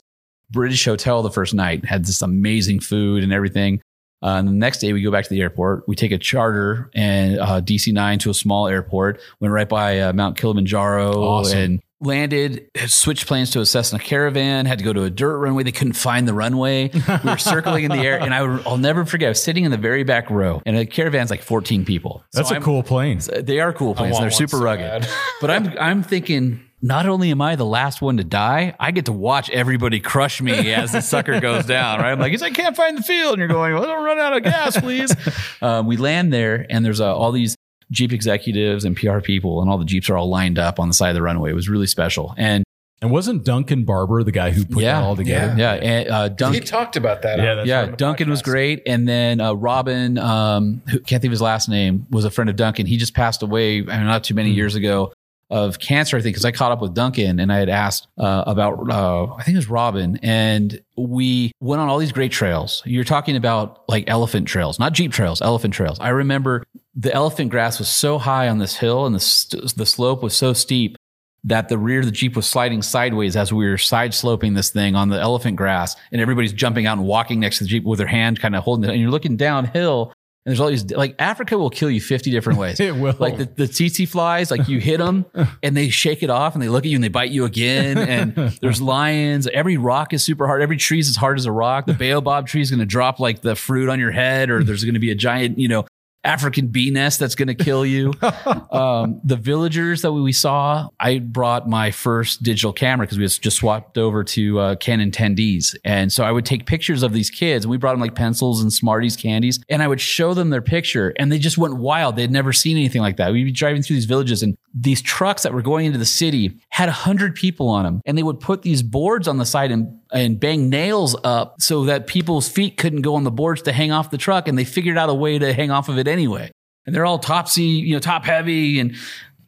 British 0.49 0.83
hotel 0.83 1.21
the 1.21 1.29
first 1.29 1.53
night, 1.53 1.85
had 1.85 2.05
this 2.05 2.23
amazing 2.23 2.79
food 2.79 3.23
and 3.23 3.31
everything. 3.31 3.81
Uh, 4.21 4.35
and 4.39 4.47
the 4.47 4.51
next 4.53 4.79
day 4.79 4.91
we 4.93 5.01
go 5.01 5.11
back 5.11 5.23
to 5.23 5.29
the 5.29 5.41
airport. 5.41 5.87
We 5.87 5.95
take 5.95 6.11
a 6.11 6.17
charter 6.17 6.89
and 6.93 7.39
uh, 7.39 7.61
DC 7.61 7.93
nine 7.93 8.19
to 8.19 8.29
a 8.29 8.33
small 8.33 8.67
airport. 8.67 9.19
Went 9.39 9.53
right 9.53 9.69
by 9.69 9.99
uh, 9.99 10.13
Mount 10.13 10.37
Kilimanjaro 10.37 11.13
Awesome. 11.21 11.57
and 11.57 11.81
landed. 12.01 12.69
Switched 12.87 13.27
planes 13.27 13.51
to 13.51 13.61
a 13.61 13.65
Cessna 13.65 13.99
Caravan. 13.99 14.65
Had 14.65 14.79
to 14.79 14.83
go 14.83 14.91
to 14.93 15.03
a 15.03 15.09
dirt 15.09 15.37
runway. 15.37 15.63
They 15.63 15.71
couldn't 15.71 15.93
find 15.93 16.27
the 16.27 16.33
runway. 16.33 16.89
We 16.93 17.29
were 17.29 17.37
circling 17.37 17.85
in 17.85 17.91
the 17.91 17.97
air, 17.97 18.19
and 18.19 18.33
I 18.33 18.43
would, 18.43 18.67
I'll 18.67 18.77
never 18.77 19.05
forget. 19.05 19.27
I 19.27 19.29
was 19.29 19.43
sitting 19.43 19.63
in 19.65 19.71
the 19.71 19.77
very 19.77 20.03
back 20.03 20.29
row, 20.29 20.61
and 20.65 20.75
a 20.77 20.85
caravan's 20.85 21.29
like 21.29 21.41
14 21.41 21.85
people. 21.85 22.23
So 22.31 22.39
That's 22.39 22.51
a 22.51 22.55
I'm- 22.55 22.63
cool 22.63 22.83
plane. 22.83 23.19
They 23.41 23.59
are 23.59 23.71
cool 23.73 23.95
planes. 23.95 24.13
want 24.13 24.23
They're 24.23 24.31
super 24.31 24.57
so 24.57 24.63
rugged. 24.63 25.07
But 25.41 25.51
I'm 25.51 25.77
I'm 25.79 26.03
thinking 26.03 26.61
not 26.81 27.07
only 27.07 27.31
am 27.31 27.41
I 27.41 27.55
the 27.55 27.65
last 27.65 28.01
one 28.01 28.17
to 28.17 28.23
die, 28.23 28.75
I 28.79 28.91
get 28.91 29.05
to 29.05 29.11
watch 29.11 29.49
everybody 29.49 29.99
crush 29.99 30.41
me 30.41 30.73
as 30.73 30.91
the 30.91 31.01
sucker 31.01 31.39
goes 31.41 31.65
down. 31.65 31.99
Right? 31.99 32.11
I'm 32.11 32.19
like, 32.19 32.33
"Is 32.33 32.41
I 32.41 32.49
can't 32.51 32.75
find 32.75 32.97
the 32.97 33.03
field, 33.03 33.33
and 33.33 33.39
you're 33.39 33.47
going, 33.47 33.73
well, 33.73 33.83
don't 33.83 34.03
run 34.03 34.19
out 34.19 34.35
of 34.35 34.43
gas, 34.43 34.79
please. 34.79 35.13
um, 35.61 35.87
we 35.87 35.97
land 35.97 36.31
there, 36.31 36.65
and 36.69 36.85
there's 36.85 37.01
uh, 37.01 37.15
all 37.15 37.31
these 37.31 37.55
Jeep 37.91 38.13
executives 38.13 38.85
and 38.85 38.95
PR 38.95 39.19
people, 39.19 39.61
and 39.61 39.69
all 39.69 39.77
the 39.77 39.85
Jeeps 39.85 40.09
are 40.09 40.17
all 40.17 40.29
lined 40.29 40.59
up 40.59 40.79
on 40.79 40.87
the 40.87 40.93
side 40.93 41.09
of 41.09 41.15
the 41.15 41.21
runway. 41.21 41.49
It 41.51 41.55
was 41.55 41.67
really 41.67 41.87
special, 41.87 42.33
and 42.37 42.63
And 43.01 43.11
wasn't 43.11 43.43
Duncan 43.43 43.83
Barber 43.83 44.23
the 44.23 44.31
guy 44.31 44.51
who 44.51 44.63
put 44.63 44.83
yeah, 44.83 44.99
that 44.99 45.03
all 45.03 45.15
together? 45.15 45.55
yeah, 45.57 45.73
and 45.73 46.09
uh, 46.09 46.51
He 46.51 46.59
talked 46.59 46.95
about 46.97 47.23
that. 47.23 47.39
Yeah, 47.39 47.63
yeah, 47.63 47.81
on 47.83 47.91
the 47.91 47.97
Duncan 47.97 48.29
was 48.29 48.41
great, 48.41 48.83
and 48.85 49.07
then 49.07 49.41
uh, 49.41 49.53
Robin, 49.53 50.17
um, 50.17 50.81
who 50.89 50.99
can't 50.99 51.21
think 51.21 51.29
of 51.29 51.31
his 51.31 51.41
last 51.41 51.67
name, 51.67 52.05
was 52.09 52.25
a 52.25 52.31
friend 52.31 52.49
of 52.49 52.55
Duncan. 52.55 52.85
He 52.85 52.97
just 52.97 53.13
passed 53.13 53.41
away, 53.41 53.79
I 53.79 53.97
mean, 53.97 54.05
not 54.05 54.23
too 54.23 54.35
many 54.35 54.51
years 54.51 54.75
ago, 54.75 55.11
of 55.49 55.79
cancer. 55.79 56.17
I 56.17 56.21
think 56.21 56.35
because 56.35 56.45
I 56.45 56.51
caught 56.51 56.71
up 56.71 56.81
with 56.81 56.93
Duncan 56.93 57.39
and 57.39 57.51
I 57.51 57.57
had 57.57 57.69
asked 57.69 58.07
uh, 58.17 58.43
about, 58.45 58.89
uh, 58.89 59.33
I 59.33 59.43
think 59.43 59.55
it 59.55 59.59
was 59.59 59.69
Robin, 59.69 60.19
and 60.21 60.79
we 60.97 61.51
went 61.59 61.81
on 61.81 61.89
all 61.89 61.97
these 61.97 62.11
great 62.11 62.31
trails. 62.31 62.83
You're 62.85 63.03
talking 63.03 63.35
about 63.35 63.83
like 63.87 64.03
elephant 64.07 64.47
trails, 64.47 64.79
not 64.79 64.93
jeep 64.93 65.11
trails, 65.11 65.41
elephant 65.41 65.73
trails. 65.73 65.99
I 65.99 66.09
remember 66.09 66.63
the 66.95 67.13
elephant 67.13 67.51
grass 67.51 67.79
was 67.79 67.89
so 67.89 68.17
high 68.17 68.47
on 68.47 68.59
this 68.59 68.75
hill, 68.75 69.05
and 69.05 69.15
the 69.15 69.19
st- 69.19 69.75
the 69.75 69.85
slope 69.85 70.21
was 70.21 70.35
so 70.35 70.53
steep 70.53 70.97
that 71.45 71.69
the 71.69 71.77
rear 71.77 71.99
of 71.99 72.05
the 72.05 72.11
Jeep 72.11 72.35
was 72.35 72.45
sliding 72.45 72.81
sideways 72.81 73.35
as 73.35 73.53
we 73.53 73.67
were 73.67 73.77
side 73.77 74.13
sloping 74.13 74.53
this 74.53 74.71
thing 74.71 74.95
on 74.95 75.09
the 75.09 75.19
elephant 75.19 75.55
grass. 75.55 75.95
And 76.11 76.21
everybody's 76.21 76.53
jumping 76.53 76.85
out 76.85 76.97
and 76.97 77.07
walking 77.07 77.39
next 77.39 77.59
to 77.59 77.63
the 77.63 77.69
Jeep 77.69 77.85
with 77.85 77.97
their 77.97 78.07
hand 78.07 78.39
kind 78.39 78.55
of 78.55 78.63
holding 78.63 78.89
it. 78.89 78.91
And 78.91 79.01
you're 79.01 79.09
looking 79.09 79.37
downhill 79.37 80.13
and 80.45 80.51
there's 80.51 80.61
all 80.61 80.69
these, 80.69 80.89
like 80.91 81.15
Africa 81.19 81.57
will 81.57 81.69
kill 81.69 81.91
you 81.91 81.99
50 81.99 82.31
different 82.31 82.59
ways. 82.59 82.79
It 82.79 82.95
will. 82.95 83.13
Like 83.19 83.37
the, 83.37 83.45
the 83.45 83.67
tsetse 83.67 84.07
flies, 84.07 84.49
like 84.49 84.67
you 84.69 84.79
hit 84.79 84.97
them 84.97 85.25
and 85.63 85.75
they 85.75 85.89
shake 85.89 86.23
it 86.23 86.29
off 86.29 86.53
and 86.53 86.63
they 86.63 86.69
look 86.69 86.85
at 86.85 86.89
you 86.89 86.95
and 86.95 87.03
they 87.03 87.09
bite 87.09 87.31
you 87.31 87.45
again. 87.45 87.97
And 87.97 88.33
there's 88.61 88.81
lions. 88.81 89.47
Every 89.47 89.77
rock 89.77 90.13
is 90.13 90.23
super 90.23 90.47
hard. 90.47 90.61
Every 90.61 90.77
tree 90.77 90.99
is 90.99 91.09
as 91.09 91.17
hard 91.17 91.37
as 91.37 91.45
a 91.45 91.51
rock. 91.51 91.85
The 91.87 91.93
baobab 91.93 92.47
tree 92.47 92.61
is 92.61 92.71
going 92.71 92.79
to 92.79 92.85
drop 92.85 93.19
like 93.19 93.41
the 93.41 93.55
fruit 93.55 93.89
on 93.89 93.99
your 93.99 94.11
head 94.11 94.49
or 94.49 94.63
there's 94.63 94.83
going 94.83 94.93
to 94.93 94.99
be 94.99 95.11
a 95.11 95.15
giant, 95.15 95.59
you 95.59 95.67
know, 95.67 95.85
African 96.29 96.67
bee 96.67 96.91
nest 96.91 97.19
that's 97.19 97.33
going 97.33 97.47
to 97.47 97.55
kill 97.55 97.83
you. 97.83 98.13
um, 98.71 99.19
the 99.23 99.35
villagers 99.35 100.03
that 100.03 100.11
we, 100.11 100.21
we 100.21 100.31
saw, 100.31 100.87
I 100.99 101.17
brought 101.17 101.67
my 101.67 101.89
first 101.89 102.43
digital 102.43 102.71
camera 102.71 103.07
because 103.07 103.17
we 103.17 103.25
just 103.25 103.57
swapped 103.57 103.97
over 103.97 104.23
to 104.23 104.59
uh, 104.59 104.75
Canon 104.75 105.09
10Ds. 105.09 105.75
And 105.83 106.13
so 106.13 106.23
I 106.23 106.31
would 106.31 106.45
take 106.45 106.67
pictures 106.67 107.01
of 107.01 107.13
these 107.13 107.31
kids 107.31 107.65
and 107.65 107.71
we 107.71 107.77
brought 107.77 107.93
them 107.93 108.01
like 108.01 108.13
pencils 108.13 108.61
and 108.61 108.71
Smarties 108.71 109.17
candies 109.17 109.59
and 109.69 109.81
I 109.81 109.87
would 109.87 109.99
show 109.99 110.35
them 110.35 110.51
their 110.51 110.61
picture 110.61 111.13
and 111.17 111.31
they 111.31 111.39
just 111.39 111.57
went 111.57 111.77
wild. 111.77 112.15
They'd 112.15 112.31
never 112.31 112.53
seen 112.53 112.77
anything 112.77 113.01
like 113.01 113.17
that. 113.17 113.31
We'd 113.31 113.45
be 113.45 113.51
driving 113.51 113.81
through 113.81 113.95
these 113.95 114.05
villages 114.05 114.43
and 114.43 114.55
these 114.73 115.01
trucks 115.01 115.41
that 115.43 115.53
were 115.53 115.63
going 115.63 115.87
into 115.87 115.97
the 115.97 116.05
city 116.05 116.59
had 116.69 116.89
a 116.89 116.93
hundred 116.93 117.33
people 117.33 117.69
on 117.69 117.85
them 117.85 118.01
and 118.05 118.15
they 118.15 118.23
would 118.23 118.39
put 118.39 118.61
these 118.61 118.83
boards 118.83 119.27
on 119.27 119.37
the 119.37 119.45
side 119.45 119.71
and, 119.71 119.99
and 120.11 120.39
bang 120.39 120.69
nails 120.69 121.15
up 121.23 121.55
so 121.59 121.85
that 121.85 122.07
people's 122.07 122.49
feet 122.49 122.77
couldn't 122.77 123.01
go 123.01 123.15
on 123.15 123.23
the 123.23 123.31
boards 123.31 123.61
to 123.63 123.71
hang 123.71 123.91
off 123.91 124.09
the 124.09 124.17
truck. 124.17 124.47
And 124.47 124.57
they 124.57 124.65
figured 124.65 124.97
out 124.97 125.09
a 125.09 125.13
way 125.13 125.37
to 125.37 125.53
hang 125.53 125.71
off 125.71 125.89
of 125.89 125.97
it 125.97 126.07
anyway. 126.07 126.51
And 126.85 126.95
they're 126.95 127.05
all 127.05 127.19
topsy, 127.19 127.63
you 127.63 127.93
know, 127.93 127.99
top 127.99 128.25
heavy 128.25 128.79
and 128.79 128.95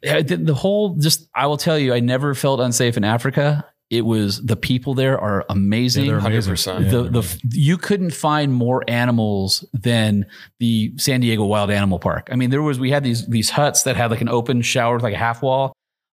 uh, 0.08 0.22
the, 0.22 0.36
the 0.36 0.54
whole 0.54 0.96
just, 0.96 1.28
I 1.34 1.46
will 1.46 1.56
tell 1.56 1.78
you, 1.78 1.94
I 1.94 2.00
never 2.00 2.34
felt 2.34 2.60
unsafe 2.60 2.96
in 2.96 3.04
Africa. 3.04 3.64
It 3.90 4.06
was 4.06 4.42
the 4.42 4.56
people 4.56 4.94
there 4.94 5.20
are 5.20 5.44
amazing. 5.50 6.06
they're 6.06 6.18
amazing. 6.18 6.54
100%. 6.54 6.84
Yeah, 6.84 6.90
the, 6.90 7.02
they're 7.02 7.22
the 7.22 7.40
you 7.50 7.76
couldn't 7.76 8.14
find 8.14 8.52
more 8.54 8.82
animals 8.88 9.64
than 9.74 10.24
the 10.60 10.94
San 10.96 11.20
Diego 11.20 11.44
Wild 11.44 11.70
Animal 11.70 11.98
Park. 11.98 12.28
I 12.32 12.36
mean, 12.36 12.48
there 12.48 12.62
was 12.62 12.80
we 12.80 12.90
had 12.90 13.04
these 13.04 13.26
these 13.28 13.50
huts 13.50 13.82
that 13.82 13.96
had 13.96 14.10
like 14.10 14.22
an 14.22 14.30
open 14.30 14.62
shower 14.62 14.94
with 14.94 15.02
like 15.02 15.12
a 15.12 15.18
half 15.18 15.42
wall. 15.42 15.74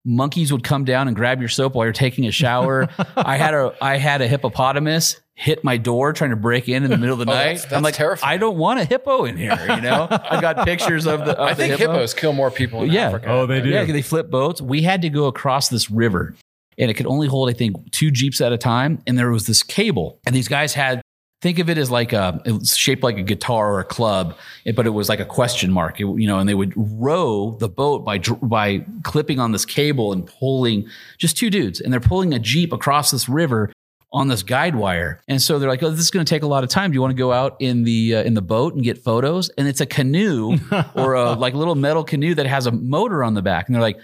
Monkeys 0.10 0.52
would 0.54 0.64
come 0.64 0.86
down 0.86 1.08
and 1.08 1.16
grab 1.16 1.40
your 1.42 1.50
soap 1.50 1.76
while 1.76 1.86
you're 1.86 1.92
taking 1.94 2.26
a 2.26 2.32
shower. 2.32 2.88
I 3.18 3.36
had 3.38 3.54
a 3.54 3.76
I 3.82 3.98
had 3.98 4.22
a 4.22 4.28
hippopotamus 4.28 5.20
hit 5.36 5.64
my 5.64 5.78
door 5.78 6.14
trying 6.14 6.30
to 6.32 6.36
break 6.36 6.68
in 6.70 6.84
in 6.84 6.90
the 6.90 6.98
middle 6.98 7.20
of 7.20 7.26
the 7.28 7.32
Oh, 7.32 7.36
night. 7.36 7.58
that's- 7.58 7.72
I'm 7.74 7.84
like, 7.84 7.94
terrifying. 7.94 8.34
I 8.34 8.38
don't 8.38 8.58
want 8.58 8.80
a 8.80 8.86
hippo 8.86 9.26
in 9.26 9.38
here. 9.38 9.56
You 9.70 9.82
know, 9.82 10.08
I 10.12 10.42
got 10.42 10.66
pictures 10.66 11.06
of 11.06 11.26
the. 11.26 11.38
Of 11.38 11.48
I 11.48 11.50
the 11.54 11.56
think 11.56 11.76
hippo. 11.78 11.92
hippos 11.94 12.14
kill 12.14 12.34
more 12.34 12.50
people 12.50 12.82
in 12.84 12.92
Yeah. 12.92 13.08
Africa. 13.10 13.28
Oh, 13.30 13.46
they 13.46 13.62
do. 13.62 13.70
Yeah, 13.70 13.84
they 13.86 14.02
flip 14.02 14.32
boats. 14.32 14.62
We 14.62 14.82
had 14.82 15.02
to 15.04 15.10
go 15.10 15.26
across 15.28 15.68
this 15.70 15.92
river 15.92 16.34
and 16.80 16.90
it 16.90 16.94
could 16.94 17.06
only 17.08 17.28
hold, 17.28 17.50
I 17.50 17.54
think, 17.54 17.92
two 17.92 18.10
Jeeps 18.12 18.40
at 18.40 18.52
a 18.54 18.58
time. 18.58 19.00
And 19.08 19.18
there 19.18 19.30
was 19.32 19.46
this 19.48 19.62
cable. 19.64 20.20
And 20.26 20.36
these 20.36 20.48
guys 20.48 20.74
had, 20.76 21.02
think 21.42 21.60
of 21.60 21.70
it 21.70 21.78
as 21.78 21.92
like 21.92 22.14
a, 22.14 22.42
shaped 22.66 23.04
like 23.04 23.18
a 23.18 23.22
guitar 23.24 23.72
or 23.74 23.80
a 23.80 23.84
club, 23.86 24.36
eh, 24.66 24.72
but 24.76 24.86
it 24.88 24.90
was 24.92 25.08
like 25.10 25.20
a 25.20 25.26
question 25.26 25.72
mark, 25.72 26.00
It- 26.00 26.06
you 26.20 26.26
know, 26.28 26.40
and 26.40 26.50
they 26.50 26.56
would 26.56 26.74
row 26.76 27.56
the 27.60 27.70
boat 27.70 28.04
by, 28.04 28.18
by 28.42 28.84
clipping 29.04 29.40
on 29.40 29.52
this 29.52 29.66
cable 29.66 30.14
and 30.14 30.26
pulling 30.26 30.88
just 31.18 31.38
two 31.38 31.50
dudes. 31.50 31.80
And 31.80 31.94
they're 31.94 32.00
pulling 32.00 32.34
a 32.34 32.40
Jeep 32.40 32.74
across 32.74 33.12
this 33.12 33.30
river 33.30 33.72
on 34.14 34.30
this 34.30 34.42
guide 34.42 34.74
wire. 34.76 35.22
And 35.28 35.42
so 35.42 35.60
they're 35.60 35.68
like, 35.70 35.84
"Oh, 35.84 35.90
this 35.92 36.00
is 36.00 36.12
going 36.12 36.26
to 36.26 36.30
take 36.30 36.42
a 36.42 36.48
lot 36.48 36.64
of 36.64 36.70
time. 36.70 36.92
Do 36.92 36.96
you 36.96 37.02
want 37.02 37.12
to 37.12 37.18
go 37.18 37.34
out 37.34 37.58
in 37.60 37.84
the 37.84 38.16
uh, 38.16 38.24
in 38.24 38.36
the 38.36 38.42
boat 38.42 38.74
and 38.74 38.82
get 38.84 38.98
photos?" 38.98 39.50
And 39.58 39.68
it's 39.68 39.82
a 39.82 39.86
canoe 39.86 40.58
or 40.96 41.14
a 41.16 41.34
like 41.34 41.54
little 41.54 41.76
metal 41.76 42.06
canoe 42.06 42.34
that 42.36 42.48
has 42.48 42.68
a 42.68 42.72
motor 42.72 43.22
on 43.22 43.34
the 43.34 43.42
back. 43.42 43.68
And 43.68 43.76
they're 43.76 43.82
like, 43.82 44.00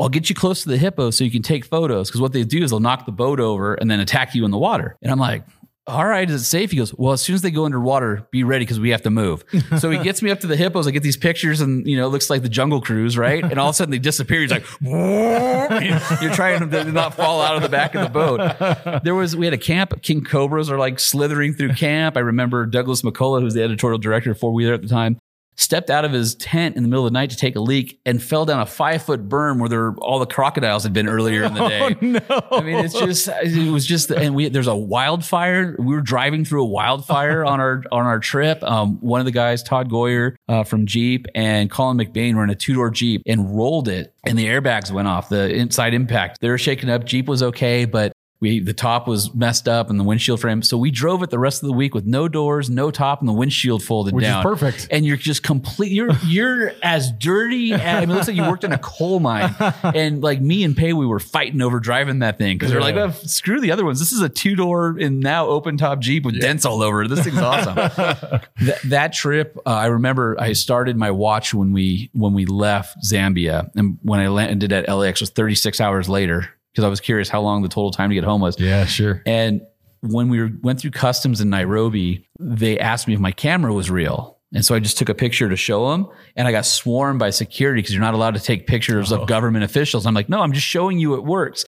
"I'll 0.00 0.08
get 0.08 0.28
you 0.30 0.36
close 0.36 0.62
to 0.62 0.68
the 0.68 0.78
hippo 0.78 1.10
so 1.10 1.24
you 1.24 1.30
can 1.32 1.42
take 1.42 1.64
photos." 1.64 2.08
Because 2.08 2.20
what 2.20 2.32
they 2.32 2.44
do 2.44 2.62
is 2.62 2.70
they'll 2.70 2.78
knock 2.78 3.04
the 3.04 3.10
boat 3.12 3.40
over 3.40 3.74
and 3.74 3.90
then 3.90 3.98
attack 3.98 4.32
you 4.36 4.44
in 4.44 4.52
the 4.52 4.58
water. 4.58 4.96
And 5.02 5.10
I'm 5.10 5.18
like. 5.18 5.42
All 5.88 6.06
right, 6.06 6.30
is 6.30 6.42
it 6.42 6.44
safe? 6.44 6.70
He 6.70 6.76
goes, 6.76 6.94
Well, 6.94 7.12
as 7.12 7.20
soon 7.22 7.34
as 7.34 7.42
they 7.42 7.50
go 7.50 7.64
underwater, 7.64 8.28
be 8.30 8.44
ready 8.44 8.64
because 8.64 8.78
we 8.78 8.90
have 8.90 9.02
to 9.02 9.10
move. 9.10 9.44
So 9.78 9.90
he 9.90 9.98
gets 9.98 10.22
me 10.22 10.30
up 10.30 10.38
to 10.40 10.46
the 10.46 10.56
hippos. 10.56 10.86
I 10.86 10.90
get 10.90 11.02
these 11.02 11.16
pictures, 11.16 11.60
and 11.60 11.86
you 11.86 11.96
know, 11.96 12.06
it 12.06 12.10
looks 12.10 12.28
like 12.30 12.42
the 12.42 12.48
jungle 12.48 12.80
cruise, 12.80 13.16
right? 13.16 13.42
And 13.42 13.58
all 13.58 13.68
of 13.70 13.74
a 13.74 13.76
sudden 13.76 13.90
they 13.90 13.98
disappear. 13.98 14.42
He's 14.42 14.50
like, 14.50 14.64
You're 14.80 16.34
trying 16.34 16.68
to 16.70 16.84
not 16.92 17.14
fall 17.14 17.40
out 17.40 17.56
of 17.56 17.62
the 17.62 17.68
back 17.68 17.94
of 17.94 18.02
the 18.02 18.10
boat 18.10 19.02
there 19.02 19.14
was 19.14 19.36
we 19.36 19.46
had 19.46 19.54
a 19.54 19.58
camp. 19.58 20.02
King 20.02 20.22
Cobras 20.22 20.70
are 20.70 20.78
like 20.78 20.98
slithering 20.98 21.54
through 21.54 21.74
camp. 21.74 22.16
I 22.16 22.20
remember 22.20 22.66
Douglas 22.66 23.02
McCullough, 23.02 23.40
who's 23.40 23.54
the 23.54 23.62
editorial 23.62 23.98
director 23.98 24.30
of 24.32 24.38
Four 24.38 24.52
Wheeler 24.52 24.74
at 24.74 24.82
the 24.82 24.88
time, 24.88 25.18
stepped 25.56 25.90
out 25.90 26.04
of 26.04 26.12
his 26.12 26.34
tent 26.36 26.76
in 26.76 26.82
the 26.82 26.88
middle 26.88 27.06
of 27.06 27.12
the 27.12 27.14
night 27.18 27.30
to 27.30 27.36
take 27.36 27.56
a 27.56 27.60
leak 27.60 28.00
and 28.06 28.22
fell 28.22 28.44
down 28.46 28.60
a 28.60 28.66
five 28.66 29.02
foot 29.02 29.28
berm 29.28 29.58
where 29.60 29.68
there 29.68 29.94
all 29.98 30.18
the 30.18 30.26
crocodiles 30.26 30.82
had 30.82 30.92
been 30.92 31.08
earlier 31.08 31.44
in 31.44 31.54
the 31.54 31.68
day. 31.68 31.96
no. 32.00 32.20
I 32.50 32.62
mean, 32.62 32.76
it's 32.84 32.94
just 32.98 33.28
it 33.28 33.70
was 33.70 33.86
just, 33.86 34.10
and 34.10 34.34
we 34.34 34.48
there's 34.48 34.66
a 34.66 34.74
wildfire. 34.76 35.76
We 35.78 35.94
were 35.94 36.00
driving 36.00 36.44
through 36.44 36.62
a 36.62 36.66
wildfire 36.68 37.44
on 37.44 37.60
our 37.60 37.82
on 37.92 38.04
our 38.06 38.18
trip. 38.18 38.62
Um, 38.62 38.96
one 39.00 39.20
of 39.20 39.26
the 39.26 39.32
guys, 39.32 39.62
Todd 39.62 39.90
Goyer 39.90 40.34
uh, 40.48 40.64
from 40.64 40.86
Jeep, 40.86 41.26
and 41.34 41.70
Colin 41.70 41.98
McBain 41.98 42.34
were 42.34 42.44
in 42.44 42.50
a 42.50 42.54
two 42.54 42.74
door 42.74 42.90
Jeep 42.90 43.22
and 43.26 43.54
rolled 43.56 43.88
it, 43.88 44.14
and 44.24 44.38
the 44.38 44.46
airbags 44.46 44.90
went 44.90 45.08
off. 45.08 45.28
The 45.28 45.54
inside 45.54 45.94
impact, 45.94 46.40
they 46.40 46.48
were 46.48 46.58
shaken 46.58 46.88
up. 46.88 47.04
Jeep 47.04 47.26
was 47.28 47.42
okay, 47.42 47.84
but. 47.84 48.12
We, 48.42 48.58
the 48.58 48.74
top 48.74 49.06
was 49.06 49.32
messed 49.34 49.68
up 49.68 49.88
and 49.88 50.00
the 50.00 50.02
windshield 50.04 50.40
frame. 50.40 50.62
So 50.62 50.76
we 50.76 50.90
drove 50.90 51.22
it 51.22 51.30
the 51.30 51.38
rest 51.38 51.62
of 51.62 51.68
the 51.68 51.72
week 51.72 51.94
with 51.94 52.06
no 52.06 52.26
doors, 52.26 52.68
no 52.68 52.90
top, 52.90 53.20
and 53.20 53.28
the 53.28 53.32
windshield 53.32 53.84
folded 53.84 54.14
Which 54.14 54.24
is 54.24 54.30
down. 54.30 54.42
perfect. 54.42 54.88
And 54.90 55.06
you're 55.06 55.16
just 55.16 55.44
complete. 55.44 55.92
You're 55.92 56.10
you're 56.26 56.72
as 56.82 57.12
dirty. 57.12 57.72
As, 57.72 57.80
I 57.80 58.00
mean, 58.00 58.10
it 58.10 58.14
looks 58.14 58.26
like 58.26 58.36
you 58.36 58.42
worked 58.42 58.64
in 58.64 58.72
a 58.72 58.78
coal 58.78 59.20
mine. 59.20 59.54
And 59.84 60.22
like 60.22 60.40
me 60.40 60.64
and 60.64 60.76
Pay, 60.76 60.92
we 60.92 61.06
were 61.06 61.20
fighting 61.20 61.60
over 61.62 61.78
driving 61.78 62.18
that 62.20 62.36
thing 62.36 62.56
because 62.56 62.72
they're 62.72 62.80
like, 62.80 62.96
"Oh, 62.96 63.10
screw 63.10 63.60
the 63.60 63.70
other 63.70 63.84
ones. 63.84 64.00
This 64.00 64.10
is 64.10 64.20
a 64.22 64.28
two 64.28 64.56
door 64.56 64.96
and 64.98 65.20
now 65.20 65.46
open 65.46 65.76
top 65.76 66.00
Jeep 66.00 66.24
with 66.24 66.40
dents 66.40 66.64
all 66.64 66.82
over. 66.82 67.06
This 67.06 67.22
thing's 67.24 67.38
awesome. 67.38 67.76
Th- 68.58 68.80
that 68.86 69.12
trip, 69.12 69.56
uh, 69.66 69.70
I 69.70 69.86
remember 69.86 70.36
I 70.40 70.54
started 70.54 70.96
my 70.96 71.10
watch 71.12 71.54
when 71.54 71.72
we 71.72 72.10
when 72.12 72.32
we 72.32 72.44
left 72.46 72.96
Zambia, 73.04 73.70
and 73.76 73.98
when 74.02 74.18
I 74.18 74.28
landed 74.28 74.72
at 74.72 74.88
LAX 74.88 75.20
was 75.20 75.30
36 75.30 75.80
hours 75.80 76.08
later 76.08 76.48
because 76.72 76.84
I 76.84 76.88
was 76.88 77.00
curious 77.00 77.28
how 77.28 77.40
long 77.40 77.62
the 77.62 77.68
total 77.68 77.90
time 77.90 78.10
to 78.10 78.14
get 78.14 78.24
home 78.24 78.40
was. 78.40 78.58
Yeah, 78.58 78.84
sure. 78.86 79.22
And 79.26 79.62
when 80.00 80.28
we 80.28 80.40
were, 80.40 80.50
went 80.62 80.80
through 80.80 80.90
customs 80.92 81.40
in 81.40 81.50
Nairobi, 81.50 82.26
they 82.40 82.78
asked 82.78 83.06
me 83.06 83.14
if 83.14 83.20
my 83.20 83.32
camera 83.32 83.72
was 83.72 83.90
real. 83.90 84.38
And 84.54 84.64
so 84.64 84.74
I 84.74 84.80
just 84.80 84.98
took 84.98 85.08
a 85.08 85.14
picture 85.14 85.48
to 85.48 85.56
show 85.56 85.90
them. 85.90 86.08
And 86.36 86.46
I 86.46 86.52
got 86.52 86.66
swarmed 86.66 87.18
by 87.18 87.30
security 87.30 87.80
because 87.80 87.94
you're 87.94 88.02
not 88.02 88.14
allowed 88.14 88.34
to 88.34 88.40
take 88.40 88.66
pictures 88.66 89.10
of 89.10 89.26
government 89.26 89.64
officials. 89.64 90.04
I'm 90.04 90.14
like, 90.14 90.28
no, 90.28 90.40
I'm 90.40 90.52
just 90.52 90.66
showing 90.66 90.98
you 90.98 91.14
it 91.14 91.24
works. 91.24 91.64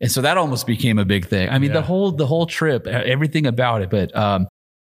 And 0.00 0.10
so 0.10 0.20
that 0.22 0.36
almost 0.36 0.66
became 0.66 0.98
a 0.98 1.04
big 1.04 1.26
thing. 1.26 1.48
I 1.48 1.58
mean, 1.58 1.72
the 1.72 1.82
whole 1.82 2.12
the 2.12 2.26
whole 2.26 2.46
trip, 2.46 2.86
everything 2.86 3.46
about 3.46 3.82
it, 3.82 3.90
but 3.90 4.14
um, 4.16 4.46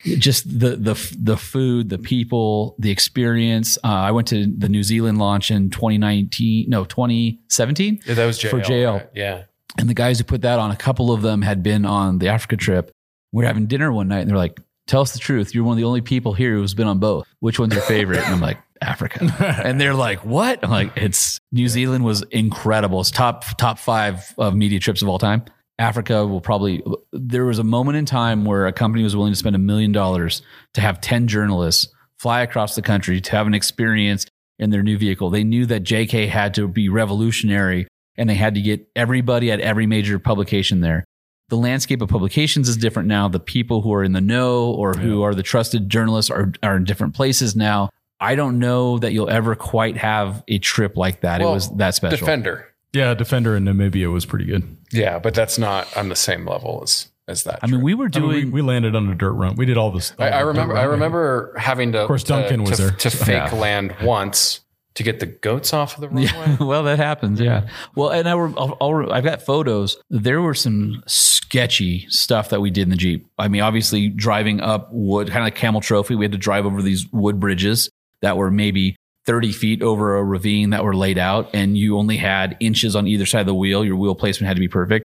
just 0.05 0.47
the 0.49 0.77
the 0.77 1.17
the 1.19 1.37
food, 1.37 1.91
the 1.91 1.99
people, 1.99 2.75
the 2.79 2.91
experience. 2.91 3.77
Uh, 3.85 3.89
I 3.89 4.11
went 4.12 4.29
to 4.29 4.47
the 4.47 4.69
New 4.71 4.83
Zealand 4.83 5.19
launch 5.19 5.51
in 5.51 5.69
2019, 5.69 6.71
no, 6.71 6.85
2017 6.87 8.01
Yeah, 8.07 8.15
that 8.15 8.25
was 8.25 8.39
JL. 8.39 8.51
For 8.51 8.61
JL. 8.61 8.93
right? 8.95 9.09
Yeah. 9.15 9.43
And 9.79 9.89
the 9.89 9.95
guys 9.95 10.18
who 10.18 10.25
put 10.25 10.43
that 10.43 10.59
on, 10.59 10.70
a 10.70 10.77
couple 10.77 11.12
of 11.12 11.22
them 11.22 11.43
had 11.43 11.62
been 11.62 11.85
on 11.85 12.18
the 12.18 12.29
Africa 12.29 12.57
trip. 12.57 12.91
We 13.33 13.43
were 13.43 13.47
having 13.47 13.66
dinner 13.66 13.93
one 13.93 14.09
night 14.09 14.20
and 14.20 14.31
they're 14.31 14.37
like, 14.37 14.61
tell 14.87 15.01
us 15.01 15.12
the 15.12 15.18
truth. 15.18 15.55
You're 15.55 15.64
one 15.64 15.72
of 15.72 15.79
the 15.79 15.85
only 15.85 16.01
people 16.01 16.35
here 16.35 16.55
who's 16.55 16.75
been 16.75 16.87
on 16.87 16.99
both. 16.99 17.27
Which 17.41 17.59
one's 17.59 17.75
your 17.75 17.83
favorite? 17.83 18.20
And 18.20 18.35
I'm 18.35 18.41
like, 18.41 18.59
Africa. 18.81 19.25
and 19.64 19.81
they're 19.81 19.95
like, 19.95 20.25
what? 20.25 20.61
I'm 20.62 20.70
like, 20.70 20.93
it's 20.97 21.39
New 21.53 21.68
Zealand 21.68 22.05
was 22.05 22.22
incredible. 22.22 23.01
It's 23.01 23.11
top 23.11 23.45
top 23.57 23.79
five 23.79 24.35
of 24.39 24.55
media 24.55 24.79
trips 24.79 25.03
of 25.03 25.09
all 25.09 25.18
time. 25.18 25.45
Africa 25.79 26.27
will 26.27 26.41
probably. 26.41 26.83
There 27.12 27.45
was 27.45 27.59
a 27.59 27.64
moment 27.64 27.97
in 27.97 28.07
time 28.07 28.45
where 28.45 28.66
a 28.66 28.72
company 28.72 29.03
was 29.03 29.16
willing 29.16 29.33
to 29.33 29.39
spend 29.39 29.57
a 29.57 29.61
million 29.61 29.93
dollars 29.93 30.43
to 30.75 30.81
have 30.81 31.01
ten 31.01 31.27
journalists 31.27 31.93
fly 32.18 32.43
across 32.43 32.75
the 32.75 32.83
country 32.83 33.20
to 33.20 33.31
have 33.33 33.47
an 33.47 33.55
experience 33.55 34.27
in 34.59 34.70
their 34.70 34.83
new 34.83 34.97
vehicle. 34.97 35.31
They 35.31 35.45
knew 35.45 35.66
that 35.66 35.83
JK 35.83 36.29
had 36.29 36.55
to 36.55 36.68
be 36.68 36.89
revolutionary, 36.89 37.89
and 38.17 38.29
they 38.29 38.35
had 38.35 38.55
to 38.55 38.61
get 38.61 38.89
everybody 38.95 39.51
at 39.51 39.61
every 39.61 39.87
major 39.87 40.19
publication 40.19 40.81
there 40.81 41.05
the 41.49 41.57
landscape 41.57 42.01
of 42.03 42.09
publications 42.09 42.69
is 42.69 42.77
different 42.77 43.09
now. 43.09 43.29
The 43.29 43.41
people 43.41 43.83
who 43.83 43.93
are 43.93 44.03
in 44.03 44.12
the 44.12 44.21
know 44.21 44.71
or 44.73 44.95
who 44.95 45.23
are 45.23 45.35
the 45.35 45.43
trusted 45.43 45.91
journalists 45.91 46.31
are, 46.31 46.53
are 46.62 46.77
in 46.77 46.85
different 46.85 47.15
places 47.15 47.55
now. 47.55 47.91
I 48.19 48.35
don't 48.35 48.59
know 48.59 48.99
that 48.99 49.12
you'll 49.12 49.29
ever 49.29 49.55
quite 49.55 49.97
have 49.99 50.43
a 50.49 50.59
trip 50.59 50.97
like 50.97 51.21
that. 51.21 51.41
Well, 51.41 51.51
it 51.51 51.55
was 51.55 51.71
that 51.77 51.95
special. 51.95 52.19
Defender. 52.19 52.67
Yeah, 52.93 53.12
Defender 53.15 53.57
in 53.57 53.65
Namibia 53.65 54.11
was 54.12 54.25
pretty 54.25 54.47
good. 54.47 54.77
Yeah, 54.93 55.19
but 55.19 55.35
that's 55.35 55.59
not 55.59 55.95
on 55.97 56.09
the 56.09 56.17
same 56.17 56.47
level 56.47 56.81
as 56.83 57.09
as 57.27 57.45
that. 57.45 57.59
I 57.62 57.67
mean, 57.67 57.83
we 57.83 57.95
were 57.95 58.11
I 58.12 58.19
mean, 58.19 58.29
doing. 58.31 58.47
we, 58.47 58.51
we 58.51 58.62
landed 58.62 58.95
on 58.95 59.09
a 59.09 59.15
dirt 59.15 59.33
run. 59.33 59.57
We 59.57 59.67
did 59.67 59.77
all 59.77 59.91
this. 59.91 60.15
I, 60.19 60.31
I 60.31 60.41
remember. 60.41 60.77
I 60.77 60.85
remember 60.85 61.55
having 61.59 61.93
to. 61.93 62.03
Of 62.03 62.07
course, 62.07 62.25
Duncan 62.25 62.65
to, 62.65 62.71
was 62.71 62.79
to, 62.79 62.83
there. 62.87 62.91
to 62.93 63.11
fake 63.11 63.53
Yeah. 63.53 63.55
land 63.55 63.97
once 64.03 64.61
to 64.95 65.03
get 65.03 65.18
the 65.20 65.26
goats 65.26 65.72
off 65.72 65.95
of 65.97 66.01
the 66.03 66.09
runway. 66.09 66.24
Yeah, 66.24 66.57
well, 66.61 66.82
that 66.84 66.99
happens. 66.99 67.40
Yeah. 67.40 67.68
Well, 67.97 68.11
and 68.11 68.28
I, 68.28 68.34
were- 68.34 68.53
I'll, 68.59 68.76
I'll, 68.80 69.12
I've 69.12 69.24
got 69.24 69.42
photos. 69.42 69.97
There 70.09 70.40
were 70.40 70.55
some 70.55 71.03
sketchy 71.07 72.07
stuff 72.09 72.51
that 72.51 72.61
we 72.61 72.70
did 72.70 72.82
in 72.82 72.90
the 72.90 72.97
Jeep. 72.97 73.26
I 73.38 73.49
mean, 73.49 73.61
obviously 73.61 74.09
driving 74.09 74.61
up 74.61 74.88
wood, 74.92 75.28
kind 75.28 75.38
of 75.40 75.45
like 75.45 75.57
Camel 75.57 75.80
Trophy. 75.80 76.14
We 76.14 76.24
had 76.24 76.32
to 76.32 76.38
drive 76.38 76.64
over 76.66 76.80
these 76.82 77.07
wood 77.12 77.40
bridges 77.40 77.90
that 78.22 78.36
were 78.36 78.51
maybe 78.51 78.97
30 79.26 79.53
feet 79.53 79.82
over 79.82 80.16
a 80.16 80.22
ravine 80.24 80.70
that 80.70 80.84
were 80.84 80.95
laid 80.95 81.18
out, 81.18 81.51
and 81.55 81.76
you 81.78 81.97
only 81.99 82.16
had 82.16 82.57
inches 82.61 82.95
on 82.95 83.07
either 83.07 83.26
side 83.26 83.40
of 83.40 83.47
the 83.47 83.55
wheel. 83.55 83.84
Your 83.84 83.97
wheel 83.97 84.14
placement 84.14 84.49
had 84.49 84.57
to 84.57 84.61
be 84.61 84.68
perfect. 84.68 85.05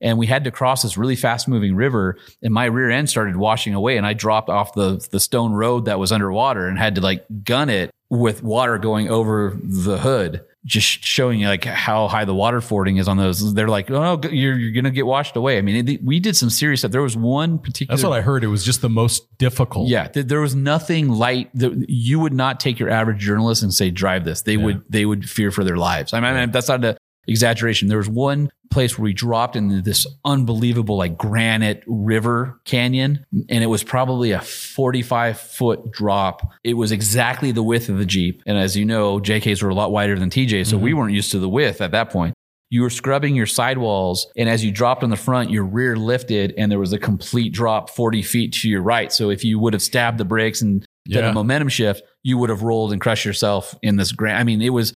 And 0.00 0.18
we 0.18 0.26
had 0.26 0.44
to 0.44 0.50
cross 0.50 0.82
this 0.82 0.96
really 0.96 1.16
fast 1.16 1.46
moving 1.46 1.74
river, 1.74 2.16
and 2.42 2.54
my 2.54 2.64
rear 2.64 2.90
end 2.90 3.10
started 3.10 3.36
washing 3.36 3.74
away, 3.74 3.96
and 3.96 4.06
I 4.06 4.14
dropped 4.14 4.48
off 4.48 4.72
the 4.72 5.06
the 5.10 5.20
stone 5.20 5.52
road 5.52 5.84
that 5.84 5.98
was 5.98 6.10
underwater 6.12 6.66
and 6.66 6.78
had 6.78 6.94
to 6.94 7.00
like 7.00 7.24
gun 7.44 7.68
it 7.68 7.90
with 8.08 8.42
water 8.42 8.76
going 8.78 9.08
over 9.08 9.56
the 9.62 9.98
hood, 9.98 10.44
just 10.64 11.04
showing 11.04 11.40
you 11.40 11.46
like 11.46 11.64
how 11.64 12.08
high 12.08 12.24
the 12.24 12.34
water 12.34 12.60
fording 12.60 12.96
is 12.96 13.08
on 13.08 13.16
those. 13.16 13.54
They're 13.54 13.68
like, 13.68 13.90
oh, 13.90 14.16
no, 14.16 14.30
you're 14.30 14.58
you're 14.58 14.72
gonna 14.72 14.90
get 14.90 15.06
washed 15.06 15.36
away. 15.36 15.58
I 15.58 15.62
mean, 15.62 15.88
it, 15.88 16.04
we 16.04 16.18
did 16.18 16.36
some 16.36 16.50
serious 16.50 16.80
stuff. 16.80 16.90
There 16.90 17.02
was 17.02 17.16
one 17.16 17.58
particular. 17.58 17.96
That's 17.96 18.06
what 18.06 18.18
I 18.18 18.20
heard. 18.20 18.42
It 18.42 18.48
was 18.48 18.64
just 18.64 18.82
the 18.82 18.90
most 18.90 19.36
difficult. 19.38 19.88
Yeah, 19.88 20.08
th- 20.08 20.26
there 20.26 20.40
was 20.40 20.54
nothing 20.54 21.08
light. 21.08 21.50
That 21.54 21.86
you 21.88 22.20
would 22.20 22.34
not 22.34 22.58
take 22.58 22.78
your 22.78 22.90
average 22.90 23.18
journalist 23.18 23.62
and 23.62 23.72
say 23.72 23.90
drive 23.90 24.24
this. 24.24 24.42
They 24.42 24.56
would 24.56 24.82
they 24.88 25.06
would 25.06 25.28
fear 25.28 25.50
for 25.50 25.62
their 25.62 25.76
lives. 25.76 26.12
I 26.12 26.20
mean, 26.20 26.50
that's 26.50 26.68
not 26.68 26.84
an 26.84 26.96
exaggeration. 27.30 27.88
There 27.88 27.98
was 27.98 28.08
one 28.08 28.50
place 28.70 28.98
where 28.98 29.04
we 29.04 29.12
dropped 29.12 29.56
into 29.56 29.80
this 29.80 30.06
unbelievable 30.24 30.96
like 30.96 31.16
granite 31.16 31.82
river 31.86 32.60
canyon, 32.64 33.24
and 33.48 33.64
it 33.64 33.68
was 33.68 33.82
probably 33.82 34.32
a 34.32 34.40
forty 34.40 35.02
five 35.02 35.40
foot 35.40 35.90
drop. 35.90 36.52
It 36.62 36.74
was 36.74 36.92
exactly 36.92 37.52
the 37.52 37.62
width 37.62 37.88
of 37.88 37.98
the 37.98 38.06
jeep, 38.06 38.42
and 38.46 38.58
as 38.58 38.76
you 38.76 38.84
know, 38.84 39.18
JKs 39.20 39.62
were 39.62 39.70
a 39.70 39.74
lot 39.74 39.92
wider 39.92 40.18
than 40.18 40.28
TJ, 40.28 40.66
so 40.66 40.76
mm-hmm. 40.76 40.84
we 40.84 40.94
weren't 40.94 41.14
used 41.14 41.30
to 41.30 41.38
the 41.38 41.48
width 41.48 41.80
at 41.80 41.92
that 41.92 42.10
point 42.10 42.34
you 42.70 42.82
were 42.82 42.90
scrubbing 42.90 43.34
your 43.34 43.46
sidewalls 43.46 44.28
and 44.36 44.48
as 44.48 44.64
you 44.64 44.70
dropped 44.70 45.02
on 45.02 45.10
the 45.10 45.16
front 45.16 45.50
your 45.50 45.64
rear 45.64 45.96
lifted 45.96 46.54
and 46.56 46.70
there 46.70 46.78
was 46.78 46.92
a 46.92 46.98
complete 46.98 47.52
drop 47.52 47.90
40 47.90 48.22
feet 48.22 48.52
to 48.54 48.68
your 48.68 48.80
right 48.80 49.12
so 49.12 49.30
if 49.30 49.44
you 49.44 49.58
would 49.58 49.74
have 49.74 49.82
stabbed 49.82 50.18
the 50.18 50.24
brakes 50.24 50.62
and 50.62 50.86
done 51.08 51.24
Yeah. 51.24 51.30
a 51.30 51.34
momentum 51.34 51.68
shift 51.68 52.02
you 52.22 52.38
would 52.38 52.50
have 52.50 52.62
rolled 52.62 52.92
and 52.92 53.00
crushed 53.00 53.24
yourself 53.24 53.74
in 53.82 53.96
this 53.96 54.12
grand 54.12 54.38
i 54.38 54.44
mean 54.44 54.62
it 54.62 54.70
was 54.70 54.94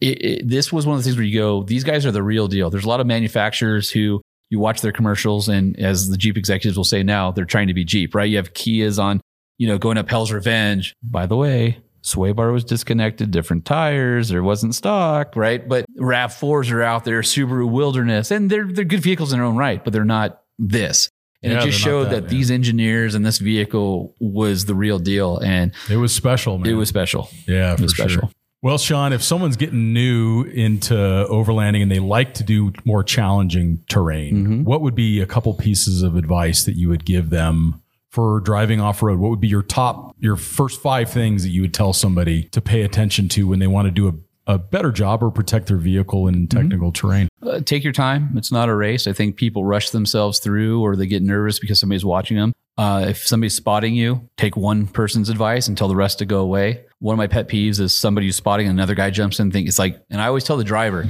it, 0.00 0.24
it, 0.24 0.48
this 0.48 0.72
was 0.72 0.86
one 0.86 0.96
of 0.96 1.00
the 1.02 1.04
things 1.04 1.16
where 1.16 1.24
you 1.24 1.38
go 1.38 1.62
these 1.64 1.84
guys 1.84 2.04
are 2.04 2.10
the 2.10 2.22
real 2.22 2.48
deal 2.48 2.70
there's 2.70 2.84
a 2.84 2.88
lot 2.88 3.00
of 3.00 3.06
manufacturers 3.06 3.90
who 3.90 4.20
you 4.50 4.58
watch 4.58 4.80
their 4.80 4.92
commercials 4.92 5.48
and 5.48 5.78
as 5.78 6.08
the 6.08 6.16
jeep 6.16 6.36
executives 6.36 6.76
will 6.76 6.84
say 6.84 7.02
now 7.02 7.30
they're 7.30 7.44
trying 7.44 7.68
to 7.68 7.74
be 7.74 7.84
jeep 7.84 8.14
right 8.14 8.30
you 8.30 8.36
have 8.36 8.52
kias 8.54 9.02
on 9.02 9.20
you 9.58 9.66
know 9.66 9.78
going 9.78 9.98
up 9.98 10.08
hell's 10.08 10.32
revenge 10.32 10.94
by 11.02 11.26
the 11.26 11.36
way 11.36 11.78
sway 12.04 12.32
bar 12.32 12.52
was 12.52 12.64
disconnected, 12.64 13.30
different 13.30 13.64
tires, 13.64 14.28
there 14.28 14.42
wasn't 14.42 14.74
stock, 14.74 15.34
right? 15.36 15.66
But 15.66 15.86
RAV4s 15.98 16.70
are 16.70 16.82
out 16.82 17.04
there, 17.04 17.22
Subaru 17.22 17.68
Wilderness, 17.68 18.30
and 18.30 18.50
they're 18.50 18.66
they're 18.70 18.84
good 18.84 19.00
vehicles 19.00 19.32
in 19.32 19.38
their 19.38 19.46
own 19.46 19.56
right, 19.56 19.82
but 19.82 19.92
they're 19.92 20.04
not 20.04 20.42
this. 20.58 21.08
And 21.42 21.52
Yeah, 21.52 21.58
it 21.60 21.64
just 21.66 21.80
showed 21.80 22.04
that, 22.04 22.22
that, 22.22 22.28
these 22.28 22.50
engineers 22.50 23.14
and 23.14 23.24
this 23.24 23.38
vehicle 23.38 24.14
was 24.18 24.64
the 24.64 24.74
real 24.74 24.98
deal. 24.98 25.38
And 25.38 25.72
It 25.90 25.96
was 25.96 26.14
special, 26.14 26.58
man. 26.58 26.70
it 26.70 26.74
was 26.74 26.88
special. 26.88 27.28
yeah, 27.46 27.76
for 27.76 27.82
was 27.82 27.94
sure. 27.94 28.30
Well, 28.64 28.78
Sean, 28.78 29.12
if 29.12 29.22
someone's 29.22 29.56
getting 29.58 29.92
new 29.92 30.44
into 30.44 30.94
overlanding 30.94 31.82
and 31.82 31.90
they 31.90 31.98
like 31.98 32.32
to 32.34 32.42
do 32.44 32.72
more 32.86 33.04
challenging 33.04 33.84
terrain, 33.90 34.34
Mm-hmm. 34.34 34.64
what 34.64 34.80
would 34.80 34.94
be 34.94 35.20
a 35.20 35.26
couple 35.26 35.52
pieces 35.52 36.02
of 36.02 36.16
advice 36.16 36.64
that 36.64 36.74
you 36.74 36.88
would 36.88 37.04
give 37.04 37.28
them 37.28 37.82
for 38.10 38.40
driving 38.40 38.80
off 38.80 39.02
road? 39.02 39.18
What 39.18 39.28
would 39.28 39.40
be 39.40 39.48
your 39.48 39.62
top, 39.62 40.16
your 40.18 40.36
first 40.36 40.80
five 40.80 41.10
things 41.10 41.42
that 41.42 41.50
you 41.50 41.60
would 41.60 41.74
tell 41.74 41.92
somebody 41.92 42.44
to 42.44 42.62
pay 42.62 42.80
attention 42.80 43.28
to 43.30 43.46
when 43.46 43.58
they 43.58 43.66
want 43.66 43.84
to 43.84 43.90
do 43.90 44.08
a, 44.08 44.54
a 44.54 44.58
better 44.58 44.92
job 44.92 45.22
or 45.22 45.30
protect 45.30 45.66
their 45.66 45.76
vehicle 45.76 46.26
in 46.26 46.46
Mm-hmm. 46.46 46.58
technical 46.58 46.90
terrain? 46.90 47.28
Uh, 47.42 47.60
take 47.60 47.84
your 47.84 47.92
time. 47.92 48.30
It's 48.34 48.50
not 48.50 48.70
a 48.70 48.74
race. 48.74 49.06
I 49.06 49.12
think 49.12 49.36
people 49.36 49.66
rush 49.66 49.90
themselves 49.90 50.38
through 50.38 50.80
or 50.80 50.96
they 50.96 51.06
get 51.06 51.22
nervous 51.22 51.58
because 51.58 51.78
somebody's 51.78 52.04
watching 52.06 52.38
them. 52.38 52.54
Uh, 52.76 53.04
if 53.10 53.24
somebody's 53.26 53.54
spotting 53.54 53.94
you, 53.94 54.28
take 54.36 54.56
one 54.56 54.86
person's 54.88 55.28
advice 55.28 55.68
and 55.68 55.76
tell 55.78 55.86
the 55.86 55.94
rest 55.94 56.18
to 56.18 56.24
go 56.24 56.40
away. 56.40 56.84
One 57.04 57.12
of 57.12 57.18
my 57.18 57.26
pet 57.26 57.48
peeves 57.48 57.80
is 57.80 57.94
somebody 57.94 58.26
who's 58.28 58.36
spotting 58.36 58.66
another 58.66 58.94
guy 58.94 59.10
jumps 59.10 59.38
in 59.38 59.50
think 59.50 59.68
it's 59.68 59.78
like, 59.78 60.02
and 60.08 60.22
I 60.22 60.26
always 60.28 60.42
tell 60.42 60.56
the 60.56 60.64
driver, 60.64 61.04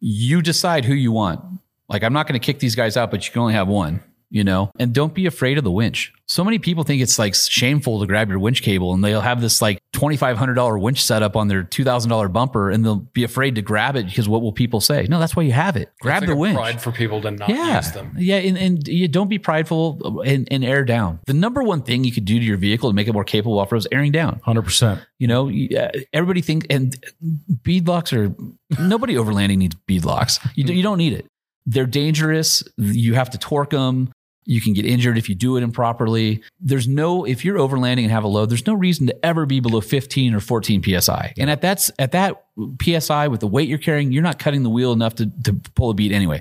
you 0.00 0.42
decide 0.42 0.84
who 0.84 0.94
you 0.94 1.12
want. 1.12 1.60
Like, 1.88 2.02
I'm 2.02 2.12
not 2.12 2.26
going 2.26 2.38
to 2.38 2.44
kick 2.44 2.58
these 2.58 2.74
guys 2.74 2.96
out, 2.96 3.12
but 3.12 3.24
you 3.24 3.32
can 3.32 3.42
only 3.42 3.54
have 3.54 3.68
one, 3.68 4.02
you 4.30 4.44
know? 4.44 4.70
And 4.78 4.92
don't 4.92 5.14
be 5.14 5.26
afraid 5.26 5.58
of 5.58 5.64
the 5.64 5.70
winch. 5.70 6.12
So 6.26 6.44
many 6.44 6.58
people 6.58 6.84
think 6.84 7.00
it's 7.00 7.18
like 7.18 7.34
shameful 7.34 8.00
to 8.00 8.06
grab 8.06 8.28
your 8.28 8.38
winch 8.38 8.60
cable 8.62 8.92
and 8.92 9.02
they'll 9.02 9.22
have 9.22 9.40
this 9.40 9.62
like 9.62 9.78
$2,500 9.94 10.80
winch 10.80 11.02
setup 11.02 11.36
on 11.36 11.48
their 11.48 11.62
$2,000 11.64 12.32
bumper 12.32 12.70
and 12.70 12.84
they'll 12.84 12.96
be 12.96 13.24
afraid 13.24 13.54
to 13.54 13.62
grab 13.62 13.96
it 13.96 14.04
because 14.06 14.28
what 14.28 14.42
will 14.42 14.52
people 14.52 14.80
say? 14.80 15.06
No, 15.08 15.18
that's 15.18 15.34
why 15.34 15.42
you 15.44 15.52
have 15.52 15.76
it. 15.76 15.90
Grab 16.02 16.22
It's 16.22 16.30
the 16.30 16.36
winch. 16.36 16.54
Pride 16.56 16.82
for 16.82 16.92
people 16.92 17.22
to 17.22 17.30
not 17.30 17.48
Yeah. 17.48 17.76
use 17.76 17.92
them. 17.92 18.14
Yeah. 18.18 18.36
And, 18.36 18.58
and 18.58 18.86
you 18.88 19.08
don't 19.08 19.28
be 19.28 19.38
prideful 19.38 20.20
and, 20.26 20.46
and 20.50 20.64
air 20.64 20.84
down. 20.84 21.20
The 21.26 21.32
number 21.32 21.62
one 21.62 21.80
thing 21.82 22.04
you 22.04 22.12
could 22.12 22.26
do 22.26 22.38
to 22.38 22.44
your 22.44 22.58
vehicle 22.58 22.90
to 22.90 22.94
make 22.94 23.08
it 23.08 23.12
more 23.14 23.24
capable 23.24 23.58
off 23.58 23.72
road 23.72 23.78
is 23.78 23.88
airing 23.90 24.12
down. 24.12 24.40
100%. 24.46 25.00
You 25.18 25.28
know, 25.28 25.48
uh, 25.50 25.88
everybody 26.12 26.42
thinks, 26.42 26.66
and 26.68 26.94
bead 27.62 27.88
locks 27.88 28.12
are, 28.12 28.34
nobody 28.78 29.14
overlanding 29.16 29.56
needs 29.58 29.74
bead 29.86 30.04
locks. 30.04 30.38
You, 30.54 30.64
do- 30.64 30.74
you 30.74 30.82
don't 30.82 30.98
need 30.98 31.14
it. 31.14 31.26
They're 31.70 31.86
dangerous. 31.86 32.62
You 32.78 33.14
have 33.14 33.30
to 33.30 33.38
torque 33.38 33.70
them. 33.70 34.10
You 34.48 34.60
can 34.60 34.72
get 34.72 34.86
injured 34.86 35.18
if 35.18 35.28
you 35.28 35.34
do 35.34 35.56
it 35.56 35.62
improperly. 35.62 36.42
There's 36.58 36.88
no, 36.88 37.24
if 37.24 37.44
you're 37.44 37.58
overlanding 37.58 38.02
and 38.02 38.10
have 38.10 38.24
a 38.24 38.28
load, 38.28 38.48
there's 38.50 38.66
no 38.66 38.74
reason 38.74 39.06
to 39.08 39.24
ever 39.24 39.44
be 39.44 39.60
below 39.60 39.80
15 39.82 40.34
or 40.34 40.40
14 40.40 40.82
PSI. 40.82 41.34
And 41.36 41.50
at 41.50 41.60
that's, 41.60 41.90
at 41.98 42.12
that 42.12 42.44
PSI 42.82 43.28
with 43.28 43.40
the 43.40 43.46
weight 43.46 43.68
you're 43.68 43.78
carrying, 43.78 44.10
you're 44.10 44.22
not 44.22 44.38
cutting 44.38 44.62
the 44.62 44.70
wheel 44.70 44.92
enough 44.92 45.16
to, 45.16 45.30
to 45.44 45.52
pull 45.74 45.90
a 45.90 45.94
bead 45.94 46.12
anyway 46.12 46.40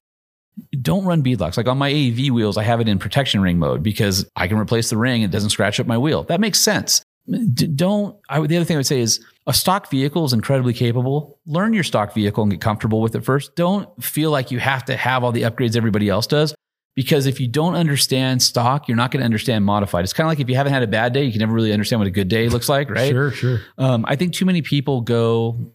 don't 0.81 1.05
run 1.05 1.23
beadlocks. 1.23 1.57
Like 1.57 1.67
on 1.67 1.77
my 1.77 1.91
AEV 1.91 2.31
wheels, 2.31 2.57
I 2.57 2.63
have 2.63 2.79
it 2.81 2.87
in 2.87 2.97
protection 2.97 3.41
ring 3.41 3.59
mode 3.59 3.83
because 3.83 4.27
I 4.35 4.47
can 4.47 4.57
replace 4.57 4.89
the 4.89 4.97
ring. 4.97 5.23
And 5.23 5.31
it 5.31 5.35
doesn't 5.35 5.51
scratch 5.51 5.79
up 5.79 5.87
my 5.87 5.97
wheel. 5.97 6.23
That 6.23 6.39
makes 6.39 6.59
sense. 6.59 7.03
D- 7.27 7.67
don't. 7.67 8.17
I 8.29 8.39
the 8.39 8.55
other 8.55 8.65
thing 8.65 8.77
I 8.77 8.79
would 8.79 8.87
say 8.87 9.01
is 9.01 9.23
a 9.47 9.53
stock 9.53 9.89
vehicle 9.89 10.23
is 10.25 10.33
incredibly 10.33 10.73
capable. 10.73 11.39
Learn 11.45 11.73
your 11.73 11.83
stock 11.83 12.13
vehicle 12.13 12.43
and 12.43 12.51
get 12.51 12.61
comfortable 12.61 13.01
with 13.01 13.15
it 13.15 13.23
first. 13.23 13.55
Don't 13.55 14.01
feel 14.01 14.31
like 14.31 14.49
you 14.49 14.59
have 14.59 14.85
to 14.85 14.95
have 14.95 15.23
all 15.23 15.31
the 15.31 15.41
upgrades 15.41 15.75
everybody 15.75 16.07
else 16.09 16.25
does. 16.25 16.55
Because 16.97 17.27
if 17.27 17.39
you 17.39 17.47
don't 17.47 17.75
understand 17.75 18.41
stock, 18.41 18.87
you're 18.87 18.97
not 18.97 19.11
going 19.11 19.19
to 19.21 19.25
understand 19.25 19.63
modified. 19.63 20.03
It's 20.03 20.13
kind 20.13 20.25
of 20.25 20.31
like 20.31 20.39
if 20.39 20.49
you 20.49 20.55
haven't 20.55 20.73
had 20.73 20.81
a 20.81 20.87
bad 20.87 21.13
day, 21.13 21.23
you 21.25 21.31
can 21.31 21.37
never 21.39 21.53
really 21.53 21.71
understand 21.71 21.99
what 21.99 22.07
a 22.07 22.11
good 22.11 22.27
day 22.27 22.49
looks 22.49 22.67
like, 22.67 22.89
right? 22.89 23.11
Sure, 23.11 23.29
sure. 23.29 23.61
Um, 23.77 24.03
I 24.07 24.15
think 24.15 24.33
too 24.33 24.45
many 24.45 24.63
people 24.63 25.01
go 25.01 25.73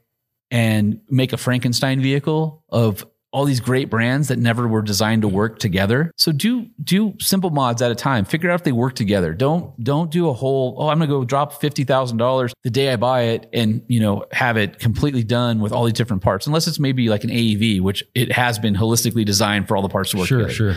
and 0.51 1.01
make 1.09 1.33
a 1.33 1.37
Frankenstein 1.37 2.01
vehicle 2.03 2.65
of 2.69 3.07
all 3.31 3.45
these 3.45 3.61
great 3.61 3.89
brands 3.89 4.29
that 4.29 4.39
never 4.41 4.67
were 4.67 4.83
designed 4.83 5.23
to 5.23 5.29
work 5.29 5.61
together. 5.61 6.11
So 6.17 6.33
do 6.33 6.67
do 6.83 7.15
simple 7.21 7.51
mods 7.51 7.81
at 7.83 7.91
a 7.93 7.95
time. 7.95 8.25
Figure 8.25 8.51
out 8.51 8.57
if 8.57 8.65
they 8.65 8.73
work 8.73 8.95
together. 8.95 9.33
Don't 9.33 9.79
don't 9.83 10.11
do 10.11 10.29
a 10.29 10.33
whole. 10.33 10.75
Oh, 10.79 10.89
I'm 10.89 10.99
gonna 10.99 11.07
go 11.07 11.25
drop 11.25 11.61
fifty 11.61 11.85
thousand 11.85 12.19
dollars 12.19 12.53
the 12.65 12.71
day 12.71 12.93
I 12.93 12.97
buy 12.97 13.23
it, 13.23 13.49
and 13.53 13.83
you 13.87 14.01
know 14.01 14.25
have 14.33 14.57
it 14.57 14.81
completely 14.81 15.23
done 15.23 15.61
with 15.61 15.73
all 15.73 15.85
these 15.85 15.95
different 15.95 16.23
parts. 16.23 16.49
Unless 16.49 16.67
it's 16.67 16.81
maybe 16.81 17.09
like 17.09 17.23
an 17.25 17.31
AEV, 17.31 17.81
which 17.81 18.03
it 18.15 18.33
has 18.33 18.59
been 18.59 18.75
holistically 18.75 19.25
designed 19.25 19.67
for 19.69 19.77
all 19.77 19.83
the 19.83 19.89
parts 19.89 20.11
to 20.11 20.19
work 20.19 20.27
Sure, 20.27 20.39
together 20.41 20.53
sure. 20.55 20.75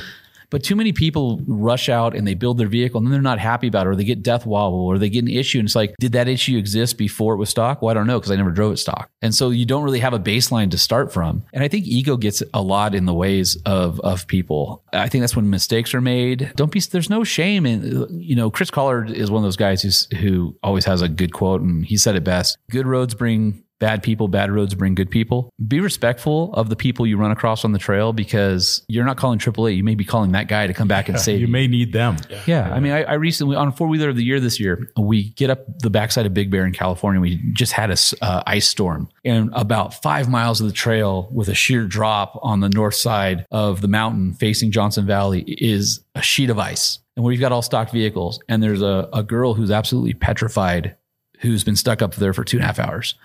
But 0.49 0.63
too 0.63 0.75
many 0.75 0.91
people 0.91 1.41
rush 1.47 1.89
out 1.89 2.15
and 2.15 2.27
they 2.27 2.33
build 2.33 2.57
their 2.57 2.67
vehicle 2.67 2.99
and 2.99 3.07
then 3.07 3.11
they're 3.11 3.21
not 3.21 3.39
happy 3.39 3.67
about 3.67 3.87
it 3.87 3.89
or 3.89 3.95
they 3.95 4.03
get 4.03 4.23
death 4.23 4.45
wobble 4.45 4.85
or 4.85 4.97
they 4.97 5.09
get 5.09 5.23
an 5.23 5.29
issue. 5.29 5.59
And 5.59 5.67
it's 5.67 5.75
like, 5.75 5.95
did 5.99 6.13
that 6.13 6.27
issue 6.27 6.57
exist 6.57 6.97
before 6.97 7.33
it 7.33 7.37
was 7.37 7.49
stock? 7.49 7.81
Well, 7.81 7.91
I 7.91 7.93
don't 7.93 8.07
know 8.07 8.19
because 8.19 8.31
I 8.31 8.35
never 8.35 8.51
drove 8.51 8.73
it 8.73 8.77
stock. 8.77 9.09
And 9.21 9.33
so 9.33 9.49
you 9.49 9.65
don't 9.65 9.83
really 9.83 9.99
have 9.99 10.13
a 10.13 10.19
baseline 10.19 10.71
to 10.71 10.77
start 10.77 11.11
from. 11.11 11.43
And 11.53 11.63
I 11.63 11.67
think 11.67 11.85
ego 11.85 12.17
gets 12.17 12.41
a 12.53 12.61
lot 12.61 12.95
in 12.95 13.05
the 13.05 13.13
ways 13.13 13.57
of, 13.65 13.99
of 14.01 14.27
people. 14.27 14.83
I 14.93 15.09
think 15.09 15.21
that's 15.21 15.35
when 15.35 15.49
mistakes 15.49 15.93
are 15.93 16.01
made. 16.01 16.53
Don't 16.55 16.71
be, 16.71 16.79
there's 16.79 17.09
no 17.09 17.23
shame 17.23 17.65
in, 17.65 18.07
you 18.11 18.35
know, 18.35 18.49
Chris 18.49 18.71
Collard 18.71 19.11
is 19.11 19.31
one 19.31 19.39
of 19.39 19.43
those 19.43 19.57
guys 19.57 19.81
who's, 19.81 20.07
who 20.19 20.55
always 20.63 20.85
has 20.85 21.01
a 21.01 21.09
good 21.09 21.33
quote 21.33 21.61
and 21.61 21.85
he 21.85 21.97
said 21.97 22.15
it 22.15 22.23
best. 22.23 22.57
Good 22.69 22.87
roads 22.87 23.13
bring 23.13 23.64
bad 23.79 24.01
people, 24.03 24.27
bad 24.27 24.51
roads 24.51 24.73
bring 24.75 24.95
good 24.95 25.09
people. 25.09 25.49
Be 25.67 25.79
respectful 25.79 26.53
of 26.53 26.69
the 26.69 26.75
people 26.75 27.05
you 27.05 27.17
run 27.17 27.31
across 27.31 27.65
on 27.65 27.71
the 27.71 27.79
trail 27.79 28.13
because 28.13 28.83
you're 28.87 29.05
not 29.05 29.17
calling 29.17 29.37
AAA. 29.39 29.75
You 29.75 29.83
may 29.83 29.95
be 29.95 30.05
calling 30.05 30.31
that 30.31 30.47
guy 30.47 30.67
to 30.67 30.73
come 30.73 30.87
back 30.87 31.09
and 31.09 31.19
save 31.19 31.39
you 31.41 31.47
you. 31.47 31.51
may 31.51 31.67
need 31.67 31.91
them. 31.93 32.17
Yeah. 32.47 32.71
I 32.73 32.79
mean, 32.79 32.93
I, 32.93 33.03
I 33.03 33.13
recently, 33.15 33.55
on 33.55 33.71
four 33.71 33.87
wheeler 33.87 34.09
of 34.09 34.15
the 34.15 34.23
year 34.23 34.39
this 34.39 34.59
year, 34.59 34.89
we 34.97 35.29
get 35.31 35.49
up 35.49 35.79
the 35.79 35.89
backside 35.89 36.25
of 36.25 36.33
Big 36.33 36.49
Bear 36.51 36.65
in 36.65 36.71
California. 36.73 37.19
We 37.19 37.37
just 37.53 37.73
had 37.73 37.89
a 37.89 37.93
s- 37.93 38.13
uh, 38.21 38.43
ice 38.47 38.67
storm 38.67 39.09
and 39.23 39.49
about 39.53 40.01
five 40.01 40.29
miles 40.29 40.61
of 40.61 40.67
the 40.67 40.73
trail 40.73 41.27
with 41.31 41.49
a 41.49 41.55
sheer 41.55 41.85
drop 41.85 42.39
on 42.41 42.61
the 42.61 42.69
north 42.69 42.95
side 42.95 43.45
of 43.51 43.81
the 43.81 43.87
mountain 43.87 44.33
facing 44.33 44.71
Johnson 44.71 45.05
Valley 45.05 45.41
is 45.41 45.99
a 46.15 46.21
sheet 46.21 46.49
of 46.49 46.57
ice. 46.59 46.99
And 47.17 47.23
we've 47.25 47.39
got 47.39 47.51
all 47.51 47.61
stock 47.61 47.91
vehicles. 47.91 48.39
And 48.49 48.61
there's 48.61 48.81
a, 48.81 49.09
a 49.13 49.23
girl 49.23 49.53
who's 49.53 49.71
absolutely 49.71 50.13
petrified 50.13 50.95
who's 51.41 51.63
been 51.63 51.75
stuck 51.75 52.01
up 52.01 52.15
there 52.15 52.33
for 52.33 52.43
two 52.43 52.57
and 52.57 52.63
a 52.63 52.67
half 52.67 52.79
hours 52.79 53.15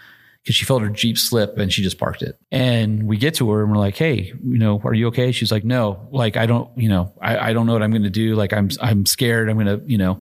because 0.43 0.55
she 0.57 0.64
felt 0.64 0.82
her 0.82 0.88
Jeep 0.88 1.18
slip 1.18 1.59
and 1.59 1.72
she 1.72 1.82
just 1.82 1.99
parked 1.99 2.22
it. 2.22 2.38
And 2.51 3.05
we 3.07 3.16
get 3.16 3.34
to 3.36 3.51
her 3.51 3.62
and 3.62 3.70
we're 3.70 3.78
like, 3.78 3.97
Hey, 3.97 4.32
you 4.43 4.59
know, 4.59 4.80
are 4.84 4.95
you 4.95 5.09
okay? 5.09 5.32
She's 5.32 5.53
like, 5.53 5.64
no, 5.64 6.09
like, 6.12 6.36
I 6.36 6.47
don't, 6.47 6.70
you 6.78 6.88
know, 6.88 7.12
I, 7.20 7.51
I 7.51 7.53
don't 7.53 7.66
know 7.66 7.72
what 7.74 7.82
I'm 7.82 7.91
going 7.91 8.05
to 8.05 8.11
do. 8.11 8.34
Like, 8.34 8.53
I'm, 8.53 8.70
I'm 8.80 9.05
scared. 9.07 9.49
I'm 9.51 9.57
going 9.59 9.66
to, 9.80 9.82
you 9.86 9.99
know, 9.99 10.18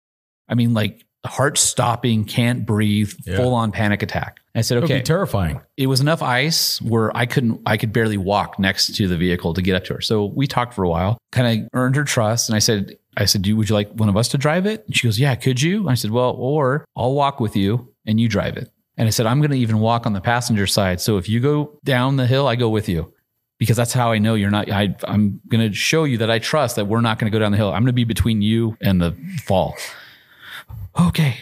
I 0.48 0.54
mean, 0.54 0.72
like 0.74 1.04
heart 1.26 1.56
stopping, 1.58 2.24
can't 2.24 2.66
breathe, 2.66 3.12
Yeah. 3.24 3.36
full 3.36 3.54
on 3.54 3.72
panic 3.72 4.02
attack. 4.02 4.40
I 4.54 4.60
said, 4.60 4.84
okay, 4.84 4.98
be 4.98 5.02
terrifying. 5.02 5.60
it 5.76 5.86
was 5.88 6.00
enough 6.00 6.22
ice 6.22 6.80
where 6.80 7.16
I 7.16 7.26
couldn't, 7.26 7.62
I 7.66 7.76
could 7.76 7.92
barely 7.92 8.18
walk 8.18 8.58
next 8.58 8.94
to 8.96 9.08
the 9.08 9.16
vehicle 9.16 9.54
to 9.54 9.62
get 9.62 9.74
up 9.74 9.84
to 9.86 9.94
her. 9.94 10.00
So 10.00 10.26
we 10.26 10.46
talked 10.46 10.74
for 10.74 10.84
a 10.84 10.88
while, 10.88 11.18
kind 11.32 11.62
of 11.62 11.68
earned 11.72 11.96
her 11.96 12.04
trust. 12.04 12.48
And 12.50 12.54
I 12.54 12.60
said, 12.60 12.96
I 13.16 13.24
said, 13.24 13.44
would 13.48 13.68
you 13.68 13.74
like 13.74 13.90
one 13.92 14.08
of 14.08 14.16
us 14.16 14.28
to 14.28 14.38
drive 14.38 14.66
it? 14.66 14.84
And 14.86 14.94
she 14.94 15.06
goes, 15.08 15.18
yeah, 15.18 15.34
could 15.34 15.60
you? 15.62 15.88
I 15.88 15.94
said, 15.94 16.10
well, 16.12 16.32
or 16.32 16.84
I'll 16.94 17.14
walk 17.14 17.40
with 17.40 17.56
you 17.56 17.92
and 18.06 18.20
you 18.20 18.28
drive 18.28 18.56
it. 18.56 18.70
And 18.96 19.08
I 19.08 19.10
said, 19.10 19.26
I'm 19.26 19.40
going 19.40 19.50
to 19.50 19.58
even 19.58 19.78
walk 19.80 20.06
on 20.06 20.12
the 20.12 20.20
passenger 20.20 20.66
side. 20.66 21.00
So 21.00 21.16
if 21.18 21.28
you 21.28 21.40
go 21.40 21.78
down 21.84 22.16
the 22.16 22.26
hill, 22.26 22.46
I 22.46 22.56
go 22.56 22.68
with 22.68 22.88
you 22.88 23.12
because 23.58 23.76
that's 23.76 23.92
how 23.92 24.12
I 24.12 24.18
know 24.18 24.34
you're 24.34 24.50
not, 24.50 24.70
I, 24.70 24.94
I'm 25.04 25.40
going 25.48 25.68
to 25.68 25.74
show 25.74 26.04
you 26.04 26.18
that 26.18 26.30
I 26.30 26.38
trust 26.38 26.76
that 26.76 26.86
we're 26.86 27.00
not 27.00 27.18
going 27.18 27.30
to 27.30 27.36
go 27.36 27.40
down 27.40 27.52
the 27.52 27.58
hill. 27.58 27.68
I'm 27.68 27.82
going 27.82 27.86
to 27.86 27.92
be 27.92 28.04
between 28.04 28.42
you 28.42 28.76
and 28.80 29.00
the 29.00 29.16
fall. 29.44 29.76
Okay. 30.98 31.38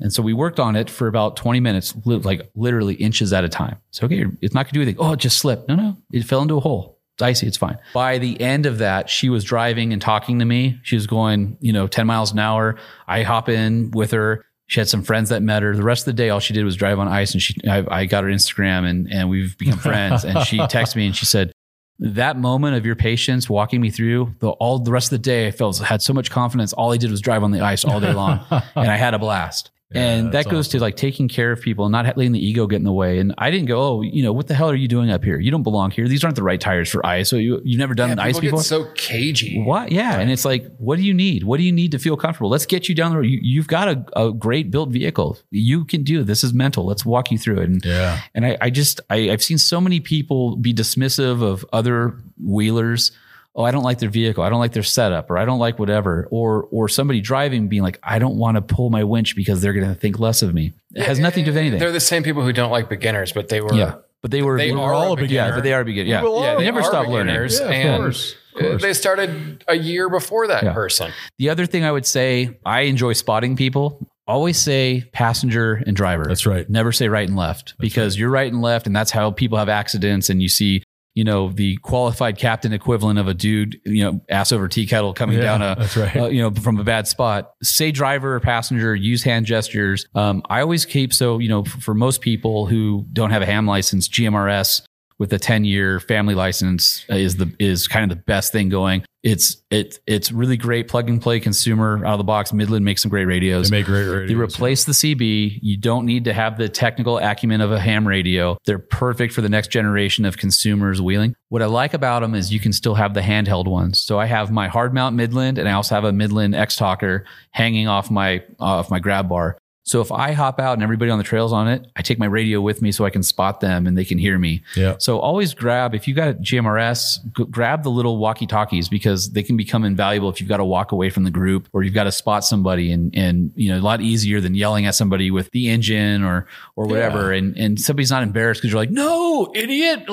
And 0.00 0.12
so 0.12 0.22
we 0.22 0.32
worked 0.32 0.60
on 0.60 0.76
it 0.76 0.90
for 0.90 1.06
about 1.06 1.36
20 1.36 1.60
minutes, 1.60 1.94
like 2.04 2.50
literally 2.54 2.94
inches 2.94 3.32
at 3.32 3.44
a 3.44 3.48
time. 3.48 3.78
So, 3.90 4.04
okay, 4.06 4.26
it's 4.42 4.54
not 4.54 4.66
going 4.66 4.72
to 4.72 4.74
do 4.74 4.82
anything. 4.82 5.00
Oh, 5.00 5.12
it 5.12 5.20
just 5.20 5.38
slipped. 5.38 5.68
No, 5.68 5.74
no, 5.74 5.96
it 6.12 6.24
fell 6.24 6.42
into 6.42 6.56
a 6.56 6.60
hole. 6.60 6.98
It's 7.14 7.22
icy. 7.22 7.46
It's 7.46 7.56
fine. 7.56 7.78
By 7.94 8.18
the 8.18 8.38
end 8.38 8.66
of 8.66 8.76
that, 8.78 9.08
she 9.08 9.30
was 9.30 9.42
driving 9.42 9.94
and 9.94 10.02
talking 10.02 10.38
to 10.38 10.44
me. 10.44 10.78
She 10.82 10.96
was 10.96 11.06
going, 11.06 11.56
you 11.60 11.72
know, 11.72 11.86
10 11.86 12.06
miles 12.06 12.32
an 12.32 12.38
hour. 12.38 12.76
I 13.08 13.22
hop 13.22 13.48
in 13.48 13.90
with 13.92 14.10
her. 14.10 14.44
She 14.68 14.80
had 14.80 14.88
some 14.88 15.02
friends 15.02 15.28
that 15.28 15.42
met 15.42 15.62
her. 15.62 15.76
The 15.76 15.84
rest 15.84 16.02
of 16.02 16.06
the 16.06 16.22
day, 16.22 16.30
all 16.30 16.40
she 16.40 16.52
did 16.52 16.64
was 16.64 16.76
drive 16.76 16.98
on 16.98 17.08
ice. 17.08 17.32
And 17.32 17.42
she, 17.42 17.54
I, 17.68 17.84
I 17.88 18.04
got 18.06 18.24
her 18.24 18.30
Instagram 18.30 18.88
and, 18.88 19.12
and 19.12 19.28
we've 19.28 19.56
become 19.58 19.78
friends. 19.78 20.24
and 20.24 20.44
she 20.44 20.58
texted 20.58 20.96
me 20.96 21.06
and 21.06 21.16
she 21.16 21.24
said, 21.24 21.52
that 21.98 22.36
moment 22.38 22.76
of 22.76 22.84
your 22.84 22.96
patience 22.96 23.48
walking 23.48 23.80
me 23.80 23.90
through 23.90 24.34
the 24.40 24.50
all 24.50 24.78
the 24.78 24.92
rest 24.92 25.06
of 25.06 25.18
the 25.18 25.22
day, 25.22 25.46
I 25.46 25.50
felt 25.50 25.78
had 25.78 26.02
so 26.02 26.12
much 26.12 26.30
confidence. 26.30 26.72
All 26.72 26.92
I 26.92 26.96
did 26.96 27.10
was 27.10 27.20
drive 27.20 27.42
on 27.42 27.52
the 27.52 27.60
ice 27.60 27.84
all 27.84 28.00
day 28.00 28.12
long, 28.12 28.40
and 28.50 28.90
I 28.90 28.96
had 28.96 29.14
a 29.14 29.18
blast. 29.18 29.70
And 29.94 30.32
that 30.32 30.48
goes 30.48 30.68
to 30.68 30.80
like 30.80 30.96
taking 30.96 31.28
care 31.28 31.52
of 31.52 31.60
people 31.60 31.84
and 31.84 31.92
not 31.92 32.04
letting 32.16 32.32
the 32.32 32.44
ego 32.44 32.66
get 32.66 32.76
in 32.76 32.82
the 32.84 32.92
way. 32.92 33.18
And 33.20 33.32
I 33.38 33.50
didn't 33.50 33.66
go, 33.66 33.80
oh, 33.80 34.02
you 34.02 34.22
know, 34.22 34.32
what 34.32 34.48
the 34.48 34.54
hell 34.54 34.68
are 34.68 34.74
you 34.74 34.88
doing 34.88 35.10
up 35.10 35.22
here? 35.22 35.38
You 35.38 35.50
don't 35.52 35.62
belong 35.62 35.92
here. 35.92 36.08
These 36.08 36.24
aren't 36.24 36.34
the 36.36 36.42
right 36.42 36.60
tires 36.60 36.88
for 36.90 37.04
ice. 37.06 37.28
So 37.30 37.36
you 37.36 37.60
you've 37.64 37.78
never 37.78 37.94
done 37.94 38.10
Yeah, 38.16 38.24
ice 38.24 38.40
before. 38.40 38.62
so 38.62 38.86
cagey. 38.96 39.62
What? 39.62 39.92
Yeah. 39.92 40.18
And 40.18 40.30
it's 40.30 40.44
like, 40.44 40.66
what 40.78 40.96
do 40.96 41.02
you 41.02 41.14
need? 41.14 41.44
What 41.44 41.58
do 41.58 41.62
you 41.62 41.72
need 41.72 41.92
to 41.92 41.98
feel 41.98 42.16
comfortable? 42.16 42.50
Let's 42.50 42.66
get 42.66 42.88
you 42.88 42.94
down 42.96 43.12
the 43.12 43.18
road. 43.18 43.26
You, 43.26 43.38
you've 43.42 43.68
got 43.68 43.88
a, 43.88 44.04
a 44.20 44.32
great 44.32 44.70
built 44.72 44.90
vehicle. 44.90 45.38
You 45.50 45.84
can 45.84 46.02
do. 46.02 46.24
This 46.24 46.42
is 46.42 46.52
mental. 46.52 46.84
Let's 46.84 47.04
walk 47.06 47.30
you 47.30 47.38
through 47.38 47.60
it. 47.60 47.68
And, 47.70 47.84
Yeah. 47.84 48.20
and 48.34 48.44
I, 48.44 48.58
I 48.60 48.70
just, 48.70 49.00
I, 49.08 49.30
I've 49.30 49.42
seen 49.42 49.58
so 49.58 49.80
many 49.80 50.00
people 50.00 50.56
be 50.56 50.74
dismissive 50.74 51.42
of 51.42 51.64
other 51.72 52.18
wheelers. 52.42 53.12
Oh, 53.58 53.64
I 53.64 53.70
don't 53.70 53.82
like 53.84 53.98
their 53.98 54.10
vehicle. 54.10 54.44
I 54.44 54.50
don't 54.50 54.58
like 54.60 54.72
their 54.72 54.82
setup 54.82 55.30
or 55.30 55.38
I 55.38 55.46
don't 55.46 55.58
like 55.58 55.78
whatever. 55.78 56.28
Or, 56.30 56.64
or 56.70 56.88
somebody 56.90 57.22
driving 57.22 57.68
being 57.68 57.82
like, 57.82 57.98
I 58.02 58.18
don't 58.18 58.36
want 58.36 58.56
to 58.56 58.60
pull 58.60 58.90
my 58.90 59.02
winch 59.02 59.34
because 59.34 59.62
they're 59.62 59.72
going 59.72 59.88
to 59.88 59.94
think 59.94 60.18
less 60.18 60.42
of 60.42 60.52
me. 60.52 60.74
It 60.94 61.04
has 61.04 61.18
nothing 61.18 61.44
to 61.44 61.50
do 61.50 61.54
with 61.54 61.58
anything. 61.58 61.78
They're 61.78 61.90
the 61.90 61.98
same 62.00 62.22
people 62.22 62.42
who 62.42 62.52
don't 62.52 62.70
like 62.70 62.90
beginners, 62.90 63.32
but 63.32 63.48
they 63.48 63.62
were 63.62 63.72
yeah. 63.74 63.94
But 64.22 64.30
they 64.30 64.42
were, 64.42 64.58
They 64.58 64.72
were 64.72 64.80
are 64.80 64.92
all 64.92 65.12
a 65.12 65.16
beginners. 65.16 65.30
Yeah. 65.32 65.42
beginner. 65.44 65.56
But 65.56 65.62
they 65.64 65.72
are 65.72 65.84
beginners. 65.84 66.08
Yeah. 66.10 66.22
will 66.22 66.42
yeah. 66.42 66.50
all 66.52 66.58
They 66.58 66.64
never 66.66 66.82
stop 66.82 67.06
learning. 67.06 67.26
beginners, 67.32 67.58
Yeah, 67.60 67.66
of 67.66 67.72
and 67.72 68.02
course, 68.02 68.34
course. 68.58 68.82
they 68.82 68.92
started 68.92 69.64
a 69.68 69.74
year 69.76 70.08
before 70.10 70.48
that 70.48 70.62
Yeah. 70.64 70.72
person. 70.74 71.12
The 71.38 71.48
other 71.48 71.64
thing 71.64 71.84
I 71.84 71.92
would 71.92 72.06
say, 72.06 72.58
I 72.66 72.80
enjoy 72.82 73.12
spotting 73.14 73.56
people. 73.56 74.06
Always 74.26 74.58
say 74.58 75.04
passenger 75.12 75.82
and 75.86 75.94
driver. 75.96 76.24
That's 76.26 76.44
right. 76.46 76.68
Never 76.68 76.90
say 76.92 77.08
right 77.08 77.28
and 77.28 77.36
left 77.38 77.74
because 77.78 78.18
you're 78.18 78.28
right 78.30 78.52
and 78.52 78.60
left, 78.60 78.86
and 78.88 78.94
that's 78.96 79.12
how 79.12 79.30
people 79.30 79.56
have 79.58 79.68
accidents. 79.68 80.28
And 80.28 80.42
you 80.42 80.48
see, 80.48 80.82
you 81.16 81.24
know, 81.24 81.48
the 81.50 81.76
qualified 81.78 82.38
captain 82.38 82.72
equivalent 82.72 83.18
of 83.18 83.26
a 83.26 83.34
dude, 83.34 83.80
you 83.84 84.04
know, 84.04 84.20
ass 84.28 84.52
over 84.52 84.68
tea 84.68 84.86
kettle 84.86 85.12
coming 85.14 85.38
Yeah, 85.38 85.42
down 85.42 85.62
a, 85.62 85.74
that's 85.78 85.96
right. 85.96 86.16
uh, 86.16 86.26
you 86.28 86.42
know, 86.42 86.50
from 86.52 86.78
a 86.78 86.84
bad 86.84 87.08
spot. 87.08 87.52
Say 87.62 87.90
driver 87.90 88.36
or 88.36 88.40
passenger, 88.40 88.94
use 88.94 89.22
hand 89.24 89.46
gestures. 89.46 90.06
Um, 90.14 90.42
I 90.50 90.60
always 90.60 90.84
keep 90.84 91.14
so, 91.14 91.38
you 91.38 91.48
know, 91.48 91.62
f- 91.62 91.68
for 91.68 91.94
most 91.94 92.20
people 92.20 92.66
who 92.66 93.06
don't 93.12 93.30
have 93.30 93.40
a 93.42 93.46
ham 93.46 93.66
license, 93.66 94.08
GMRS 94.08 94.82
with 95.18 95.32
a 95.32 95.38
10 95.38 95.64
year 95.64 95.98
family 96.00 96.34
license 96.34 97.04
uh, 97.10 97.14
is 97.14 97.36
the 97.36 97.54
is 97.58 97.88
kind 97.88 98.10
of 98.10 98.16
the 98.16 98.22
best 98.24 98.52
thing 98.52 98.68
going. 98.68 99.04
It's 99.22 99.60
it 99.70 99.98
it's 100.06 100.30
really 100.30 100.56
great 100.56 100.86
plug 100.88 101.08
and 101.08 101.20
play 101.20 101.40
consumer 101.40 102.04
out 102.04 102.12
of 102.12 102.18
the 102.18 102.24
box. 102.24 102.52
Midland 102.52 102.84
makes 102.84 103.02
some 103.02 103.08
great 103.08 103.24
radios. 103.24 103.70
They 103.70 103.78
make 103.78 103.86
great 103.86 104.06
radios. 104.06 104.28
They 104.28 104.34
replace 104.34 104.84
the 104.84 104.92
CB. 104.92 105.58
You 105.62 105.76
don't 105.78 106.06
need 106.06 106.24
to 106.24 106.32
have 106.32 106.58
the 106.58 106.68
technical 106.68 107.18
acumen 107.18 107.60
of 107.60 107.72
a 107.72 107.80
ham 107.80 108.06
radio. 108.06 108.56
They're 108.66 108.78
perfect 108.78 109.32
for 109.32 109.40
the 109.40 109.48
next 109.48 109.68
generation 109.68 110.24
of 110.24 110.36
consumers 110.36 111.02
wheeling. 111.02 111.34
What 111.48 111.62
I 111.62 111.66
like 111.66 111.92
about 111.92 112.20
them 112.20 112.34
is 112.34 112.52
you 112.52 112.60
can 112.60 112.72
still 112.72 112.94
have 112.94 113.14
the 113.14 113.20
handheld 113.20 113.66
ones. 113.66 114.00
So 114.00 114.20
I 114.20 114.26
have 114.26 114.52
my 114.52 114.68
hard 114.68 114.94
mount 114.94 115.16
Midland, 115.16 115.58
and 115.58 115.68
I 115.68 115.72
also 115.72 115.94
have 115.96 116.04
a 116.04 116.12
Midland 116.12 116.54
X 116.54 116.76
Talker 116.76 117.24
hanging 117.50 117.88
off 117.88 118.10
my 118.10 118.44
off 118.60 118.90
my 118.90 119.00
grab 119.00 119.28
bar. 119.28 119.58
So 119.86 120.00
if 120.00 120.10
I 120.10 120.32
hop 120.32 120.58
out 120.58 120.74
and 120.74 120.82
everybody 120.82 121.12
on 121.12 121.18
the 121.18 121.24
trails 121.24 121.52
on 121.52 121.68
it, 121.68 121.86
I 121.94 122.02
take 122.02 122.18
my 122.18 122.26
radio 122.26 122.60
with 122.60 122.82
me 122.82 122.90
so 122.90 123.04
I 123.04 123.10
can 123.10 123.22
spot 123.22 123.60
them 123.60 123.86
and 123.86 123.96
they 123.96 124.04
can 124.04 124.18
hear 124.18 124.36
me. 124.36 124.62
Yeah. 124.74 124.96
So 124.98 125.20
always 125.20 125.54
grab 125.54 125.94
if 125.94 126.08
you 126.08 126.14
got 126.14 126.28
a 126.30 126.34
GMRS, 126.34 127.20
g- 127.36 127.44
grab 127.48 127.84
the 127.84 127.90
little 127.90 128.18
walkie 128.18 128.48
talkies 128.48 128.88
because 128.88 129.30
they 129.30 129.44
can 129.44 129.56
become 129.56 129.84
invaluable 129.84 130.28
if 130.28 130.40
you've 130.40 130.48
got 130.48 130.56
to 130.56 130.64
walk 130.64 130.90
away 130.90 131.08
from 131.08 131.22
the 131.22 131.30
group 131.30 131.68
or 131.72 131.84
you've 131.84 131.94
got 131.94 132.04
to 132.04 132.12
spot 132.12 132.44
somebody 132.44 132.90
and 132.90 133.14
and 133.16 133.52
you 133.54 133.68
know 133.72 133.78
a 133.78 133.80
lot 133.80 134.00
easier 134.00 134.40
than 134.40 134.56
yelling 134.56 134.86
at 134.86 134.94
somebody 134.96 135.30
with 135.30 135.50
the 135.52 135.68
engine 135.68 136.24
or 136.24 136.46
or 136.74 136.86
whatever 136.88 137.30
and 137.32 137.56
and 137.56 137.80
somebody's 137.80 138.10
not 138.10 138.24
embarrassed 138.24 138.60
because 138.60 138.72
you're 138.72 138.80
like 138.82 138.90
no 138.90 139.52
idiot 139.54 140.04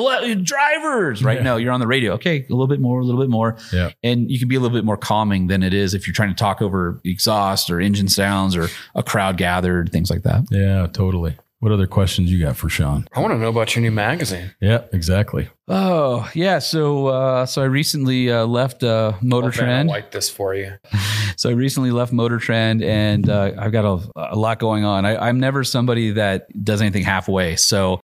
drivers 0.44 1.24
right 1.24 1.38
Yeah. 1.38 1.44
no 1.44 1.58
you're 1.58 1.72
on 1.72 1.80
the 1.80 1.88
radio 1.88 2.14
okay 2.14 2.38
a 2.48 2.52
little 2.52 2.68
bit 2.68 2.80
more 2.80 3.00
a 3.00 3.04
little 3.04 3.20
bit 3.22 3.30
more 3.30 3.58
Yeah. 3.72 3.90
and 4.04 4.30
you 4.30 4.40
can 4.40 4.48
be 4.48 4.56
a 4.56 4.60
little 4.60 4.76
bit 4.76 4.86
more 4.86 4.98
calming 4.98 5.48
than 5.48 5.64
it 5.64 5.74
is 5.74 5.94
if 5.94 6.08
you're 6.08 6.14
trying 6.14 6.30
to 6.30 6.36
talk 6.36 6.62
over 6.62 7.00
exhaust 7.04 7.70
or 7.70 7.80
engine 7.80 8.08
sounds 8.08 8.56
or 8.56 8.68
a 8.96 9.04
crowd 9.04 9.38
gathered 9.64 9.92
things 9.92 10.10
like 10.10 10.24
that. 10.24 10.46
Yeah, 10.52 10.88
totally. 10.92 11.38
What 11.60 11.72
other 11.72 11.88
questions 11.88 12.30
you 12.30 12.44
got 12.44 12.58
for 12.58 12.68
Sean? 12.68 13.08
I 13.14 13.22
want 13.22 13.32
to 13.32 13.38
know 13.38 13.48
about 13.48 13.74
your 13.74 13.82
new 13.84 13.92
magazine. 13.92 14.52
Yeah, 14.60 14.82
exactly. 14.92 15.48
Oh 15.70 16.30
yeah, 16.36 16.60
so 16.60 17.08
uh, 17.08 17.46
so 17.46 17.62
I 17.62 17.66
recently 17.66 18.30
uh, 18.30 18.46
left 18.46 18.84
uh, 18.84 19.14
Motor 19.22 19.48
Oh, 19.48 19.50
man, 19.50 19.70
I 19.70 19.74
Trend. 19.76 19.90
like 19.90 20.12
this 20.12 20.30
for 20.30 20.54
you. 20.56 20.74
So 21.36 21.50
I 21.50 21.54
recently 21.54 21.90
left 21.90 22.14
Motor 22.14 22.38
Trend, 22.38 22.84
and 22.84 23.28
uh, 23.28 23.54
I've 23.58 23.72
got 23.72 23.86
a, 23.86 24.34
a 24.34 24.36
lot 24.38 24.60
going 24.60 24.86
on. 24.86 25.04
I, 25.04 25.18
I'm 25.18 25.40
never 25.40 25.64
somebody 25.64 26.12
that 26.12 26.46
does 26.64 26.80
anything 26.80 27.02
halfway, 27.04 27.56
so 27.56 28.00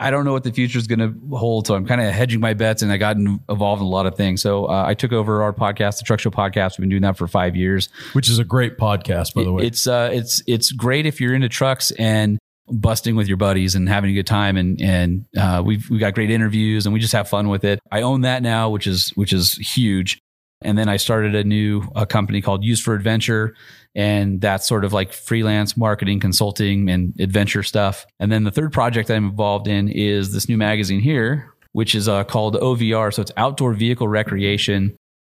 I 0.00 0.10
don't 0.10 0.24
know 0.24 0.32
what 0.32 0.44
the 0.44 0.52
future 0.52 0.78
is 0.78 0.86
going 0.86 1.00
to 1.00 1.36
hold. 1.36 1.66
So 1.66 1.74
I'm 1.74 1.84
kind 1.84 2.00
of 2.00 2.12
hedging 2.12 2.40
my 2.40 2.54
bets, 2.54 2.82
and 2.82 2.92
I 2.92 2.96
got 2.96 3.16
involved 3.16 3.80
in 3.82 3.86
a 3.86 3.90
lot 3.90 4.06
of 4.06 4.16
things. 4.16 4.40
So 4.40 4.66
uh, 4.66 4.84
I 4.86 4.94
took 4.94 5.12
over 5.12 5.42
our 5.42 5.52
podcast, 5.52 5.98
the 5.98 6.04
Truck 6.04 6.20
Show 6.20 6.30
Podcast. 6.30 6.78
We've 6.78 6.82
been 6.82 6.90
doing 6.90 7.02
that 7.02 7.16
for 7.16 7.26
five 7.26 7.56
years. 7.56 7.88
Which 8.12 8.28
is 8.28 8.38
a 8.38 8.44
great 8.44 8.78
podcast, 8.78 9.34
by 9.34 9.42
the 9.42 9.52
way. 9.52 9.64
It's 9.64 9.86
uh, 9.86 10.10
it's 10.12 10.42
it's 10.46 10.70
great 10.70 11.04
if 11.04 11.20
you're 11.20 11.34
into 11.34 11.48
trucks 11.48 11.90
and 11.92 12.38
busting 12.70 13.16
with 13.16 13.28
your 13.28 13.38
buddies 13.38 13.74
and 13.74 13.88
having 13.88 14.10
a 14.10 14.14
good 14.14 14.26
time 14.26 14.56
and 14.56 14.80
and 14.80 15.24
uh, 15.36 15.62
we've 15.64 15.88
we 15.90 15.98
got 15.98 16.14
great 16.14 16.30
interviews 16.30 16.86
and 16.86 16.92
we 16.92 17.00
just 17.00 17.12
have 17.12 17.28
fun 17.28 17.48
with 17.48 17.64
it. 17.64 17.80
I 17.90 18.02
own 18.02 18.20
that 18.20 18.42
now, 18.42 18.70
which 18.70 18.86
is 18.86 19.10
which 19.10 19.32
is 19.32 19.54
huge. 19.54 20.20
And 20.60 20.76
then 20.76 20.88
I 20.88 20.96
started 20.96 21.34
a 21.34 21.44
new 21.44 21.82
a 21.94 22.06
company 22.06 22.40
called 22.42 22.64
Use 22.64 22.80
for 22.80 22.94
Adventure, 22.94 23.54
and 23.94 24.40
that's 24.40 24.66
sort 24.66 24.84
of 24.84 24.92
like 24.92 25.12
freelance 25.12 25.76
marketing, 25.76 26.20
consulting, 26.20 26.88
and 26.90 27.18
adventure 27.20 27.62
stuff. 27.62 28.06
And 28.18 28.32
then 28.32 28.44
the 28.44 28.50
third 28.50 28.72
project 28.72 29.10
I'm 29.10 29.26
involved 29.26 29.68
in 29.68 29.88
is 29.88 30.32
this 30.32 30.48
new 30.48 30.56
magazine 30.56 31.00
here, 31.00 31.54
which 31.72 31.94
is 31.94 32.08
uh, 32.08 32.24
called 32.24 32.54
OVR. 32.56 33.12
So 33.14 33.22
it's 33.22 33.32
Outdoor 33.36 33.72
Vehicle 33.74 34.08
Recreation. 34.08 34.96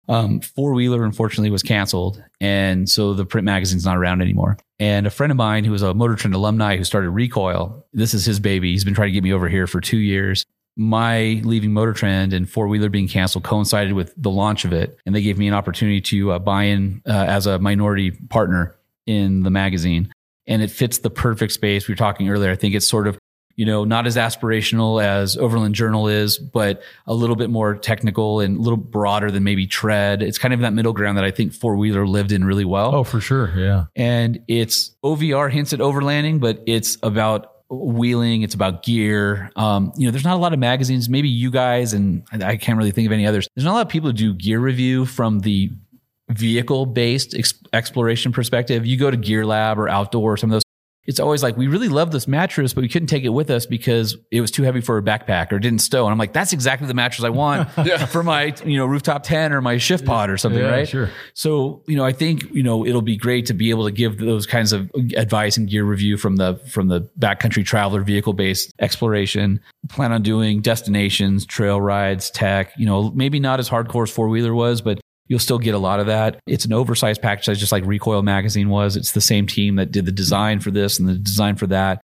Um, 0.09 0.41
Four 0.41 0.73
Wheeler, 0.73 1.05
unfortunately, 1.05 1.51
was 1.51 1.63
canceled. 1.63 2.23
And 2.41 2.89
so 2.89 3.13
the 3.13 3.27
print 3.27 3.45
magazine's 3.45 3.85
not 3.85 3.99
around 3.99 4.23
anymore. 4.23 4.57
And 4.79 5.07
a 5.07 5.11
friend 5.11 5.31
of 5.31 5.37
mine 5.37 5.65
who 5.65 5.73
was 5.73 5.83
a 5.83 5.93
Motor 5.93 6.15
Trend 6.15 6.35
alumni 6.35 6.77
who 6.77 6.85
started 6.85 7.11
Recoil, 7.11 7.85
this 7.93 8.15
is 8.15 8.25
his 8.25 8.41
baby. 8.41 8.73
He's 8.73 8.85
been 8.85 8.95
trying 8.95 9.09
to 9.09 9.13
get 9.13 9.25
me 9.25 9.33
over 9.33 9.49
here 9.49 9.67
for 9.67 9.81
two 9.81 9.99
years. 9.99 10.47
My 10.79 11.41
leaving 11.45 11.73
Motor 11.73 11.93
Trend 11.93 12.33
and 12.33 12.49
Four 12.49 12.69
Wheeler 12.69 12.89
being 12.89 13.09
canceled 13.09 13.45
coincided 13.45 13.93
with 13.93 14.15
the 14.17 14.31
launch 14.31 14.65
of 14.65 14.73
it. 14.73 14.97
And 15.05 15.15
they 15.15 15.23
gave 15.23 15.37
me 15.37 15.49
an 15.49 15.55
opportunity 15.55 16.01
to 16.03 16.33
uh, 16.33 16.39
buy 16.39 16.65
in 16.65 17.03
uh, 17.07 17.11
as 17.13 17.47
a 17.47 17.59
minority 17.59 18.13
partner 18.13 18.77
in 19.05 19.43
the 19.43 19.51
magazine. 19.51 20.13
And 20.47 20.63
it 20.63 20.71
fits 20.71 20.99
the 20.99 21.11
perfect 21.11 21.53
space. 21.53 21.89
We 21.89 21.93
were 21.93 21.97
talking 21.97 22.31
earlier. 22.31 22.51
I 22.51 22.57
think 22.57 22.75
it's 22.75 22.89
sort 22.89 23.07
of 23.09 23.19
you 23.59 23.67
know, 23.67 23.85
not 23.85 24.07
as 24.07 24.15
aspirational 24.15 25.03
as 25.03 25.37
Overland 25.37 25.75
Journal 25.75 26.07
is, 26.07 26.39
but 26.39 26.81
a 27.09 27.13
little 27.13 27.35
bit 27.35 27.51
more 27.51 27.75
technical 27.75 28.39
and 28.39 28.57
a 28.57 28.61
little 28.61 28.77
broader 28.77 29.33
than 29.33 29.43
maybe 29.43 29.67
Tread. 29.67 30.23
It's 30.23 30.39
kind 30.39 30.55
of 30.55 30.61
that 30.61 30.73
middle 30.73 30.93
ground 30.93 31.19
that 31.19 31.25
I 31.25 31.33
think 31.33 31.53
Four 31.53 31.75
Wheeler 31.75 32.07
lived 32.07 32.31
in 32.31 32.45
really 32.45 32.65
well. 32.65 32.95
Oh, 32.95 33.03
for 33.03 33.21
sure. 33.21 33.53
Yeah. 33.59 33.87
And 33.97 34.45
it's 34.47 34.95
OVR 35.05 35.51
hints 35.51 35.73
at 35.73 35.81
overlanding, 35.81 36.39
but 36.39 36.63
it's 36.69 36.99
about 37.03 37.58
wheeling. 37.71 38.43
It's 38.43 38.55
about 38.55 38.83
gear. 38.83 39.51
Um, 39.57 39.93
you 39.97 40.07
know, 40.07 40.11
there's 40.11 40.25
not 40.25 40.37
a 40.37 40.41
lot 40.41 40.53
of 40.53 40.59
magazines. 40.59 41.09
Maybe 41.09 41.29
you 41.29 41.51
guys 41.51 41.93
and 41.93 42.25
I 42.33 42.57
can't 42.57 42.79
really 42.79 42.91
think 42.91 43.07
of 43.07 43.13
any 43.13 43.27
others. 43.27 43.49
There's 43.55 43.65
not 43.65 43.73
a 43.73 43.75
lot 43.75 43.87
of 43.87 43.89
people 43.91 44.09
who 44.11 44.15
do 44.15 44.35
gear 44.35 44.61
review 44.61 45.05
from 45.05 45.41
the 45.41 45.71
vehicle 46.31 46.87
based 46.87 47.35
ex- 47.35 47.55
exploration 47.73 48.33
perspective. 48.33 48.87
You 48.87 48.97
go 48.97 49.11
to 49.11 49.17
Gear 49.17 49.47
Lab 49.47 49.79
or 49.79 49.89
Outdoor, 49.89 50.35
or 50.35 50.37
some 50.37 50.51
of 50.51 50.55
those 50.55 50.63
it's 51.09 51.19
always 51.19 51.43
like, 51.43 51.57
we 51.57 51.69
really 51.69 51.89
love 51.89 52.11
this 52.11 52.29
mattress, 52.29 52.75
but 52.75 52.83
we 52.83 52.89
couldn't 52.89 53.09
take 53.09 53.25
it 53.25 53.31
with 53.31 53.49
us 53.49 53.65
because 53.65 54.19
it 54.31 54.43
was 54.43 54.51
too 54.51 54.63
heavy 54.63 54.83
for 54.83 54.99
a 54.99 55.03
backpack 55.03 55.51
or 55.53 55.59
didn't 55.59 55.79
stow. 55.79 56.05
And 56.05 56.13
I'm 56.13 56.19
like, 56.19 56.35
that's 56.35 56.53
exactly 56.53 56.87
the 56.87 56.93
mattress 56.93 57.25
I 57.25 57.31
want 57.31 57.67
yeah. 57.85 58.05
for 58.05 58.23
my, 58.23 58.55
you 58.63 58.77
know, 58.77 58.85
rooftop 58.85 59.23
10 59.23 59.55
or 59.55 59.63
my 59.63 59.79
shift 59.79 60.05
pod 60.05 60.29
or 60.29 60.37
something, 60.37 60.61
yeah, 60.61 60.69
right? 60.69 60.87
Sure. 60.87 61.09
So, 61.33 61.83
you 61.87 61.97
know, 61.97 62.05
I 62.05 62.13
think, 62.13 62.53
you 62.53 62.63
know, 62.63 62.85
it'll 62.85 63.01
be 63.01 63.17
great 63.17 63.47
to 63.47 63.55
be 63.55 63.71
able 63.71 63.87
to 63.87 63.91
give 63.91 64.19
those 64.19 64.47
kinds 64.47 64.75
of 64.75 64.91
advice 65.17 65.57
and 65.57 65.67
gear 65.67 65.83
review 65.83 66.19
from 66.19 66.37
the, 66.37 66.57
from 66.69 66.89
the 66.89 67.09
backcountry 67.19 67.65
traveler 67.65 68.03
vehicle 68.03 68.35
based 68.35 68.75
exploration. 68.79 69.61
Plan 69.89 70.13
on 70.13 70.21
doing 70.21 70.61
destinations, 70.61 71.47
trail 71.47 71.81
rides, 71.81 72.31
tech, 72.31 72.73
you 72.77 72.85
know, 72.85 73.11
maybe 73.13 73.41
not 73.41 73.61
as 73.61 73.71
hardcore 73.71 74.03
as 74.03 74.11
four 74.11 74.29
wheeler 74.29 74.55
was, 74.55 74.83
but 74.83 75.01
You'll 75.29 75.39
still 75.39 75.59
get 75.59 75.75
a 75.75 75.79
lot 75.79 76.01
of 76.01 76.07
that. 76.07 76.41
It's 76.47 76.65
an 76.65 76.73
oversized 76.73 77.23
package, 77.23 77.59
just 77.59 77.73
like 77.73 77.85
Recoil 77.85 78.23
Magazine 78.23 78.71
was. 78.71 78.97
It's 78.97 79.13
the 79.13 79.21
same 79.21 79.47
team 79.47 79.77
that 79.77 79.93
did 79.93 80.07
the 80.07 80.13
design 80.13 80.61
for 80.61 80.71
this 80.71 80.99
and 80.99 81.09
the 81.09 81.15
design 81.15 81.57
for 81.57 81.67
that. 81.69 82.01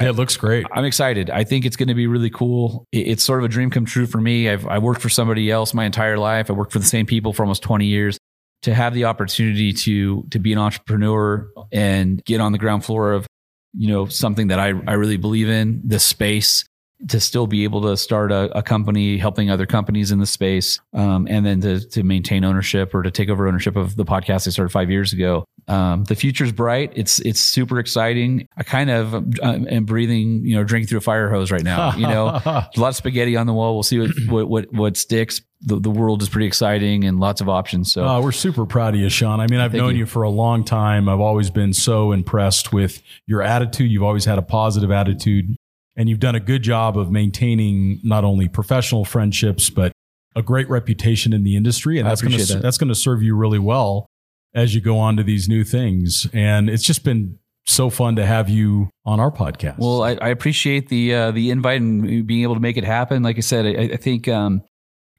It 0.00 0.12
looks 0.12 0.36
great. 0.36 0.66
I'm 0.72 0.84
excited. 0.84 1.30
I 1.30 1.44
think 1.44 1.64
it's 1.64 1.76
going 1.76 1.88
to 1.88 1.94
be 1.94 2.06
really 2.06 2.30
cool. 2.30 2.86
It's 2.92 3.22
sort 3.22 3.40
of 3.40 3.44
a 3.44 3.48
dream 3.48 3.70
come 3.70 3.84
true 3.84 4.06
for 4.06 4.20
me. 4.20 4.48
I've 4.48 4.66
I 4.66 4.78
worked 4.78 5.02
for 5.02 5.10
somebody 5.10 5.50
else 5.50 5.74
my 5.74 5.84
entire 5.84 6.18
life. 6.18 6.50
I 6.50 6.54
worked 6.54 6.72
for 6.72 6.78
the 6.78 6.86
same 6.86 7.06
people 7.06 7.32
for 7.32 7.42
almost 7.42 7.62
20 7.62 7.86
years. 7.86 8.18
To 8.62 8.72
have 8.72 8.94
the 8.94 9.04
opportunity 9.06 9.72
to 9.72 10.22
to 10.30 10.38
be 10.38 10.52
an 10.52 10.58
entrepreneur 10.58 11.50
and 11.72 12.24
get 12.24 12.40
on 12.40 12.52
the 12.52 12.58
ground 12.58 12.84
floor 12.84 13.12
of 13.12 13.26
you 13.74 13.88
know 13.88 14.06
something 14.06 14.48
that 14.48 14.60
I 14.60 14.68
I 14.86 14.92
really 14.92 15.16
believe 15.16 15.48
in, 15.48 15.82
the 15.84 15.98
space 15.98 16.64
to 17.08 17.20
still 17.20 17.46
be 17.46 17.64
able 17.64 17.82
to 17.82 17.96
start 17.96 18.30
a, 18.30 18.56
a 18.56 18.62
company 18.62 19.18
helping 19.18 19.50
other 19.50 19.66
companies 19.66 20.10
in 20.10 20.18
the 20.18 20.26
space 20.26 20.80
um, 20.92 21.26
and 21.28 21.44
then 21.44 21.60
to, 21.60 21.80
to 21.88 22.02
maintain 22.02 22.44
ownership 22.44 22.94
or 22.94 23.02
to 23.02 23.10
take 23.10 23.28
over 23.28 23.48
ownership 23.48 23.76
of 23.76 23.96
the 23.96 24.04
podcast 24.04 24.46
I 24.46 24.50
started 24.50 24.70
five 24.70 24.90
years 24.90 25.12
ago. 25.12 25.44
Um, 25.68 26.04
the 26.04 26.14
future's 26.14 26.52
bright. 26.52 26.92
It's 26.94 27.20
it's 27.20 27.40
super 27.40 27.78
exciting. 27.78 28.48
I 28.56 28.64
kind 28.64 28.90
of 28.90 29.14
uh, 29.14 29.20
am 29.42 29.84
breathing, 29.84 30.44
you 30.44 30.56
know, 30.56 30.64
drinking 30.64 30.88
through 30.88 30.98
a 30.98 31.02
fire 31.02 31.30
hose 31.30 31.52
right 31.52 31.62
now. 31.62 31.94
You 31.94 32.06
know, 32.08 32.26
a 32.44 32.68
lot 32.76 32.88
of 32.88 32.96
spaghetti 32.96 33.36
on 33.36 33.46
the 33.46 33.52
wall. 33.52 33.74
We'll 33.74 33.84
see 33.84 34.00
what 34.00 34.10
what 34.28 34.48
what, 34.48 34.72
what 34.72 34.96
sticks. 34.96 35.40
The, 35.64 35.78
the 35.78 35.90
world 35.90 36.22
is 36.22 36.28
pretty 36.28 36.48
exciting 36.48 37.04
and 37.04 37.20
lots 37.20 37.40
of 37.40 37.48
options. 37.48 37.92
So 37.92 38.04
uh, 38.04 38.20
we're 38.20 38.32
super 38.32 38.66
proud 38.66 38.94
of 38.94 39.00
you, 39.00 39.08
Sean. 39.08 39.38
I 39.38 39.46
mean, 39.46 39.60
I've 39.60 39.72
known 39.72 39.92
you. 39.92 40.00
you 40.00 40.06
for 40.06 40.24
a 40.24 40.28
long 40.28 40.64
time. 40.64 41.08
I've 41.08 41.20
always 41.20 41.50
been 41.50 41.72
so 41.72 42.10
impressed 42.10 42.72
with 42.72 43.00
your 43.28 43.42
attitude. 43.42 43.88
You've 43.88 44.02
always 44.02 44.24
had 44.24 44.38
a 44.38 44.42
positive 44.42 44.90
attitude 44.90 45.54
and 45.96 46.08
you've 46.08 46.20
done 46.20 46.34
a 46.34 46.40
good 46.40 46.62
job 46.62 46.96
of 46.96 47.10
maintaining 47.10 48.00
not 48.02 48.24
only 48.24 48.48
professional 48.48 49.04
friendships 49.04 49.70
but 49.70 49.92
a 50.34 50.42
great 50.42 50.68
reputation 50.70 51.32
in 51.32 51.44
the 51.44 51.56
industry. 51.56 51.98
And 51.98 52.08
that's 52.08 52.22
going 52.22 52.38
to 52.38 52.44
that. 52.54 52.62
that's 52.62 52.78
going 52.78 52.88
to 52.88 52.94
serve 52.94 53.22
you 53.22 53.36
really 53.36 53.58
well 53.58 54.06
as 54.54 54.74
you 54.74 54.80
go 54.80 54.98
on 54.98 55.16
to 55.16 55.22
these 55.22 55.48
new 55.48 55.64
things. 55.64 56.26
And 56.32 56.70
it's 56.70 56.82
just 56.82 57.04
been 57.04 57.38
so 57.64 57.90
fun 57.90 58.16
to 58.16 58.26
have 58.26 58.48
you 58.48 58.90
on 59.04 59.20
our 59.20 59.30
podcast. 59.30 59.78
Well 59.78 60.02
i, 60.02 60.12
I 60.14 60.28
appreciate 60.28 60.88
the 60.88 61.14
uh, 61.14 61.30
the 61.30 61.50
invite 61.50 61.80
and 61.80 62.26
being 62.26 62.42
able 62.42 62.54
to 62.54 62.60
make 62.60 62.76
it 62.76 62.84
happen. 62.84 63.22
Like 63.22 63.36
i 63.36 63.40
said 63.40 63.66
i, 63.66 63.94
I 63.94 63.96
think 63.96 64.28
um, 64.28 64.62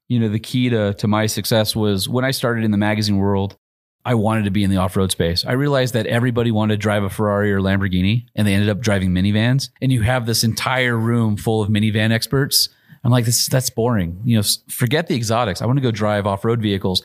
you 0.10 0.20
know 0.20 0.30
the 0.30 0.40
key 0.40 0.70
to 0.70 0.94
to 0.96 1.08
my 1.08 1.26
success 1.26 1.76
was 1.76 2.10
when 2.10 2.26
i 2.26 2.32
started 2.32 2.64
in 2.64 2.72
the 2.72 2.78
magazine 2.78 3.18
world 3.18 3.58
I 4.06 4.16
wanted 4.16 4.46
to 4.46 4.52
be 4.52 4.64
in 4.64 4.70
the 4.70 4.78
off 4.78 4.98
road 4.98 5.12
space. 5.12 5.46
I 5.46 5.54
realized 5.54 5.94
that 5.94 6.08
everybody 6.08 6.52
wanted 6.52 6.74
to 6.76 6.78
drive 6.78 7.04
a 7.04 7.10
Ferrari 7.10 7.54
or 7.54 7.60
Lamborghini 7.60 8.26
and 8.36 8.48
they 8.48 8.54
ended 8.54 8.70
up 8.70 8.82
driving 8.82 9.12
minivans. 9.12 9.70
And 9.82 9.92
you 9.92 10.02
have 10.02 10.26
this 10.26 10.44
entire 10.44 10.98
room 10.98 11.38
full 11.38 11.62
of 11.62 11.70
minivan 11.70 12.12
experts. 12.12 12.70
I'm 13.04 13.12
like, 13.12 13.26
this, 13.26 13.48
that's 13.48 13.70
boring. 13.70 14.22
You 14.24 14.38
know, 14.38 14.44
forget 14.70 15.08
the 15.08 15.16
exotics. 15.16 15.62
I 15.62 15.66
want 15.66 15.78
to 15.78 15.84
go 15.84 15.92
drive 15.92 16.28
off 16.28 16.44
road 16.46 16.62
vehicles. 16.62 17.04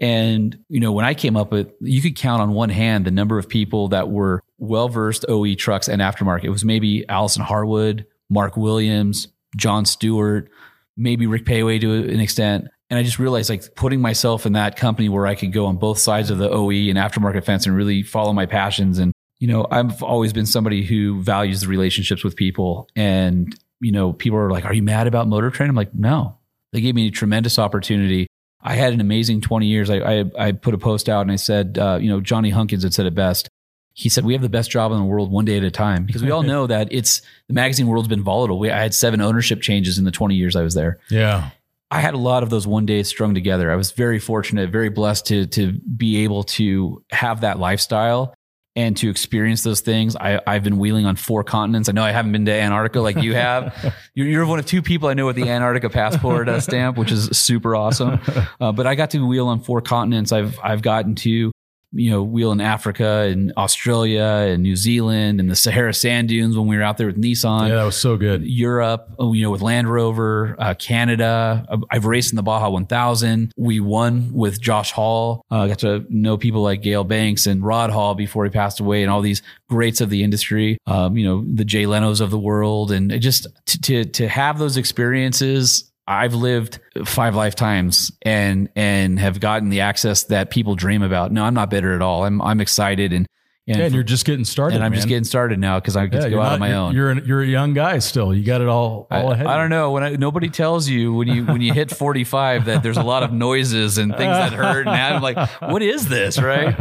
And, 0.00 0.58
you 0.68 0.80
know, 0.80 0.92
when 0.92 1.04
I 1.04 1.14
came 1.14 1.36
up 1.36 1.52
with, 1.52 1.72
you 1.80 2.00
could 2.00 2.16
count 2.16 2.40
on 2.40 2.52
one 2.52 2.70
hand 2.70 3.04
the 3.04 3.10
number 3.10 3.38
of 3.38 3.48
people 3.48 3.88
that 3.88 4.08
were 4.08 4.42
well 4.58 4.88
versed 4.88 5.26
OE 5.28 5.54
trucks 5.54 5.88
and 5.88 6.00
aftermarket. 6.00 6.44
It 6.44 6.50
was 6.50 6.64
maybe 6.64 7.06
Allison 7.08 7.42
Harwood, 7.42 8.06
Mark 8.30 8.56
Williams, 8.56 9.28
John 9.56 9.84
Stewart, 9.84 10.50
maybe 10.96 11.26
Rick 11.26 11.44
Péwé 11.44 11.80
to 11.80 11.92
an 11.92 12.20
extent. 12.20 12.68
And 12.90 12.98
I 12.98 13.04
just 13.04 13.20
realized 13.20 13.48
like 13.48 13.74
putting 13.76 14.00
myself 14.00 14.46
in 14.46 14.54
that 14.54 14.76
company 14.76 15.08
where 15.08 15.26
I 15.26 15.36
could 15.36 15.52
go 15.52 15.66
on 15.66 15.76
both 15.76 15.98
sides 15.98 16.28
of 16.30 16.38
the 16.38 16.50
OE 16.50 16.70
and 16.70 16.98
aftermarket 16.98 17.44
fence 17.44 17.64
and 17.64 17.74
really 17.74 18.02
follow 18.02 18.32
my 18.32 18.46
passions. 18.46 18.98
And, 18.98 19.12
you 19.38 19.46
know, 19.46 19.66
I've 19.70 20.02
always 20.02 20.32
been 20.32 20.44
somebody 20.44 20.84
who 20.84 21.22
values 21.22 21.60
the 21.60 21.68
relationships 21.68 22.24
with 22.24 22.34
people. 22.34 22.88
And, 22.96 23.56
you 23.80 23.92
know, 23.92 24.12
people 24.12 24.38
are 24.38 24.50
like, 24.50 24.64
are 24.64 24.74
you 24.74 24.82
mad 24.82 25.06
about 25.06 25.28
Motor 25.28 25.50
Trend? 25.50 25.70
I'm 25.70 25.76
like, 25.76 25.94
no, 25.94 26.36
they 26.72 26.80
gave 26.80 26.96
me 26.96 27.06
a 27.06 27.10
tremendous 27.12 27.60
opportunity. 27.60 28.26
I 28.60 28.74
had 28.74 28.92
an 28.92 29.00
amazing 29.00 29.40
20 29.40 29.66
years. 29.66 29.88
I, 29.88 29.98
I, 29.98 30.24
I 30.36 30.52
put 30.52 30.74
a 30.74 30.78
post 30.78 31.08
out 31.08 31.22
and 31.22 31.30
I 31.30 31.36
said, 31.36 31.78
uh, 31.78 31.98
you 32.00 32.10
know, 32.10 32.20
Johnny 32.20 32.50
Hunkins 32.50 32.82
had 32.82 32.92
said 32.92 33.06
it 33.06 33.14
best. 33.14 33.48
He 33.92 34.08
said, 34.08 34.24
we 34.24 34.32
have 34.32 34.42
the 34.42 34.48
best 34.48 34.70
job 34.70 34.92
in 34.92 34.98
the 34.98 35.04
world 35.04 35.30
one 35.30 35.44
day 35.44 35.56
at 35.56 35.64
a 35.64 35.70
time 35.70 36.04
because 36.04 36.22
we 36.22 36.30
all 36.30 36.42
know 36.44 36.66
that 36.66 36.92
it's 36.92 37.22
the 37.46 37.54
magazine 37.54 37.86
world's 37.86 38.08
been 38.08 38.24
volatile. 38.24 38.58
We, 38.58 38.70
I 38.70 38.80
had 38.80 38.94
seven 38.94 39.20
ownership 39.20 39.62
changes 39.62 39.96
in 39.96 40.04
the 40.04 40.10
20 40.10 40.34
years 40.34 40.56
I 40.56 40.62
was 40.62 40.74
there. 40.74 40.98
Yeah. 41.08 41.50
I 41.90 42.00
had 42.00 42.14
a 42.14 42.18
lot 42.18 42.42
of 42.42 42.50
those 42.50 42.66
one 42.66 42.86
days 42.86 43.08
strung 43.08 43.34
together. 43.34 43.70
I 43.70 43.76
was 43.76 43.90
very 43.90 44.18
fortunate, 44.18 44.70
very 44.70 44.90
blessed 44.90 45.26
to 45.26 45.46
to 45.46 45.72
be 45.72 46.24
able 46.24 46.44
to 46.44 47.04
have 47.10 47.40
that 47.40 47.58
lifestyle 47.58 48.34
and 48.76 48.96
to 48.96 49.10
experience 49.10 49.64
those 49.64 49.80
things. 49.80 50.14
I, 50.14 50.40
I've 50.46 50.62
been 50.62 50.78
wheeling 50.78 51.04
on 51.04 51.16
four 51.16 51.42
continents. 51.42 51.88
I 51.88 51.92
know 51.92 52.04
I 52.04 52.12
haven't 52.12 52.30
been 52.30 52.44
to 52.46 52.52
Antarctica 52.52 53.00
like 53.00 53.16
you 53.16 53.34
have. 53.34 53.94
you're, 54.14 54.28
you're, 54.28 54.46
one 54.46 54.60
of 54.60 54.66
two 54.66 54.80
people 54.80 55.08
I 55.08 55.14
know 55.14 55.26
with 55.26 55.34
the 55.34 55.48
Antarctica 55.48 55.90
passport 55.90 56.48
uh, 56.48 56.60
stamp, 56.60 56.96
which 56.96 57.10
is 57.10 57.26
super 57.32 57.74
awesome. 57.74 58.20
Uh, 58.60 58.72
but 58.72 58.86
I 58.86 58.94
got 58.94 59.10
to 59.10 59.26
wheel 59.26 59.48
on 59.48 59.60
four 59.60 59.80
continents. 59.80 60.32
I've 60.32 60.58
I've 60.62 60.82
gotten 60.82 61.14
to 61.16 61.50
you 61.92 62.10
know, 62.10 62.22
wheel 62.22 62.52
in 62.52 62.60
Africa 62.60 63.28
and 63.30 63.52
Australia 63.56 64.46
and 64.48 64.62
New 64.62 64.76
Zealand 64.76 65.40
and 65.40 65.50
the 65.50 65.56
Sahara 65.56 65.92
sand 65.92 66.28
dunes 66.28 66.56
when 66.56 66.68
we 66.68 66.76
were 66.76 66.82
out 66.82 66.98
there 66.98 67.08
with 67.08 67.20
Nissan. 67.20 67.68
Yeah, 67.68 67.76
that 67.76 67.84
was 67.84 67.96
so 67.96 68.16
good. 68.16 68.44
Europe, 68.44 69.10
oh, 69.18 69.32
you 69.32 69.42
know, 69.42 69.50
with 69.50 69.60
Land 69.60 69.90
Rover, 69.90 70.54
uh, 70.58 70.74
Canada. 70.74 71.66
I've 71.90 72.04
raced 72.04 72.32
in 72.32 72.36
the 72.36 72.42
Baja 72.42 72.68
1000. 72.68 73.52
We 73.56 73.80
won 73.80 74.32
with 74.32 74.60
Josh 74.60 74.92
Hall. 74.92 75.44
I 75.50 75.60
uh, 75.60 75.66
got 75.68 75.78
to 75.80 76.06
know 76.08 76.36
people 76.36 76.62
like 76.62 76.82
Gale 76.82 77.04
Banks 77.04 77.46
and 77.46 77.62
Rod 77.62 77.90
Hall 77.90 78.14
before 78.14 78.44
he 78.44 78.50
passed 78.50 78.78
away 78.78 79.02
and 79.02 79.10
all 79.10 79.20
these 79.20 79.42
greats 79.68 80.00
of 80.00 80.10
the 80.10 80.22
industry, 80.22 80.78
um, 80.86 81.16
you 81.16 81.26
know, 81.26 81.44
the 81.54 81.64
Jay 81.64 81.86
Leno's 81.86 82.20
of 82.20 82.30
the 82.30 82.38
world. 82.38 82.92
And 82.92 83.20
just 83.20 83.46
to, 83.66 83.80
to, 83.80 84.04
to 84.04 84.28
have 84.28 84.58
those 84.58 84.76
experiences 84.76 85.89
I've 86.06 86.34
lived 86.34 86.80
five 87.04 87.34
lifetimes 87.34 88.10
and 88.22 88.68
and 88.74 89.18
have 89.18 89.40
gotten 89.40 89.68
the 89.68 89.80
access 89.80 90.24
that 90.24 90.50
people 90.50 90.74
dream 90.74 91.02
about. 91.02 91.32
No, 91.32 91.44
I'm 91.44 91.54
not 91.54 91.70
bitter 91.70 91.94
at 91.94 92.02
all. 92.02 92.24
I'm 92.24 92.42
I'm 92.42 92.60
excited 92.60 93.12
and 93.12 93.26
and, 93.70 93.78
yeah, 93.78 93.86
and 93.86 93.94
you're 93.94 94.02
just 94.02 94.24
getting 94.24 94.44
started. 94.44 94.76
And 94.76 94.84
I'm 94.84 94.90
man. 94.90 94.98
just 94.98 95.08
getting 95.08 95.24
started 95.24 95.58
now 95.58 95.78
because 95.80 95.96
I 95.96 96.06
get 96.06 96.18
yeah, 96.18 96.24
to 96.24 96.30
go 96.30 96.40
out 96.40 96.44
not, 96.44 96.52
on 96.54 96.60
my 96.60 96.72
own. 96.74 96.94
You're 96.94 97.18
you're 97.20 97.42
a 97.42 97.46
young 97.46 97.72
guy 97.72 97.98
still. 98.00 98.34
You 98.34 98.44
got 98.44 98.60
it 98.60 98.68
all 98.68 99.06
all 99.10 99.30
I, 99.30 99.34
ahead. 99.34 99.46
I 99.46 99.56
don't 99.56 99.70
know 99.70 99.92
when 99.92 100.02
I, 100.02 100.10
nobody 100.16 100.48
tells 100.48 100.88
you 100.88 101.14
when 101.14 101.28
you 101.28 101.44
when 101.46 101.60
you 101.60 101.72
hit 101.72 101.90
45 101.96 102.66
that 102.66 102.82
there's 102.82 102.96
a 102.96 103.02
lot 103.02 103.22
of 103.22 103.32
noises 103.32 103.98
and 103.98 104.12
things 104.12 104.32
that 104.32 104.52
hurt. 104.52 104.86
And 104.86 104.90
I'm 104.90 105.22
like, 105.22 105.36
what 105.60 105.82
is 105.82 106.08
this? 106.08 106.40
Right? 106.40 106.76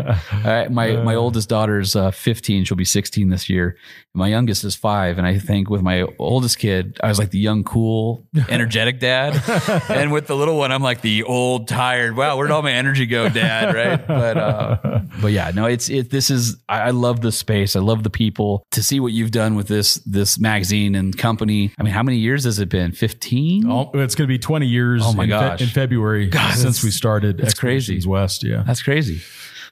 my 0.72 0.98
my 0.98 1.16
oldest 1.16 1.50
daughter's 1.50 1.96
uh, 1.96 2.12
15. 2.12 2.66
She'll 2.66 2.78
be 2.78 2.86
16 2.86 3.30
this 3.30 3.50
year. 3.50 3.78
My 4.14 4.28
youngest 4.28 4.64
is 4.64 4.74
five, 4.74 5.20
and 5.20 5.28
I 5.28 5.38
think 5.38 5.70
with 5.70 5.84
my 5.84 6.06
oldest 6.18 6.58
kid, 6.58 7.00
I 7.04 7.10
was 7.10 7.20
like 7.20 7.30
the 7.30 7.38
young, 7.38 7.64
cool, 7.64 8.26
energetic 8.50 9.00
dad, 9.00 9.40
and 9.90 10.12
with 10.12 10.26
the 10.26 10.36
little 10.36 10.58
one, 10.58 10.72
I'm 10.72 10.82
like 10.82 11.02
the 11.02 11.24
old, 11.24 11.68
tired. 11.68 12.16
Wow, 12.16 12.36
where'd 12.36 12.52
all 12.52 12.62
my 12.62 12.72
energy 12.72 13.06
go, 13.06 13.30
Dad? 13.30 13.76
Right? 13.76 14.08
But 14.08 14.38
uh, 14.38 15.02
but 15.22 15.32
yeah, 15.32 15.52
no, 15.54 15.66
it's 15.66 15.90
it. 15.90 16.10
This 16.10 16.30
is. 16.30 16.58
I, 16.68 16.79
I, 16.80 16.88
I 16.88 16.90
love 16.92 17.22
the 17.22 17.32
space. 17.32 17.76
I 17.76 17.80
love 17.80 18.04
the 18.04 18.10
people. 18.10 18.64
To 18.72 18.84
see 18.84 19.00
what 19.00 19.12
you've 19.14 19.32
done 19.32 19.56
with 19.56 19.68
this 19.68 19.96
this 20.06 20.40
magazine 20.40 20.96
and 20.96 21.18
company. 21.18 21.72
I 21.80 21.84
mean, 21.84 21.94
how 21.94 22.04
many 22.04 22.18
years 22.18 22.44
has 22.46 22.60
it 22.60 22.70
been? 22.70 22.92
Fifteen. 22.92 23.70
Oh, 23.70 23.92
it's 23.94 24.16
going 24.16 24.28
to 24.28 24.32
be 24.34 24.40
20 24.40 24.66
years 24.68 25.02
Oh 25.06 25.14
my 25.14 25.24
in, 25.24 25.30
Fe- 25.30 25.36
gosh. 25.36 25.62
in 25.62 25.68
February 25.68 26.32
since 26.56 26.84
we 26.84 26.92
started 26.92 27.38
that's 27.38 27.54
crazy. 27.54 28.02
West. 28.08 28.44
Yeah. 28.44 28.64
That's 28.66 28.82
crazy. 28.82 29.22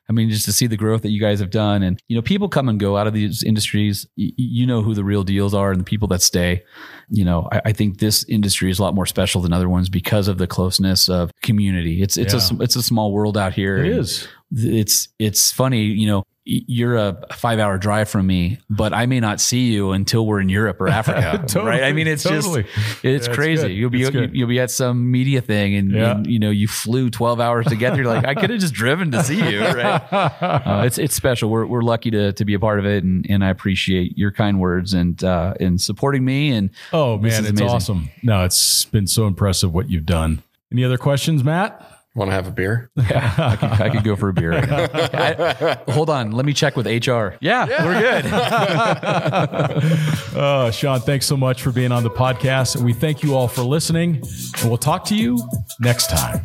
I 0.10 0.14
mean, 0.14 0.30
just 0.30 0.46
to 0.46 0.54
see 0.54 0.68
the 0.68 0.78
growth 0.78 1.02
that 1.02 1.10
you 1.12 1.20
guys 1.20 1.42
have 1.42 1.50
done, 1.50 1.84
and 1.84 2.00
you 2.08 2.16
know, 2.16 2.22
people 2.22 2.48
come 2.48 2.70
and 2.70 2.80
go 2.80 2.96
out 2.96 3.08
of 3.08 3.14
these 3.14 3.44
industries. 3.44 4.08
Y- 4.18 4.32
you 4.38 4.66
know 4.66 4.82
who 4.82 4.94
the 4.94 5.04
real 5.04 5.24
deals 5.24 5.54
are, 5.54 5.70
and 5.70 5.82
the 5.82 5.84
people 5.84 6.08
that 6.08 6.22
stay. 6.22 6.64
You 7.10 7.26
know, 7.26 7.50
I, 7.52 7.62
I 7.66 7.72
think 7.74 8.00
this 8.00 8.24
industry 8.30 8.72
is 8.72 8.80
a 8.80 8.84
lot 8.84 8.96
more 8.96 9.06
special 9.06 9.42
than 9.42 9.52
other 9.52 9.68
ones 9.68 9.90
because 9.90 10.30
of 10.30 10.38
the 10.38 10.48
closeness 10.48 11.10
of 11.10 11.32
community. 11.44 12.02
It's 12.02 12.16
it's 12.16 12.34
Yeah. 12.34 12.58
a 12.58 12.62
it's 12.64 12.78
a 12.78 12.82
small 12.84 13.12
world 13.12 13.38
out 13.38 13.52
here. 13.52 13.78
It 13.84 13.92
is. 13.98 14.26
It's 14.54 15.10
it's 15.20 15.52
funny. 15.52 15.84
You 15.84 16.08
know, 16.08 16.24
you're 16.49 16.95
a 16.95 17.18
five 17.34 17.60
hour 17.60 17.78
drive 17.78 18.07
from 18.10 18.26
me, 18.26 18.57
but 18.69 18.94
I 18.94 19.06
may 19.06 19.19
not 19.19 19.41
see 19.41 19.72
you 19.74 19.91
until 19.91 20.26
we're 20.26 20.40
in 20.40 20.48
Europe 20.49 20.80
or 20.80 20.88
Africa. 20.88 21.44
Totally, 21.48 21.65
right? 21.72 21.84
I 21.84 21.91
mean, 21.91 22.07
it's 22.07 22.24
totally. 22.24 22.64
just 22.64 23.03
it's 23.03 23.28
Yeah, 23.28 23.34
crazy. 23.34 23.68
good. 23.68 23.72
You'll 23.74 23.90
be 23.90 24.02
It's 24.02 24.10
good. 24.11 24.34
you'll 24.36 24.48
be 24.48 24.60
at 24.60 24.72
some 24.72 25.11
media 25.11 25.41
thing, 25.41 25.76
and, 25.76 25.91
Yeah. 25.91 26.11
and, 26.11 26.26
you 26.28 26.40
know 26.40 26.49
you 26.49 26.68
flew 26.68 27.10
twelve 27.10 27.40
hours 27.41 27.65
to 27.68 27.76
get 27.76 27.90
there. 27.94 28.03
You're 28.03 28.14
like, 28.14 28.26
I 28.26 28.34
could 28.34 28.49
have 28.49 28.60
just 28.60 28.74
driven 28.74 29.11
to 29.11 29.24
see 29.24 29.38
you. 29.52 29.60
Right? 29.61 30.02
uh, 30.14 30.84
it's 30.86 30.98
it's 30.98 31.15
special. 31.15 31.49
We're 31.49 31.65
we're 31.65 31.82
lucky 31.82 32.11
to 32.11 32.32
to 32.34 32.45
be 32.45 32.53
a 32.53 32.60
part 32.60 32.80
of 32.80 32.86
it, 32.86 33.03
and 33.03 33.26
and 33.30 33.44
I 33.44 33.49
appreciate 33.49 34.18
your 34.18 34.32
kind 34.32 34.60
words 34.60 34.94
and 34.94 35.22
uh, 35.24 35.53
and 35.60 35.82
supporting 35.82 36.24
me. 36.24 36.52
And 36.52 36.69
Oh, 36.94 37.18
man. 37.18 37.28
It's 37.32 37.49
amazing. 37.49 37.68
awesome. 37.68 38.10
No, 38.24 38.44
it's 38.45 38.86
been 38.86 39.07
so 39.07 39.28
impressive 39.28 39.74
what 39.74 39.90
you've 39.90 40.06
done. 40.06 40.44
Any 40.72 40.84
other 40.84 40.98
questions, 40.98 41.44
Matt? 41.44 41.97
Want 42.18 42.30
to 42.31 42.34
have 42.34 42.48
a 42.48 42.52
beer? 42.52 42.89
I 42.98 43.56
could, 43.60 43.69
I 43.69 43.89
could 43.91 44.03
go 44.03 44.15
for 44.15 44.30
a 44.30 44.34
beer. 44.34 44.52
Right. 44.53 44.89
I- 45.14 45.77
hold 45.91 46.10
on, 46.10 46.31
let 46.31 46.45
me 46.48 46.52
check 46.53 46.76
with 46.76 46.88
HR. 46.88 47.35
Yeah, 47.41 47.68
we're 47.85 48.02
good. 48.02 48.26
Uh, 50.38 50.69
Sean, 50.69 50.99
thanks 50.99 51.26
so 51.26 51.35
much 51.35 51.64
for 51.64 51.72
being 51.72 51.91
on 51.91 52.03
the 52.03 52.11
podcast. 52.11 52.76
And 52.76 52.85
we 52.85 52.94
thank 52.94 53.23
you 53.23 53.35
all 53.35 53.48
for 53.48 53.64
listening. 53.64 54.18
And 54.60 54.69
we'll 54.69 54.77
talk 54.77 55.03
to 55.06 55.15
you 55.15 55.39
next 55.80 56.10
time. 56.11 56.41